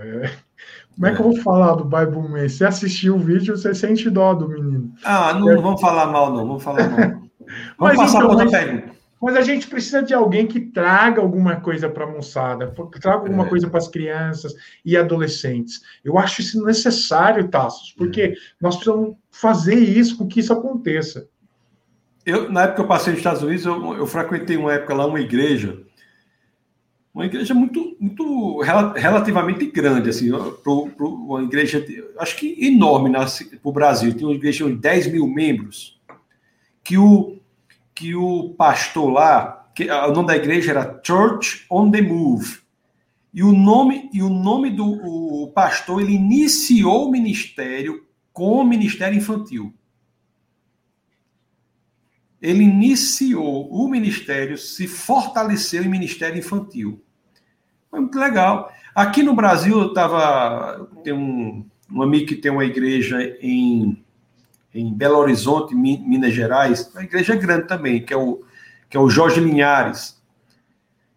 Como 0.96 1.08
é, 1.08 1.12
é 1.12 1.16
que 1.16 1.22
eu 1.22 1.26
vou 1.26 1.38
falar 1.42 1.76
do 1.76 1.84
Bible 1.84 2.30
Man? 2.30 2.48
Você 2.48 2.66
assistiu 2.66 3.16
o 3.16 3.20
vídeo, 3.20 3.56
você 3.56 3.74
sente 3.74 4.10
dó 4.10 4.34
do 4.34 4.48
menino. 4.48 4.94
Ah, 5.04 5.34
não, 5.34 5.50
é. 5.50 5.56
não 5.56 5.62
vamos 5.62 5.82
falar 5.82 6.08
mal, 6.08 6.34
não. 6.34 6.48
Vamos 6.48 6.64
falar 6.64 6.90
mal. 6.90 7.00
Vamos 7.78 7.96
mas, 7.96 7.98
passar 7.98 8.24
então, 8.24 8.38
pergunta. 8.38 8.96
Mas 9.22 9.36
a 9.36 9.42
gente 9.42 9.68
precisa 9.68 10.02
de 10.02 10.14
alguém 10.14 10.48
que 10.48 10.60
traga 10.60 11.22
alguma 11.22 11.58
coisa 11.58 11.90
para 11.90 12.06
a 12.06 12.12
moçada, 12.12 12.74
traga 13.00 13.20
alguma 13.20 13.46
é. 13.46 13.50
coisa 13.50 13.70
para 13.70 13.78
as 13.78 13.88
crianças 13.88 14.54
e 14.84 14.98
adolescentes. 14.98 15.82
Eu 16.04 16.18
acho 16.18 16.42
isso 16.42 16.64
necessário, 16.66 17.48
Tassos, 17.48 17.94
porque 17.98 18.22
é. 18.22 18.34
nós 18.60 18.76
precisamos 18.76 19.16
fazer 19.32 19.76
isso 19.76 20.18
com 20.18 20.28
que 20.28 20.40
isso 20.40 20.54
aconteça. 20.54 21.28
Eu, 22.26 22.52
na 22.52 22.64
época 22.64 22.76
que 22.76 22.82
eu 22.82 22.88
passei 22.88 23.12
nos 23.14 23.20
Estados 23.20 23.44
Unidos, 23.44 23.66
eu, 23.66 23.96
eu 23.96 24.08
frequentei 24.08 24.58
uma 24.58 24.74
época 24.74 24.94
lá 24.94 25.06
uma 25.06 25.22
igreja, 25.22 25.85
uma 27.16 27.26
igreja 27.26 27.54
muito, 27.54 27.96
muito 27.98 28.60
relativamente 28.60 29.68
grande, 29.68 30.10
assim, 30.10 30.30
pro, 30.62 30.90
pro, 30.90 31.08
uma 31.08 31.44
igreja, 31.44 31.84
acho 32.20 32.36
que 32.36 32.58
enorme 32.60 33.10
para 33.10 33.26
o 33.64 33.72
Brasil. 33.72 34.14
Tem 34.14 34.28
uma 34.28 34.36
igreja 34.36 34.66
de 34.66 34.76
10 34.76 35.14
mil 35.14 35.26
membros, 35.26 35.98
que 36.84 36.98
o, 36.98 37.38
que 37.96 38.14
o 38.14 38.50
pastor 38.58 39.10
lá, 39.10 39.72
que, 39.74 39.90
o 39.90 40.12
nome 40.12 40.28
da 40.28 40.36
igreja 40.36 40.72
era 40.72 41.02
Church 41.02 41.66
on 41.72 41.90
the 41.90 42.02
Move. 42.02 42.60
E 43.34 43.42
o 43.42 43.54
nome 43.54 44.10
e 44.14 44.22
o 44.22 44.30
nome 44.30 44.70
do 44.72 44.86
o 44.86 45.52
pastor, 45.54 46.02
ele 46.02 46.14
iniciou 46.14 47.08
o 47.08 47.12
ministério 47.12 48.06
com 48.34 48.60
o 48.60 48.64
ministério 48.66 49.18
infantil. 49.18 49.74
Ele 52.42 52.64
iniciou 52.64 53.70
o 53.72 53.88
ministério, 53.88 54.58
se 54.58 54.86
fortaleceu 54.86 55.82
em 55.82 55.90
ministério 55.90 56.38
infantil. 56.38 57.05
Foi 57.96 58.02
muito 58.02 58.20
legal. 58.20 58.70
Aqui 58.94 59.24
no 59.24 59.34
Brasil, 59.34 59.80
eu 59.80 59.88
estava. 59.88 60.86
Tem 61.02 61.14
um, 61.14 61.66
um 61.90 62.02
amigo 62.02 62.26
que 62.26 62.36
tem 62.36 62.52
uma 62.52 62.66
igreja 62.66 63.38
em 63.42 63.98
em 64.74 64.94
Belo 64.94 65.18
Horizonte, 65.20 65.74
Minas 65.74 66.34
Gerais, 66.34 66.92
uma 66.94 67.02
igreja 67.02 67.34
grande 67.34 67.66
também, 67.66 68.04
que 68.04 68.14
é 68.14 68.18
o, 68.18 68.44
que 68.90 68.98
é 68.98 69.00
o 69.00 69.10
Jorge 69.10 69.40
Linhares. 69.40 70.22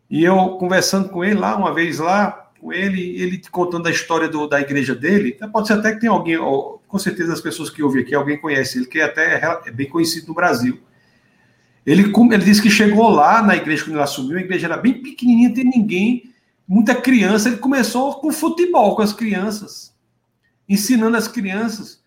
E 0.08 0.22
eu 0.22 0.50
conversando 0.50 1.08
com 1.08 1.24
ele 1.24 1.34
lá, 1.34 1.56
uma 1.56 1.74
vez 1.74 1.98
lá, 1.98 2.50
com 2.60 2.72
ele, 2.72 3.20
ele 3.20 3.42
contando 3.50 3.88
a 3.88 3.90
história 3.90 4.28
do, 4.28 4.46
da 4.46 4.60
igreja 4.60 4.94
dele, 4.94 5.36
pode 5.52 5.66
ser 5.66 5.72
até 5.72 5.92
que 5.92 6.00
tem 6.00 6.08
alguém, 6.08 6.38
com 6.38 6.98
certeza 7.00 7.32
as 7.32 7.40
pessoas 7.40 7.68
que 7.68 7.82
ouvem 7.82 8.02
aqui, 8.02 8.14
alguém 8.14 8.38
conhece 8.38 8.78
ele, 8.78 8.86
que 8.86 9.00
é 9.00 9.04
até 9.06 9.42
é 9.66 9.72
bem 9.72 9.88
conhecido 9.88 10.28
no 10.28 10.34
Brasil. 10.34 10.78
Ele, 11.84 12.12
ele 12.12 12.44
disse 12.44 12.62
que 12.62 12.70
chegou 12.70 13.10
lá 13.10 13.42
na 13.42 13.56
igreja 13.56 13.82
quando 13.82 13.94
ele 13.94 14.04
assumiu, 14.04 14.38
a 14.38 14.40
igreja 14.40 14.68
era 14.68 14.76
bem 14.76 15.02
pequenininha, 15.02 15.52
tem 15.52 15.64
ninguém, 15.64 16.27
muita 16.68 16.94
criança. 16.94 17.48
Ele 17.48 17.56
começou 17.56 18.20
com 18.20 18.30
futebol 18.30 18.94
com 18.94 19.02
as 19.02 19.12
crianças, 19.12 19.94
ensinando 20.68 21.16
as 21.16 21.26
crianças. 21.26 22.02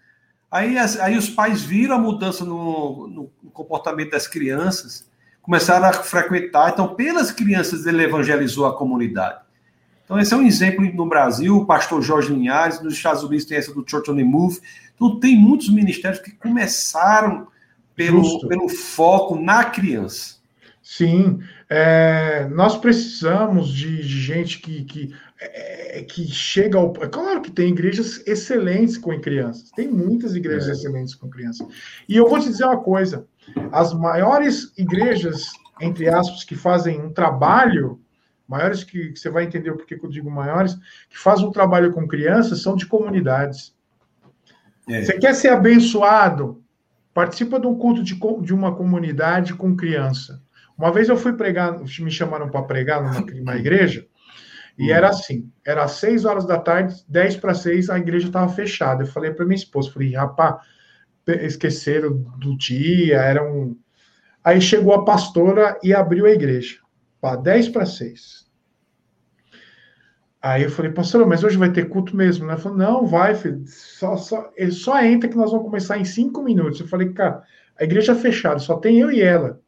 Aí, 0.52 0.78
aí 0.78 1.18
os 1.18 1.30
pais 1.30 1.62
viram 1.62 1.96
a 1.96 2.00
mudança 2.00 2.46
no, 2.46 3.08
no, 3.08 3.32
comportamento 3.52 4.12
das 4.12 4.28
crianças, 4.28 5.10
começaram 5.42 5.86
a 5.86 5.94
frequentar. 5.94 6.72
Então, 6.72 6.94
pelas 6.94 7.32
crianças, 7.32 7.86
ele 7.86 8.04
evangelizou 8.04 8.66
a 8.66 8.78
comunidade. 8.78 9.40
Então, 10.04 10.20
esse 10.20 10.34
é 10.34 10.38
um 10.38 10.46
exemplo 10.46 10.84
no 10.94 11.08
Brasil, 11.08 11.56
o 11.56 11.66
pastor 11.66 12.02
Jorge 12.02 12.34
Linhares, 12.34 12.82
nos 12.82 12.94
Estados 12.94 13.24
Unidos 13.24 13.46
tem 13.46 13.58
essa 13.58 13.74
do 13.74 13.84
Church 13.88 14.12
on 14.12 14.18
the 14.18 14.24
Move. 14.24 14.60
Então, 14.94 15.20
tem 15.20 15.38
muitos 15.38 15.70
ministérios 15.70 16.22
que 16.22 16.32
começaram 16.32 17.48
pelo, 17.96 18.46
pelo 18.48 18.68
foco 18.68 19.40
na 19.40 19.64
criança. 19.64 20.36
Sim, 20.84 21.40
é, 21.74 22.50
nós 22.50 22.78
precisamos 22.78 23.70
de, 23.70 24.02
de 24.02 24.22
gente 24.22 24.60
que, 24.60 24.84
que, 24.84 25.16
é, 25.40 26.04
que 26.04 26.28
chega 26.28 26.78
ao. 26.78 26.92
É 27.02 27.08
claro 27.08 27.42
que 27.42 27.50
tem 27.50 27.70
igrejas 27.70 28.22
excelentes 28.28 28.98
com 28.98 29.18
crianças, 29.22 29.72
tem 29.72 29.88
muitas 29.88 30.36
igrejas 30.36 30.68
é. 30.68 30.72
excelentes 30.74 31.16
com 31.16 31.30
crianças. 31.30 31.66
E 32.10 32.18
eu 32.18 32.28
vou 32.28 32.38
te 32.40 32.50
dizer 32.50 32.66
uma 32.66 32.82
coisa: 32.82 33.26
as 33.72 33.94
maiores 33.94 34.74
igrejas, 34.78 35.48
entre 35.80 36.10
aspas, 36.10 36.44
que 36.44 36.58
fazem 36.58 37.00
um 37.00 37.14
trabalho, 37.14 38.02
maiores 38.46 38.84
que, 38.84 39.14
que 39.14 39.18
você 39.18 39.30
vai 39.30 39.46
entender 39.46 39.72
o 39.72 39.78
porquê 39.78 39.98
que 39.98 40.06
eu 40.06 40.10
digo 40.10 40.30
maiores, 40.30 40.76
que 41.10 41.18
fazem 41.18 41.48
um 41.48 41.54
trabalho 41.54 41.94
com 41.94 42.06
crianças, 42.06 42.62
são 42.62 42.76
de 42.76 42.86
comunidades. 42.86 43.74
É. 44.90 45.06
Você 45.06 45.18
quer 45.18 45.34
ser 45.34 45.48
abençoado? 45.48 46.62
Participa 47.14 47.58
de 47.58 47.68
um 47.68 47.76
culto 47.76 48.04
de, 48.04 48.20
de 48.42 48.54
uma 48.54 48.76
comunidade 48.76 49.54
com 49.54 49.74
criança. 49.74 50.42
Uma 50.82 50.92
vez 50.92 51.08
eu 51.10 51.16
fui 51.16 51.34
pregar, 51.34 51.80
me 51.80 52.10
chamaram 52.10 52.50
para 52.50 52.64
pregar 52.64 53.04
numa, 53.04 53.22
numa 53.22 53.56
igreja, 53.56 54.08
e 54.80 54.92
era 54.92 55.10
assim, 55.10 55.48
era 55.64 55.88
seis 55.88 56.26
horas 56.26 56.44
da 56.44 56.58
tarde, 56.58 56.96
dez 57.08 57.36
para 57.36 57.54
seis, 57.54 57.88
a 57.88 58.00
igreja 58.00 58.26
estava 58.26 58.52
fechada. 58.52 59.04
Eu 59.04 59.08
falei 59.08 59.30
para 59.30 59.46
minha 59.46 59.56
esposa, 59.56 59.92
falei, 59.92 60.16
rapaz, 60.16 60.56
esqueceram 61.28 62.18
do 62.40 62.58
dia, 62.58 63.18
era 63.18 63.44
um... 63.44 63.78
Aí 64.44 64.60
chegou 64.60 64.96
a 64.96 65.06
pastora 65.06 65.78
e 65.84 65.94
abriu 65.94 66.26
a 66.26 66.32
igreja, 66.32 66.80
para 67.22 67.36
dez 67.36 67.70
para 67.70 67.86
seis. 67.86 68.50
Aí 70.42 70.64
eu 70.64 70.72
falei, 70.72 70.92
pastora, 70.92 71.28
mas 71.28 71.44
hoje 71.44 71.58
vai 71.58 71.72
ter 71.72 71.90
culto 71.90 72.16
mesmo, 72.16 72.48
né? 72.48 72.54
Ela 72.54 72.62
falou, 72.62 72.78
não, 72.80 73.06
vai, 73.06 73.36
filho, 73.36 73.64
só, 73.68 74.18
só, 74.18 74.52
só 74.72 75.04
entra 75.04 75.30
que 75.30 75.38
nós 75.38 75.52
vamos 75.52 75.68
começar 75.68 76.00
em 76.00 76.06
cinco 76.06 76.42
minutos. 76.42 76.80
Eu 76.80 76.88
falei, 76.88 77.14
cara, 77.14 77.44
a 77.80 77.84
igreja 77.84 78.14
é 78.14 78.16
fechada, 78.16 78.58
só 78.58 78.78
tem 78.78 79.00
eu 79.00 79.12
e 79.12 79.22
ela. 79.22 79.62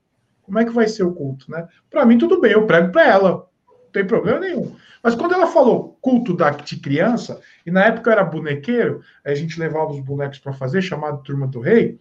Como 0.44 0.60
é 0.60 0.66
que 0.66 0.72
vai 0.72 0.88
ser 0.88 1.04
o 1.04 1.14
culto, 1.14 1.50
né? 1.50 1.68
Para 1.90 2.06
mim, 2.06 2.18
tudo 2.18 2.40
bem, 2.40 2.52
eu 2.52 2.68
prego 2.68 2.92
para 2.92 3.08
ela. 3.08 3.48
Não 3.68 3.92
tem 3.92 4.06
problema 4.06 4.40
nenhum. 4.40 4.76
Mas 5.02 5.16
quando 5.16 5.34
ela 5.34 5.48
falou 5.48 5.98
culto 6.02 6.36
da, 6.36 6.52
de 6.52 6.78
criança, 6.78 7.42
e 7.66 7.72
na 7.72 7.86
época 7.86 8.10
eu 8.10 8.14
era 8.14 8.24
bonequeiro, 8.24 9.02
a 9.26 9.34
gente 9.34 9.60
levava 9.60 9.92
os 9.92 10.00
bonecos 10.00 10.40
para 10.40 10.54
fazer, 10.54 10.82
chamado 10.82 11.24
Turma 11.24 11.48
do 11.48 11.60
Rei, 11.60 12.00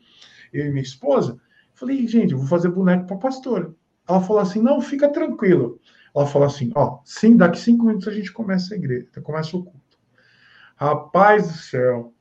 eu 0.53 0.67
e 0.67 0.71
minha 0.71 0.83
esposa, 0.83 1.39
falei, 1.75 2.07
gente, 2.07 2.35
vou 2.35 2.47
fazer 2.47 2.69
boneco 2.69 3.07
para 3.07 3.17
pastora. 3.17 3.75
Ela 4.09 4.21
falou 4.21 4.43
assim: 4.43 4.61
não, 4.61 4.81
fica 4.81 5.09
tranquilo. 5.09 5.81
Ela 6.15 6.27
falou 6.27 6.47
assim: 6.47 6.71
ó, 6.75 6.99
sim, 7.05 7.37
daqui 7.37 7.59
cinco 7.59 7.87
minutos 7.87 8.09
a 8.09 8.13
gente 8.13 8.33
começa 8.33 8.75
a 8.75 8.77
igreja, 8.77 9.09
começa 9.23 9.57
o 9.57 9.65
culto. 9.65 9.99
Rapaz 10.77 11.49
do 11.49 11.59
céu, 11.59 12.15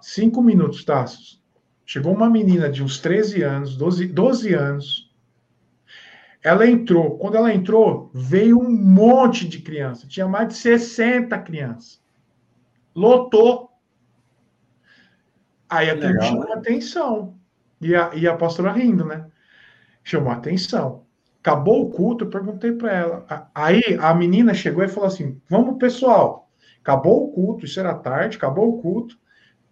cinco 0.00 0.42
minutos, 0.42 0.84
Tassos. 0.84 1.42
Chegou 1.84 2.12
uma 2.12 2.28
menina 2.28 2.68
de 2.68 2.82
uns 2.82 2.98
13 2.98 3.42
anos, 3.42 3.76
12, 3.76 4.08
12 4.08 4.52
anos, 4.52 5.07
ela 6.42 6.66
entrou. 6.66 7.18
Quando 7.18 7.36
ela 7.36 7.52
entrou, 7.52 8.10
veio 8.14 8.58
um 8.58 8.70
monte 8.70 9.48
de 9.48 9.60
criança. 9.60 10.06
Tinha 10.06 10.28
mais 10.28 10.48
de 10.48 10.54
60 10.54 11.38
crianças. 11.40 12.00
Lotou. 12.94 13.70
Aí 15.68 15.90
aquilo 15.90 16.12
Legal, 16.12 16.28
chamou 16.28 16.46
né? 16.46 16.54
atenção. 16.54 17.38
E 17.80 17.94
a, 17.94 18.14
e 18.14 18.26
a 18.26 18.36
pastora 18.36 18.72
rindo, 18.72 19.04
né? 19.04 19.26
Chamou 20.02 20.32
atenção. 20.32 21.04
Acabou 21.40 21.82
o 21.82 21.90
culto, 21.90 22.24
eu 22.24 22.30
perguntei 22.30 22.72
para 22.72 22.92
ela. 22.92 23.50
Aí 23.54 23.82
a 24.00 24.12
menina 24.14 24.54
chegou 24.54 24.82
e 24.82 24.88
falou 24.88 25.08
assim: 25.08 25.40
Vamos, 25.48 25.78
pessoal. 25.78 26.50
Acabou 26.80 27.24
o 27.24 27.32
culto, 27.32 27.64
isso 27.64 27.78
era 27.78 27.94
tarde, 27.94 28.36
acabou 28.36 28.68
o 28.68 28.80
culto. 28.80 29.18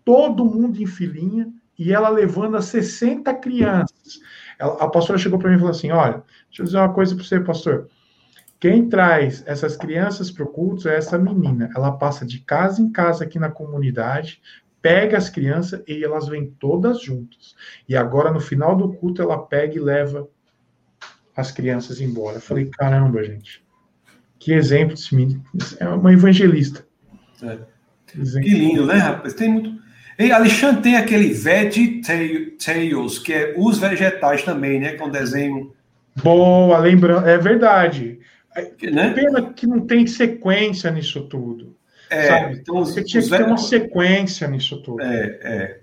Todo 0.05 0.44
mundo 0.44 0.80
em 0.80 0.86
filinha 0.86 1.52
e 1.78 1.93
ela 1.93 2.09
levando 2.09 2.56
as 2.56 2.66
60 2.66 3.32
crianças. 3.34 4.20
Ela, 4.59 4.74
a 4.74 4.89
pastora 4.89 5.19
chegou 5.19 5.39
para 5.39 5.51
mim 5.51 5.57
e 5.57 5.59
falou 5.59 5.70
assim: 5.70 5.91
Olha, 5.91 6.23
deixa 6.49 6.62
eu 6.62 6.65
dizer 6.65 6.78
uma 6.78 6.93
coisa 6.93 7.15
para 7.15 7.24
você, 7.24 7.41
pastor. 7.41 7.89
Quem 8.59 8.89
traz 8.89 9.43
essas 9.47 9.77
crianças 9.77 10.31
para 10.31 10.45
o 10.45 10.49
culto 10.49 10.89
é 10.89 10.97
essa 10.97 11.19
menina. 11.19 11.70
Ela 11.77 11.93
passa 11.93 12.24
de 12.24 12.41
casa 12.41 12.81
em 12.81 12.91
casa 12.91 13.24
aqui 13.24 13.39
na 13.39 13.51
comunidade, 13.51 14.41
pega 14.81 15.19
as 15.19 15.28
crianças 15.28 15.83
e 15.87 16.03
elas 16.03 16.27
vêm 16.27 16.47
todas 16.59 17.03
juntas. 17.03 17.55
E 17.87 17.95
agora, 17.95 18.31
no 18.31 18.41
final 18.41 18.74
do 18.74 18.95
culto, 18.95 19.20
ela 19.20 19.39
pega 19.39 19.77
e 19.77 19.81
leva 19.81 20.27
as 21.37 21.53
crianças 21.53 22.01
embora. 22.01 22.39
Eu 22.39 22.41
falei, 22.41 22.70
caramba, 22.70 23.23
gente, 23.23 23.62
que 24.39 24.53
exemplo 24.53 24.95
desse 24.95 25.15
menino. 25.15 25.45
É 25.78 25.87
uma 25.89 26.12
evangelista. 26.12 26.87
É. 27.43 27.59
Que 28.07 28.49
lindo, 28.49 28.87
né, 28.87 28.95
rapaz? 28.95 29.35
Tem 29.35 29.53
muito. 29.53 29.86
E 30.18 30.32
Alexandre 30.32 30.82
tem 30.82 30.97
aquele 30.97 31.32
Veg 31.32 32.01
Tales, 32.59 33.18
que 33.18 33.32
é 33.32 33.55
os 33.56 33.78
vegetais 33.78 34.43
também, 34.43 34.80
né? 34.80 34.93
Com 34.93 35.10
desenho. 35.10 35.74
Boa, 36.22 36.78
lembrando. 36.78 37.28
É 37.28 37.36
verdade. 37.36 38.18
Né? 38.82 39.12
Pena 39.12 39.52
que 39.52 39.66
não 39.66 39.80
tem 39.86 40.06
sequência 40.06 40.90
nisso 40.90 41.28
tudo. 41.28 41.76
É, 42.09 42.28
sabe? 42.28 42.55
então, 42.55 42.76
Você 42.76 43.05
tinha 43.05 43.22
que 43.22 43.28
ter 43.28 43.44
uma 43.44 43.59
sequência 43.59 44.48
nisso 44.48 44.82
tudo. 44.82 45.02
É, 45.02 45.38
é. 45.43 45.80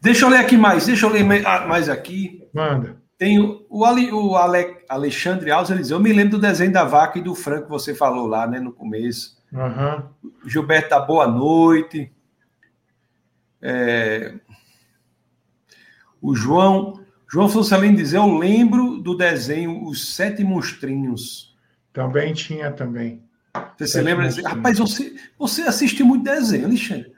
Deixa 0.00 0.24
eu 0.24 0.30
ler 0.30 0.38
aqui 0.38 0.56
mais, 0.56 0.86
deixa 0.86 1.04
eu 1.06 1.10
ler 1.10 1.24
mais 1.24 1.88
aqui. 1.88 2.42
Manda. 2.54 2.96
Tem 3.18 3.38
o, 3.40 3.66
o, 3.68 3.80
o 3.82 4.36
Ale, 4.36 4.76
Alexandre 4.88 5.50
Alves, 5.50 5.70
ele 5.70 5.80
diz, 5.80 5.90
eu 5.90 5.98
me 5.98 6.12
lembro 6.12 6.38
do 6.38 6.40
desenho 6.40 6.72
da 6.72 6.84
vaca 6.84 7.18
e 7.18 7.22
do 7.22 7.34
frango 7.34 7.64
que 7.64 7.70
você 7.70 7.92
falou 7.92 8.28
lá, 8.28 8.46
né, 8.46 8.60
no 8.60 8.72
começo. 8.72 9.36
Uhum. 9.52 10.30
Gilberto 10.46 10.90
da 10.90 11.00
Boa 11.00 11.26
Noite. 11.26 12.12
É... 13.60 14.34
O 16.20 16.34
João, 16.34 17.00
João 17.30 17.48
Fonsalino 17.48 17.96
diz, 17.96 18.12
eu 18.12 18.26
lembro 18.38 18.98
do 18.98 19.16
desenho 19.16 19.84
Os 19.84 20.14
Sete 20.14 20.42
Monstrinhos. 20.42 21.56
Também 21.92 22.32
tinha, 22.32 22.70
também. 22.70 23.22
Você 23.76 23.86
se 23.86 24.00
lembra? 24.00 24.28
Rapaz, 24.44 24.78
você, 24.78 25.14
você 25.38 25.62
assiste 25.62 26.02
muito 26.02 26.24
desenho, 26.24 26.66
Alexandre. 26.66 27.12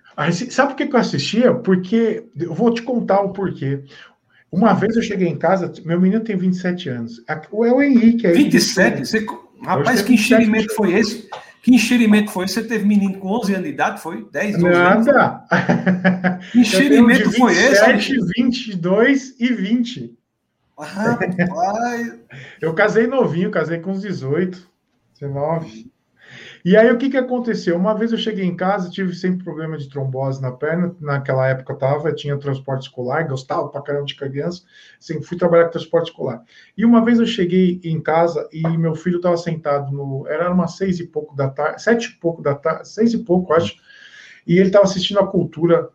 Sabe 0.50 0.74
por 0.74 0.76
que 0.76 0.94
eu 0.94 1.00
assistia? 1.00 1.54
Porque, 1.54 2.24
eu 2.38 2.54
vou 2.54 2.72
te 2.72 2.82
contar 2.82 3.20
o 3.20 3.32
porquê. 3.32 3.84
Uma 4.52 4.74
vez 4.74 4.96
eu 4.96 5.02
cheguei 5.02 5.28
em 5.28 5.38
casa, 5.38 5.72
meu 5.84 6.00
menino 6.00 6.22
tem 6.22 6.36
27 6.36 6.88
anos. 6.88 7.22
É 7.28 7.40
o 7.50 7.80
Henrique. 7.80 8.26
É 8.26 8.32
27? 8.32 9.06
Você, 9.06 9.26
rapaz, 9.62 10.02
que 10.02 10.14
enxerimento 10.14 10.74
foi 10.74 10.94
esse? 10.94 11.28
Que 11.62 11.74
enxerimento 11.74 12.30
foi? 12.30 12.48
Você 12.48 12.62
teve 12.62 12.86
menino 12.86 13.18
com 13.18 13.28
11 13.28 13.52
anos 13.52 13.66
de 13.66 13.72
idade? 13.72 14.00
Foi 14.00 14.26
10, 14.30 14.58
12 14.58 14.78
Nada. 14.78 15.46
Anos? 15.50 16.46
Que 16.52 16.60
enxerimento 16.60 17.30
foi 17.32 17.52
esse? 17.52 17.92
27, 17.92 18.18
22 18.36 19.34
e 19.38 19.52
20. 19.52 20.18
Rapaz. 20.78 22.14
eu 22.60 22.72
casei 22.72 23.06
novinho, 23.06 23.50
casei 23.50 23.78
com 23.78 23.90
uns 23.90 24.00
18, 24.00 24.66
19. 25.20 25.90
E 26.62 26.76
aí 26.76 26.90
o 26.90 26.98
que, 26.98 27.08
que 27.08 27.16
aconteceu? 27.16 27.76
Uma 27.76 27.94
vez 27.94 28.12
eu 28.12 28.18
cheguei 28.18 28.44
em 28.44 28.54
casa, 28.54 28.90
tive 28.90 29.14
sempre 29.14 29.42
problema 29.44 29.78
de 29.78 29.88
trombose 29.88 30.42
na 30.42 30.52
perna, 30.52 30.94
naquela 31.00 31.48
época 31.48 31.74
tava, 31.74 32.12
tinha 32.12 32.36
transporte 32.38 32.82
escolar, 32.82 33.26
gostava 33.26 33.68
pra 33.68 33.80
caramba 33.80 34.04
de 34.04 34.14
criança, 34.14 34.62
sempre 34.98 35.24
fui 35.24 35.38
trabalhar 35.38 35.64
com 35.64 35.70
transporte 35.70 36.10
escolar. 36.10 36.42
E 36.76 36.84
uma 36.84 37.02
vez 37.02 37.18
eu 37.18 37.26
cheguei 37.26 37.80
em 37.82 38.00
casa 38.00 38.46
e 38.52 38.62
meu 38.76 38.94
filho 38.94 39.16
estava 39.16 39.36
sentado 39.38 39.90
no. 39.90 40.26
Era 40.28 40.52
umas 40.52 40.76
seis 40.76 41.00
e 41.00 41.06
pouco 41.06 41.34
da 41.34 41.48
tarde, 41.48 41.82
sete 41.82 42.08
e 42.08 42.20
pouco 42.20 42.42
da 42.42 42.54
tarde, 42.54 42.88
seis 42.88 43.14
e 43.14 43.18
pouco, 43.18 43.54
acho, 43.54 43.76
e 44.46 44.58
ele 44.58 44.68
estava 44.68 44.84
assistindo 44.84 45.20
a 45.20 45.26
cultura 45.26 45.88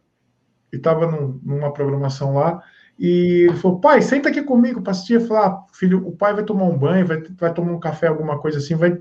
e 0.73 0.77
estava 0.77 1.05
num, 1.05 1.39
numa 1.43 1.71
programação 1.71 2.33
lá. 2.33 2.63
E 2.97 3.47
ele 3.49 3.57
falou, 3.57 3.79
pai, 3.79 4.01
senta 4.01 4.29
aqui 4.29 4.41
comigo 4.41 4.81
para 4.81 4.93
falei, 4.93 5.27
ah, 5.31 5.63
filho, 5.73 6.07
o 6.07 6.15
pai 6.15 6.33
vai 6.33 6.45
tomar 6.45 6.63
um 6.63 6.77
banho, 6.77 7.05
vai, 7.05 7.21
vai 7.37 7.53
tomar 7.53 7.73
um 7.73 7.79
café, 7.79 8.07
alguma 8.07 8.39
coisa 8.39 8.57
assim, 8.57 8.75
vai 8.75 8.97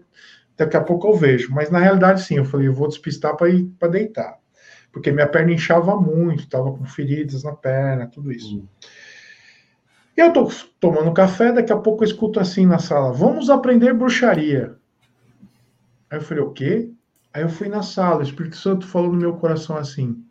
daqui 0.56 0.76
a 0.76 0.80
pouco 0.80 1.08
eu 1.08 1.16
vejo. 1.16 1.52
Mas 1.52 1.70
na 1.70 1.78
realidade, 1.78 2.22
sim, 2.22 2.36
eu 2.36 2.44
falei, 2.44 2.68
eu 2.68 2.74
vou 2.74 2.88
despistar 2.88 3.36
para 3.36 3.48
ir 3.48 3.64
para 3.78 3.88
deitar. 3.88 4.38
Porque 4.92 5.10
minha 5.10 5.26
perna 5.26 5.52
inchava 5.52 6.00
muito, 6.00 6.44
estava 6.44 6.70
com 6.70 6.84
feridas 6.84 7.42
na 7.42 7.52
perna, 7.52 8.06
tudo 8.06 8.30
isso. 8.30 8.58
Hum. 8.58 8.66
Eu 10.16 10.32
tô 10.32 10.48
tomando 10.78 11.12
café, 11.12 11.50
daqui 11.50 11.72
a 11.72 11.76
pouco 11.76 12.04
eu 12.04 12.06
escuto 12.06 12.38
assim 12.38 12.64
na 12.64 12.78
sala: 12.78 13.12
vamos 13.12 13.50
aprender 13.50 13.92
bruxaria. 13.92 14.76
Aí 16.08 16.18
eu 16.18 16.22
falei: 16.22 16.44
o 16.44 16.52
quê? 16.52 16.90
Aí 17.32 17.42
eu 17.42 17.48
fui 17.48 17.68
na 17.68 17.82
sala, 17.82 18.20
o 18.20 18.22
Espírito 18.22 18.56
Santo 18.56 18.86
falou 18.86 19.12
no 19.12 19.18
meu 19.18 19.34
coração 19.34 19.76
assim: 19.76 20.24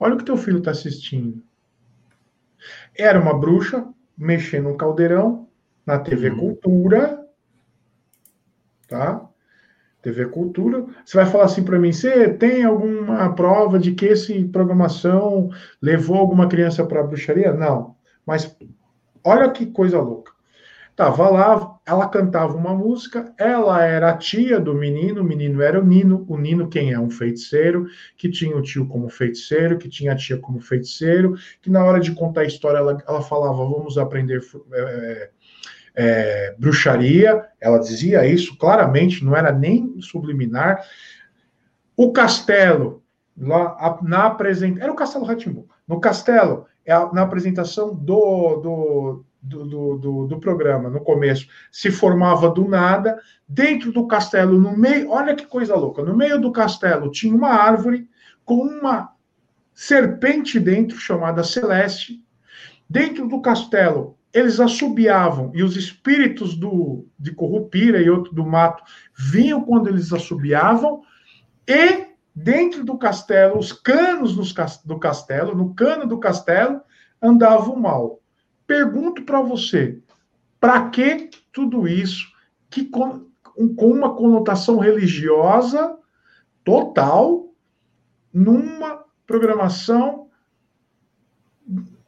olha 0.00 0.14
o 0.14 0.18
que 0.18 0.24
teu 0.24 0.36
filho 0.36 0.58
está 0.58 0.72
assistindo. 0.72 1.40
Era 2.96 3.20
uma 3.20 3.38
bruxa 3.38 3.86
mexendo 4.16 4.64
no 4.64 4.76
caldeirão 4.76 5.48
na 5.86 6.00
TV 6.00 6.30
uhum. 6.30 6.38
Cultura, 6.38 7.24
tá? 8.88 9.27
TV 10.02 10.26
Cultura. 10.26 10.84
Você 11.04 11.16
vai 11.16 11.26
falar 11.26 11.44
assim 11.44 11.62
para 11.62 11.78
mim: 11.78 11.92
você 11.92 12.28
tem 12.28 12.64
alguma 12.64 13.34
prova 13.34 13.78
de 13.78 13.92
que 13.92 14.06
esse 14.06 14.44
programação 14.44 15.50
levou 15.80 16.16
alguma 16.16 16.48
criança 16.48 16.84
para 16.84 17.02
bruxaria? 17.02 17.52
Não. 17.52 17.96
Mas 18.26 18.56
olha 19.24 19.50
que 19.50 19.66
coisa 19.66 20.00
louca. 20.00 20.32
Tava 20.98 21.28
lá, 21.30 21.78
ela 21.86 22.08
cantava 22.08 22.56
uma 22.56 22.74
música, 22.74 23.32
ela 23.38 23.84
era 23.84 24.10
a 24.10 24.16
tia 24.16 24.58
do 24.58 24.74
menino, 24.74 25.20
o 25.20 25.24
menino 25.24 25.62
era 25.62 25.80
o 25.80 25.84
Nino, 25.84 26.26
o 26.28 26.36
Nino 26.36 26.68
quem 26.68 26.92
é? 26.92 26.98
Um 26.98 27.08
feiticeiro, 27.08 27.86
que 28.16 28.28
tinha 28.28 28.56
o 28.56 28.62
tio 28.62 28.84
como 28.88 29.08
feiticeiro, 29.08 29.78
que 29.78 29.88
tinha 29.88 30.10
a 30.10 30.16
tia 30.16 30.38
como 30.38 30.60
feiticeiro, 30.60 31.36
que 31.62 31.70
na 31.70 31.84
hora 31.84 32.00
de 32.00 32.10
contar 32.16 32.40
a 32.40 32.46
história 32.46 32.78
ela, 32.78 33.00
ela 33.06 33.22
falava, 33.22 33.58
vamos 33.58 33.96
aprender 33.96 34.40
é, 34.72 35.30
é, 36.00 36.54
bruxaria, 36.56 37.44
ela 37.60 37.80
dizia 37.80 38.24
isso 38.24 38.56
claramente, 38.56 39.24
não 39.24 39.34
era 39.34 39.50
nem 39.50 40.00
subliminar. 40.00 40.80
O 41.96 42.12
castelo, 42.12 43.02
lá 43.36 43.98
na 44.02 44.26
apresentação, 44.26 44.80
era 44.80 44.92
o 44.92 44.94
Castelo 44.94 45.24
Ratimbu. 45.24 45.68
No 45.88 45.98
castelo, 45.98 46.66
é 46.86 46.94
na 47.12 47.22
apresentação 47.22 47.92
do, 47.96 48.56
do, 48.60 49.24
do, 49.42 49.98
do, 49.98 50.26
do, 50.28 50.38
programa, 50.38 50.88
no 50.88 51.00
começo, 51.00 51.48
se 51.72 51.90
formava 51.90 52.48
do 52.48 52.68
nada. 52.68 53.18
Dentro 53.48 53.90
do 53.90 54.06
castelo, 54.06 54.56
no 54.56 54.78
meio, 54.78 55.10
olha 55.10 55.34
que 55.34 55.46
coisa 55.46 55.74
louca, 55.74 56.04
no 56.04 56.16
meio 56.16 56.40
do 56.40 56.52
castelo 56.52 57.10
tinha 57.10 57.34
uma 57.34 57.48
árvore 57.48 58.08
com 58.44 58.54
uma 58.54 59.12
serpente 59.74 60.60
dentro, 60.60 60.96
chamada 60.96 61.42
Celeste. 61.42 62.22
Dentro 62.88 63.26
do 63.26 63.40
castelo 63.40 64.17
eles 64.32 64.60
assobiavam, 64.60 65.50
e 65.54 65.62
os 65.62 65.76
espíritos 65.76 66.54
do, 66.54 67.06
de 67.18 67.32
Corrupira 67.32 68.00
e 68.00 68.10
outro 68.10 68.34
do 68.34 68.44
mato 68.44 68.82
vinham 69.16 69.62
quando 69.62 69.88
eles 69.88 70.12
assobiavam, 70.12 71.02
e 71.66 72.08
dentro 72.34 72.84
do 72.84 72.96
castelo, 72.96 73.58
os 73.58 73.72
canos 73.72 74.34
do 74.84 74.98
castelo, 74.98 75.56
no 75.56 75.74
cano 75.74 76.06
do 76.06 76.18
castelo, 76.18 76.80
andava 77.20 77.70
o 77.70 77.80
mal. 77.80 78.20
Pergunto 78.66 79.22
para 79.24 79.40
você, 79.40 80.00
para 80.60 80.88
que 80.90 81.30
tudo 81.52 81.88
isso, 81.88 82.26
que 82.70 82.84
com, 82.84 83.26
com 83.76 83.90
uma 83.90 84.14
conotação 84.14 84.78
religiosa 84.78 85.98
total, 86.62 87.48
numa 88.32 89.04
programação 89.26 90.28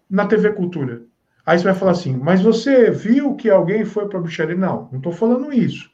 na 0.09 0.27
TV 0.27 0.53
Cultura? 0.53 1.10
Aí 1.51 1.59
você 1.59 1.65
vai 1.65 1.75
falar 1.75 1.91
assim, 1.91 2.17
mas 2.17 2.41
você 2.41 2.93
viu 2.93 3.35
que 3.35 3.51
alguém 3.51 3.85
foi 3.85 4.09
para 4.09 4.19
a 4.19 4.23
bruxaria? 4.23 4.55
Não, 4.55 4.89
não 4.93 4.99
estou 4.99 5.11
falando 5.13 5.53
isso. 5.53 5.91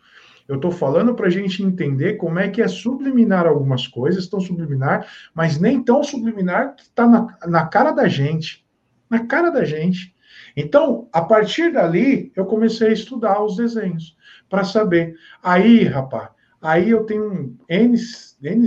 Eu 0.46 0.56
estou 0.56 0.70
falando 0.70 1.14
para 1.14 1.28
a 1.28 1.30
gente 1.30 1.62
entender 1.62 2.18
como 2.18 2.38
é 2.38 2.50
que 2.50 2.60
é 2.60 2.68
subliminar 2.68 3.46
algumas 3.46 3.86
coisas, 3.86 4.26
tão 4.26 4.38
subliminar, 4.38 5.10
mas 5.32 5.58
nem 5.58 5.82
tão 5.82 6.04
subliminar 6.04 6.76
que 6.76 6.82
está 6.82 7.06
na, 7.06 7.38
na 7.46 7.66
cara 7.68 7.90
da 7.92 8.06
gente. 8.06 8.66
Na 9.08 9.24
cara 9.24 9.48
da 9.48 9.64
gente. 9.64 10.14
Então, 10.54 11.08
a 11.10 11.22
partir 11.22 11.72
dali, 11.72 12.30
eu 12.36 12.44
comecei 12.44 12.88
a 12.88 12.92
estudar 12.92 13.42
os 13.42 13.56
desenhos 13.56 14.14
para 14.50 14.62
saber. 14.62 15.14
Aí, 15.42 15.84
rapaz, 15.84 16.28
aí 16.60 16.90
eu 16.90 17.04
tenho 17.04 17.56
N, 17.66 17.96
N 18.42 18.66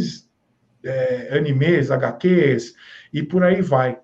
é, 0.83 1.37
animes, 1.37 1.91
HQs 1.91 2.73
e 3.13 3.21
por 3.21 3.43
aí 3.43 3.61
vai 3.61 3.99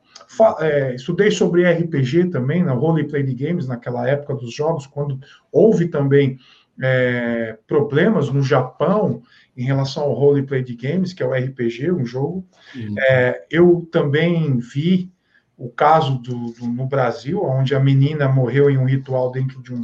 é, 0.59 0.95
estudei 0.95 1.31
sobre 1.31 1.69
RPG 1.69 2.29
também, 2.29 2.63
na 2.63 2.73
Role 2.73 3.07
Play 3.07 3.23
Games, 3.33 3.67
naquela 3.67 4.07
época 4.07 4.35
dos 4.35 4.53
jogos, 4.53 4.87
quando 4.87 5.19
houve 5.51 5.87
também 5.87 6.37
é, 6.81 7.57
problemas 7.67 8.29
no 8.29 8.41
Japão 8.41 9.21
em 9.55 9.63
relação 9.63 10.03
ao 10.03 10.13
Role 10.13 10.43
Play 10.43 10.63
Games, 10.63 11.13
que 11.13 11.23
é 11.23 11.25
o 11.25 11.33
RPG, 11.33 11.91
um 11.91 12.05
jogo. 12.05 12.45
Uhum. 12.75 12.95
É, 12.99 13.45
eu 13.49 13.87
também 13.91 14.57
vi 14.57 15.11
o 15.57 15.69
caso 15.69 16.17
do, 16.17 16.51
do, 16.51 16.67
no 16.67 16.85
Brasil, 16.85 17.41
onde 17.43 17.73
a 17.73 17.79
menina 17.79 18.27
morreu 18.27 18.69
em 18.69 18.77
um 18.77 18.85
ritual 18.85 19.31
dentro 19.31 19.61
de 19.63 19.73
um, 19.73 19.81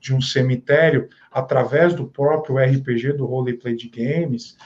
de 0.00 0.12
um 0.12 0.20
cemitério, 0.20 1.08
através 1.30 1.94
do 1.94 2.06
próprio 2.06 2.58
RPG 2.58 3.12
do 3.12 3.24
Role 3.24 3.54
Play 3.54 3.76
Games. 3.88 4.56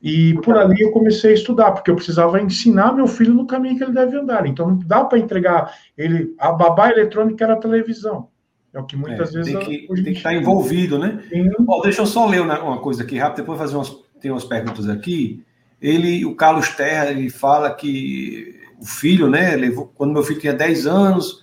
E 0.00 0.34
por 0.42 0.56
ali 0.56 0.80
eu 0.80 0.92
comecei 0.92 1.32
a 1.32 1.34
estudar, 1.34 1.72
porque 1.72 1.90
eu 1.90 1.96
precisava 1.96 2.40
ensinar 2.40 2.94
meu 2.94 3.08
filho 3.08 3.34
no 3.34 3.46
caminho 3.46 3.76
que 3.76 3.82
ele 3.82 3.92
deve 3.92 4.16
andar. 4.16 4.46
Então 4.46 4.68
não 4.68 4.78
dá 4.78 5.04
para 5.04 5.18
entregar 5.18 5.74
ele. 5.96 6.34
A 6.38 6.52
babá 6.52 6.90
eletrônica 6.90 7.42
era 7.44 7.54
a 7.54 7.58
televisão. 7.58 8.28
É 8.72 8.78
o 8.78 8.84
que 8.84 8.96
muitas 8.96 9.30
é, 9.30 9.38
vezes. 9.38 9.52
Tem 9.52 9.64
que, 9.64 9.86
tem 9.86 10.04
que 10.04 10.10
estar 10.10 10.34
envolvido, 10.34 10.98
né? 10.98 11.22
Bom, 11.58 11.80
deixa 11.80 12.02
eu 12.02 12.06
só 12.06 12.26
ler 12.26 12.40
uma 12.40 12.78
coisa 12.78 13.02
aqui 13.02 13.18
rápido, 13.18 13.38
depois 13.38 13.58
fazer 13.58 13.74
umas, 13.74 13.96
tem 14.20 14.30
umas 14.30 14.44
perguntas 14.44 14.88
aqui. 14.88 15.42
Ele, 15.80 16.24
o 16.24 16.34
Carlos 16.34 16.68
Terra, 16.70 17.10
ele 17.10 17.30
fala 17.30 17.74
que 17.74 18.56
o 18.80 18.86
filho, 18.86 19.28
né? 19.28 19.56
Levou, 19.56 19.90
quando 19.94 20.12
meu 20.12 20.22
filho 20.22 20.40
tinha 20.40 20.52
10 20.52 20.86
anos, 20.86 21.42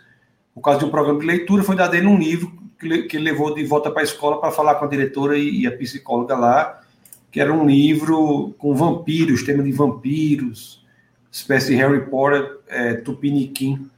por 0.53 0.61
causa 0.61 0.79
de 0.79 0.85
um 0.85 0.89
programa 0.89 1.19
de 1.19 1.25
leitura, 1.25 1.63
foi 1.63 1.75
dado 1.75 1.95
ele 1.95 2.07
um 2.07 2.17
livro 2.17 2.51
que, 2.79 3.03
que 3.03 3.17
ele 3.17 3.31
levou 3.31 3.53
de 3.53 3.63
volta 3.65 3.91
para 3.91 4.01
a 4.01 4.05
escola 4.05 4.39
para 4.39 4.51
falar 4.51 4.75
com 4.75 4.85
a 4.85 4.87
diretora 4.87 5.37
e, 5.37 5.61
e, 5.61 5.67
a 5.67 5.71
psicóloga 5.75 6.35
lá, 6.35 6.81
que 7.35 7.41
era 7.41 7.53
um 7.53 7.67
livro 7.67 8.55
com 8.57 8.73
vampiros, 8.73 9.43
tema 9.43 9.61
de 9.61 9.69
vampiros, 9.69 10.81
espécie 11.29 11.71
de 11.71 11.75
Harry 11.75 12.09
Potter, 12.09 12.59
é, 12.65 12.93
Tupiniquim. 12.93 13.89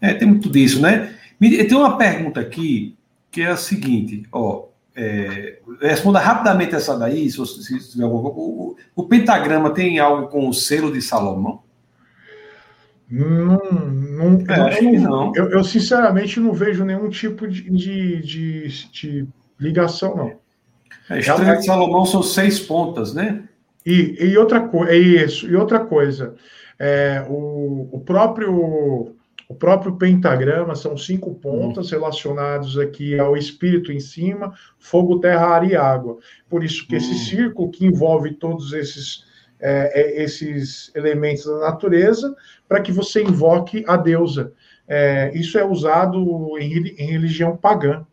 É, 0.00 0.14
tem 0.14 0.26
muito 0.26 0.50
disso, 0.50 0.82
né? 0.82 1.14
Tem 1.38 1.76
uma 1.76 1.96
pergunta 1.96 2.40
aqui 2.40 2.96
que 3.30 3.42
é 3.42 3.50
a 3.50 3.56
seguinte, 3.56 4.24
ó, 4.32 4.64
é, 4.96 5.60
responda 5.80 6.18
rapidamente 6.18 6.74
essa 6.74 6.98
daí, 6.98 7.30
se, 7.30 7.38
você, 7.38 7.62
se, 7.62 7.80
se 7.92 8.02
o, 8.02 8.76
o, 8.96 9.04
pentagrama 9.04 9.70
tem 9.72 10.00
algo 10.00 10.26
com 10.26 10.48
o 10.48 10.52
selo 10.52 10.92
de 10.92 11.00
Salomão? 11.00 11.62
Não, 13.08 13.60
não, 13.70 14.44
é, 14.48 14.84
eu, 14.84 15.00
não. 15.00 15.32
Eu, 15.36 15.50
eu, 15.50 15.62
sinceramente 15.62 16.40
não 16.40 16.52
vejo 16.52 16.84
nenhum 16.84 17.08
tipo 17.10 17.46
de, 17.46 17.70
de, 17.70 18.20
de, 18.22 18.68
de 18.90 19.28
ligação, 19.56 20.16
não. 20.16 20.49
A 21.08 21.18
estrela 21.18 21.56
de 21.56 21.64
Salomão 21.64 22.04
são 22.04 22.22
seis 22.22 22.60
pontas, 22.60 23.14
né? 23.14 23.44
E, 23.84 24.16
e 24.20 24.38
outra 24.38 24.60
coisa, 24.60 24.92
é 24.92 24.96
isso, 24.96 25.48
e 25.48 25.56
outra 25.56 25.80
coisa, 25.80 26.34
é, 26.78 27.24
o, 27.28 27.88
o 27.92 28.00
próprio 28.00 29.14
o 29.50 29.54
próprio 29.56 29.96
pentagrama 29.96 30.76
são 30.76 30.96
cinco 30.96 31.34
pontas 31.34 31.90
relacionados 31.90 32.78
aqui 32.78 33.18
ao 33.18 33.36
espírito 33.36 33.90
em 33.90 33.98
cima, 33.98 34.54
fogo, 34.78 35.18
terra, 35.18 35.44
ar 35.44 35.68
e 35.68 35.74
água. 35.74 36.18
Por 36.48 36.62
isso 36.62 36.86
que 36.86 36.94
esse 36.94 37.10
hum. 37.10 37.16
círculo 37.16 37.68
que 37.68 37.84
envolve 37.84 38.32
todos 38.34 38.72
esses, 38.72 39.24
é, 39.58 40.02
é, 40.02 40.22
esses 40.22 40.94
elementos 40.94 41.46
da 41.46 41.58
natureza, 41.58 42.32
para 42.68 42.80
que 42.80 42.92
você 42.92 43.24
invoque 43.24 43.82
a 43.88 43.96
deusa. 43.96 44.52
É, 44.86 45.32
isso 45.34 45.58
é 45.58 45.64
usado 45.64 46.56
em, 46.56 46.94
em 46.96 47.10
religião 47.10 47.56
pagã, 47.56 48.06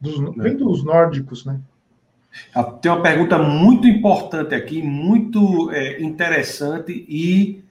dos, 0.00 0.18
vem 0.36 0.56
dos 0.56 0.82
nórdicos, 0.82 1.44
né? 1.44 1.60
Tem 2.80 2.90
uma 2.90 3.02
pergunta 3.02 3.38
muito 3.38 3.86
importante 3.86 4.54
aqui, 4.54 4.82
muito 4.82 5.70
é, 5.72 6.00
interessante 6.02 7.04
e 7.08 7.62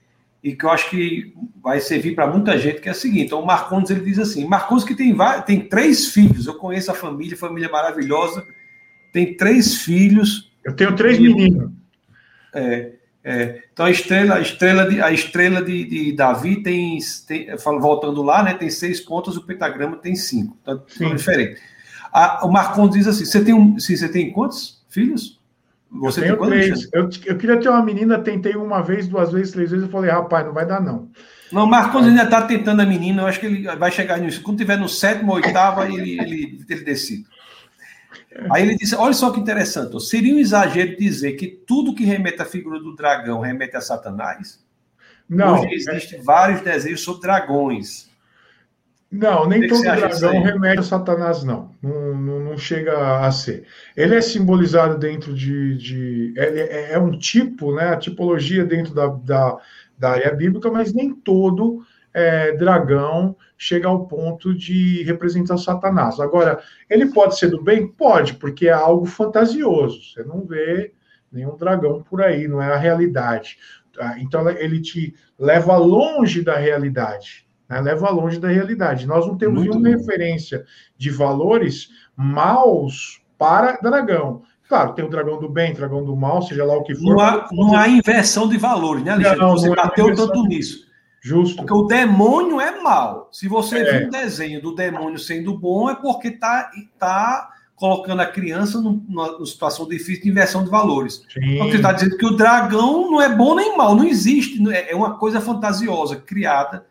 e 0.42 0.56
que 0.56 0.64
eu 0.64 0.70
acho 0.70 0.88
que 0.88 1.34
vai 1.62 1.80
servir 1.80 2.14
para 2.14 2.26
muita 2.26 2.58
gente, 2.58 2.80
que 2.80 2.88
é 2.88 2.92
o 2.92 2.94
seguinte, 2.94 3.34
o 3.34 3.44
Marcondes 3.44 3.90
ele 3.90 4.00
diz 4.00 4.18
assim, 4.18 4.46
Marcondes 4.46 4.84
que 4.84 4.94
tem, 4.94 5.14
tem 5.46 5.60
três 5.60 6.08
filhos, 6.08 6.46
eu 6.46 6.54
conheço 6.54 6.90
a 6.90 6.94
família, 6.94 7.36
família 7.36 7.68
maravilhosa, 7.68 8.46
tem 9.12 9.34
três 9.36 9.76
filhos. 9.76 10.50
Eu 10.64 10.74
tenho 10.74 10.94
três 10.96 11.18
meninos. 11.18 11.70
É, 12.54 12.92
é, 13.22 13.62
então 13.70 13.84
a 13.84 13.90
estrela, 13.90 14.36
a 14.36 14.40
estrela 14.40 14.88
de, 14.88 15.02
a 15.02 15.12
estrela 15.12 15.62
de, 15.62 15.84
de 15.84 16.12
Davi 16.12 16.62
tem, 16.62 16.98
tem, 17.26 17.48
voltando 17.78 18.22
lá, 18.22 18.42
né, 18.42 18.54
tem 18.54 18.70
seis 18.70 18.98
pontas, 18.98 19.36
o 19.36 19.44
pentagrama 19.44 19.96
tem 19.96 20.16
cinco, 20.16 20.56
então 20.62 20.82
é 21.00 21.14
diferente. 21.14 21.60
A, 22.12 22.46
o 22.46 22.50
Marcondes 22.50 22.96
diz 22.96 23.06
assim, 23.06 23.24
você 23.24 23.42
tem, 23.42 23.54
um, 23.54 23.78
você 23.78 24.08
tem 24.08 24.32
quantos 24.32 24.82
filhos? 24.88 25.40
Você 25.90 26.20
eu 26.20 26.36
tenho 26.36 26.48
três. 26.48 26.88
Eu, 26.92 27.08
eu, 27.26 27.36
queria 27.36 27.58
ter 27.58 27.68
uma 27.68 27.84
menina, 27.84 28.18
tentei 28.18 28.54
uma 28.54 28.80
vez, 28.80 29.08
duas 29.08 29.32
vezes, 29.32 29.52
três 29.52 29.70
vezes, 29.70 29.86
eu 29.86 29.90
falei, 29.90 30.10
rapaz, 30.10 30.46
não 30.46 30.52
vai 30.52 30.64
dar, 30.64 30.80
não. 30.80 31.08
Não, 31.50 31.66
Marcos 31.66 32.06
ainda 32.06 32.22
está 32.22 32.42
tentando 32.42 32.80
a 32.80 32.86
menina, 32.86 33.22
eu 33.22 33.26
acho 33.26 33.40
que 33.40 33.46
ele 33.46 33.76
vai 33.76 33.90
chegar 33.90 34.18
nisso. 34.18 34.42
Quando 34.42 34.58
tiver 34.58 34.76
no 34.76 34.88
sétimo, 34.88 35.32
oitavo, 35.32 35.82
ele, 35.82 36.20
ele, 36.20 36.64
ele 36.68 36.84
decide. 36.84 37.26
Aí 38.52 38.62
ele 38.62 38.76
disse: 38.76 38.94
olha 38.94 39.12
só 39.12 39.30
que 39.30 39.40
interessante, 39.40 40.00
seria 40.00 40.34
um 40.34 40.38
exagero 40.38 40.96
dizer 40.96 41.32
que 41.32 41.48
tudo 41.48 41.94
que 41.94 42.04
remete 42.04 42.40
à 42.40 42.44
figura 42.44 42.78
do 42.78 42.94
dragão 42.94 43.40
remete 43.40 43.76
a 43.76 43.80
Satanás? 43.80 44.60
Não. 45.28 45.60
Hoje 45.60 45.74
existem 45.74 46.22
vários 46.22 46.60
desenhos 46.60 47.00
sobre 47.00 47.22
dragões. 47.22 48.09
Não, 49.10 49.48
nem 49.48 49.66
todo 49.66 49.82
dragão 49.82 50.40
remete 50.40 50.78
a 50.78 50.82
Satanás, 50.84 51.42
não. 51.42 51.74
Não, 51.82 52.14
não. 52.16 52.40
não, 52.40 52.56
chega 52.56 53.26
a 53.26 53.32
ser. 53.32 53.66
Ele 53.96 54.14
é 54.14 54.20
simbolizado 54.20 54.96
dentro 54.96 55.34
de. 55.34 55.76
de 55.76 56.34
é, 56.36 56.92
é, 56.92 56.98
um 56.98 57.18
tipo, 57.18 57.74
né? 57.74 57.88
A 57.88 57.96
tipologia 57.96 58.64
dentro 58.64 58.94
da, 58.94 59.08
da, 59.08 59.58
da 59.98 60.10
área 60.10 60.32
bíblica, 60.32 60.70
mas 60.70 60.94
nem 60.94 61.12
todo 61.12 61.84
é, 62.14 62.52
dragão 62.52 63.36
chega 63.58 63.88
ao 63.88 64.06
ponto 64.06 64.54
de 64.54 65.02
representar 65.02 65.58
Satanás. 65.58 66.20
Agora, 66.20 66.60
ele 66.88 67.12
pode 67.12 67.36
ser 67.36 67.48
do 67.48 67.60
bem? 67.60 67.88
Pode, 67.88 68.34
porque 68.34 68.68
é 68.68 68.72
algo 68.72 69.06
fantasioso. 69.06 70.00
Você 70.04 70.22
não 70.22 70.46
vê 70.46 70.92
nenhum 71.32 71.56
dragão 71.56 72.00
por 72.00 72.22
aí, 72.22 72.46
não 72.46 72.62
é 72.62 72.72
a 72.72 72.78
realidade. 72.78 73.58
Tá? 73.92 74.20
Então, 74.20 74.48
ele 74.48 74.80
te 74.80 75.14
leva 75.36 75.76
longe 75.76 76.42
da 76.42 76.56
realidade 76.56 77.49
né? 77.70 77.80
leva 77.80 78.10
longe 78.10 78.38
da 78.38 78.48
realidade. 78.48 79.06
Nós 79.06 79.26
não 79.26 79.38
temos 79.38 79.60
Muito 79.62 79.78
nenhuma 79.78 79.96
referência 79.96 80.64
de 80.98 81.10
valores 81.10 81.88
maus 82.16 83.22
para 83.38 83.78
dragão. 83.80 84.42
Claro, 84.68 84.92
tem 84.92 85.04
o 85.04 85.10
dragão 85.10 85.38
do 85.38 85.48
bem, 85.48 85.72
dragão 85.72 86.04
do 86.04 86.14
mal, 86.16 86.42
seja 86.42 86.64
lá 86.64 86.76
o 86.76 86.82
que 86.82 86.94
for. 86.94 87.14
Não 87.14 87.20
há, 87.20 87.48
não 87.50 87.76
há 87.76 87.88
inversão 87.88 88.48
de 88.48 88.58
valores, 88.58 89.02
né, 89.02 89.12
Alexandre? 89.12 89.40
Não, 89.40 89.50
você 89.52 89.68
não 89.68 89.74
bateu 89.74 90.14
tanto 90.14 90.42
nisso. 90.44 90.90
Justo. 91.22 91.56
Porque 91.56 91.74
o 91.74 91.82
demônio 91.84 92.60
é 92.60 92.80
mal. 92.80 93.28
Se 93.32 93.46
você 93.48 93.78
é. 93.78 93.98
viu 93.98 94.08
um 94.08 94.10
desenho 94.10 94.62
do 94.62 94.74
demônio 94.74 95.18
sendo 95.18 95.56
bom, 95.56 95.90
é 95.90 95.94
porque 95.94 96.28
está 96.28 96.70
tá 96.98 97.50
colocando 97.74 98.20
a 98.20 98.26
criança 98.26 98.80
numa, 98.80 99.44
situação 99.44 99.88
difícil 99.88 100.22
de 100.22 100.28
inversão 100.28 100.62
de 100.62 100.70
valores. 100.70 101.24
Sim. 101.32 101.58
Porque 101.58 101.76
está 101.76 101.92
dizendo 101.92 102.16
que 102.16 102.26
o 102.26 102.36
dragão 102.36 103.10
não 103.10 103.20
é 103.20 103.34
bom 103.34 103.54
nem 103.54 103.76
mal, 103.76 103.94
não 103.94 104.04
existe. 104.04 104.62
É, 104.72 104.92
é 104.92 104.96
uma 104.96 105.18
coisa 105.18 105.40
fantasiosa, 105.40 106.16
criada 106.16 106.86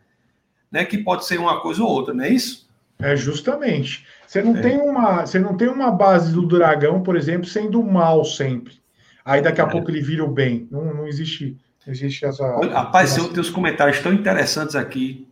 né, 0.72 0.86
que 0.86 0.98
pode 0.98 1.26
ser 1.26 1.40
uma 1.40 1.62
coisa 1.62 1.84
ou 1.84 1.90
outra, 1.90 2.14
não 2.14 2.24
é 2.24 2.30
isso? 2.30 2.70
É 3.00 3.16
justamente. 3.16 4.06
Você 4.28 4.42
não, 4.42 4.56
é. 4.58 4.62
tem, 4.62 4.78
uma, 4.78 5.26
você 5.26 5.40
não 5.40 5.56
tem 5.56 5.70
uma 5.70 5.90
base 5.90 6.32
do 6.34 6.46
dragão, 6.46 7.02
por 7.02 7.16
exemplo, 7.16 7.48
sendo 7.48 7.82
mal 7.82 8.24
sempre. 8.26 8.80
Aí 9.24 9.42
daqui 9.42 9.62
a 9.62 9.64
é. 9.64 9.70
pouco 9.70 9.90
ele 9.90 10.02
vira 10.02 10.24
o 10.24 10.28
bem. 10.28 10.68
Não, 10.70 10.94
não 10.94 11.08
existe, 11.08 11.58
não 11.86 11.94
existe 11.94 12.26
essa. 12.26 12.44
Olha, 12.44 12.74
rapaz, 12.74 13.18
essa... 13.18 13.28
tem 13.30 13.40
os 13.40 13.50
comentários 13.50 14.00
tão 14.00 14.14
interessantes 14.14 14.76
aqui. 14.76 15.28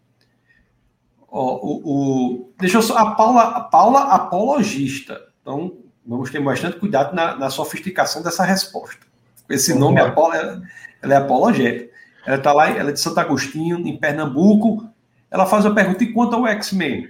Ó, 1.29 1.59
o, 1.61 1.81
o, 1.83 2.53
deixa 2.57 2.77
eu 2.77 2.81
só. 2.81 2.97
A 2.97 3.11
Paula, 3.11 3.41
a 3.41 3.61
Paula 3.61 4.01
apologista. 4.13 5.21
Então, 5.41 5.77
vamos 6.05 6.31
ter 6.31 6.41
bastante 6.41 6.77
cuidado 6.77 7.13
na, 7.13 7.35
na 7.35 7.49
sofisticação 7.49 8.23
dessa 8.23 8.43
resposta. 8.43 9.05
Esse 9.49 9.73
vamos 9.73 9.87
nome, 9.87 9.99
a 9.99 10.11
Paula, 10.11 10.37
ela, 10.37 10.61
ela 11.01 11.13
é 11.13 11.17
apologética. 11.17 11.93
Ela 12.25 12.37
está 12.37 12.53
lá, 12.53 12.69
ela 12.69 12.89
é 12.89 12.93
de 12.93 12.99
Santo 12.99 13.19
Agostinho, 13.19 13.77
em 13.77 13.97
Pernambuco 13.97 14.89
ela 15.29 15.45
faz 15.45 15.65
a 15.65 15.71
pergunta: 15.71 16.03
e 16.03 16.13
quanto 16.13 16.35
ao 16.35 16.47
X-Men? 16.47 17.09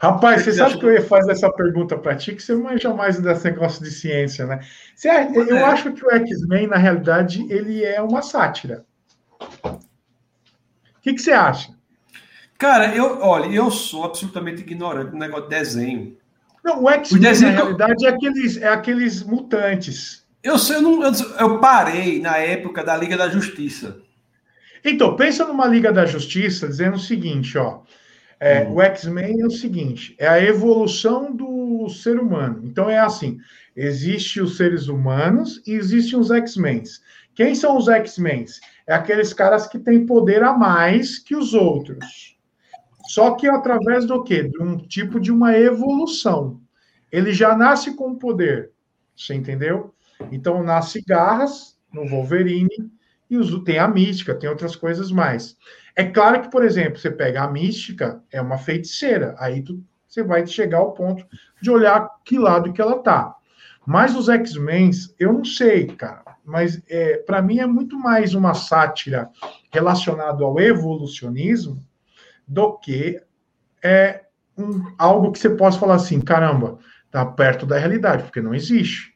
Rapaz, 0.00 0.42
você, 0.42 0.52
sabe 0.52 0.78
que 0.78 0.84
eu 0.84 0.92
ia 0.92 1.02
fazer 1.02 1.32
essa 1.32 1.50
pergunta 1.50 1.96
para 1.96 2.14
ti, 2.14 2.34
que 2.34 2.42
você 2.42 2.54
manja 2.54 2.92
mais 2.92 3.18
desse 3.18 3.44
negócio 3.44 3.82
de 3.82 3.90
ciência, 3.90 4.46
né? 4.46 4.60
Você, 4.94 5.08
eu 5.08 5.56
é. 5.56 5.62
acho 5.62 5.90
que 5.92 6.04
o 6.04 6.10
X-Men, 6.10 6.66
na 6.66 6.76
realidade, 6.76 7.46
ele 7.50 7.82
é 7.82 8.00
uma 8.02 8.20
sátira. 8.20 8.84
O 9.64 9.78
que, 11.00 11.14
que 11.14 11.20
você 11.20 11.32
acha? 11.32 11.74
Cara, 12.58 12.94
eu, 12.94 13.20
olha, 13.20 13.46
eu 13.46 13.70
sou 13.70 14.04
absolutamente 14.04 14.62
ignorante 14.62 15.10
do 15.10 15.16
negócio 15.16 15.48
de 15.48 15.56
desenho. 15.56 16.16
Não, 16.62 16.82
o 16.82 16.90
X-Men, 16.90 17.40
na 17.40 17.50
realidade, 17.50 18.04
eu... 18.04 18.10
é, 18.10 18.12
aqueles, 18.12 18.56
é 18.58 18.68
aqueles 18.68 19.22
mutantes. 19.22 20.26
Eu, 20.42 20.58
sei, 20.58 20.76
eu, 20.76 20.82
não, 20.82 21.02
eu, 21.02 21.12
eu 21.38 21.58
parei 21.58 22.20
na 22.20 22.36
época 22.36 22.84
da 22.84 22.96
Liga 22.96 23.16
da 23.16 23.28
Justiça. 23.28 23.98
Então, 24.84 25.16
pensa 25.16 25.46
numa 25.46 25.66
Liga 25.66 25.92
da 25.92 26.06
Justiça 26.06 26.68
dizendo 26.68 26.96
o 26.96 27.00
seguinte, 27.00 27.56
ó. 27.58 27.82
É, 28.38 28.64
uhum. 28.64 28.74
O 28.74 28.82
X-Men 28.82 29.40
é 29.40 29.46
o 29.46 29.50
seguinte: 29.50 30.14
é 30.18 30.28
a 30.28 30.42
evolução 30.42 31.34
do 31.34 31.88
ser 31.88 32.18
humano. 32.18 32.60
Então 32.64 32.90
é 32.90 32.98
assim: 32.98 33.38
existe 33.74 34.40
os 34.40 34.56
seres 34.56 34.88
humanos 34.88 35.62
e 35.66 35.72
existem 35.72 36.18
os 36.18 36.30
X-Men. 36.30 36.82
Quem 37.34 37.54
são 37.54 37.76
os 37.76 37.88
X-Men? 37.88 38.44
É 38.86 38.94
aqueles 38.94 39.32
caras 39.32 39.66
que 39.66 39.78
têm 39.78 40.06
poder 40.06 40.42
a 40.42 40.52
mais 40.52 41.18
que 41.18 41.34
os 41.34 41.54
outros. 41.54 42.36
Só 43.08 43.32
que 43.32 43.48
através 43.48 44.04
do 44.04 44.22
quê? 44.22 44.44
De 44.44 44.62
um 44.62 44.76
tipo 44.76 45.18
de 45.18 45.32
uma 45.32 45.56
evolução. 45.56 46.60
Ele 47.10 47.32
já 47.32 47.56
nasce 47.56 47.94
com 47.94 48.16
poder. 48.16 48.72
Você 49.16 49.34
entendeu? 49.34 49.94
Então 50.30 50.62
nasce 50.62 51.02
garras 51.02 51.78
no 51.92 52.06
Wolverine, 52.06 52.90
e 53.28 53.64
tem 53.64 53.78
a 53.78 53.88
mística, 53.88 54.34
tem 54.34 54.48
outras 54.48 54.76
coisas 54.76 55.10
mais. 55.10 55.56
É 55.94 56.04
claro 56.04 56.42
que, 56.42 56.50
por 56.50 56.64
exemplo, 56.64 56.98
você 56.98 57.10
pega 57.10 57.42
a 57.42 57.50
mística, 57.50 58.22
é 58.30 58.40
uma 58.40 58.58
feiticeira, 58.58 59.34
aí 59.38 59.62
tu, 59.62 59.82
você 60.06 60.22
vai 60.22 60.46
chegar 60.46 60.78
ao 60.78 60.92
ponto 60.92 61.26
de 61.60 61.70
olhar 61.70 62.08
que 62.24 62.38
lado 62.38 62.72
que 62.72 62.80
ela 62.80 62.98
tá. 62.98 63.34
Mas 63.86 64.14
os 64.16 64.28
X-Men, 64.28 64.90
eu 65.18 65.32
não 65.32 65.44
sei, 65.44 65.86
cara, 65.86 66.22
mas 66.44 66.82
é, 66.88 67.18
para 67.18 67.40
mim 67.40 67.58
é 67.58 67.66
muito 67.66 67.98
mais 67.98 68.34
uma 68.34 68.54
sátira 68.54 69.30
relacionada 69.72 70.44
ao 70.44 70.60
evolucionismo 70.60 71.80
do 72.46 72.78
que 72.78 73.20
é 73.82 74.24
um, 74.56 74.92
algo 74.98 75.32
que 75.32 75.38
você 75.38 75.50
possa 75.50 75.78
falar 75.78 75.94
assim, 75.94 76.20
caramba, 76.20 76.78
tá 77.10 77.24
perto 77.24 77.66
da 77.66 77.78
realidade, 77.78 78.24
porque 78.24 78.40
não 78.40 78.54
existe. 78.54 79.14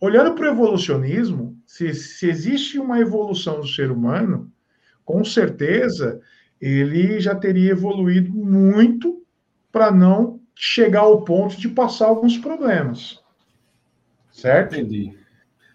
Olhando 0.00 0.34
para 0.34 0.44
o 0.44 0.48
evolucionismo, 0.48 1.56
se, 1.72 1.94
se 1.94 2.28
existe 2.28 2.78
uma 2.78 3.00
evolução 3.00 3.58
do 3.58 3.66
ser 3.66 3.90
humano, 3.90 4.52
com 5.06 5.24
certeza 5.24 6.20
ele 6.60 7.18
já 7.18 7.34
teria 7.34 7.70
evoluído 7.70 8.30
muito 8.30 9.24
para 9.72 9.90
não 9.90 10.38
chegar 10.54 11.00
ao 11.00 11.22
ponto 11.22 11.58
de 11.58 11.70
passar 11.70 12.08
alguns 12.08 12.36
problemas. 12.36 13.18
Certo? 14.30 14.76
Entendi. 14.76 15.18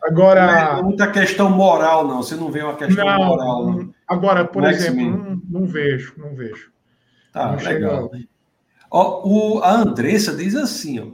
Agora. 0.03 0.45
Não 0.45 0.79
é 0.79 0.83
muita 0.83 1.11
questão 1.11 1.49
moral, 1.49 2.07
não. 2.07 2.21
Você 2.21 2.35
não 2.35 2.51
vê 2.51 2.61
uma 2.61 2.75
questão 2.75 3.03
não, 3.03 3.25
moral, 3.25 3.65
não. 3.65 3.93
Agora, 4.07 4.45
por 4.45 4.61
não 4.61 4.69
exemplo, 4.69 5.01
não, 5.01 5.41
não, 5.49 5.65
vejo, 5.65 6.13
não 6.15 6.35
vejo. 6.35 6.71
Tá, 7.33 7.53
não 7.53 7.57
legal. 7.57 8.11
Ó, 8.91 9.27
o, 9.27 9.63
a 9.63 9.71
Andressa 9.71 10.35
diz 10.35 10.55
assim, 10.55 10.99
ó. 10.99 11.07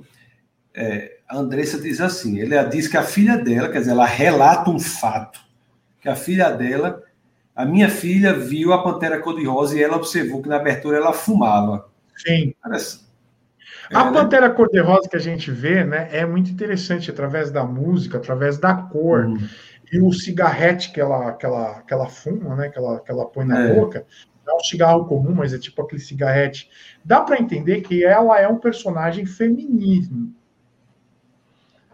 É, 0.75 1.12
a 1.27 1.37
Andressa 1.37 1.79
diz 1.79 2.01
assim: 2.01 2.39
ela 2.39 2.63
diz 2.63 2.87
que 2.87 2.97
a 2.97 3.03
filha 3.03 3.37
dela, 3.37 3.69
quer 3.69 3.79
dizer, 3.79 3.91
ela 3.91 4.05
relata 4.05 4.69
um 4.69 4.79
fato, 4.79 5.39
que 6.01 6.09
a 6.09 6.15
filha 6.15 6.49
dela, 6.49 7.01
a 7.55 7.65
minha 7.65 7.89
filha 7.89 8.33
viu 8.33 8.73
a 8.73 8.83
pantera 8.83 9.19
cor-de-rosa 9.19 9.77
e 9.77 9.83
ela 9.83 9.97
observou 9.97 10.41
que 10.41 10.49
na 10.49 10.57
abertura 10.57 10.97
ela 10.97 11.13
fumava. 11.13 11.89
Sim. 12.15 12.53
Parece, 12.61 13.03
a 13.91 14.11
Pantera 14.11 14.49
Cor-de-Rosa 14.49 15.09
que 15.09 15.15
a 15.15 15.19
gente 15.19 15.51
vê, 15.51 15.83
né, 15.83 16.07
é 16.11 16.25
muito 16.25 16.51
interessante 16.51 17.09
através 17.09 17.51
da 17.51 17.63
música, 17.63 18.17
através 18.17 18.57
da 18.57 18.73
cor. 18.75 19.25
Hum. 19.25 19.37
E 19.91 19.99
o 19.99 20.11
cigarrete 20.11 20.91
que 20.91 20.99
ela, 20.99 21.33
que 21.33 21.45
ela, 21.45 21.81
que 21.81 21.93
ela 21.93 22.07
fuma, 22.07 22.55
né, 22.55 22.69
que 22.69 22.77
ela, 22.77 22.99
que 22.99 23.11
ela 23.11 23.25
põe 23.25 23.45
na 23.45 23.59
é. 23.59 23.73
boca, 23.73 24.05
é 24.47 24.53
um 24.53 24.59
cigarro 24.59 25.05
comum, 25.05 25.33
mas 25.35 25.53
é 25.53 25.59
tipo 25.59 25.81
aquele 25.81 26.01
cigarrete. 26.01 26.69
Dá 27.03 27.21
para 27.21 27.39
entender 27.39 27.81
que 27.81 28.03
ela 28.03 28.39
é 28.39 28.47
um 28.47 28.57
personagem 28.57 29.25
feminino. 29.25 30.33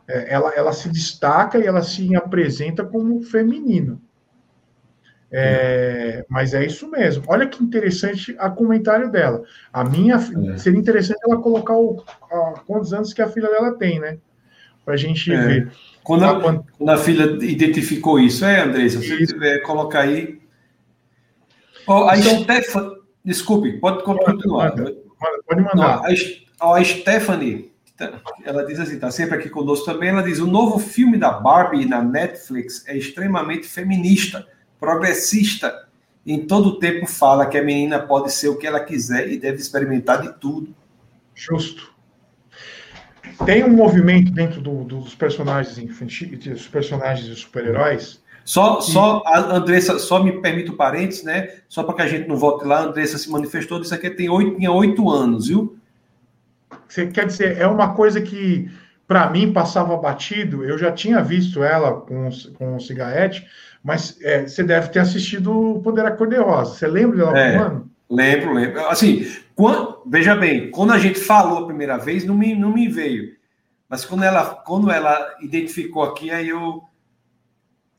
É, 0.09 0.33
ela, 0.33 0.51
ela 0.55 0.73
se 0.73 0.89
destaca 0.89 1.59
e 1.59 1.67
ela 1.67 1.83
se 1.83 2.15
apresenta 2.15 2.83
como 2.83 3.21
feminino. 3.21 4.01
É, 5.31 6.25
mas 6.27 6.55
é 6.55 6.65
isso 6.65 6.89
mesmo. 6.89 7.23
Olha 7.27 7.45
que 7.45 7.63
interessante 7.63 8.35
a 8.39 8.49
comentário 8.49 9.11
dela. 9.11 9.43
A 9.71 9.83
minha 9.83 10.15
é. 10.15 10.57
seria 10.57 10.79
interessante 10.79 11.19
ela 11.23 11.39
colocar 11.39 11.75
o, 11.75 12.03
a, 12.31 12.59
quantos 12.65 12.91
anos 12.91 13.13
que 13.13 13.21
a 13.21 13.29
filha 13.29 13.47
dela 13.47 13.77
tem, 13.77 13.99
né? 13.99 14.17
Para 14.83 14.95
a 14.95 14.97
gente 14.97 15.31
é. 15.31 15.45
ver. 15.45 15.71
Quando 16.03 16.25
a, 16.25 16.41
quando... 16.41 16.65
quando 16.75 16.89
a, 16.89 16.97
filha 16.97 17.25
identificou 17.45 18.19
isso, 18.19 18.43
é, 18.43 18.61
André, 18.61 18.89
se 18.89 18.97
você 18.97 19.23
tiver 19.27 19.59
colocar 19.59 20.01
aí. 20.01 20.41
Oh, 21.85 22.05
a 22.05 22.17
então, 22.17 22.41
Stephanie, 22.41 22.97
desculpe, 23.23 23.73
pode 23.73 24.03
continuar. 24.03 24.75
Manda, 24.75 24.95
pode 25.47 25.61
mandar. 25.61 26.01
Não, 26.01 26.73
a, 26.73 26.77
a 26.77 26.83
Stephanie, 26.83 27.68
tá, 27.99 28.19
ela 28.43 28.65
diz 28.65 28.79
assim, 28.79 28.95
está 28.95 29.11
sempre 29.11 29.37
aqui 29.37 29.49
conosco 29.49 29.85
também. 29.85 30.09
Ela 30.09 30.23
diz: 30.23 30.39
o 30.39 30.47
novo 30.47 30.79
filme 30.79 31.17
da 31.17 31.31
Barbie 31.31 31.85
na 31.85 32.01
Netflix 32.01 32.83
é 32.87 32.97
extremamente 32.97 33.67
feminista 33.67 34.47
progressista, 34.79 35.87
em 36.25 36.45
todo 36.45 36.79
tempo 36.79 37.05
fala 37.05 37.45
que 37.45 37.57
a 37.57 37.63
menina 37.63 37.99
pode 37.99 38.31
ser 38.31 38.47
o 38.47 38.57
que 38.57 38.65
ela 38.65 38.79
quiser 38.79 39.29
e 39.29 39.37
deve 39.37 39.57
experimentar 39.57 40.21
de 40.21 40.33
tudo. 40.39 40.73
Justo. 41.35 41.93
Tem 43.45 43.63
um 43.63 43.69
movimento 43.69 44.31
dentro 44.31 44.61
do, 44.61 44.83
dos 44.83 45.15
personagens 45.15 45.77
infantis, 45.77 46.39
dos 46.39 46.67
personagens 46.67 47.27
e 47.27 47.35
super-heróis. 47.35 48.21
Só, 48.43 48.81
só 48.81 49.21
a 49.25 49.55
Andressa, 49.55 49.99
só 49.99 50.23
me 50.23 50.41
permite 50.41 50.71
o 50.71 50.75
parênteses, 50.75 51.23
né? 51.23 51.53
Só 51.67 51.83
para 51.83 51.95
que 51.95 52.01
a 52.01 52.07
gente 52.07 52.27
não 52.27 52.35
volte 52.35 52.65
lá, 52.65 52.79
a 52.79 52.83
Andressa 52.83 53.17
se 53.17 53.29
manifestou, 53.29 53.79
disse 53.79 53.95
que 53.97 54.09
tem 54.09 54.29
oito, 54.29 54.57
tinha 54.57 54.71
oito 54.71 55.09
anos, 55.09 55.47
viu? 55.47 55.78
Você 56.89 57.07
quer 57.07 57.27
dizer, 57.27 57.57
é 57.57 57.67
uma 57.67 57.93
coisa 57.93 58.19
que 58.19 58.69
para 59.07 59.29
mim 59.29 59.53
passava 59.53 59.95
batido. 59.95 60.63
Eu 60.65 60.77
já 60.77 60.91
tinha 60.91 61.21
visto 61.21 61.63
ela 61.63 62.01
com, 62.01 62.29
com 62.57 62.75
o 62.75 62.79
cigarrete, 62.79 63.45
mas 63.83 64.19
é, 64.21 64.47
você 64.47 64.63
deve 64.63 64.89
ter 64.89 64.99
assistido 64.99 65.51
o 65.51 65.81
Poder 65.81 66.15
Cor-de-Rosa. 66.17 66.75
Você 66.75 66.87
lembra 66.87 67.17
dela 67.17 67.39
é, 67.39 67.53
fumando? 67.53 67.89
Lembro, 68.09 68.53
lembro. 68.53 68.87
Assim, 68.87 69.31
quando, 69.55 70.01
veja 70.05 70.35
bem, 70.35 70.71
quando 70.71 70.93
a 70.93 70.97
gente 70.97 71.19
falou 71.19 71.59
a 71.59 71.65
primeira 71.67 71.97
vez, 71.97 72.25
não 72.25 72.35
me, 72.35 72.55
não 72.55 72.73
me 72.73 72.87
veio. 72.87 73.37
Mas 73.87 74.03
quando 74.03 74.23
ela, 74.23 74.45
quando 74.45 74.91
ela 74.91 75.35
identificou 75.41 76.03
aqui, 76.03 76.31
aí 76.31 76.49
eu. 76.49 76.83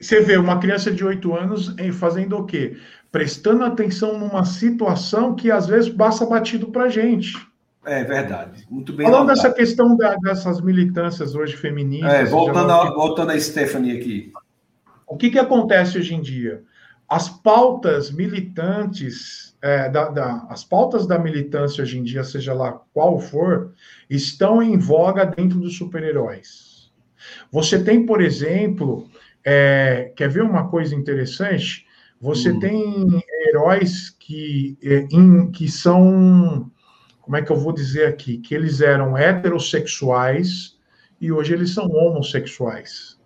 Você 0.01 0.21
vê 0.21 0.37
uma 0.37 0.59
criança 0.59 0.91
de 0.91 1.05
8 1.05 1.35
anos 1.35 1.75
fazendo 1.99 2.37
o 2.39 2.47
quê? 2.47 2.77
Prestando 3.13 3.65
atenção 3.65 4.19
numa 4.19 4.45
situação 4.45 5.35
que 5.35 5.51
às 5.51 5.67
vezes 5.67 5.91
passa 5.91 6.25
batido 6.25 6.69
para 6.69 6.89
gente. 6.89 7.35
É 7.85 8.05
verdade. 8.05 8.67
Muito 8.71 8.93
bem. 8.93 9.07
Falando 9.07 9.29
dessa 9.29 9.53
questão 9.53 9.97
da, 9.97 10.15
dessas 10.17 10.61
militâncias 10.61 11.35
hoje 11.35 11.57
feministas. 11.57 12.13
É, 12.13 12.25
voltando, 12.25 12.71
a, 12.71 12.91
voltando 12.91 13.31
a 13.31 13.41
Stephanie 13.41 13.99
aqui. 13.99 14.33
O 15.07 15.17
que, 15.17 15.31
que 15.31 15.39
acontece 15.39 15.99
hoje 15.99 16.15
em 16.15 16.21
dia? 16.21 16.63
As 17.09 17.29
pautas 17.29 18.11
militantes, 18.11 19.57
é, 19.61 19.89
da, 19.89 20.09
da, 20.09 20.47
as 20.49 20.63
pautas 20.63 21.07
da 21.07 21.19
militância 21.19 21.83
hoje 21.83 21.99
em 21.99 22.05
dia, 22.05 22.23
seja 22.23 22.55
lá 22.55 22.81
qual 22.93 23.19
for, 23.19 23.73
estão 24.09 24.63
em 24.63 24.79
voga 24.79 25.25
dentro 25.25 25.59
dos 25.59 25.77
super-heróis. 25.77 26.93
Você 27.51 27.83
tem, 27.83 28.07
por 28.07 28.21
exemplo, 28.21 29.09
é, 29.45 30.13
quer 30.15 30.29
ver 30.29 30.43
uma 30.43 30.69
coisa 30.69 30.95
interessante? 30.95 31.87
Você 32.21 32.53
hum. 32.53 32.61
tem 32.61 33.25
heróis 33.49 34.11
que, 34.11 34.79
é, 34.83 35.07
in, 35.11 35.51
que 35.51 35.69
são, 35.69 36.71
como 37.31 37.39
é 37.39 37.43
que 37.43 37.53
eu 37.53 37.57
vou 37.57 37.73
dizer 37.73 38.07
aqui? 38.07 38.39
Que 38.39 38.57
eles 38.57 38.81
eram 38.81 39.17
heterossexuais 39.17 40.77
e 41.21 41.31
hoje 41.31 41.55
eles 41.55 41.73
são 41.73 41.87
homossexuais. 41.87 43.21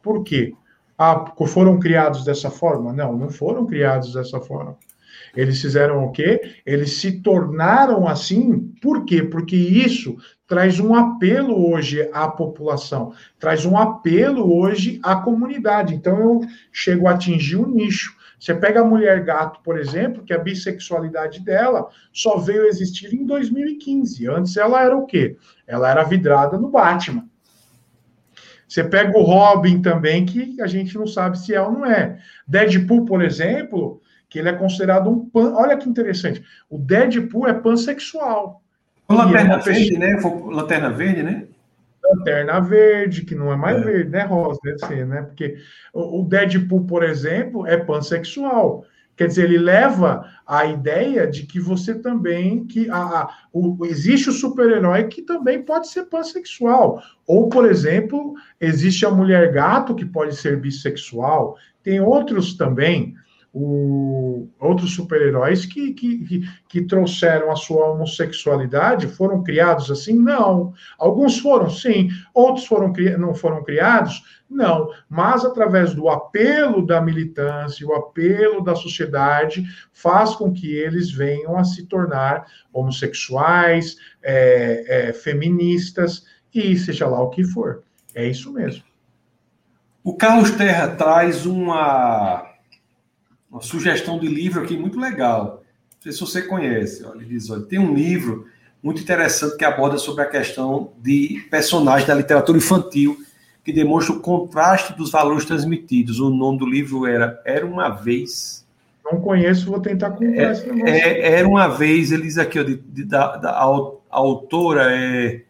Por 0.00 0.22
quê? 0.22 0.54
Ah, 0.96 1.32
foram 1.48 1.76
criados 1.80 2.24
dessa 2.24 2.52
forma? 2.52 2.92
Não, 2.92 3.18
não 3.18 3.28
foram 3.28 3.66
criados 3.66 4.12
dessa 4.12 4.38
forma. 4.38 4.78
Eles 5.34 5.60
fizeram 5.60 6.04
o 6.04 6.12
quê? 6.12 6.40
Eles 6.64 7.00
se 7.00 7.20
tornaram 7.20 8.06
assim, 8.06 8.60
por 8.80 9.04
quê? 9.04 9.24
Porque 9.24 9.56
isso 9.56 10.16
traz 10.46 10.78
um 10.78 10.94
apelo 10.94 11.72
hoje 11.72 12.08
à 12.12 12.28
população, 12.28 13.12
traz 13.40 13.66
um 13.66 13.76
apelo 13.76 14.56
hoje 14.56 15.00
à 15.02 15.16
comunidade. 15.16 15.96
Então 15.96 16.16
eu 16.16 16.40
chego 16.70 17.08
a 17.08 17.14
atingir 17.14 17.56
um 17.56 17.68
nicho. 17.68 18.16
Você 18.38 18.54
pega 18.54 18.80
a 18.80 18.84
mulher 18.84 19.24
gato, 19.24 19.60
por 19.62 19.78
exemplo, 19.78 20.22
que 20.22 20.32
a 20.32 20.38
bissexualidade 20.38 21.40
dela 21.40 21.88
só 22.12 22.38
veio 22.38 22.66
existir 22.66 23.12
em 23.12 23.26
2015. 23.26 24.28
Antes 24.28 24.56
ela 24.56 24.82
era 24.82 24.96
o 24.96 25.06
quê? 25.06 25.36
Ela 25.66 25.90
era 25.90 26.04
vidrada 26.04 26.56
no 26.56 26.68
Batman. 26.68 27.28
Você 28.68 28.84
pega 28.84 29.18
o 29.18 29.22
Robin 29.22 29.80
também, 29.80 30.26
que 30.26 30.60
a 30.60 30.66
gente 30.66 30.96
não 30.96 31.06
sabe 31.06 31.38
se 31.38 31.54
é 31.54 31.60
ou 31.60 31.72
não 31.72 31.86
é. 31.86 32.18
Deadpool, 32.46 33.06
por 33.06 33.22
exemplo, 33.22 34.00
que 34.28 34.38
ele 34.38 34.50
é 34.50 34.52
considerado 34.52 35.08
um 35.08 35.26
pan. 35.28 35.54
Olha 35.54 35.76
que 35.76 35.88
interessante. 35.88 36.44
O 36.68 36.78
Deadpool 36.78 37.48
é 37.48 37.54
pansexual. 37.54 38.62
O 39.08 39.14
Lanterna 39.14 39.54
é 39.54 39.58
Verde, 39.58 39.98
pessoa... 39.98 40.50
né? 40.50 40.54
Lanterna 40.54 40.90
Verde, 40.90 41.22
né? 41.22 41.47
Lanterna 42.08 42.60
Verde, 42.60 43.24
que 43.24 43.34
não 43.34 43.52
é 43.52 43.56
mais 43.56 43.80
é. 43.80 43.84
verde, 43.84 44.10
né? 44.10 44.24
Rosa, 44.24 44.58
deve 44.62 44.78
ser, 44.78 45.06
né? 45.06 45.22
Porque 45.22 45.56
o 45.92 46.22
Deadpool, 46.24 46.84
por 46.86 47.02
exemplo, 47.02 47.66
é 47.66 47.76
pansexual. 47.76 48.84
Quer 49.18 49.26
dizer, 49.26 49.44
ele 49.46 49.58
leva 49.58 50.24
a 50.46 50.64
ideia 50.64 51.26
de 51.26 51.44
que 51.44 51.58
você 51.58 51.92
também, 51.92 52.64
que 52.64 52.88
a, 52.88 52.96
a 52.96 53.30
o, 53.52 53.84
existe 53.84 54.30
o 54.30 54.32
super-herói 54.32 55.08
que 55.08 55.22
também 55.22 55.60
pode 55.60 55.88
ser 55.88 56.04
pansexual. 56.04 57.02
Ou, 57.26 57.48
por 57.48 57.68
exemplo, 57.68 58.34
existe 58.60 59.04
a 59.04 59.10
mulher 59.10 59.52
gato 59.52 59.94
que 59.96 60.04
pode 60.04 60.36
ser 60.36 60.60
bissexual. 60.60 61.56
Tem 61.82 62.00
outros 62.00 62.56
também 62.56 63.16
o, 63.52 64.48
outros 64.60 64.94
super-heróis 64.94 65.64
que, 65.64 65.92
que, 65.94 66.18
que, 66.18 66.42
que, 66.68 66.82
trouxeram 66.82 67.50
a 67.50 67.56
sua 67.56 67.90
homossexualidade 67.90 69.08
foram 69.08 69.42
criados 69.42 69.90
assim? 69.90 70.18
Não. 70.18 70.74
Alguns 70.98 71.38
foram, 71.38 71.70
sim. 71.70 72.08
Outros 72.34 72.66
foram, 72.66 72.92
não 73.18 73.34
foram 73.34 73.64
criados? 73.64 74.22
Não. 74.48 74.90
Mas 75.08 75.44
através 75.44 75.94
do 75.94 76.08
apelo 76.08 76.86
da 76.86 77.00
militância, 77.00 77.86
o 77.86 77.94
apelo 77.94 78.62
da 78.62 78.74
sociedade, 78.74 79.64
faz 79.92 80.34
com 80.34 80.52
que 80.52 80.74
eles 80.74 81.10
venham 81.10 81.56
a 81.56 81.64
se 81.64 81.86
tornar 81.86 82.46
homossexuais, 82.72 83.96
é, 84.22 85.08
é, 85.08 85.12
feministas 85.12 86.24
e 86.54 86.76
seja 86.76 87.06
lá 87.06 87.20
o 87.20 87.30
que 87.30 87.44
for. 87.44 87.82
É 88.14 88.26
isso 88.26 88.52
mesmo. 88.52 88.82
O 90.04 90.14
Carlos 90.16 90.50
Terra 90.52 90.88
traz 90.88 91.44
uma 91.44 92.47
uma 93.50 93.62
sugestão 93.62 94.18
de 94.18 94.26
livro 94.26 94.62
aqui 94.62 94.76
muito 94.76 94.98
legal. 95.00 95.64
Não 95.96 96.02
sei 96.02 96.12
se 96.12 96.20
você 96.20 96.42
conhece. 96.42 97.04
Olha, 97.04 97.16
ele 97.16 97.26
diz: 97.26 97.50
olha, 97.50 97.62
tem 97.62 97.78
um 97.78 97.94
livro 97.94 98.46
muito 98.82 99.02
interessante 99.02 99.56
que 99.56 99.64
aborda 99.64 99.98
sobre 99.98 100.22
a 100.22 100.26
questão 100.26 100.92
de 100.98 101.46
personagens 101.50 102.06
da 102.06 102.14
literatura 102.14 102.58
infantil 102.58 103.16
que 103.64 103.72
demonstra 103.72 104.14
o 104.14 104.20
contraste 104.20 104.96
dos 104.96 105.10
valores 105.10 105.44
transmitidos. 105.44 106.20
O 106.20 106.30
nome 106.30 106.58
do 106.58 106.66
livro 106.66 107.06
era 107.06 107.40
Era 107.44 107.66
uma 107.66 107.90
vez. 107.90 108.66
Não 109.04 109.20
conheço, 109.20 109.70
vou 109.70 109.80
tentar 109.80 110.10
comprar 110.10 110.54
é, 110.86 110.90
é, 110.90 111.32
Era 111.38 111.48
uma 111.48 111.66
vez, 111.66 112.12
ele 112.12 112.24
diz 112.24 112.36
aqui, 112.36 112.60
ó, 112.60 112.62
de, 112.62 112.76
de, 112.76 113.04
da, 113.04 113.36
da, 113.36 113.50
a, 113.52 113.64
autora 114.10 114.94
é, 114.94 115.42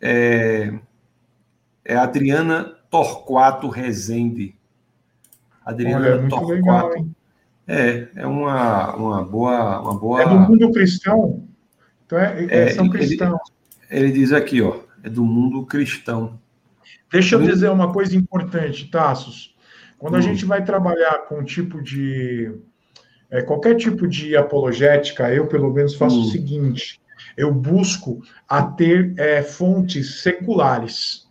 é, 0.00 0.74
é 1.84 1.96
Adriana 1.96 2.74
Torquato 2.90 3.68
Rezende. 3.68 4.54
Adriana 5.64 6.06
Olha, 6.06 6.28
Torquato. 6.28 6.88
Legal, 6.88 7.06
É, 7.66 8.08
é 8.16 8.26
uma, 8.26 8.94
uma 8.96 9.24
boa. 9.24 9.80
Uma 9.80 9.98
boa... 9.98 10.22
É 10.22 10.28
do 10.28 10.38
mundo 10.38 10.72
cristão. 10.72 11.44
Então 12.06 12.18
é, 12.18 12.46
é, 12.50 12.68
são 12.70 12.88
cristãos. 12.88 13.40
Ele, 13.90 14.06
ele, 14.06 14.12
diz 14.12 14.32
aqui, 14.32 14.60
ó, 14.60 14.80
é 15.02 15.08
do 15.08 15.24
mundo 15.24 15.64
cristão. 15.64 16.38
Deixa 17.10 17.36
eu 17.36 17.42
dizer 17.42 17.70
uma 17.70 17.92
coisa 17.92 18.16
importante, 18.16 18.90
Tassos. 18.90 19.54
Quando 19.98 20.16
a 20.16 20.18
hum. 20.18 20.22
gente 20.22 20.44
vai 20.44 20.64
trabalhar 20.64 21.26
com 21.28 21.44
tipo 21.44 21.82
de. 21.82 22.52
É, 23.30 23.40
qualquer 23.40 23.76
tipo 23.76 24.06
de 24.06 24.36
apologética, 24.36 25.32
eu 25.32 25.46
pelo 25.46 25.72
menos 25.72 25.94
faço 25.94 26.18
hum. 26.18 26.22
o 26.22 26.30
seguinte: 26.30 27.00
eu 27.36 27.52
busco 27.52 28.22
a 28.48 28.62
ter 28.62 29.14
é, 29.16 29.42
fontes 29.42 30.20
seculares. 30.22 31.30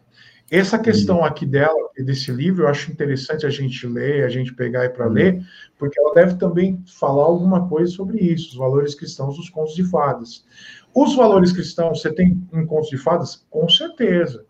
Essa 0.52 0.78
questão 0.78 1.20
uhum. 1.20 1.24
aqui 1.26 1.46
dela, 1.46 1.90
desse 1.96 2.30
livro, 2.30 2.66
eu 2.66 2.68
acho 2.68 2.92
interessante 2.92 3.46
a 3.46 3.50
gente 3.50 3.88
ler, 3.88 4.26
a 4.26 4.30
gente 4.30 4.54
pegar 4.54 4.82
aí 4.82 4.90
para 4.90 5.08
uhum. 5.08 5.14
ler, 5.14 5.42
porque 5.80 5.98
ela 5.98 6.14
deve 6.14 6.36
também 6.36 6.84
falar 7.00 7.24
alguma 7.24 7.70
coisa 7.70 7.90
sobre 7.90 8.20
isso, 8.20 8.50
os 8.50 8.56
valores 8.56 8.94
cristãos 8.94 9.38
dos 9.38 9.50
contos 9.50 9.74
de 9.74 9.86
fadas. 9.86 10.46
Os 10.94 11.16
valores 11.16 11.54
cristãos, 11.54 12.02
você 12.02 12.12
tem 12.12 12.46
em 12.52 12.66
contos 12.66 12.90
de 12.90 12.98
fadas? 12.98 13.46
Com 13.50 13.70
certeza. 13.70 14.46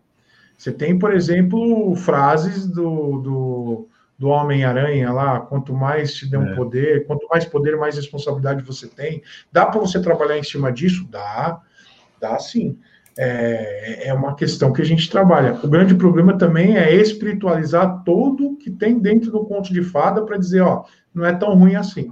Você 0.58 0.72
tem, 0.72 0.98
por 0.98 1.14
exemplo, 1.14 1.94
frases 1.94 2.66
do, 2.66 3.20
do, 3.20 3.88
do 4.18 4.28
Homem-Aranha 4.28 5.12
lá, 5.12 5.38
quanto 5.38 5.72
mais 5.72 6.14
te 6.14 6.36
um 6.36 6.48
é. 6.48 6.56
poder, 6.56 7.06
quanto 7.06 7.28
mais 7.28 7.44
poder, 7.44 7.76
mais 7.76 7.94
responsabilidade 7.94 8.64
você 8.64 8.88
tem. 8.88 9.22
Dá 9.52 9.66
para 9.66 9.78
você 9.78 10.02
trabalhar 10.02 10.36
em 10.36 10.42
cima 10.42 10.72
disso? 10.72 11.06
Dá, 11.08 11.60
dá 12.20 12.40
sim 12.40 12.76
é, 13.16 14.08
é 14.08 14.14
uma 14.14 14.34
questão 14.34 14.72
que 14.72 14.82
a 14.82 14.84
gente 14.84 15.10
trabalha. 15.10 15.58
O 15.62 15.68
grande 15.68 15.94
problema 15.94 16.36
também 16.36 16.76
é 16.76 16.94
espiritualizar 16.94 18.02
todo 18.04 18.56
que 18.56 18.70
tem 18.70 18.98
dentro 18.98 19.30
do 19.30 19.44
conto 19.44 19.72
de 19.72 19.82
fada 19.82 20.22
para 20.22 20.38
dizer, 20.38 20.62
ó, 20.62 20.84
não 21.14 21.24
é 21.24 21.32
tão 21.32 21.54
ruim 21.54 21.74
assim. 21.74 22.10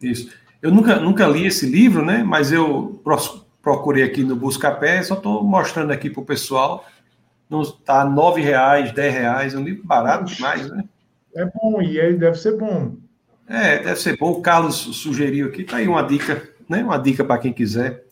Isso. 0.00 0.30
Eu 0.60 0.70
nunca, 0.70 0.96
nunca 1.00 1.26
li 1.26 1.46
esse 1.46 1.66
livro, 1.66 2.04
né? 2.04 2.22
Mas 2.22 2.52
eu 2.52 3.02
procurei 3.60 4.04
aqui 4.04 4.22
no 4.22 4.36
Buscapé, 4.36 5.02
só 5.02 5.14
estou 5.14 5.42
mostrando 5.42 5.92
aqui 5.92 6.08
para 6.08 6.22
o 6.22 6.26
pessoal. 6.26 6.86
Está 7.50 8.04
nove 8.04 8.40
reais, 8.40 8.92
dez 8.92 9.12
reais, 9.12 9.54
é 9.54 9.58
um 9.58 9.64
livro 9.64 9.84
barato 9.84 10.24
demais, 10.24 10.70
né? 10.70 10.84
É 11.34 11.44
bom, 11.44 11.82
e 11.82 11.98
ele 11.98 12.16
deve 12.16 12.38
ser 12.38 12.56
bom. 12.56 12.94
É, 13.46 13.78
deve 13.78 14.00
ser 14.00 14.16
bom. 14.16 14.30
O 14.30 14.40
Carlos 14.40 14.76
sugeriu 14.76 15.48
aqui, 15.48 15.64
tá 15.64 15.76
aí 15.76 15.88
uma 15.88 16.02
dica, 16.02 16.48
né? 16.68 16.82
Uma 16.82 16.96
dica 16.96 17.24
para 17.24 17.38
quem 17.38 17.52
quiser. 17.52 18.04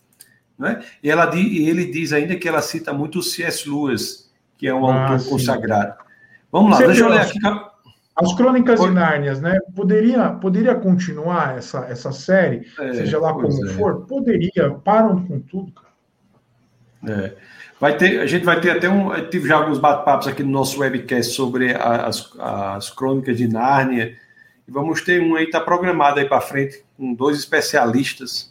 Né? 0.61 0.79
E, 1.01 1.09
ela, 1.09 1.27
e 1.35 1.67
ele 1.67 1.85
diz 1.85 2.13
ainda 2.13 2.35
que 2.35 2.47
ela 2.47 2.61
cita 2.61 2.93
muito 2.93 3.17
o 3.17 3.23
C.S. 3.23 3.67
Lewis, 3.67 4.31
que 4.59 4.67
é 4.67 4.73
um 4.73 4.85
ah, 4.85 5.01
autor 5.01 5.19
sim. 5.19 5.29
consagrado. 5.31 5.95
Vamos 6.51 6.71
lá, 6.71 6.77
Você 6.77 6.85
deixa 6.85 7.01
eu 7.01 7.09
ler 7.09 7.21
aqui. 7.21 7.39
As 8.15 8.35
Crônicas 8.35 8.79
de 8.79 8.91
Nárnias, 8.91 9.41
né? 9.41 9.57
Poderia, 9.75 10.29
poderia 10.29 10.75
continuar 10.75 11.57
essa, 11.57 11.79
essa 11.89 12.11
série, 12.11 12.67
é, 12.77 12.93
seja 12.93 13.17
lá 13.17 13.33
como 13.33 13.47
é. 13.47 13.69
for? 13.69 14.05
Poderia, 14.05 14.69
param 14.83 15.25
com 15.25 15.39
tudo, 15.39 15.71
cara. 15.71 17.17
É. 17.17 17.33
Vai 17.79 17.97
ter, 17.97 18.19
a 18.19 18.27
gente 18.27 18.45
vai 18.45 18.61
ter 18.61 18.69
até 18.69 18.87
um. 18.87 19.09
Tive 19.29 19.47
já 19.47 19.55
alguns 19.55 19.79
bate-papos 19.79 20.27
aqui 20.27 20.43
no 20.43 20.51
nosso 20.51 20.79
webcast 20.81 21.33
sobre 21.33 21.73
as, 21.73 22.31
as 22.37 22.91
crônicas 22.91 23.35
de 23.35 23.47
Nárnia. 23.47 24.15
E 24.67 24.71
vamos 24.71 25.01
ter 25.01 25.19
um 25.19 25.35
aí, 25.35 25.45
está 25.45 25.59
programado 25.59 26.19
aí 26.19 26.29
para 26.29 26.39
frente, 26.39 26.83
com 26.95 27.15
dois 27.15 27.39
especialistas 27.39 28.50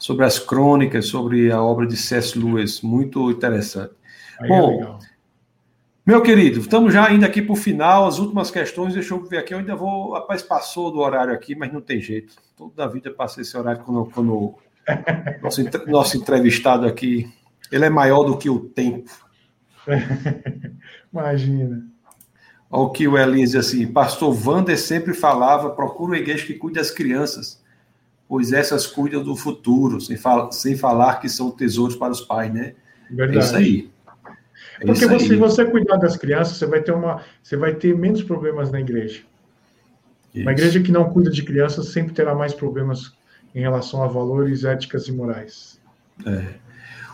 sobre 0.00 0.24
as 0.24 0.38
crônicas, 0.38 1.06
sobre 1.06 1.52
a 1.52 1.62
obra 1.62 1.86
de 1.86 1.96
C.S. 1.96 2.36
Lewis, 2.36 2.80
muito 2.80 3.30
interessante. 3.30 3.92
Aí 4.40 4.46
é 4.46 4.48
Bom, 4.48 4.98
é 5.06 5.10
meu 6.06 6.22
querido, 6.22 6.60
estamos 6.60 6.92
já 6.92 7.12
indo 7.12 7.24
aqui 7.26 7.42
para 7.42 7.52
o 7.52 7.56
final, 7.56 8.06
as 8.06 8.18
últimas 8.18 8.50
questões, 8.50 8.94
deixa 8.94 9.12
eu 9.12 9.22
ver 9.22 9.36
aqui, 9.36 9.52
eu 9.52 9.58
ainda 9.58 9.76
vou, 9.76 10.14
rapaz, 10.14 10.42
passou 10.42 10.90
do 10.90 10.98
horário 10.98 11.34
aqui, 11.34 11.54
mas 11.54 11.70
não 11.70 11.82
tem 11.82 12.00
jeito, 12.00 12.34
toda 12.56 12.82
a 12.82 12.88
vida 12.88 13.10
passei 13.12 13.42
esse 13.42 13.56
horário 13.56 13.84
quando, 13.84 14.06
quando 14.06 14.54
nosso, 15.42 15.62
nosso 15.86 16.16
entrevistado 16.16 16.86
aqui, 16.86 17.30
ele 17.70 17.84
é 17.84 17.90
maior 17.90 18.24
do 18.24 18.38
que 18.38 18.48
o 18.48 18.58
tempo. 18.58 19.10
Imagina. 21.12 21.86
Olha 22.70 22.82
o 22.84 22.90
que 22.90 23.06
o 23.06 23.18
Elise 23.18 23.58
assim, 23.58 23.86
pastor 23.86 24.34
Wander 24.34 24.78
sempre 24.78 25.12
falava, 25.12 25.70
procura 25.70 26.12
uma 26.12 26.18
igreja 26.18 26.46
que 26.46 26.54
cuide 26.54 26.78
das 26.78 26.90
crianças, 26.90 27.59
pois 28.30 28.52
essas 28.52 28.86
cuidam 28.86 29.24
do 29.24 29.34
futuro, 29.34 30.00
sem, 30.00 30.16
fal 30.16 30.52
sem 30.52 30.76
falar 30.76 31.16
que 31.16 31.28
são 31.28 31.50
tesouros 31.50 31.96
para 31.96 32.12
os 32.12 32.20
pais, 32.20 32.54
né? 32.54 32.74
Verdade. 33.10 33.38
É 33.38 33.40
isso 33.40 33.56
aí. 33.56 33.90
É 34.80 34.86
Porque 34.86 35.04
isso 35.04 35.18
se 35.26 35.34
você 35.34 35.64
cuidar 35.64 35.96
das 35.96 36.16
crianças, 36.16 36.56
você 36.56 36.64
vai 36.64 36.80
ter 36.80 36.92
uma, 36.92 37.24
você 37.42 37.56
vai 37.56 37.74
ter 37.74 37.92
menos 37.98 38.22
problemas 38.22 38.70
na 38.70 38.78
igreja. 38.78 39.22
Isso. 40.32 40.42
Uma 40.42 40.52
igreja 40.52 40.80
que 40.80 40.92
não 40.92 41.10
cuida 41.10 41.28
de 41.28 41.42
crianças 41.42 41.88
sempre 41.88 42.14
terá 42.14 42.32
mais 42.32 42.54
problemas 42.54 43.12
em 43.52 43.62
relação 43.62 44.00
a 44.00 44.06
valores, 44.06 44.62
éticas 44.62 45.08
e 45.08 45.12
morais. 45.12 45.80
É. 46.24 46.54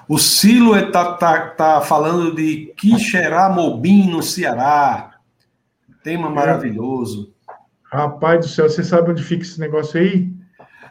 O 0.06 0.18
Silo 0.18 0.76
está 0.76 1.14
tá, 1.14 1.46
tá 1.48 1.80
falando 1.80 2.34
de 2.34 2.74
Quixeramobim, 2.76 4.10
no 4.10 4.22
Ceará. 4.22 5.14
Tema 6.02 6.28
é. 6.28 6.30
maravilhoso. 6.30 7.32
Rapaz 7.90 8.40
do 8.40 8.48
céu, 8.48 8.68
você 8.68 8.84
sabe 8.84 9.12
onde 9.12 9.22
fica 9.22 9.44
esse 9.44 9.58
negócio 9.58 9.98
aí? 9.98 10.35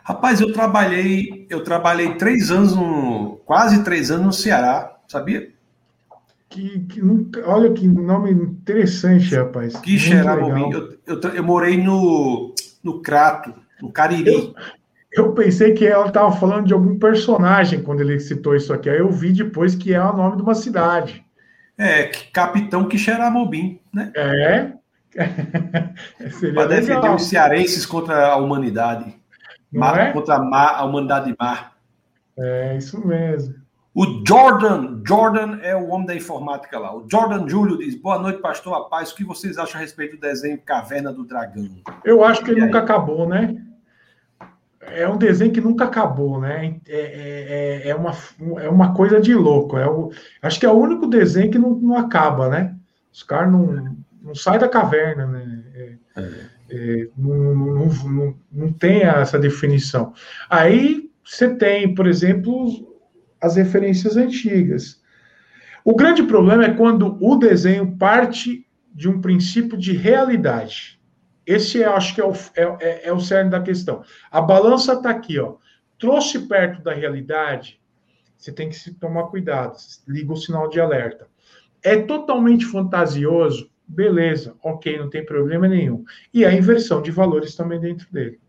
Rapaz, 0.06 0.40
eu 0.40 0.54
trabalhei, 0.54 1.48
eu 1.50 1.64
trabalhei 1.64 2.14
três 2.14 2.52
anos, 2.52 2.76
no, 2.76 3.42
quase 3.44 3.84
três 3.84 4.12
anos 4.12 4.26
no 4.28 4.34
Ceará, 4.34 4.98
sabia? 5.08 5.50
Que, 6.48 6.82
que 6.82 7.02
olha 7.44 7.74
que 7.74 7.88
nome 7.88 8.30
interessante, 8.30 9.36
rapaz. 9.36 9.76
Que 9.78 9.98
Xeramobim. 9.98 10.72
Eu, 10.72 10.96
eu, 11.08 11.20
eu, 11.32 11.44
morei 11.44 11.82
no, 11.82 12.54
no 12.84 13.02
Crato, 13.02 13.52
no 13.82 13.92
Cariri. 13.92 14.32
Eu, 15.12 15.26
eu 15.26 15.34
pensei 15.34 15.74
que 15.74 15.88
ela 15.88 16.06
estava 16.06 16.32
falando 16.34 16.68
de 16.68 16.74
algum 16.74 17.00
personagem 17.00 17.82
quando 17.82 18.02
ele 18.02 18.20
citou 18.20 18.56
isso 18.56 18.72
aqui. 18.72 18.92
Aí 18.92 19.00
eu 19.00 19.10
vi 19.10 19.34
depois 19.34 19.74
que 19.74 19.92
é 19.92 20.00
o 20.00 20.16
nome 20.16 20.38
de 20.38 20.44
uma 20.44 20.54
cidade. 20.54 21.26
É, 21.76 22.12
Capitão 22.32 22.88
Quixeramobim, 22.88 23.80
né? 23.92 24.12
É. 24.16 24.72
Para 26.54 26.68
defender 26.68 27.10
os 27.10 27.24
cearenses 27.26 27.88
contra 27.88 28.28
a 28.28 28.38
humanidade. 28.38 29.25
Mar, 29.72 30.00
é? 30.00 30.12
Contra 30.12 30.36
a, 30.36 30.40
mar, 30.40 30.76
a 30.76 30.86
humanidade 30.86 31.32
de 31.32 31.36
mar. 31.38 31.76
É, 32.38 32.78
isso 32.78 33.06
mesmo. 33.06 33.56
O 33.94 34.22
Jordan, 34.28 35.02
Jordan 35.08 35.60
é 35.62 35.74
o 35.74 35.88
homem 35.88 36.06
da 36.06 36.16
informática 36.16 36.78
lá. 36.78 36.94
O 36.94 37.08
Jordan 37.10 37.48
Júlio 37.48 37.78
diz: 37.78 37.96
Boa 37.96 38.20
noite, 38.20 38.42
pastor 38.42 38.74
a 38.74 38.82
paz. 38.82 39.12
O 39.12 39.16
que 39.16 39.24
vocês 39.24 39.58
acham 39.58 39.80
a 39.80 39.82
respeito 39.82 40.18
do 40.18 40.22
desenho 40.22 40.60
Caverna 40.60 41.14
do 41.14 41.24
Dragão? 41.24 41.70
Eu 42.04 42.24
acho 42.26 42.44
que 42.44 42.52
ele 42.52 42.60
nunca 42.60 42.80
acabou, 42.80 43.26
né? 43.26 43.56
É 44.82 45.08
um 45.08 45.18
desenho 45.18 45.52
que 45.52 45.62
nunca 45.62 45.86
acabou, 45.86 46.42
né? 46.42 46.76
É, 46.88 47.00
é, 47.00 47.88
é, 47.88 47.90
é 47.90 47.96
uma, 47.96 48.12
é 48.62 48.70
uma 48.70 48.94
coisa 48.94 49.22
de 49.22 49.34
louco. 49.34 49.78
É 49.78 49.88
o, 49.90 50.12
acho 50.42 50.60
que 50.60 50.66
é 50.66 50.70
o 50.70 50.78
único 50.78 51.08
desenho 51.08 51.50
que 51.50 51.58
não, 51.58 51.72
não 51.72 51.98
acaba, 51.98 52.50
né? 52.50 52.76
Os 53.14 53.24
caras 53.24 53.50
não, 53.50 53.96
não 54.22 54.36
saem 54.36 54.60
da 54.60 54.68
caverna, 54.68 55.26
né? 55.26 55.64
É. 56.18 57.08
não, 57.18 57.56
não, 57.56 57.86
não, 57.88 58.38
não 58.52 58.74
tem 58.74 59.02
essa 59.04 59.38
definição. 59.38 60.14
Aí 60.50 61.10
você 61.24 61.56
tem, 61.56 61.94
por 61.94 62.08
exemplo, 62.08 62.96
as 63.42 63.56
referências 63.56 64.16
antigas. 64.18 65.02
O 65.84 65.96
grande 65.96 66.24
problema 66.24 66.66
é 66.66 66.74
quando 66.74 67.18
o 67.22 67.36
desenho 67.36 67.98
parte 67.98 68.66
de 68.94 69.10
um 69.10 69.22
princípio 69.22 69.78
de 69.78 69.92
realidade. 69.92 71.00
Esse 71.46 71.80
eu 71.80 71.92
acho 71.92 72.16
que 72.16 72.22
é 72.22 72.26
o, 72.26 72.32
é, 72.32 72.78
é, 72.80 73.08
é 73.10 73.14
o 73.14 73.20
cerne 73.20 73.52
da 73.52 73.62
questão. 73.62 74.04
A 74.32 74.42
balança 74.42 74.94
está 74.94 75.12
aqui, 75.12 75.38
ó. 75.40 75.58
Trouxe 76.00 76.48
perto 76.48 76.82
da 76.82 76.94
realidade, 76.94 77.80
você 78.38 78.52
tem 78.52 78.70
que 78.70 78.76
se 78.76 78.94
tomar 78.96 79.26
cuidado, 79.26 79.78
liga 80.08 80.34
o 80.34 80.38
sinal 80.38 80.70
de 80.70 80.80
alerta. 80.80 81.28
É 81.84 81.98
totalmente 81.98 82.66
fantasioso, 82.66 83.70
beleza, 83.88 84.56
ok, 84.64 84.98
não 84.98 85.10
tem 85.10 85.26
problema 85.26 85.68
nenhum. 85.68 86.04
E 86.34 86.46
a 86.46 86.54
inversão 86.54 87.02
de 87.02 87.12
valores 87.12 87.56
também 87.56 87.80
dentro 87.80 88.08
dele. 88.12 88.40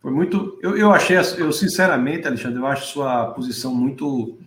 Foi 0.00 0.10
muito. 0.10 0.58
Eu, 0.62 0.76
eu 0.76 0.92
achei, 0.92 1.16
eu 1.16 1.50
sinceramente, 1.50 2.26
Alexandre, 2.26 2.58
eu 2.58 2.66
acho 2.66 2.92
sua 2.92 3.28
posição 3.28 3.74
muito, 3.74 4.38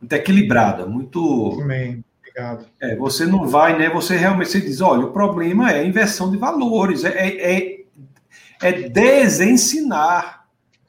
muito 0.00 0.12
equilibrada, 0.14 0.86
muito. 0.86 1.56
Também, 1.58 2.02
obrigado. 2.20 2.66
É, 2.80 2.96
você 2.96 3.26
não 3.26 3.46
vai, 3.46 3.78
né? 3.78 3.90
Você 3.90 4.16
realmente 4.16 4.50
você 4.50 4.60
diz: 4.60 4.80
olha, 4.80 5.04
o 5.04 5.12
problema 5.12 5.70
é 5.70 5.80
a 5.80 5.84
inversão 5.84 6.30
de 6.30 6.38
valores, 6.38 7.04
é, 7.04 7.10
é, 7.10 7.52
é, 7.52 7.84
é 8.62 8.72
desensinar. 8.88 10.46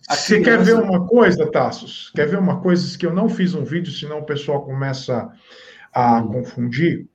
Você 0.09 0.41
quer 0.41 0.63
ver 0.63 0.75
uma 0.75 1.05
coisa, 1.05 1.51
Tassos? 1.51 2.11
Quer 2.15 2.27
ver 2.27 2.39
uma 2.39 2.61
coisa 2.61 2.97
que 2.97 3.05
eu 3.05 3.13
não 3.13 3.29
fiz 3.29 3.53
um 3.53 3.63
vídeo, 3.63 3.91
senão 3.91 4.19
o 4.19 4.25
pessoal 4.25 4.63
começa 4.63 5.29
a 5.93 6.19
hum. 6.19 6.27
confundir? 6.29 7.05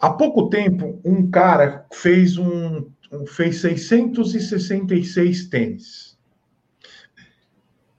Há 0.00 0.10
pouco 0.10 0.48
tempo, 0.48 1.00
um 1.04 1.30
cara 1.30 1.86
fez 1.92 2.38
um, 2.38 2.90
um 3.12 3.26
fez 3.26 3.60
666 3.60 5.48
tênis. 5.48 6.18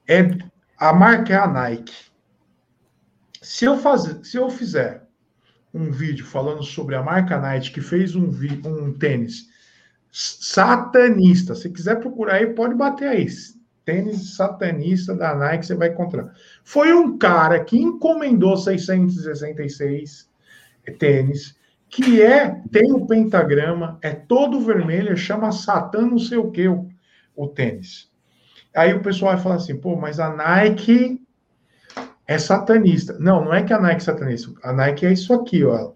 É, 0.08 0.28
a 0.76 0.92
marca 0.92 1.32
é 1.32 1.36
a 1.36 1.46
Nike. 1.46 1.94
Se 3.40 3.64
eu, 3.64 3.78
fazer, 3.78 4.24
se 4.24 4.36
eu 4.36 4.50
fizer 4.50 5.06
um 5.72 5.90
vídeo 5.90 6.24
falando 6.24 6.62
sobre 6.62 6.94
a 6.94 7.02
marca 7.02 7.38
Nike 7.38 7.70
que 7.70 7.80
fez 7.80 8.14
um, 8.14 8.30
um 8.66 8.92
tênis 8.92 9.52
Satanista. 10.12 11.54
Se 11.54 11.70
quiser 11.70 11.98
procurar 11.98 12.34
aí, 12.34 12.46
pode 12.46 12.74
bater 12.74 13.08
aí. 13.08 13.26
Tênis 13.82 14.36
satanista 14.36 15.14
da 15.16 15.34
Nike, 15.34 15.66
você 15.66 15.74
vai 15.74 15.88
encontrar. 15.88 16.32
Foi 16.62 16.92
um 16.92 17.16
cara 17.16 17.64
que 17.64 17.78
encomendou 17.78 18.56
666 18.56 20.30
tênis, 20.98 21.56
que 21.92 22.22
é, 22.22 22.62
tem 22.72 22.90
o 22.90 23.06
pentagrama, 23.06 23.98
é 24.00 24.12
todo 24.12 24.62
vermelho, 24.62 25.14
chama 25.14 25.52
Satã 25.52 26.00
não 26.00 26.18
sei 26.18 26.38
o 26.38 26.50
que 26.50 26.66
o, 26.66 26.88
o 27.36 27.46
tênis. 27.46 28.10
Aí 28.74 28.94
o 28.94 29.02
pessoal 29.02 29.34
vai 29.34 29.42
falar 29.42 29.54
assim, 29.56 29.76
pô, 29.76 29.94
mas 29.94 30.18
a 30.18 30.34
Nike 30.34 31.20
é 32.26 32.38
satanista. 32.38 33.18
Não, 33.18 33.44
não 33.44 33.52
é 33.52 33.62
que 33.62 33.74
a 33.74 33.78
Nike 33.78 34.00
é 34.00 34.04
satanista. 34.04 34.50
A 34.62 34.72
Nike 34.72 35.04
é 35.04 35.12
isso 35.12 35.34
aqui, 35.34 35.62
ó. 35.64 35.92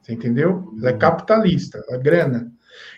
Você 0.00 0.14
entendeu? 0.14 0.72
Ela 0.78 0.88
é 0.88 0.92
uhum. 0.94 0.98
capitalista, 0.98 1.84
a 1.90 1.98
grana. 1.98 2.50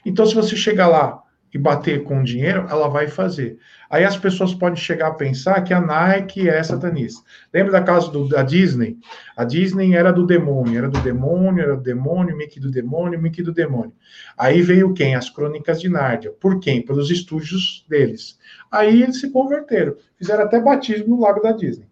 Então, 0.07 0.25
se 0.25 0.37
você 0.37 0.55
chegar 0.55 0.87
lá 0.87 1.21
e 1.53 1.59
bater 1.59 2.03
com 2.03 2.23
dinheiro, 2.23 2.67
ela 2.69 2.89
vai 2.89 3.09
fazer. 3.09 3.59
Aí 3.89 4.05
as 4.05 4.17
pessoas 4.17 4.53
podem 4.53 4.77
chegar 4.77 5.09
a 5.09 5.15
pensar 5.15 5.63
que 5.63 5.73
a 5.73 5.81
Nike 5.81 6.49
é 6.49 6.63
satanista. 6.63 7.23
Lembra 7.53 7.73
da 7.73 7.83
casa 7.83 8.11
do, 8.11 8.29
da 8.29 8.43
Disney? 8.43 8.99
A 9.37 9.45
Disney 9.45 9.95
era 9.95 10.13
do 10.13 10.27
demônio, 10.27 10.77
era 10.77 10.91
do 10.91 11.01
demônio, 11.01 11.63
era 11.63 11.77
do 11.77 11.83
demônio, 11.83 12.37
Mickey 12.37 12.61
do 12.61 12.71
demônio, 12.71 13.21
Mickey 13.21 13.43
do 13.43 13.53
demônio. 13.53 13.93
Aí 14.37 14.61
veio 14.61 14.93
quem? 14.93 15.15
As 15.15 15.31
Crônicas 15.31 15.81
de 15.81 15.89
Nárnia. 15.89 16.33
Por 16.33 16.61
quem? 16.61 16.83
Pelos 16.83 17.11
estúdios 17.11 17.87
deles. 17.89 18.39
Aí 18.71 19.03
eles 19.03 19.21
se 19.21 19.31
converteram. 19.31 19.97
Fizeram 20.19 20.45
até 20.45 20.61
batismo 20.61 21.17
no 21.17 21.23
lago 21.23 21.41
da 21.41 21.53
Disney. 21.53 21.89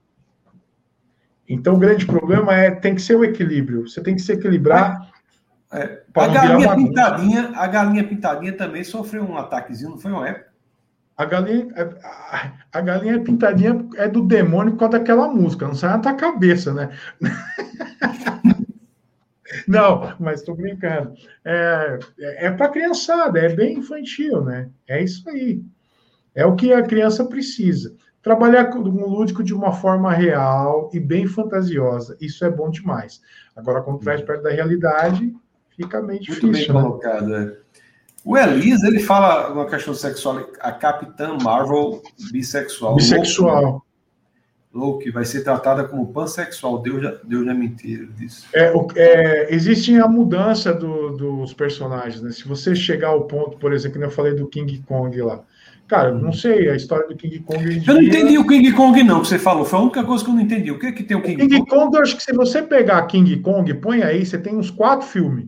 Então, 1.49 1.75
o 1.75 1.79
grande 1.79 2.05
problema 2.05 2.55
é 2.55 2.71
tem 2.73 2.95
que 2.95 3.01
ser 3.01 3.17
o 3.17 3.25
equilíbrio. 3.25 3.89
Você 3.89 4.03
tem 4.03 4.17
que 4.17 4.23
se 4.23 4.33
equilibrar. 4.33 5.13
É, 5.73 6.03
a, 6.15 6.29
galinha 6.29 6.77
pintadinha, 6.77 7.53
a 7.55 7.67
galinha 7.67 8.07
pintadinha 8.07 8.57
também 8.57 8.85
sofreu 8.85 9.25
um 9.25 9.37
ataquezinho, 9.37 9.91
não 9.91 9.99
foi 9.99 10.13
uma 10.13 10.29
época? 10.29 10.55
A 11.17 11.25
galinha, 11.25 11.69
a, 12.03 12.53
a 12.73 12.81
galinha 12.81 13.23
pintadinha 13.23 13.89
é 13.97 14.07
do 14.07 14.23
demônio 14.23 14.73
por 14.73 14.81
causa 14.81 14.99
daquela 14.99 15.29
música, 15.29 15.67
não 15.67 15.75
sai 15.75 15.91
na 15.91 15.99
tua 15.99 16.15
cabeça, 16.15 16.75
né? 16.75 16.91
não, 19.67 20.15
mas 20.21 20.41
estou 20.41 20.55
brincando. 20.55 21.15
É, 21.45 21.99
é, 22.19 22.47
é 22.47 22.51
para 22.51 22.69
criançada, 22.69 23.39
é 23.39 23.49
bem 23.49 23.79
infantil, 23.79 24.45
né? 24.45 24.69
É 24.87 25.03
isso 25.03 25.29
aí. 25.31 25.63
É 26.35 26.45
o 26.45 26.55
que 26.55 26.73
a 26.73 26.83
criança 26.83 27.25
precisa. 27.25 27.97
Trabalhar 28.23 28.67
com 28.67 28.81
o 28.81 29.09
lúdico 29.09 29.43
de 29.43 29.55
uma 29.55 29.73
forma 29.73 30.13
real 30.13 30.91
e 30.93 31.01
bem 31.01 31.27
fantasiosa, 31.27 32.17
isso 32.21 32.45
é 32.45 32.51
bom 32.51 32.71
demais. 32.71 33.23
Agora, 33.55 33.81
quando 33.81 34.01
traz 34.01 34.21
perto 34.21 34.43
da 34.43 34.51
realidade, 34.51 35.33
fica 35.77 36.03
meio 36.03 36.21
difícil. 36.21 36.49
Muito 36.49 36.59
bem 36.59 36.69
né? 36.69 36.83
colocado, 36.83 37.35
é. 37.35 37.57
O 38.25 38.37
Elise, 38.37 38.85
ele 38.85 38.99
fala 38.99 39.53
uma 39.53 39.67
questão 39.67 39.95
sexual, 39.95 40.51
a 40.59 40.73
Capitã 40.73 41.39
Marvel 41.41 42.03
bissexual. 42.33 42.97
Bissexual. 42.97 43.87
Louco, 44.75 45.11
vai 45.13 45.25
ser 45.25 45.43
tratada 45.43 45.85
como 45.85 46.13
pansexual. 46.13 46.83
Deus, 46.83 47.03
já, 47.03 47.15
Deus 47.25 47.47
é 47.47 47.55
mentira 47.55 48.05
disso. 48.07 48.47
É, 48.53 48.73
é, 48.97 49.55
existe 49.55 49.95
a 49.99 50.09
mudança 50.09 50.75
do, 50.75 51.17
dos 51.17 51.55
personagens, 51.55 52.21
né? 52.21 52.31
Se 52.31 52.47
você 52.47 52.75
chegar 52.75 53.09
ao 53.09 53.25
ponto, 53.25 53.57
por 53.59 53.73
exemplo, 53.73 53.99
que 53.99 54.05
eu 54.05 54.11
falei 54.11 54.35
do 54.35 54.49
King 54.49 54.83
Kong 54.87 55.23
lá. 55.23 55.43
Cara, 55.89 56.13
não 56.13 56.33
sei, 56.33 56.69
a 56.69 56.75
história 56.75 57.07
do 57.07 57.15
King 57.15 57.39
Kong. 57.39 57.83
Eu 57.87 57.95
não 57.95 58.03
entendi 58.03 58.37
o 58.37 58.47
King 58.47 58.73
Kong, 58.73 59.03
não, 59.05 59.23
que 59.23 59.29
você 59.29 59.39
falou. 59.39 59.65
Foi 59.65 59.79
a 59.79 59.83
única 59.83 60.03
coisa 60.03 60.25
que 60.25 60.31
eu 60.31 60.35
não 60.35 60.43
entendi. 60.43 60.71
O 60.73 60.79
que 60.79 60.87
é 60.87 60.93
que 60.93 61.05
tem 61.05 61.17
o 61.17 61.23
King, 61.23 61.37
King 61.37 61.59
Kong? 61.59 61.65
King 61.65 61.71
Kong, 61.71 61.97
eu 61.97 62.03
acho 62.03 62.17
que 62.17 62.23
se 62.25 62.33
você 62.33 62.61
pegar 62.61 63.07
King 63.07 63.37
Kong, 63.39 63.73
põe 63.75 64.03
aí, 64.03 64.27
você 64.27 64.37
tem 64.37 64.57
uns 64.57 64.69
quatro 64.69 65.07
filmes. 65.07 65.47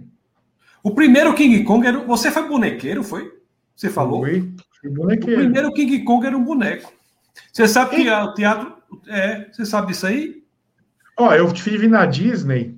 O 0.88 0.94
primeiro 0.94 1.34
King 1.34 1.64
Kong 1.64 1.86
era. 1.86 1.98
Você 1.98 2.30
foi 2.30 2.48
bonequeiro, 2.48 3.04
foi? 3.04 3.30
Você 3.76 3.90
falou? 3.90 4.20
Bonequeiro. 4.20 5.40
O 5.40 5.44
primeiro 5.44 5.72
King 5.74 6.02
Kong 6.02 6.26
era 6.26 6.36
um 6.36 6.42
boneco. 6.42 6.90
Você 7.52 7.68
sabe 7.68 7.96
que 7.96 8.02
e... 8.04 8.10
o 8.10 8.32
teatro. 8.32 8.72
É, 9.06 9.48
você 9.52 9.66
sabe 9.66 9.88
disso 9.88 10.06
aí? 10.06 10.42
Ó, 11.18 11.34
eu 11.34 11.46
estive 11.48 11.88
na 11.88 12.06
Disney 12.06 12.74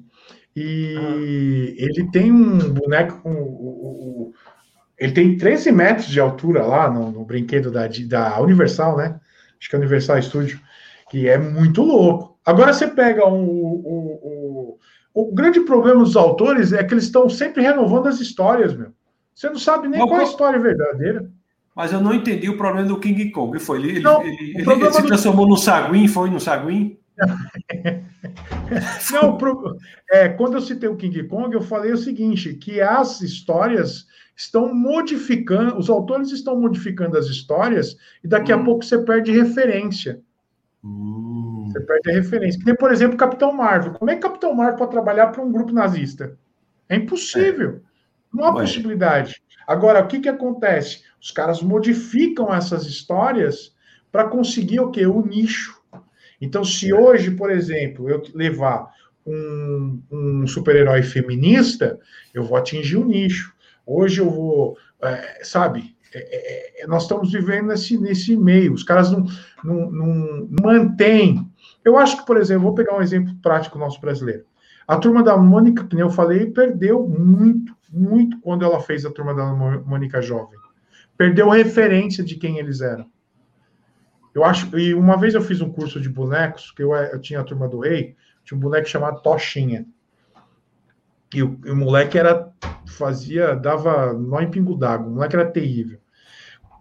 e 0.57 0.97
ah. 0.99 1.83
ele 1.85 2.11
tem 2.11 2.33
um 2.33 2.59
boneco 2.75 3.21
com. 3.23 4.33
Ele 4.99 5.13
tem 5.13 5.37
13 5.37 5.71
metros 5.71 6.09
de 6.09 6.19
altura 6.19 6.67
lá 6.67 6.91
no, 6.91 7.13
no 7.13 7.25
brinquedo 7.25 7.71
da, 7.71 7.89
da 8.09 8.41
Universal, 8.41 8.97
né? 8.97 9.21
Acho 9.59 9.71
que 9.71 9.77
é 9.77 9.79
Universal 9.79 10.21
Studio, 10.21 10.61
que 11.11 11.29
é 11.29 11.39
muito 11.39 11.81
louco. 11.83 12.37
Agora 12.45 12.73
você 12.73 12.89
pega 12.89 13.25
um, 13.27 13.45
o, 13.45 14.21
o, 14.23 14.79
o, 15.13 15.33
grande 15.33 15.61
problema 15.61 16.03
dos 16.03 16.17
autores 16.17 16.73
é 16.73 16.83
que 16.85 16.95
eles 16.95 17.05
estão 17.05 17.29
sempre 17.29 17.63
renovando 17.63 18.07
as 18.07 18.21
histórias, 18.21 18.75
meu. 18.75 18.93
Você 19.35 19.49
não 19.49 19.59
sabe 19.59 19.89
nem 19.89 20.07
qual 20.07 20.21
é 20.21 20.25
a 20.25 20.27
história 20.27 20.59
verdadeira. 20.59 21.31
Mas 21.75 21.93
eu 21.93 22.01
não 22.01 22.13
entendi 22.13 22.49
o 22.49 22.57
problema 22.57 22.89
do 22.89 22.99
King 23.01 23.31
Kong. 23.31 23.59
Foi 23.59 23.79
ele, 23.79 24.01
não, 24.01 24.23
ele, 24.23 24.55
ele, 24.57 24.71
ele 24.71 24.93
se 24.93 25.03
transformou 25.03 25.47
do... 25.47 25.51
no 25.51 25.57
Saguin, 25.57 26.09
foi 26.09 26.29
no 26.31 26.41
Saguin? 26.41 26.99
não, 29.13 29.37
pro... 29.37 29.77
é, 30.11 30.29
quando 30.29 30.55
eu 30.55 30.61
citei 30.61 30.89
o 30.89 30.97
King 30.97 31.25
Kong, 31.25 31.55
eu 31.55 31.63
falei 31.63 31.93
o 31.93 31.97
seguinte: 31.97 32.55
que 32.55 32.81
as 32.81 33.21
histórias 33.21 34.07
estão 34.37 34.75
modificando, 34.75 35.77
os 35.79 35.89
autores 35.89 36.31
estão 36.33 36.61
modificando 36.61 37.17
as 37.17 37.27
histórias 37.27 37.97
e 38.23 38.29
daqui 38.29 38.53
hum. 38.53 38.61
a 38.61 38.65
pouco 38.65 38.85
você 38.85 38.99
perde 38.99 39.33
referência. 39.33 40.21
Hum. 40.85 41.30
Você 41.71 41.81
perde 41.81 42.11
a 42.11 42.15
referência. 42.15 42.59
Que 42.59 42.67
nem, 42.67 42.77
por 42.77 42.93
exemplo, 42.93 43.17
Capitão 43.17 43.53
Marvel. 43.53 43.93
Como 43.93 44.11
é 44.11 44.15
que 44.15 44.23
Capitão 44.23 44.55
Marvel 44.55 44.77
pode 44.77 44.91
trabalhar 44.91 45.29
para 45.29 45.43
um 45.43 45.53
grupo 45.53 45.73
nazista? 45.73 46.37
É 46.89 46.97
impossível. 46.97 47.81
É. 47.87 47.91
Não 48.33 48.45
há 48.45 48.55
Ué. 48.55 48.63
possibilidade. 48.63 49.43
Agora, 49.67 50.01
o 50.01 50.07
que, 50.07 50.21
que 50.21 50.29
acontece? 50.29 51.03
Os 51.21 51.31
caras 51.31 51.63
modificam 51.63 52.53
essas 52.53 52.87
histórias 52.87 53.75
para 54.11 54.25
conseguir 54.25 54.81
o 54.81 54.91
quê? 54.91 55.07
O 55.07 55.25
nicho. 55.25 55.81
Então, 56.41 56.65
se 56.65 56.91
é. 56.91 56.95
hoje, 56.95 57.31
por 57.33 57.51
exemplo, 57.51 58.09
eu 58.09 58.23
levar 58.35 58.91
um, 59.27 60.03
um 60.11 60.47
super-herói 60.47 61.03
feminista, 61.03 61.99
eu 62.33 62.43
vou 62.43 62.57
atingir 62.57 62.97
o 62.97 63.05
nicho. 63.05 63.53
Hoje 63.87 64.21
eu 64.21 64.31
vou, 64.31 64.77
é, 65.03 65.45
sabe? 65.45 65.97
É, 66.13 66.19
é, 66.19 66.83
é, 66.83 66.87
nós 66.87 67.03
estamos 67.03 67.31
vivendo 67.33 67.69
nesse, 67.69 67.99
nesse 67.99 68.37
meio. 68.37 68.73
Os 68.73 68.83
caras 68.83 69.11
não, 69.11 69.25
não, 69.63 69.91
não 69.91 70.47
mantêm. 70.63 71.49
Eu 71.85 71.97
acho 71.97 72.19
que, 72.19 72.27
por 72.27 72.37
exemplo, 72.37 72.65
vou 72.65 72.75
pegar 72.75 72.97
um 72.97 73.03
exemplo 73.03 73.35
prático 73.43 73.79
nosso 73.79 74.01
brasileiro. 74.01 74.45
A 74.87 74.97
turma 74.97 75.23
da 75.23 75.37
Mônica, 75.37 75.87
que 75.87 75.97
eu 75.97 76.11
falei, 76.11 76.51
perdeu 76.51 77.07
muito, 77.07 77.77
muito 77.89 78.41
quando 78.41 78.65
ela 78.65 78.81
fez 78.81 79.07
a 79.07 79.11
turma 79.11 79.35
da 79.35 79.47
Mônica 79.47 80.21
jovem. 80.21 80.59
Perdeu 81.17 81.49
referência 81.49 82.25
de 82.25 82.35
quem 82.35 82.59
eles 82.59 82.81
eram. 82.81 83.07
Eu 84.35 84.45
acho, 84.45 84.77
e 84.79 84.95
uma 84.95 85.17
vez 85.17 85.35
eu 85.35 85.43
fiz 85.43 85.61
um 85.61 85.71
curso 85.71 86.01
de 86.01 86.09
bonecos, 86.09 86.71
que 86.71 86.83
eu, 86.83 86.93
eu 86.95 87.21
tinha 87.21 87.41
a 87.41 87.45
turma 87.45 87.69
do 87.69 87.81
rei, 87.81 88.17
tinha 88.45 88.57
um 88.57 88.61
boneco 88.61 88.89
chamado 88.89 89.23
Tochinha. 89.23 89.87
E 91.33 91.43
o, 91.43 91.59
e 91.65 91.71
o 91.71 91.77
moleque 91.77 92.19
era 92.19 92.53
fazia, 92.87 93.55
dava 93.55 94.13
nó 94.13 94.41
em 94.41 94.51
pingo 94.51 94.77
d'água, 94.77 95.07
o 95.07 95.15
moleque 95.15 95.37
era 95.37 95.51
terrível. 95.51 96.00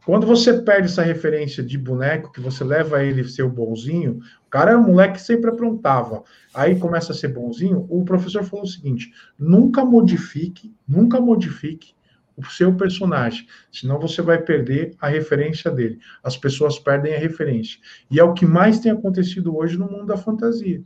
Quando 0.09 0.25
você 0.25 0.59
perde 0.63 0.87
essa 0.87 1.03
referência 1.03 1.61
de 1.61 1.77
boneco, 1.77 2.31
que 2.31 2.41
você 2.41 2.63
leva 2.63 3.03
ele 3.03 3.23
ser 3.25 3.43
o 3.43 3.49
bonzinho, 3.49 4.21
o 4.43 4.49
cara 4.49 4.75
um 4.75 4.81
moleque 4.81 5.19
que 5.19 5.21
sempre 5.21 5.51
aprontava. 5.51 6.23
Aí 6.51 6.79
começa 6.79 7.11
a 7.11 7.15
ser 7.15 7.27
bonzinho. 7.27 7.85
O 7.87 8.03
professor 8.03 8.43
falou 8.43 8.65
o 8.65 8.67
seguinte: 8.67 9.13
nunca 9.37 9.85
modifique, 9.85 10.73
nunca 10.87 11.21
modifique 11.21 11.93
o 12.35 12.43
seu 12.43 12.73
personagem, 12.73 13.45
senão 13.71 13.99
você 13.99 14.19
vai 14.23 14.39
perder 14.39 14.95
a 14.99 15.07
referência 15.07 15.69
dele. 15.69 15.99
As 16.23 16.35
pessoas 16.35 16.79
perdem 16.79 17.13
a 17.13 17.19
referência. 17.19 17.79
E 18.09 18.19
é 18.19 18.23
o 18.23 18.33
que 18.33 18.47
mais 18.47 18.79
tem 18.79 18.91
acontecido 18.91 19.55
hoje 19.55 19.77
no 19.77 19.85
mundo 19.85 20.07
da 20.07 20.17
fantasia. 20.17 20.81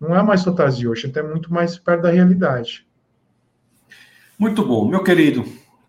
Não 0.00 0.14
é 0.14 0.22
mais 0.22 0.44
fantasia 0.44 0.88
hoje, 0.88 1.08
até 1.08 1.24
muito 1.24 1.52
mais 1.52 1.76
perto 1.76 2.02
da 2.02 2.10
realidade. 2.10 2.86
Muito 4.38 4.64
bom, 4.64 4.88
meu 4.88 5.02
querido. 5.02 5.44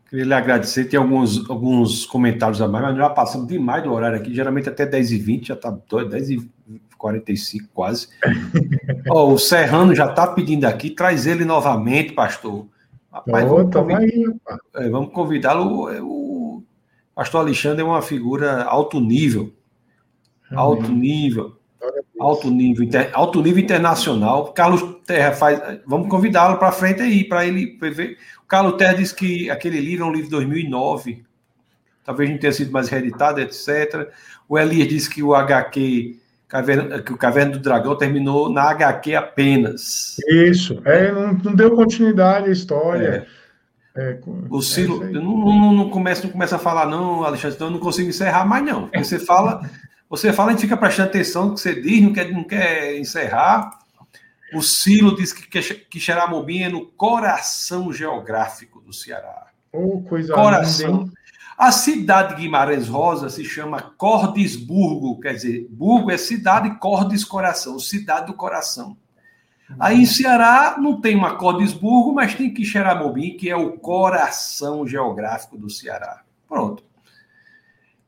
Queria 0.09 0.25
lhe 0.25 0.33
agradecer. 0.33 0.85
Tem 0.85 0.99
alguns, 0.99 1.47
alguns 1.49 2.05
comentários 2.05 2.61
a 2.61 2.67
mais, 2.67 2.83
mas 2.83 2.97
já 2.97 3.09
passamos 3.09 3.47
demais 3.47 3.83
do 3.83 3.93
horário 3.93 4.17
aqui, 4.17 4.33
geralmente 4.33 4.67
até 4.67 4.85
10h20, 4.85 5.47
já 5.47 5.53
está 5.53 5.71
10h45 5.71 6.49
quase. 7.73 8.07
oh, 9.07 9.33
o 9.33 9.37
Serrano 9.37 9.93
já 9.93 10.07
está 10.07 10.25
pedindo 10.25 10.65
aqui, 10.65 10.89
traz 10.89 11.27
ele 11.27 11.45
novamente, 11.45 12.13
pastor. 12.13 12.65
Rapaz, 13.11 13.45
oh, 13.45 13.55
vamos, 13.55 13.73
convidar, 13.75 13.99
aí, 13.99 14.25
é, 14.75 14.89
vamos 14.89 15.13
convidá-lo. 15.13 15.89
É, 15.89 16.01
o 16.01 16.63
pastor 17.13 17.41
Alexandre 17.41 17.81
é 17.81 17.85
uma 17.85 18.01
figura 18.01 18.63
alto 18.63 18.99
nível. 18.99 19.53
Amém. 20.49 20.59
Alto 20.59 20.91
nível. 20.91 21.58
Alto 22.19 22.49
nível, 22.49 22.83
inter, 22.83 23.09
alto 23.13 23.41
nível 23.41 23.63
internacional. 23.63 24.51
Carlos 24.53 24.83
Terra 25.05 25.31
faz. 25.31 25.79
Vamos 25.85 26.09
convidá-lo 26.09 26.57
para 26.57 26.71
frente 26.71 27.01
aí, 27.01 27.23
para 27.23 27.45
ele 27.45 27.77
ver. 27.79 28.17
O 28.43 28.47
Carlos 28.47 28.77
Terra 28.77 28.93
disse 28.93 29.15
que 29.15 29.49
aquele 29.49 29.79
livro 29.79 30.05
é 30.05 30.07
um 30.07 30.11
livro 30.11 30.25
de 30.25 30.31
2009. 30.31 31.23
Talvez 32.03 32.29
não 32.29 32.37
tenha 32.37 32.51
sido 32.51 32.71
mais 32.71 32.89
reeditado, 32.89 33.39
etc. 33.39 34.09
O 34.47 34.57
Elias 34.57 34.87
disse 34.87 35.09
que 35.09 35.21
o 35.21 35.35
HQ, 35.35 36.17
Caverna, 36.47 37.01
que 37.01 37.13
o 37.13 37.17
Caverna 37.17 37.51
do 37.53 37.59
Dragão 37.59 37.95
terminou 37.95 38.49
na 38.49 38.63
HQ 38.63 39.15
apenas. 39.15 40.17
Isso, 40.27 40.81
é, 40.85 41.11
não, 41.11 41.33
não 41.33 41.55
deu 41.55 41.75
continuidade 41.75 42.49
à 42.49 42.51
história. 42.51 43.27
É. 43.35 43.39
É, 43.95 44.17
o 44.49 44.61
Ciro, 44.61 45.03
é 45.03 45.09
não, 45.09 45.23
não, 45.23 45.73
não, 45.73 45.89
começa, 45.89 46.23
não 46.23 46.29
começa 46.29 46.55
a 46.55 46.59
falar, 46.59 46.85
não, 46.85 47.23
Alexandre, 47.23 47.55
então 47.55 47.67
eu 47.67 47.71
não 47.71 47.79
consigo 47.79 48.07
encerrar 48.07 48.45
mais, 48.45 48.63
não. 48.63 48.83
Porque 48.83 49.03
você 49.03 49.19
fala, 49.19 49.61
você 50.09 50.33
fala, 50.33 50.49
a 50.49 50.51
gente 50.53 50.61
fica 50.61 50.75
prestando 50.75 51.09
atenção 51.09 51.47
no 51.47 51.53
que 51.53 51.61
você 51.61 51.79
diz, 51.79 52.01
não 52.01 52.13
quer, 52.13 52.31
não 52.31 52.43
quer 52.43 52.97
encerrar. 52.97 53.79
O 54.53 54.61
Ciro 54.61 55.15
diz 55.15 55.31
que, 55.31 55.47
que, 55.75 55.99
Xeramobim 55.99 56.63
é 56.63 56.69
no 56.69 56.87
coração 56.87 57.93
geográfico 57.93 58.81
do 58.81 58.91
Ceará. 58.91 59.47
Oh, 59.71 60.01
coisa 60.01 60.33
coração. 60.33 61.03
Linda, 61.03 61.11
a 61.55 61.71
cidade 61.71 62.35
de 62.35 62.41
Guimarães 62.41 62.87
Rosa 62.87 63.29
se 63.29 63.43
chama 63.43 63.81
Cordesburgo, 63.81 65.19
quer 65.19 65.33
dizer, 65.33 65.67
Burgo 65.69 66.09
é 66.09 66.17
cidade, 66.17 66.79
Cordes 66.79 67.23
coração, 67.23 67.77
cidade 67.77 68.27
do 68.27 68.33
coração. 68.33 68.97
Aí 69.77 70.01
em 70.01 70.05
Ceará 70.05 70.77
não 70.79 70.99
tem 70.99 71.15
uma 71.15 71.35
Cordesburgo, 71.35 72.13
mas 72.13 72.33
tem 72.33 72.51
Quixeramobim, 72.51 73.37
que 73.37 73.49
é 73.49 73.55
o 73.55 73.73
coração 73.73 74.87
geográfico 74.87 75.57
do 75.57 75.69
Ceará. 75.69 76.21
Pronto. 76.47 76.81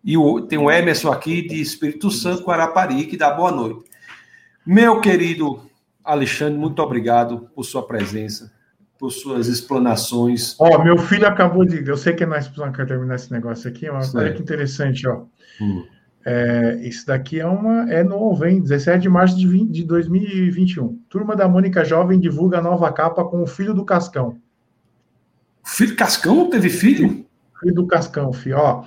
E 0.03 0.17
o, 0.17 0.41
tem 0.41 0.57
o 0.57 0.69
Emerson 0.69 1.11
aqui 1.11 1.47
de 1.47 1.61
Espírito 1.61 2.09
Santo, 2.09 2.43
Guarapari, 2.43 3.05
que 3.05 3.17
dá 3.17 3.31
boa 3.31 3.51
noite. 3.51 3.83
Meu 4.65 4.99
querido 4.99 5.61
Alexandre, 6.03 6.57
muito 6.57 6.81
obrigado 6.81 7.49
por 7.55 7.63
sua 7.63 7.85
presença, 7.85 8.51
por 8.97 9.11
suas 9.11 9.47
explanações. 9.47 10.55
Ó, 10.59 10.69
oh, 10.75 10.83
meu 10.83 10.97
filho 10.97 11.27
acabou 11.27 11.65
de. 11.65 11.87
Eu 11.87 11.97
sei 11.97 12.13
que 12.13 12.25
nós 12.25 12.47
precisamos 12.47 12.75
terminar 12.75 13.15
esse 13.15 13.31
negócio 13.31 13.69
aqui, 13.69 13.89
mas 13.89 14.13
olha 14.15 14.33
que 14.33 14.41
interessante, 14.41 15.07
ó. 15.07 15.23
Hum. 15.61 15.85
É, 16.23 16.79
isso 16.83 17.07
daqui 17.07 17.39
é 17.39 17.47
uma 17.47 17.91
é 17.91 18.03
novo, 18.03 18.45
hein? 18.45 18.61
17 18.61 19.01
de 19.01 19.09
março 19.09 19.35
de, 19.37 19.47
20, 19.47 19.71
de 19.71 19.83
2021. 19.83 20.99
Turma 21.09 21.35
da 21.35 21.47
Mônica 21.47 21.83
Jovem 21.83 22.19
divulga 22.19 22.61
nova 22.61 22.91
capa 22.93 23.23
com 23.23 23.41
o 23.41 23.47
filho 23.47 23.73
do 23.73 23.83
Cascão. 23.83 24.37
Filho 25.63 25.95
Cascão 25.95 26.49
teve 26.49 26.69
filho? 26.69 27.25
Filho 27.59 27.73
do 27.73 27.87
Cascão, 27.87 28.31
filho. 28.31 28.57
Ó, 28.57 28.83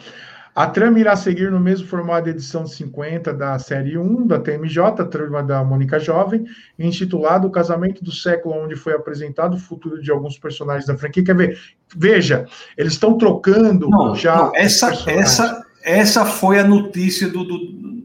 a 0.54 0.68
trama 0.68 1.00
irá 1.00 1.16
seguir 1.16 1.50
no 1.50 1.58
mesmo 1.58 1.88
formato 1.88 2.24
de 2.24 2.30
edição 2.30 2.64
50 2.64 3.34
da 3.34 3.58
série 3.58 3.98
1 3.98 4.28
da 4.28 4.38
TMJ, 4.38 5.04
Trama 5.10 5.42
da 5.42 5.64
Mônica 5.64 5.98
Jovem, 5.98 6.44
intitulado 6.78 7.48
O 7.48 7.50
Casamento 7.50 8.04
do 8.04 8.12
Século, 8.12 8.62
onde 8.62 8.76
foi 8.76 8.92
apresentado 8.92 9.54
o 9.54 9.58
futuro 9.58 10.00
de 10.00 10.12
alguns 10.12 10.38
personagens 10.38 10.86
da 10.86 10.96
franquia. 10.96 11.24
Quer 11.24 11.34
ver? 11.34 11.58
Veja, 11.96 12.46
eles 12.78 12.92
estão 12.92 13.18
trocando 13.18 13.90
não, 13.90 14.14
já. 14.14 14.36
Não, 14.36 14.52
essa, 14.54 14.92
essa, 15.10 15.66
essa 15.82 16.24
foi 16.24 16.60
a 16.60 16.64
notícia 16.64 17.28
do, 17.28 17.42
do, 17.42 17.58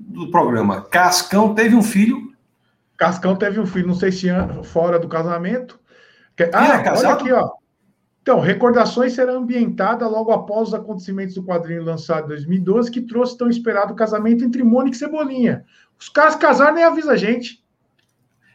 do, 0.07 0.31
programa. 0.31 0.81
Cascão 0.81 1.53
teve 1.53 1.75
um 1.75 1.83
filho. 1.83 2.33
Cascão 2.97 3.35
teve 3.35 3.59
um 3.59 3.65
filho, 3.67 3.87
não 3.87 3.95
sei 3.95 4.11
se 4.11 4.27
fora 4.63 4.97
do 4.97 5.07
casamento. 5.07 5.79
Ah, 6.51 6.93
olha 6.97 7.09
aqui, 7.11 7.31
ó. 7.31 7.51
Então, 8.29 8.39
Recordações 8.39 9.13
será 9.13 9.33
ambientada 9.33 10.07
logo 10.07 10.31
após 10.31 10.67
os 10.67 10.73
acontecimentos 10.75 11.33
do 11.33 11.41
quadrinho 11.41 11.83
lançado 11.83 12.25
em 12.25 12.27
2012, 12.27 12.91
que 12.91 13.01
trouxe 13.01 13.35
tão 13.35 13.49
esperado 13.49 13.95
casamento 13.95 14.45
entre 14.45 14.63
Mônica 14.63 14.95
e 14.95 14.99
Cebolinha. 14.99 15.65
Os 15.99 16.09
caras 16.09 16.35
casaram 16.35 16.75
nem 16.75 16.83
avisa 16.83 17.13
a 17.13 17.17
gente. 17.17 17.63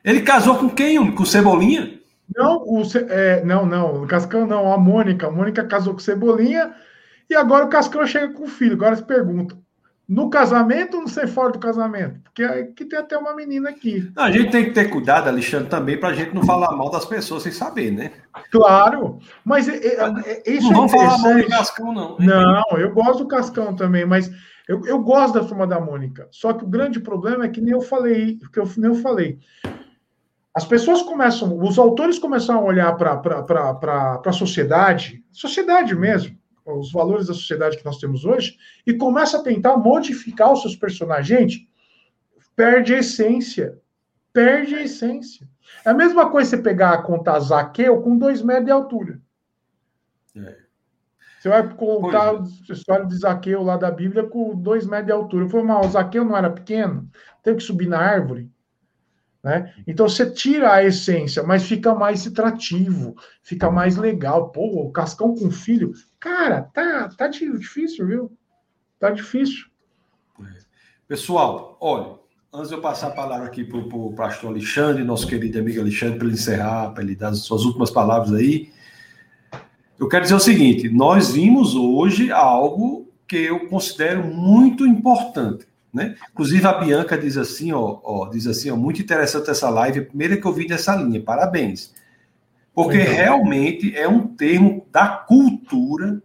Ele 0.04 0.20
casou 0.20 0.58
com 0.58 0.70
quem? 0.70 1.12
Com 1.12 1.24
Cebolinha? 1.24 1.98
Não, 2.36 2.62
o, 2.64 2.82
é, 3.08 3.44
não, 3.44 3.66
não, 3.66 4.04
o 4.04 4.06
Cascão 4.06 4.46
não, 4.46 4.72
a 4.72 4.78
Mônica. 4.78 5.26
A 5.26 5.30
Mônica 5.32 5.64
casou 5.64 5.94
com 5.94 5.98
Cebolinha 5.98 6.72
e 7.28 7.34
agora 7.34 7.64
o 7.64 7.68
Cascão 7.68 8.06
chega 8.06 8.32
com 8.32 8.44
o 8.44 8.48
filho. 8.48 8.74
Agora 8.74 8.94
se 8.94 9.02
pergunta: 9.02 9.58
no 10.08 10.28
casamento 10.28 10.96
ou 10.96 11.00
não 11.02 11.08
ser 11.08 11.26
fora 11.26 11.52
do 11.52 11.58
casamento? 11.58 12.20
Porque 12.24 12.44
aqui 12.44 12.84
tem 12.84 12.98
até 12.98 13.16
uma 13.16 13.34
menina 13.34 13.70
aqui. 13.70 14.10
Não, 14.14 14.24
a 14.24 14.30
gente 14.30 14.50
tem 14.50 14.64
que 14.64 14.72
ter 14.72 14.90
cuidado, 14.90 15.28
Alexandre, 15.28 15.68
também, 15.68 15.98
para 15.98 16.10
a 16.10 16.14
gente 16.14 16.34
não 16.34 16.44
falar 16.44 16.76
mal 16.76 16.90
das 16.90 17.04
pessoas 17.04 17.42
sem 17.42 17.52
saber, 17.52 17.90
né? 17.90 18.12
Claro, 18.50 19.18
mas 19.44 19.68
é, 19.68 19.76
é, 19.76 20.42
é 20.46 20.50
isso 20.50 20.70
não 20.70 20.84
é 20.84 20.88
falar 20.88 21.18
mal 21.18 21.36
do 21.36 21.48
Cascão, 21.48 21.92
não. 21.92 22.16
Não, 22.18 22.78
eu 22.78 22.92
gosto 22.92 23.18
do 23.18 23.28
Cascão 23.28 23.74
também, 23.74 24.04
mas 24.04 24.30
eu, 24.68 24.84
eu 24.86 24.98
gosto 24.98 25.34
da 25.34 25.44
turma 25.44 25.66
da 25.66 25.80
Mônica. 25.80 26.28
Só 26.30 26.52
que 26.52 26.64
o 26.64 26.68
grande 26.68 27.00
problema 27.00 27.44
é 27.44 27.48
que 27.48 27.60
nem 27.60 27.72
eu 27.72 27.80
falei, 27.80 28.38
que 28.52 28.58
eu 28.58 28.68
nem 28.76 28.90
eu 28.90 28.96
falei. 28.96 29.38
As 30.54 30.64
pessoas 30.64 31.02
começam, 31.02 31.58
os 31.60 31.78
autores 31.78 32.18
começam 32.18 32.56
a 32.56 32.62
olhar 32.62 32.94
para 32.96 34.20
a 34.24 34.32
sociedade, 34.32 35.24
sociedade 35.32 35.96
mesmo, 35.96 36.33
os 36.66 36.92
valores 36.92 37.26
da 37.26 37.34
sociedade 37.34 37.76
que 37.76 37.84
nós 37.84 37.98
temos 37.98 38.24
hoje, 38.24 38.56
e 38.86 38.94
começa 38.94 39.38
a 39.38 39.42
tentar 39.42 39.76
modificar 39.76 40.52
os 40.52 40.62
seus 40.62 40.76
personagens. 40.76 41.26
Gente, 41.26 41.68
perde 42.56 42.94
a 42.94 42.98
essência. 42.98 43.78
Perde 44.32 44.74
a 44.74 44.82
essência. 44.82 45.48
É 45.84 45.90
a 45.90 45.94
mesma 45.94 46.30
coisa 46.30 46.50
você 46.50 46.58
pegar 46.58 46.92
a 46.92 47.02
conta 47.02 47.38
Zaqueu 47.38 48.00
com 48.02 48.16
dois 48.16 48.42
metros 48.42 48.66
de 48.66 48.72
altura. 48.72 49.20
É. 50.36 50.64
Você 51.38 51.48
vai 51.48 51.68
contar 51.74 52.34
é. 52.34 52.38
a 52.38 52.72
história 52.72 53.06
de 53.06 53.16
Zaqueu 53.16 53.62
lá 53.62 53.76
da 53.76 53.90
Bíblia 53.90 54.24
com 54.24 54.56
dois 54.56 54.86
metros 54.86 55.06
de 55.06 55.12
altura. 55.12 55.48
Foi 55.48 55.62
mal, 55.62 55.84
o 55.84 55.90
Zaqueu 55.90 56.24
não 56.24 56.36
era 56.36 56.50
pequeno, 56.50 57.08
teve 57.42 57.58
que 57.58 57.62
subir 57.62 57.86
na 57.86 57.98
árvore. 57.98 58.50
Né? 59.44 59.74
Então 59.86 60.08
você 60.08 60.30
tira 60.30 60.72
a 60.72 60.82
essência, 60.82 61.42
mas 61.42 61.64
fica 61.64 61.94
mais 61.94 62.26
atrativo, 62.26 63.14
fica 63.42 63.70
mais 63.70 63.94
legal. 63.94 64.48
Pô, 64.48 64.86
o 64.86 64.90
Cascão 64.90 65.34
com 65.34 65.50
filho, 65.50 65.92
cara, 66.18 66.62
tá, 66.62 67.10
tá 67.10 67.28
difícil, 67.28 68.06
viu? 68.06 68.32
Tá 68.98 69.10
difícil. 69.10 69.66
Pessoal, 71.06 71.76
olha, 71.78 72.18
antes 72.50 72.70
de 72.70 72.74
eu 72.74 72.80
passar 72.80 73.08
a 73.08 73.10
palavra 73.10 73.46
aqui 73.46 73.62
para 73.62 73.76
o 73.76 74.14
pastor 74.14 74.48
Alexandre, 74.48 75.04
nosso 75.04 75.26
querido 75.26 75.58
amigo 75.58 75.78
Alexandre, 75.78 76.16
para 76.16 76.26
ele 76.26 76.36
encerrar, 76.36 76.94
para 76.94 77.04
ele 77.04 77.14
dar 77.14 77.28
as 77.28 77.40
suas 77.40 77.66
últimas 77.66 77.90
palavras 77.90 78.32
aí, 78.32 78.72
eu 80.00 80.08
quero 80.08 80.22
dizer 80.22 80.36
o 80.36 80.40
seguinte: 80.40 80.88
nós 80.88 81.32
vimos 81.32 81.74
hoje 81.74 82.32
algo 82.32 83.12
que 83.28 83.36
eu 83.36 83.68
considero 83.68 84.24
muito 84.24 84.86
importante. 84.86 85.66
Né? 85.94 86.16
Inclusive 86.32 86.66
a 86.66 86.72
Bianca 86.72 87.16
diz 87.16 87.36
assim, 87.36 87.70
ó, 87.70 88.00
ó, 88.02 88.28
diz 88.28 88.48
assim, 88.48 88.68
ó, 88.68 88.76
muito 88.76 89.00
interessante 89.00 89.48
essa 89.48 89.70
live, 89.70 90.00
a 90.00 90.04
primeira 90.04 90.36
que 90.36 90.44
eu 90.44 90.52
vi 90.52 90.66
dessa 90.66 90.96
linha, 90.96 91.22
parabéns. 91.22 91.94
Porque 92.74 92.98
realmente 92.98 93.96
é 93.96 94.08
um 94.08 94.26
termo 94.26 94.84
da 94.90 95.06
cultura 95.06 96.20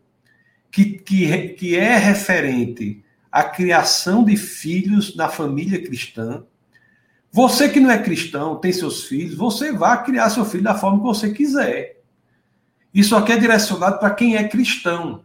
que, 0.71 0.85
que, 0.85 1.49
que 1.49 1.77
é 1.77 1.95
referente 1.97 3.03
à 3.31 3.43
criação 3.43 4.23
de 4.23 4.35
filhos 4.35 5.15
na 5.15 5.29
família 5.29 5.79
cristã. 5.83 6.43
Você 7.31 7.69
que 7.69 7.79
não 7.79 7.91
é 7.91 8.01
cristão, 8.01 8.55
tem 8.55 8.73
seus 8.73 9.03
filhos, 9.03 9.35
você 9.35 9.71
vai 9.71 10.03
criar 10.03 10.31
seu 10.31 10.43
filho 10.43 10.63
da 10.63 10.73
forma 10.73 10.97
que 10.97 11.03
você 11.03 11.31
quiser. 11.31 12.01
Isso 12.91 13.15
aqui 13.15 13.33
é 13.33 13.37
direcionado 13.37 13.99
para 13.99 14.09
quem 14.09 14.35
é 14.35 14.47
cristão. 14.47 15.23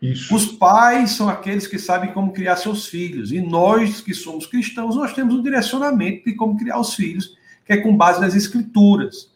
Isso. 0.00 0.34
Os 0.34 0.46
pais 0.46 1.12
são 1.12 1.28
aqueles 1.28 1.66
que 1.66 1.78
sabem 1.78 2.12
como 2.12 2.32
criar 2.32 2.56
seus 2.56 2.86
filhos. 2.86 3.32
E 3.32 3.40
nós, 3.40 4.00
que 4.00 4.12
somos 4.12 4.46
cristãos, 4.46 4.96
nós 4.96 5.12
temos 5.12 5.34
um 5.34 5.42
direcionamento 5.42 6.24
de 6.24 6.34
como 6.34 6.58
criar 6.58 6.78
os 6.78 6.94
filhos, 6.94 7.36
que 7.64 7.72
é 7.72 7.76
com 7.78 7.96
base 7.96 8.20
nas 8.20 8.34
escrituras. 8.34 9.30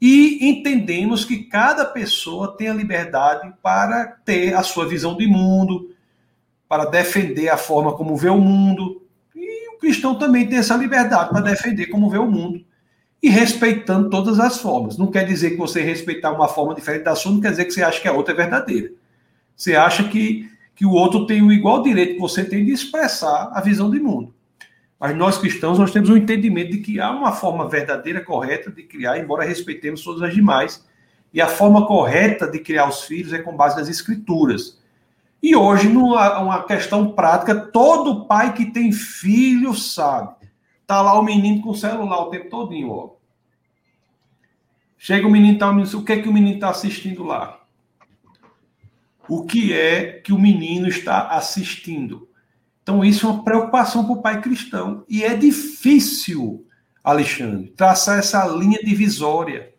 E 0.00 0.48
entendemos 0.48 1.24
que 1.24 1.42
cada 1.44 1.84
pessoa 1.84 2.56
tem 2.56 2.68
a 2.68 2.74
liberdade 2.74 3.52
para 3.60 4.06
ter 4.24 4.54
a 4.54 4.62
sua 4.62 4.86
visão 4.86 5.16
de 5.16 5.26
mundo, 5.26 5.92
para 6.68 6.84
defender 6.84 7.48
a 7.48 7.56
forma 7.56 7.96
como 7.96 8.16
vê 8.16 8.28
o 8.28 8.38
mundo. 8.38 9.02
E 9.34 9.74
o 9.74 9.78
cristão 9.78 10.14
também 10.16 10.46
tem 10.46 10.58
essa 10.58 10.76
liberdade 10.76 11.30
para 11.30 11.40
defender 11.40 11.86
como 11.86 12.08
vê 12.08 12.18
o 12.18 12.30
mundo. 12.30 12.64
E 13.20 13.28
respeitando 13.28 14.08
todas 14.08 14.38
as 14.38 14.58
formas. 14.58 14.96
Não 14.96 15.08
quer 15.08 15.26
dizer 15.26 15.50
que 15.50 15.56
você 15.56 15.82
respeitar 15.82 16.30
uma 16.30 16.46
forma 16.46 16.72
diferente 16.72 17.02
da 17.02 17.16
sua, 17.16 17.32
não 17.32 17.40
quer 17.40 17.50
dizer 17.50 17.64
que 17.64 17.72
você 17.72 17.82
acha 17.82 18.00
que 18.00 18.06
a 18.06 18.12
outra 18.12 18.32
é 18.32 18.36
verdadeira. 18.36 18.92
Você 19.58 19.74
acha 19.74 20.04
que, 20.04 20.48
que 20.76 20.86
o 20.86 20.92
outro 20.92 21.26
tem 21.26 21.42
o 21.42 21.50
igual 21.50 21.82
direito 21.82 22.14
que 22.14 22.20
você 22.20 22.44
tem 22.44 22.64
de 22.64 22.70
expressar 22.70 23.50
a 23.52 23.60
visão 23.60 23.90
de 23.90 23.98
mundo. 23.98 24.32
Mas 25.00 25.16
nós 25.16 25.36
cristãos, 25.36 25.80
nós 25.80 25.90
temos 25.90 26.08
um 26.08 26.16
entendimento 26.16 26.70
de 26.70 26.78
que 26.78 27.00
há 27.00 27.10
uma 27.10 27.32
forma 27.32 27.68
verdadeira, 27.68 28.24
correta 28.24 28.70
de 28.70 28.84
criar, 28.84 29.18
embora 29.18 29.44
respeitemos 29.44 30.04
todas 30.04 30.22
as 30.22 30.32
demais. 30.32 30.86
E 31.34 31.40
a 31.40 31.48
forma 31.48 31.86
correta 31.86 32.46
de 32.46 32.60
criar 32.60 32.88
os 32.88 33.02
filhos 33.02 33.32
é 33.32 33.40
com 33.40 33.56
base 33.56 33.76
nas 33.76 33.88
escrituras. 33.88 34.80
E 35.42 35.56
hoje, 35.56 35.88
numa 35.88 36.38
uma 36.40 36.62
questão 36.62 37.10
prática, 37.10 37.54
todo 37.54 38.26
pai 38.26 38.54
que 38.54 38.66
tem 38.66 38.92
filho 38.92 39.74
sabe. 39.74 40.36
Tá 40.86 41.02
lá 41.02 41.18
o 41.18 41.22
menino 41.22 41.62
com 41.62 41.70
o 41.70 41.74
celular 41.74 42.20
o 42.20 42.30
tempo 42.30 42.48
todinho, 42.48 42.90
ó. 42.90 43.10
Chega 44.96 45.26
o 45.26 45.30
menino, 45.30 45.58
tá, 45.58 45.70
o 45.70 46.04
que 46.04 46.12
é 46.12 46.22
que 46.22 46.28
o 46.28 46.32
menino 46.32 46.54
está 46.54 46.70
assistindo 46.70 47.24
lá? 47.24 47.57
O 49.28 49.44
que 49.44 49.72
é 49.72 50.20
que 50.20 50.32
o 50.32 50.38
menino 50.38 50.88
está 50.88 51.28
assistindo. 51.28 52.28
Então, 52.82 53.04
isso 53.04 53.26
é 53.26 53.30
uma 53.30 53.44
preocupação 53.44 54.04
para 54.04 54.12
o 54.12 54.22
pai 54.22 54.40
cristão. 54.40 55.04
E 55.08 55.22
é 55.22 55.36
difícil, 55.36 56.66
Alexandre, 57.04 57.68
traçar 57.76 58.18
essa 58.18 58.46
linha 58.46 58.78
divisória. 58.82 59.74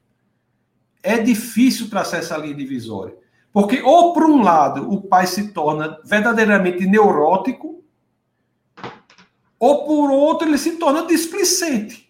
É 1.02 1.18
difícil 1.18 1.90
traçar 1.90 2.20
essa 2.20 2.38
linha 2.38 2.54
divisória. 2.54 3.16
Porque, 3.52 3.82
ou 3.82 4.14
por 4.14 4.26
um 4.26 4.44
lado, 4.44 4.92
o 4.92 5.02
pai 5.02 5.26
se 5.26 5.52
torna 5.52 6.00
verdadeiramente 6.06 6.86
neurótico, 6.86 7.84
ou 9.58 9.86
por 9.86 10.12
outro, 10.12 10.48
ele 10.48 10.58
se 10.58 10.78
torna 10.78 11.08
displicente. 11.08 12.08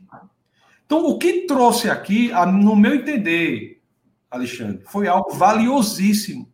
Então, 0.86 1.06
o 1.06 1.18
que 1.18 1.46
trouxe 1.46 1.90
aqui, 1.90 2.30
no 2.48 2.76
meu 2.76 2.96
entender, 2.96 3.82
Alexandre, 4.30 4.84
foi 4.86 5.08
algo 5.08 5.32
valiosíssimo. 5.32 6.52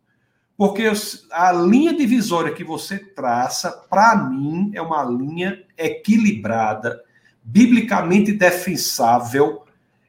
Porque 0.56 0.90
a 1.30 1.52
linha 1.52 1.94
divisória 1.94 2.54
que 2.54 2.64
você 2.64 2.98
traça, 2.98 3.70
para 3.70 4.16
mim, 4.16 4.70
é 4.74 4.80
uma 4.80 5.04
linha 5.04 5.62
equilibrada, 5.76 7.02
biblicamente 7.42 8.32
defensável, 8.32 9.64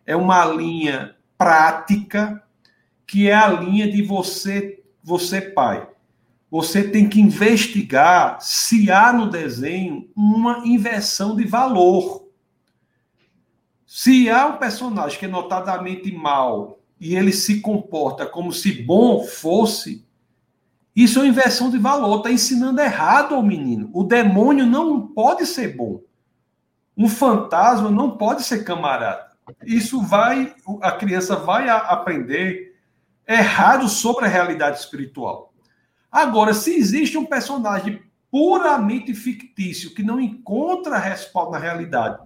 é 0.06 0.15
uma 0.15 0.45
linha 0.45 1.15
prática, 1.38 2.41
que 3.06 3.30
é 3.30 3.36
a 3.36 3.48
linha 3.48 3.91
de 3.91 4.02
você, 4.02 4.82
você 5.03 5.41
pai. 5.41 5.88
Você 6.49 6.90
tem 6.90 7.10
que 7.10 7.19
investigar 7.19 8.40
se 8.40 8.90
há 8.90 9.11
no 9.11 9.30
desenho 9.30 10.10
uma 10.15 10.65
inversão 10.65 11.36
de 11.36 11.44
valor. 11.44 12.26
Se 13.86 14.30
há 14.30 14.48
um 14.48 14.57
personagem 14.57 15.19
que 15.19 15.26
é 15.26 15.30
notadamente 15.30 16.10
mal 16.10 16.80
e 16.99 17.15
ele 17.15 17.34
se 17.34 17.60
comporta 17.60 18.26
como 18.26 18.53
se 18.53 18.82
bom 18.84 19.26
fosse, 19.26 20.06
isso 20.98 21.22
é 21.22 21.28
inversão 21.28 21.69
de 21.69 21.78
valor, 21.78 22.18
está 22.18 22.32
ensinando 22.32 22.82
errado 22.82 23.36
ao 23.36 23.44
menino. 23.44 23.88
O 23.94 24.03
demônio 24.03 24.65
não 24.65 24.99
pode 25.06 25.45
ser 25.45 25.78
bom. 25.78 26.02
Um 26.98 27.07
fantasma 27.07 27.91
não 27.91 28.18
pode 28.18 28.41
ser 28.41 28.64
camarada. 28.64 29.28
Isso 29.64 30.02
vai, 30.02 30.56
a 30.82 30.91
criança 30.91 31.36
vai 31.36 31.69
aprender 31.69 32.76
errado 33.28 33.88
sobre 33.88 34.26
a 34.26 34.28
realidade 34.28 34.80
espiritual. 34.80 35.53
Agora, 36.11 36.52
se 36.52 36.76
existe 36.76 37.15
um 37.15 37.26
personagem 37.26 38.02
puramente 38.32 39.14
fictício 39.14 39.94
que 39.94 40.02
não 40.02 40.19
encontra 40.19 40.98
respaldo 40.98 41.52
na 41.52 41.60
realidade, 41.60 42.18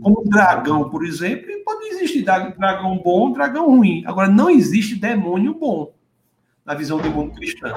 como 0.00 0.22
dragão, 0.26 0.88
por 0.88 1.04
exemplo, 1.04 1.48
pode 1.64 1.88
existir 1.88 2.22
dragão 2.22 2.98
bom, 2.98 3.32
dragão 3.32 3.66
ruim. 3.66 4.04
Agora, 4.06 4.28
não 4.28 4.48
existe 4.48 4.94
demônio 4.94 5.54
bom 5.54 5.92
na 6.64 6.74
visão 6.74 6.98
do 6.98 7.10
mundo 7.10 7.34
cristão. 7.34 7.74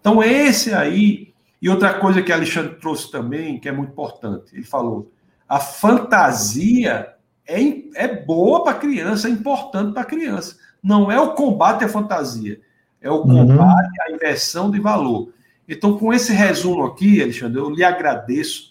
Então, 0.00 0.22
esse 0.22 0.72
aí, 0.72 1.32
e 1.60 1.68
outra 1.68 1.94
coisa 1.94 2.22
que 2.22 2.32
Alexandre 2.32 2.76
trouxe 2.76 3.10
também, 3.10 3.58
que 3.58 3.68
é 3.68 3.72
muito 3.72 3.92
importante, 3.92 4.54
ele 4.54 4.64
falou: 4.64 5.12
a 5.48 5.60
fantasia 5.60 7.14
é, 7.46 7.60
é 7.94 8.08
boa 8.08 8.62
para 8.62 8.72
a 8.72 8.80
criança, 8.80 9.28
é 9.28 9.30
importante 9.30 9.92
para 9.92 10.02
a 10.02 10.06
criança. 10.06 10.56
Não 10.82 11.10
é 11.10 11.20
o 11.20 11.34
combate 11.34 11.84
à 11.84 11.88
fantasia, 11.88 12.60
é 13.00 13.10
o 13.10 13.16
uhum. 13.16 13.46
combate 13.46 13.58
uhum. 13.58 14.06
à 14.06 14.10
inversão 14.12 14.70
de 14.70 14.80
valor. 14.80 15.32
Então, 15.68 15.98
com 15.98 16.12
esse 16.12 16.32
resumo 16.32 16.84
aqui, 16.84 17.22
Alexandre, 17.22 17.60
eu 17.60 17.70
lhe 17.70 17.84
agradeço 17.84 18.70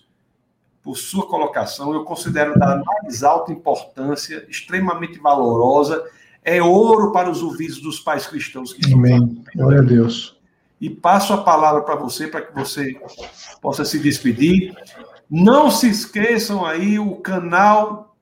por 0.81 0.97
sua 0.97 1.27
colocação. 1.27 1.93
Eu 1.93 2.03
considero 2.03 2.57
da 2.57 2.81
mais 2.83 3.23
alta 3.23 3.51
importância, 3.51 4.45
extremamente 4.49 5.19
valorosa. 5.19 6.03
É 6.43 6.61
ouro 6.61 7.11
para 7.11 7.29
os 7.29 7.43
ouvidos 7.43 7.81
dos 7.81 7.99
pais 7.99 8.25
cristãos 8.25 8.73
que 8.73 8.93
Amém. 8.93 9.43
Glória 9.55 9.79
a 9.79 9.83
Deus 9.83 10.39
e 10.81 10.89
passo 10.89 11.33
a 11.33 11.43
palavra 11.43 11.81
para 11.81 11.95
você, 11.95 12.27
para 12.27 12.41
que 12.41 12.53
você 12.53 12.97
possa 13.61 13.83
se 13.83 13.99
despedir. 13.99 14.73
Não 15.29 15.69
se 15.69 15.89
esqueçam 15.89 16.65
aí 16.65 16.97
o 16.97 17.17
canal 17.17 18.15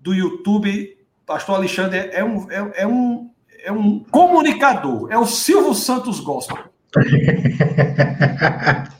do 0.00 0.14
YouTube. 0.14 0.96
Pastor 1.26 1.56
Alexandre 1.56 2.10
é 2.12 2.24
um, 2.24 2.50
é, 2.50 2.82
é 2.82 2.86
um, 2.86 3.30
é 3.64 3.72
um 3.72 3.98
comunicador, 3.98 5.08
é 5.10 5.18
o 5.18 5.26
Silvio 5.26 5.74
Santos 5.74 6.20
Gospel. 6.20 6.64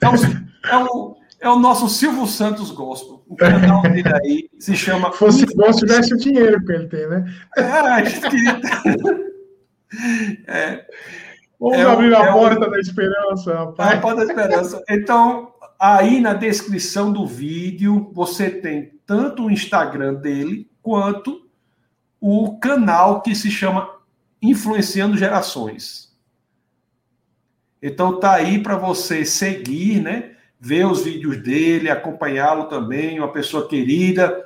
É 0.00 0.08
o, 0.08 0.14
é 0.70 0.76
o, 0.76 1.16
é 1.40 1.48
o 1.48 1.58
nosso 1.58 1.88
Silvio 1.88 2.26
Santos 2.26 2.70
Gospel. 2.70 3.22
O 3.26 3.36
canal 3.36 3.82
dele 3.82 4.02
aí 4.22 4.50
se 4.58 4.76
chama. 4.76 5.12
Se 5.12 5.18
fosse 5.18 5.46
bom 5.54 5.72
se 5.72 5.80
tivesse 5.80 6.14
o 6.14 6.18
dinheiro 6.18 6.64
que 6.64 6.72
ele 6.72 6.88
tem, 6.88 7.08
né? 7.08 7.24
É, 7.56 7.62
a 7.62 8.04
gente 8.04 8.28
queria. 8.28 8.60
É, 10.46 10.84
Vamos 11.58 11.78
é 11.78 11.82
abrir 11.82 12.14
a 12.14 12.24
é 12.24 12.32
porta 12.32 12.70
da 12.70 12.78
esperança, 12.78 13.54
rapaz. 13.54 13.98
A 13.98 14.00
porta 14.00 14.24
da 14.24 14.32
esperança. 14.32 14.84
Então, 14.88 15.52
aí 15.78 16.20
na 16.20 16.32
descrição 16.32 17.12
do 17.12 17.26
vídeo, 17.26 18.10
você 18.12 18.48
tem 18.48 18.92
tanto 19.04 19.44
o 19.44 19.50
Instagram 19.50 20.14
dele, 20.14 20.70
quanto 20.80 21.48
o 22.20 22.58
canal 22.58 23.22
que 23.22 23.34
se 23.34 23.50
chama 23.50 23.90
Influenciando 24.40 25.16
Gerações. 25.16 26.16
Então, 27.82 28.20
tá 28.20 28.34
aí 28.34 28.62
para 28.62 28.76
você 28.76 29.24
seguir, 29.24 30.00
né? 30.00 30.36
Ver 30.60 30.86
os 30.86 31.04
vídeos 31.04 31.42
dele, 31.42 31.90
acompanhá-lo 31.90 32.64
também, 32.64 33.18
uma 33.18 33.32
pessoa 33.32 33.68
querida. 33.68 34.44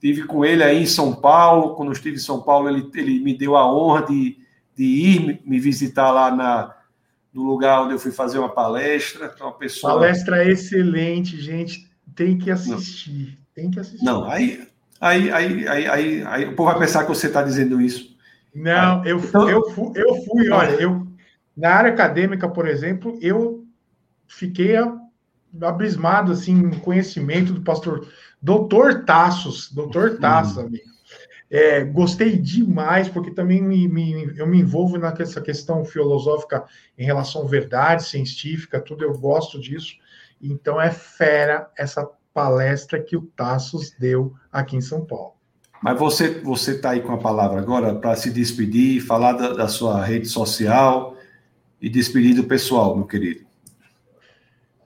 Tive 0.00 0.24
com 0.24 0.44
ele 0.44 0.62
aí 0.62 0.82
em 0.82 0.86
São 0.86 1.14
Paulo. 1.14 1.74
Quando 1.74 1.92
estive 1.92 2.16
em 2.16 2.20
São 2.20 2.40
Paulo, 2.40 2.68
ele, 2.68 2.90
ele 2.94 3.20
me 3.20 3.36
deu 3.36 3.56
a 3.56 3.70
honra 3.70 4.06
de 4.06 4.38
de 4.78 4.84
ir 4.84 5.42
me 5.44 5.58
visitar 5.58 6.12
lá 6.12 6.30
na, 6.30 6.72
no 7.34 7.42
lugar 7.42 7.82
onde 7.82 7.94
eu 7.94 7.98
fui 7.98 8.12
fazer 8.12 8.38
uma 8.38 8.48
palestra. 8.48 9.34
Uma 9.40 9.52
pessoa... 9.52 9.94
Palestra 9.94 10.48
excelente, 10.48 11.36
gente. 11.40 11.90
Tem 12.14 12.38
que 12.38 12.48
assistir. 12.48 13.36
Não. 13.36 13.46
Tem 13.56 13.70
que 13.72 13.80
assistir. 13.80 14.04
Não, 14.04 14.30
aí, 14.30 14.68
aí, 15.00 15.32
aí, 15.32 15.68
aí, 15.68 15.86
aí, 15.88 16.22
aí 16.24 16.44
o 16.44 16.54
povo 16.54 16.70
vai 16.70 16.78
pensar 16.78 17.02
que 17.02 17.08
você 17.08 17.26
está 17.26 17.42
dizendo 17.42 17.80
isso. 17.80 18.16
Não, 18.54 19.02
aí, 19.02 19.10
eu, 19.10 19.18
então... 19.18 19.50
eu, 19.50 19.68
fui, 19.70 19.92
eu 19.96 20.14
fui, 20.24 20.48
olha, 20.48 20.70
eu, 20.80 21.04
na 21.56 21.70
área 21.70 21.90
acadêmica, 21.90 22.48
por 22.48 22.68
exemplo, 22.68 23.18
eu 23.20 23.66
fiquei 24.28 24.76
abismado 25.62 26.32
assim, 26.32 26.54
no 26.54 26.80
conhecimento 26.80 27.52
do 27.52 27.62
pastor 27.62 28.06
Doutor 28.40 29.04
Tassos, 29.04 29.70
Doutor 29.72 30.18
Tassos, 30.18 30.58
hum. 30.58 30.66
amigo. 30.66 30.88
É, 31.50 31.82
gostei 31.82 32.36
demais, 32.36 33.08
porque 33.08 33.30
também 33.30 33.62
me, 33.62 33.88
me, 33.88 34.34
eu 34.36 34.46
me 34.46 34.60
envolvo 34.60 34.98
nessa 34.98 35.40
questão 35.40 35.82
filosófica 35.84 36.64
em 36.96 37.04
relação 37.04 37.42
à 37.42 37.46
verdade 37.46 38.04
científica, 38.04 38.80
tudo 38.80 39.02
eu 39.02 39.18
gosto 39.18 39.58
disso. 39.58 39.94
Então 40.40 40.80
é 40.80 40.90
fera 40.90 41.70
essa 41.76 42.06
palestra 42.34 43.02
que 43.02 43.16
o 43.16 43.22
Tassos 43.22 43.92
deu 43.98 44.34
aqui 44.52 44.76
em 44.76 44.80
São 44.80 45.04
Paulo. 45.04 45.32
Mas 45.82 45.98
você 45.98 46.40
você 46.40 46.72
está 46.72 46.90
aí 46.90 47.00
com 47.00 47.12
a 47.12 47.18
palavra 47.18 47.60
agora 47.60 47.94
para 47.94 48.14
se 48.14 48.30
despedir, 48.30 49.00
falar 49.00 49.32
da, 49.32 49.54
da 49.54 49.68
sua 49.68 50.04
rede 50.04 50.28
social 50.28 51.16
e 51.80 51.88
despedir 51.88 52.34
do 52.34 52.44
pessoal, 52.44 52.94
meu 52.94 53.06
querido. 53.06 53.47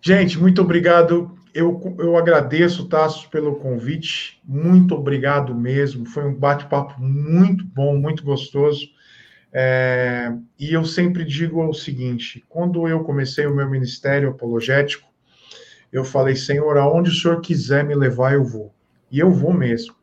Gente, 0.03 0.39
muito 0.39 0.61
obrigado 0.61 1.39
eu, 1.55 1.97
eu 1.99 2.17
agradeço, 2.17 2.89
Tassos, 2.89 3.27
pelo 3.27 3.57
convite. 3.57 4.41
Muito 4.45 4.95
obrigado 4.95 5.55
mesmo. 5.55 6.07
Foi 6.07 6.25
um 6.25 6.35
bate-papo 6.35 7.01
muito 7.01 7.65
bom, 7.65 7.97
muito 7.97 8.25
gostoso. 8.25 8.89
É, 9.53 10.33
e 10.59 10.73
eu 10.73 10.85
sempre 10.85 11.25
digo 11.25 11.63
o 11.63 11.75
seguinte: 11.75 12.43
quando 12.49 12.89
eu 12.89 13.05
comecei 13.05 13.47
o 13.47 13.55
meu 13.55 13.69
ministério 13.69 14.31
apologético, 14.31 15.07
eu 15.93 16.05
falei, 16.05 16.35
Senhor, 16.35 16.79
aonde 16.79 17.11
o 17.11 17.15
Senhor 17.15 17.41
quiser 17.43 17.85
me 17.85 17.95
levar, 17.95 18.33
eu 18.33 18.45
vou. 18.45 18.73
E 19.11 19.19
eu 19.19 19.31
vou 19.31 19.53
mesmo. 19.53 19.95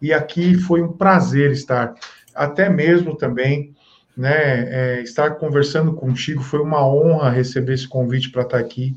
E 0.00 0.12
aqui 0.12 0.54
foi 0.54 0.82
um 0.82 0.92
prazer 0.92 1.50
estar, 1.50 1.94
até 2.32 2.68
mesmo 2.68 3.16
também, 3.16 3.74
né, 4.16 4.98
é, 4.98 5.02
estar 5.02 5.32
conversando 5.32 5.94
contigo. 5.94 6.42
Foi 6.42 6.60
uma 6.60 6.86
honra 6.86 7.28
receber 7.28 7.74
esse 7.74 7.88
convite 7.88 8.30
para 8.30 8.42
estar 8.42 8.58
aqui. 8.58 8.96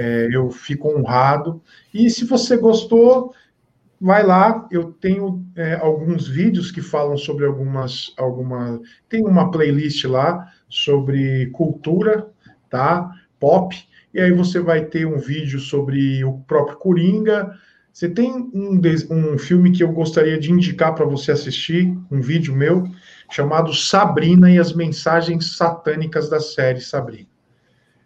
É, 0.00 0.28
eu 0.30 0.48
fico 0.48 0.96
honrado. 0.96 1.60
E 1.92 2.08
se 2.08 2.24
você 2.24 2.56
gostou, 2.56 3.34
vai 4.00 4.24
lá. 4.24 4.64
Eu 4.70 4.92
tenho 4.92 5.44
é, 5.56 5.74
alguns 5.74 6.28
vídeos 6.28 6.70
que 6.70 6.80
falam 6.80 7.16
sobre 7.16 7.44
algumas, 7.44 8.14
alguma. 8.16 8.80
Tem 9.08 9.26
uma 9.26 9.50
playlist 9.50 10.04
lá 10.04 10.46
sobre 10.68 11.46
cultura, 11.46 12.28
tá? 12.70 13.10
Pop. 13.40 13.76
E 14.14 14.20
aí 14.20 14.30
você 14.30 14.60
vai 14.60 14.84
ter 14.84 15.04
um 15.04 15.18
vídeo 15.18 15.58
sobre 15.58 16.24
o 16.24 16.34
próprio 16.46 16.78
Coringa. 16.78 17.52
Você 17.92 18.08
tem 18.08 18.30
um, 18.32 18.80
um 19.10 19.36
filme 19.36 19.72
que 19.72 19.82
eu 19.82 19.90
gostaria 19.90 20.38
de 20.38 20.52
indicar 20.52 20.94
para 20.94 21.06
você 21.06 21.32
assistir, 21.32 21.92
um 22.08 22.20
vídeo 22.20 22.54
meu, 22.54 22.84
chamado 23.28 23.74
Sabrina 23.74 24.48
e 24.48 24.60
as 24.60 24.72
Mensagens 24.72 25.56
Satânicas 25.56 26.30
da 26.30 26.38
série 26.38 26.80
Sabrina. 26.80 27.27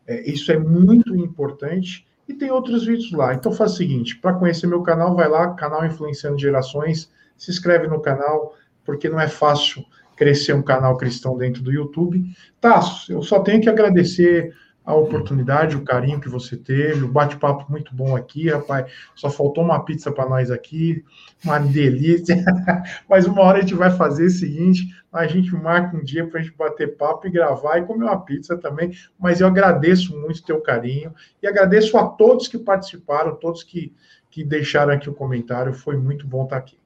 É, 0.06 0.28
isso 0.30 0.50
é 0.52 0.58
muito 0.58 1.14
importante. 1.16 2.06
E 2.28 2.34
tem 2.34 2.50
outros 2.50 2.84
vídeos 2.84 3.12
lá. 3.12 3.34
Então 3.34 3.52
faz 3.52 3.72
o 3.72 3.76
seguinte: 3.76 4.16
para 4.18 4.34
conhecer 4.34 4.66
meu 4.66 4.82
canal, 4.82 5.14
vai 5.14 5.28
lá, 5.28 5.54
canal 5.54 5.84
Influenciando 5.84 6.38
Gerações, 6.38 7.10
se 7.36 7.50
inscreve 7.50 7.86
no 7.88 8.00
canal, 8.00 8.54
porque 8.84 9.08
não 9.08 9.20
é 9.20 9.28
fácil 9.28 9.84
crescer 10.16 10.52
um 10.52 10.62
canal 10.62 10.96
cristão 10.96 11.36
dentro 11.36 11.62
do 11.62 11.72
YouTube. 11.72 12.24
Tá, 12.60 12.80
eu 13.08 13.22
só 13.22 13.40
tenho 13.40 13.60
que 13.60 13.68
agradecer 13.68 14.54
a 14.84 14.94
oportunidade, 14.94 15.76
o 15.76 15.84
carinho 15.84 16.20
que 16.20 16.28
você 16.28 16.56
teve, 16.56 17.04
o 17.04 17.08
bate-papo 17.08 17.70
muito 17.70 17.94
bom 17.94 18.16
aqui, 18.16 18.50
rapaz. 18.50 18.90
Só 19.14 19.30
faltou 19.30 19.62
uma 19.62 19.84
pizza 19.84 20.10
para 20.10 20.28
nós 20.28 20.50
aqui, 20.50 21.04
uma 21.44 21.58
delícia. 21.58 22.36
Mas 23.08 23.26
uma 23.26 23.42
hora 23.42 23.58
a 23.58 23.60
gente 23.60 23.74
vai 23.74 23.90
fazer 23.90 24.26
o 24.26 24.30
seguinte: 24.30 24.88
a 25.12 25.26
gente 25.26 25.54
marca 25.54 25.96
um 25.96 26.02
dia 26.02 26.26
para 26.26 26.40
a 26.40 26.42
gente 26.42 26.56
bater 26.56 26.96
papo 26.96 27.28
e 27.28 27.30
gravar 27.30 27.78
e 27.78 27.86
comer 27.86 28.04
uma 28.04 28.20
pizza 28.20 28.56
também. 28.56 28.90
Mas 29.18 29.40
eu 29.40 29.46
agradeço 29.46 30.18
muito 30.18 30.38
o 30.38 30.44
teu 30.44 30.60
carinho 30.60 31.14
e 31.40 31.46
agradeço 31.46 31.96
a 31.96 32.06
todos 32.06 32.48
que 32.48 32.58
participaram, 32.58 33.36
todos 33.36 33.62
que, 33.62 33.94
que 34.30 34.42
deixaram 34.42 34.92
aqui 34.92 35.08
o 35.08 35.14
comentário. 35.14 35.72
Foi 35.72 35.96
muito 35.96 36.26
bom 36.26 36.42
estar 36.42 36.56
aqui. 36.56 36.76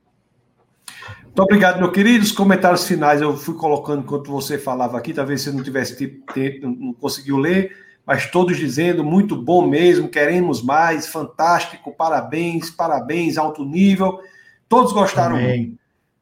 Muito 1.23 1.41
obrigado, 1.43 1.79
meu 1.79 1.91
querido. 1.91 2.25
Os 2.25 2.33
comentários 2.33 2.87
finais 2.87 3.21
eu 3.21 3.37
fui 3.37 3.55
colocando 3.55 4.03
enquanto 4.03 4.31
você 4.31 4.59
falava 4.59 4.99
aqui, 4.99 5.13
talvez 5.13 5.43
você 5.43 5.51
não 5.51 5.63
tivesse 5.63 5.97
tempo, 5.97 6.67
não 6.67 6.95
conseguiu 6.95 7.37
ler, 7.37 7.86
mas 8.07 8.31
todos 8.31 8.57
dizendo 8.57 9.03
muito 9.03 9.35
bom 9.35 9.67
mesmo, 9.67 10.09
queremos 10.09 10.63
mais, 10.63 11.09
fantástico, 11.09 11.93
parabéns, 11.93 12.71
parabéns, 12.71 13.37
alto 13.37 13.65
nível. 13.65 14.21
Todos 14.69 14.93
gostaram 14.93 15.35
Amém. 15.35 15.59
muito. 15.59 15.79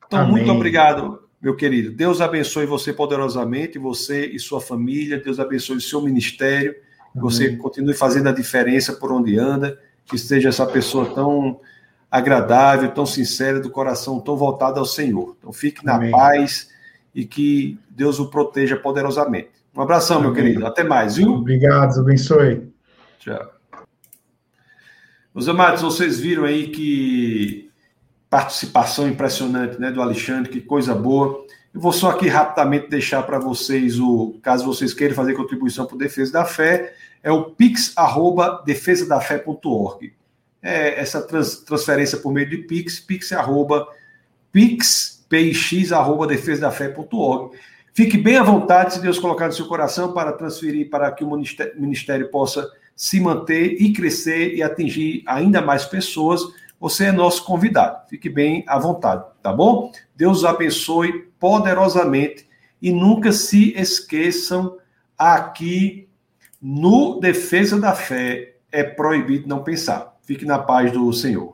Então, 0.06 0.20
Amém. 0.20 0.32
muito 0.32 0.50
obrigado, 0.50 1.22
meu 1.42 1.54
querido. 1.54 1.90
Deus 1.90 2.22
abençoe 2.22 2.64
você 2.64 2.90
poderosamente, 2.90 3.78
você 3.78 4.24
e 4.24 4.38
sua 4.38 4.62
família. 4.62 5.20
Deus 5.22 5.38
abençoe 5.38 5.76
o 5.76 5.80
seu 5.80 6.00
ministério. 6.00 6.74
Que 7.12 7.20
você 7.20 7.54
continue 7.56 7.94
fazendo 7.94 8.30
a 8.30 8.32
diferença 8.32 8.94
por 8.94 9.12
onde 9.12 9.38
anda. 9.38 9.78
Que 10.06 10.16
seja 10.16 10.48
essa 10.48 10.66
pessoa 10.66 11.14
tão 11.14 11.60
agradável, 12.10 12.90
tão 12.92 13.04
sincera, 13.04 13.60
do 13.60 13.70
coração 13.70 14.20
tão 14.20 14.36
voltado 14.36 14.80
ao 14.80 14.86
Senhor. 14.86 15.36
Então, 15.38 15.52
fique 15.52 15.84
na 15.84 15.96
Amém. 15.96 16.10
paz 16.10 16.70
e 17.14 17.26
que 17.26 17.78
Deus 17.90 18.18
o 18.18 18.30
proteja 18.30 18.76
poderosamente. 18.76 19.63
Um 19.76 19.82
abração, 19.82 20.20
meu 20.20 20.32
querido. 20.32 20.64
Até 20.66 20.84
mais, 20.84 21.16
viu? 21.16 21.34
Obrigado, 21.34 21.98
abençoe. 21.98 22.72
Tchau. 23.18 23.50
Meus 25.34 25.48
amados, 25.48 25.82
vocês 25.82 26.20
viram 26.20 26.44
aí 26.44 26.68
que 26.68 27.68
participação 28.30 29.08
impressionante 29.08 29.80
né, 29.80 29.90
do 29.90 30.00
Alexandre, 30.00 30.48
que 30.50 30.60
coisa 30.60 30.94
boa. 30.94 31.44
Eu 31.72 31.80
vou 31.80 31.92
só 31.92 32.10
aqui 32.10 32.28
rapidamente 32.28 32.88
deixar 32.88 33.24
para 33.24 33.40
vocês 33.40 33.98
o, 33.98 34.38
caso 34.40 34.64
vocês 34.64 34.94
queiram 34.94 35.16
fazer 35.16 35.34
contribuição 35.34 35.86
para 35.86 35.96
o 35.96 35.98
Defesa 35.98 36.32
da 36.32 36.44
Fé, 36.44 36.94
é 37.20 37.32
o 37.32 37.50
pix@defesadafé.org. 37.50 40.14
É 40.62 41.00
essa 41.00 41.20
trans, 41.20 41.56
transferência 41.58 42.18
por 42.18 42.32
meio 42.32 42.48
de 42.48 42.58
pix, 42.58 43.00
pix 43.00 43.32
arroba 43.32 43.88
pix, 44.52 45.26
pix 45.28 45.90
arroba 45.90 46.28
defesadafé.org. 46.28 47.56
Fique 47.94 48.18
bem 48.18 48.36
à 48.36 48.42
vontade, 48.42 48.94
se 48.94 49.00
Deus 49.00 49.20
colocar 49.20 49.46
no 49.46 49.52
seu 49.52 49.66
coração, 49.66 50.12
para 50.12 50.32
transferir 50.32 50.90
para 50.90 51.12
que 51.12 51.22
o 51.22 51.30
ministério, 51.76 52.28
possa 52.28 52.68
se 52.96 53.20
manter 53.20 53.80
e 53.80 53.92
crescer 53.92 54.52
e 54.54 54.62
atingir 54.64 55.22
ainda 55.26 55.62
mais 55.62 55.84
pessoas 55.84 56.42
você 56.80 57.04
é 57.04 57.12
nosso 57.12 57.44
convidado. 57.44 58.06
Fique 58.08 58.28
bem 58.28 58.64
à 58.66 58.78
vontade, 58.78 59.24
tá 59.42 59.52
bom? 59.52 59.90
Deus 60.14 60.44
abençoe 60.44 61.30
poderosamente 61.38 62.46
e 62.82 62.92
nunca 62.92 63.32
se 63.32 63.72
esqueçam 63.74 64.76
aqui 65.16 66.08
no 66.60 67.20
Defesa 67.20 67.80
da 67.80 67.94
Fé 67.94 68.56
é 68.72 68.82
proibido 68.82 69.48
não 69.48 69.62
pensar. 69.62 70.16
Fique 70.24 70.44
na 70.44 70.58
paz 70.58 70.92
do 70.92 71.10
Senhor. 71.12 71.53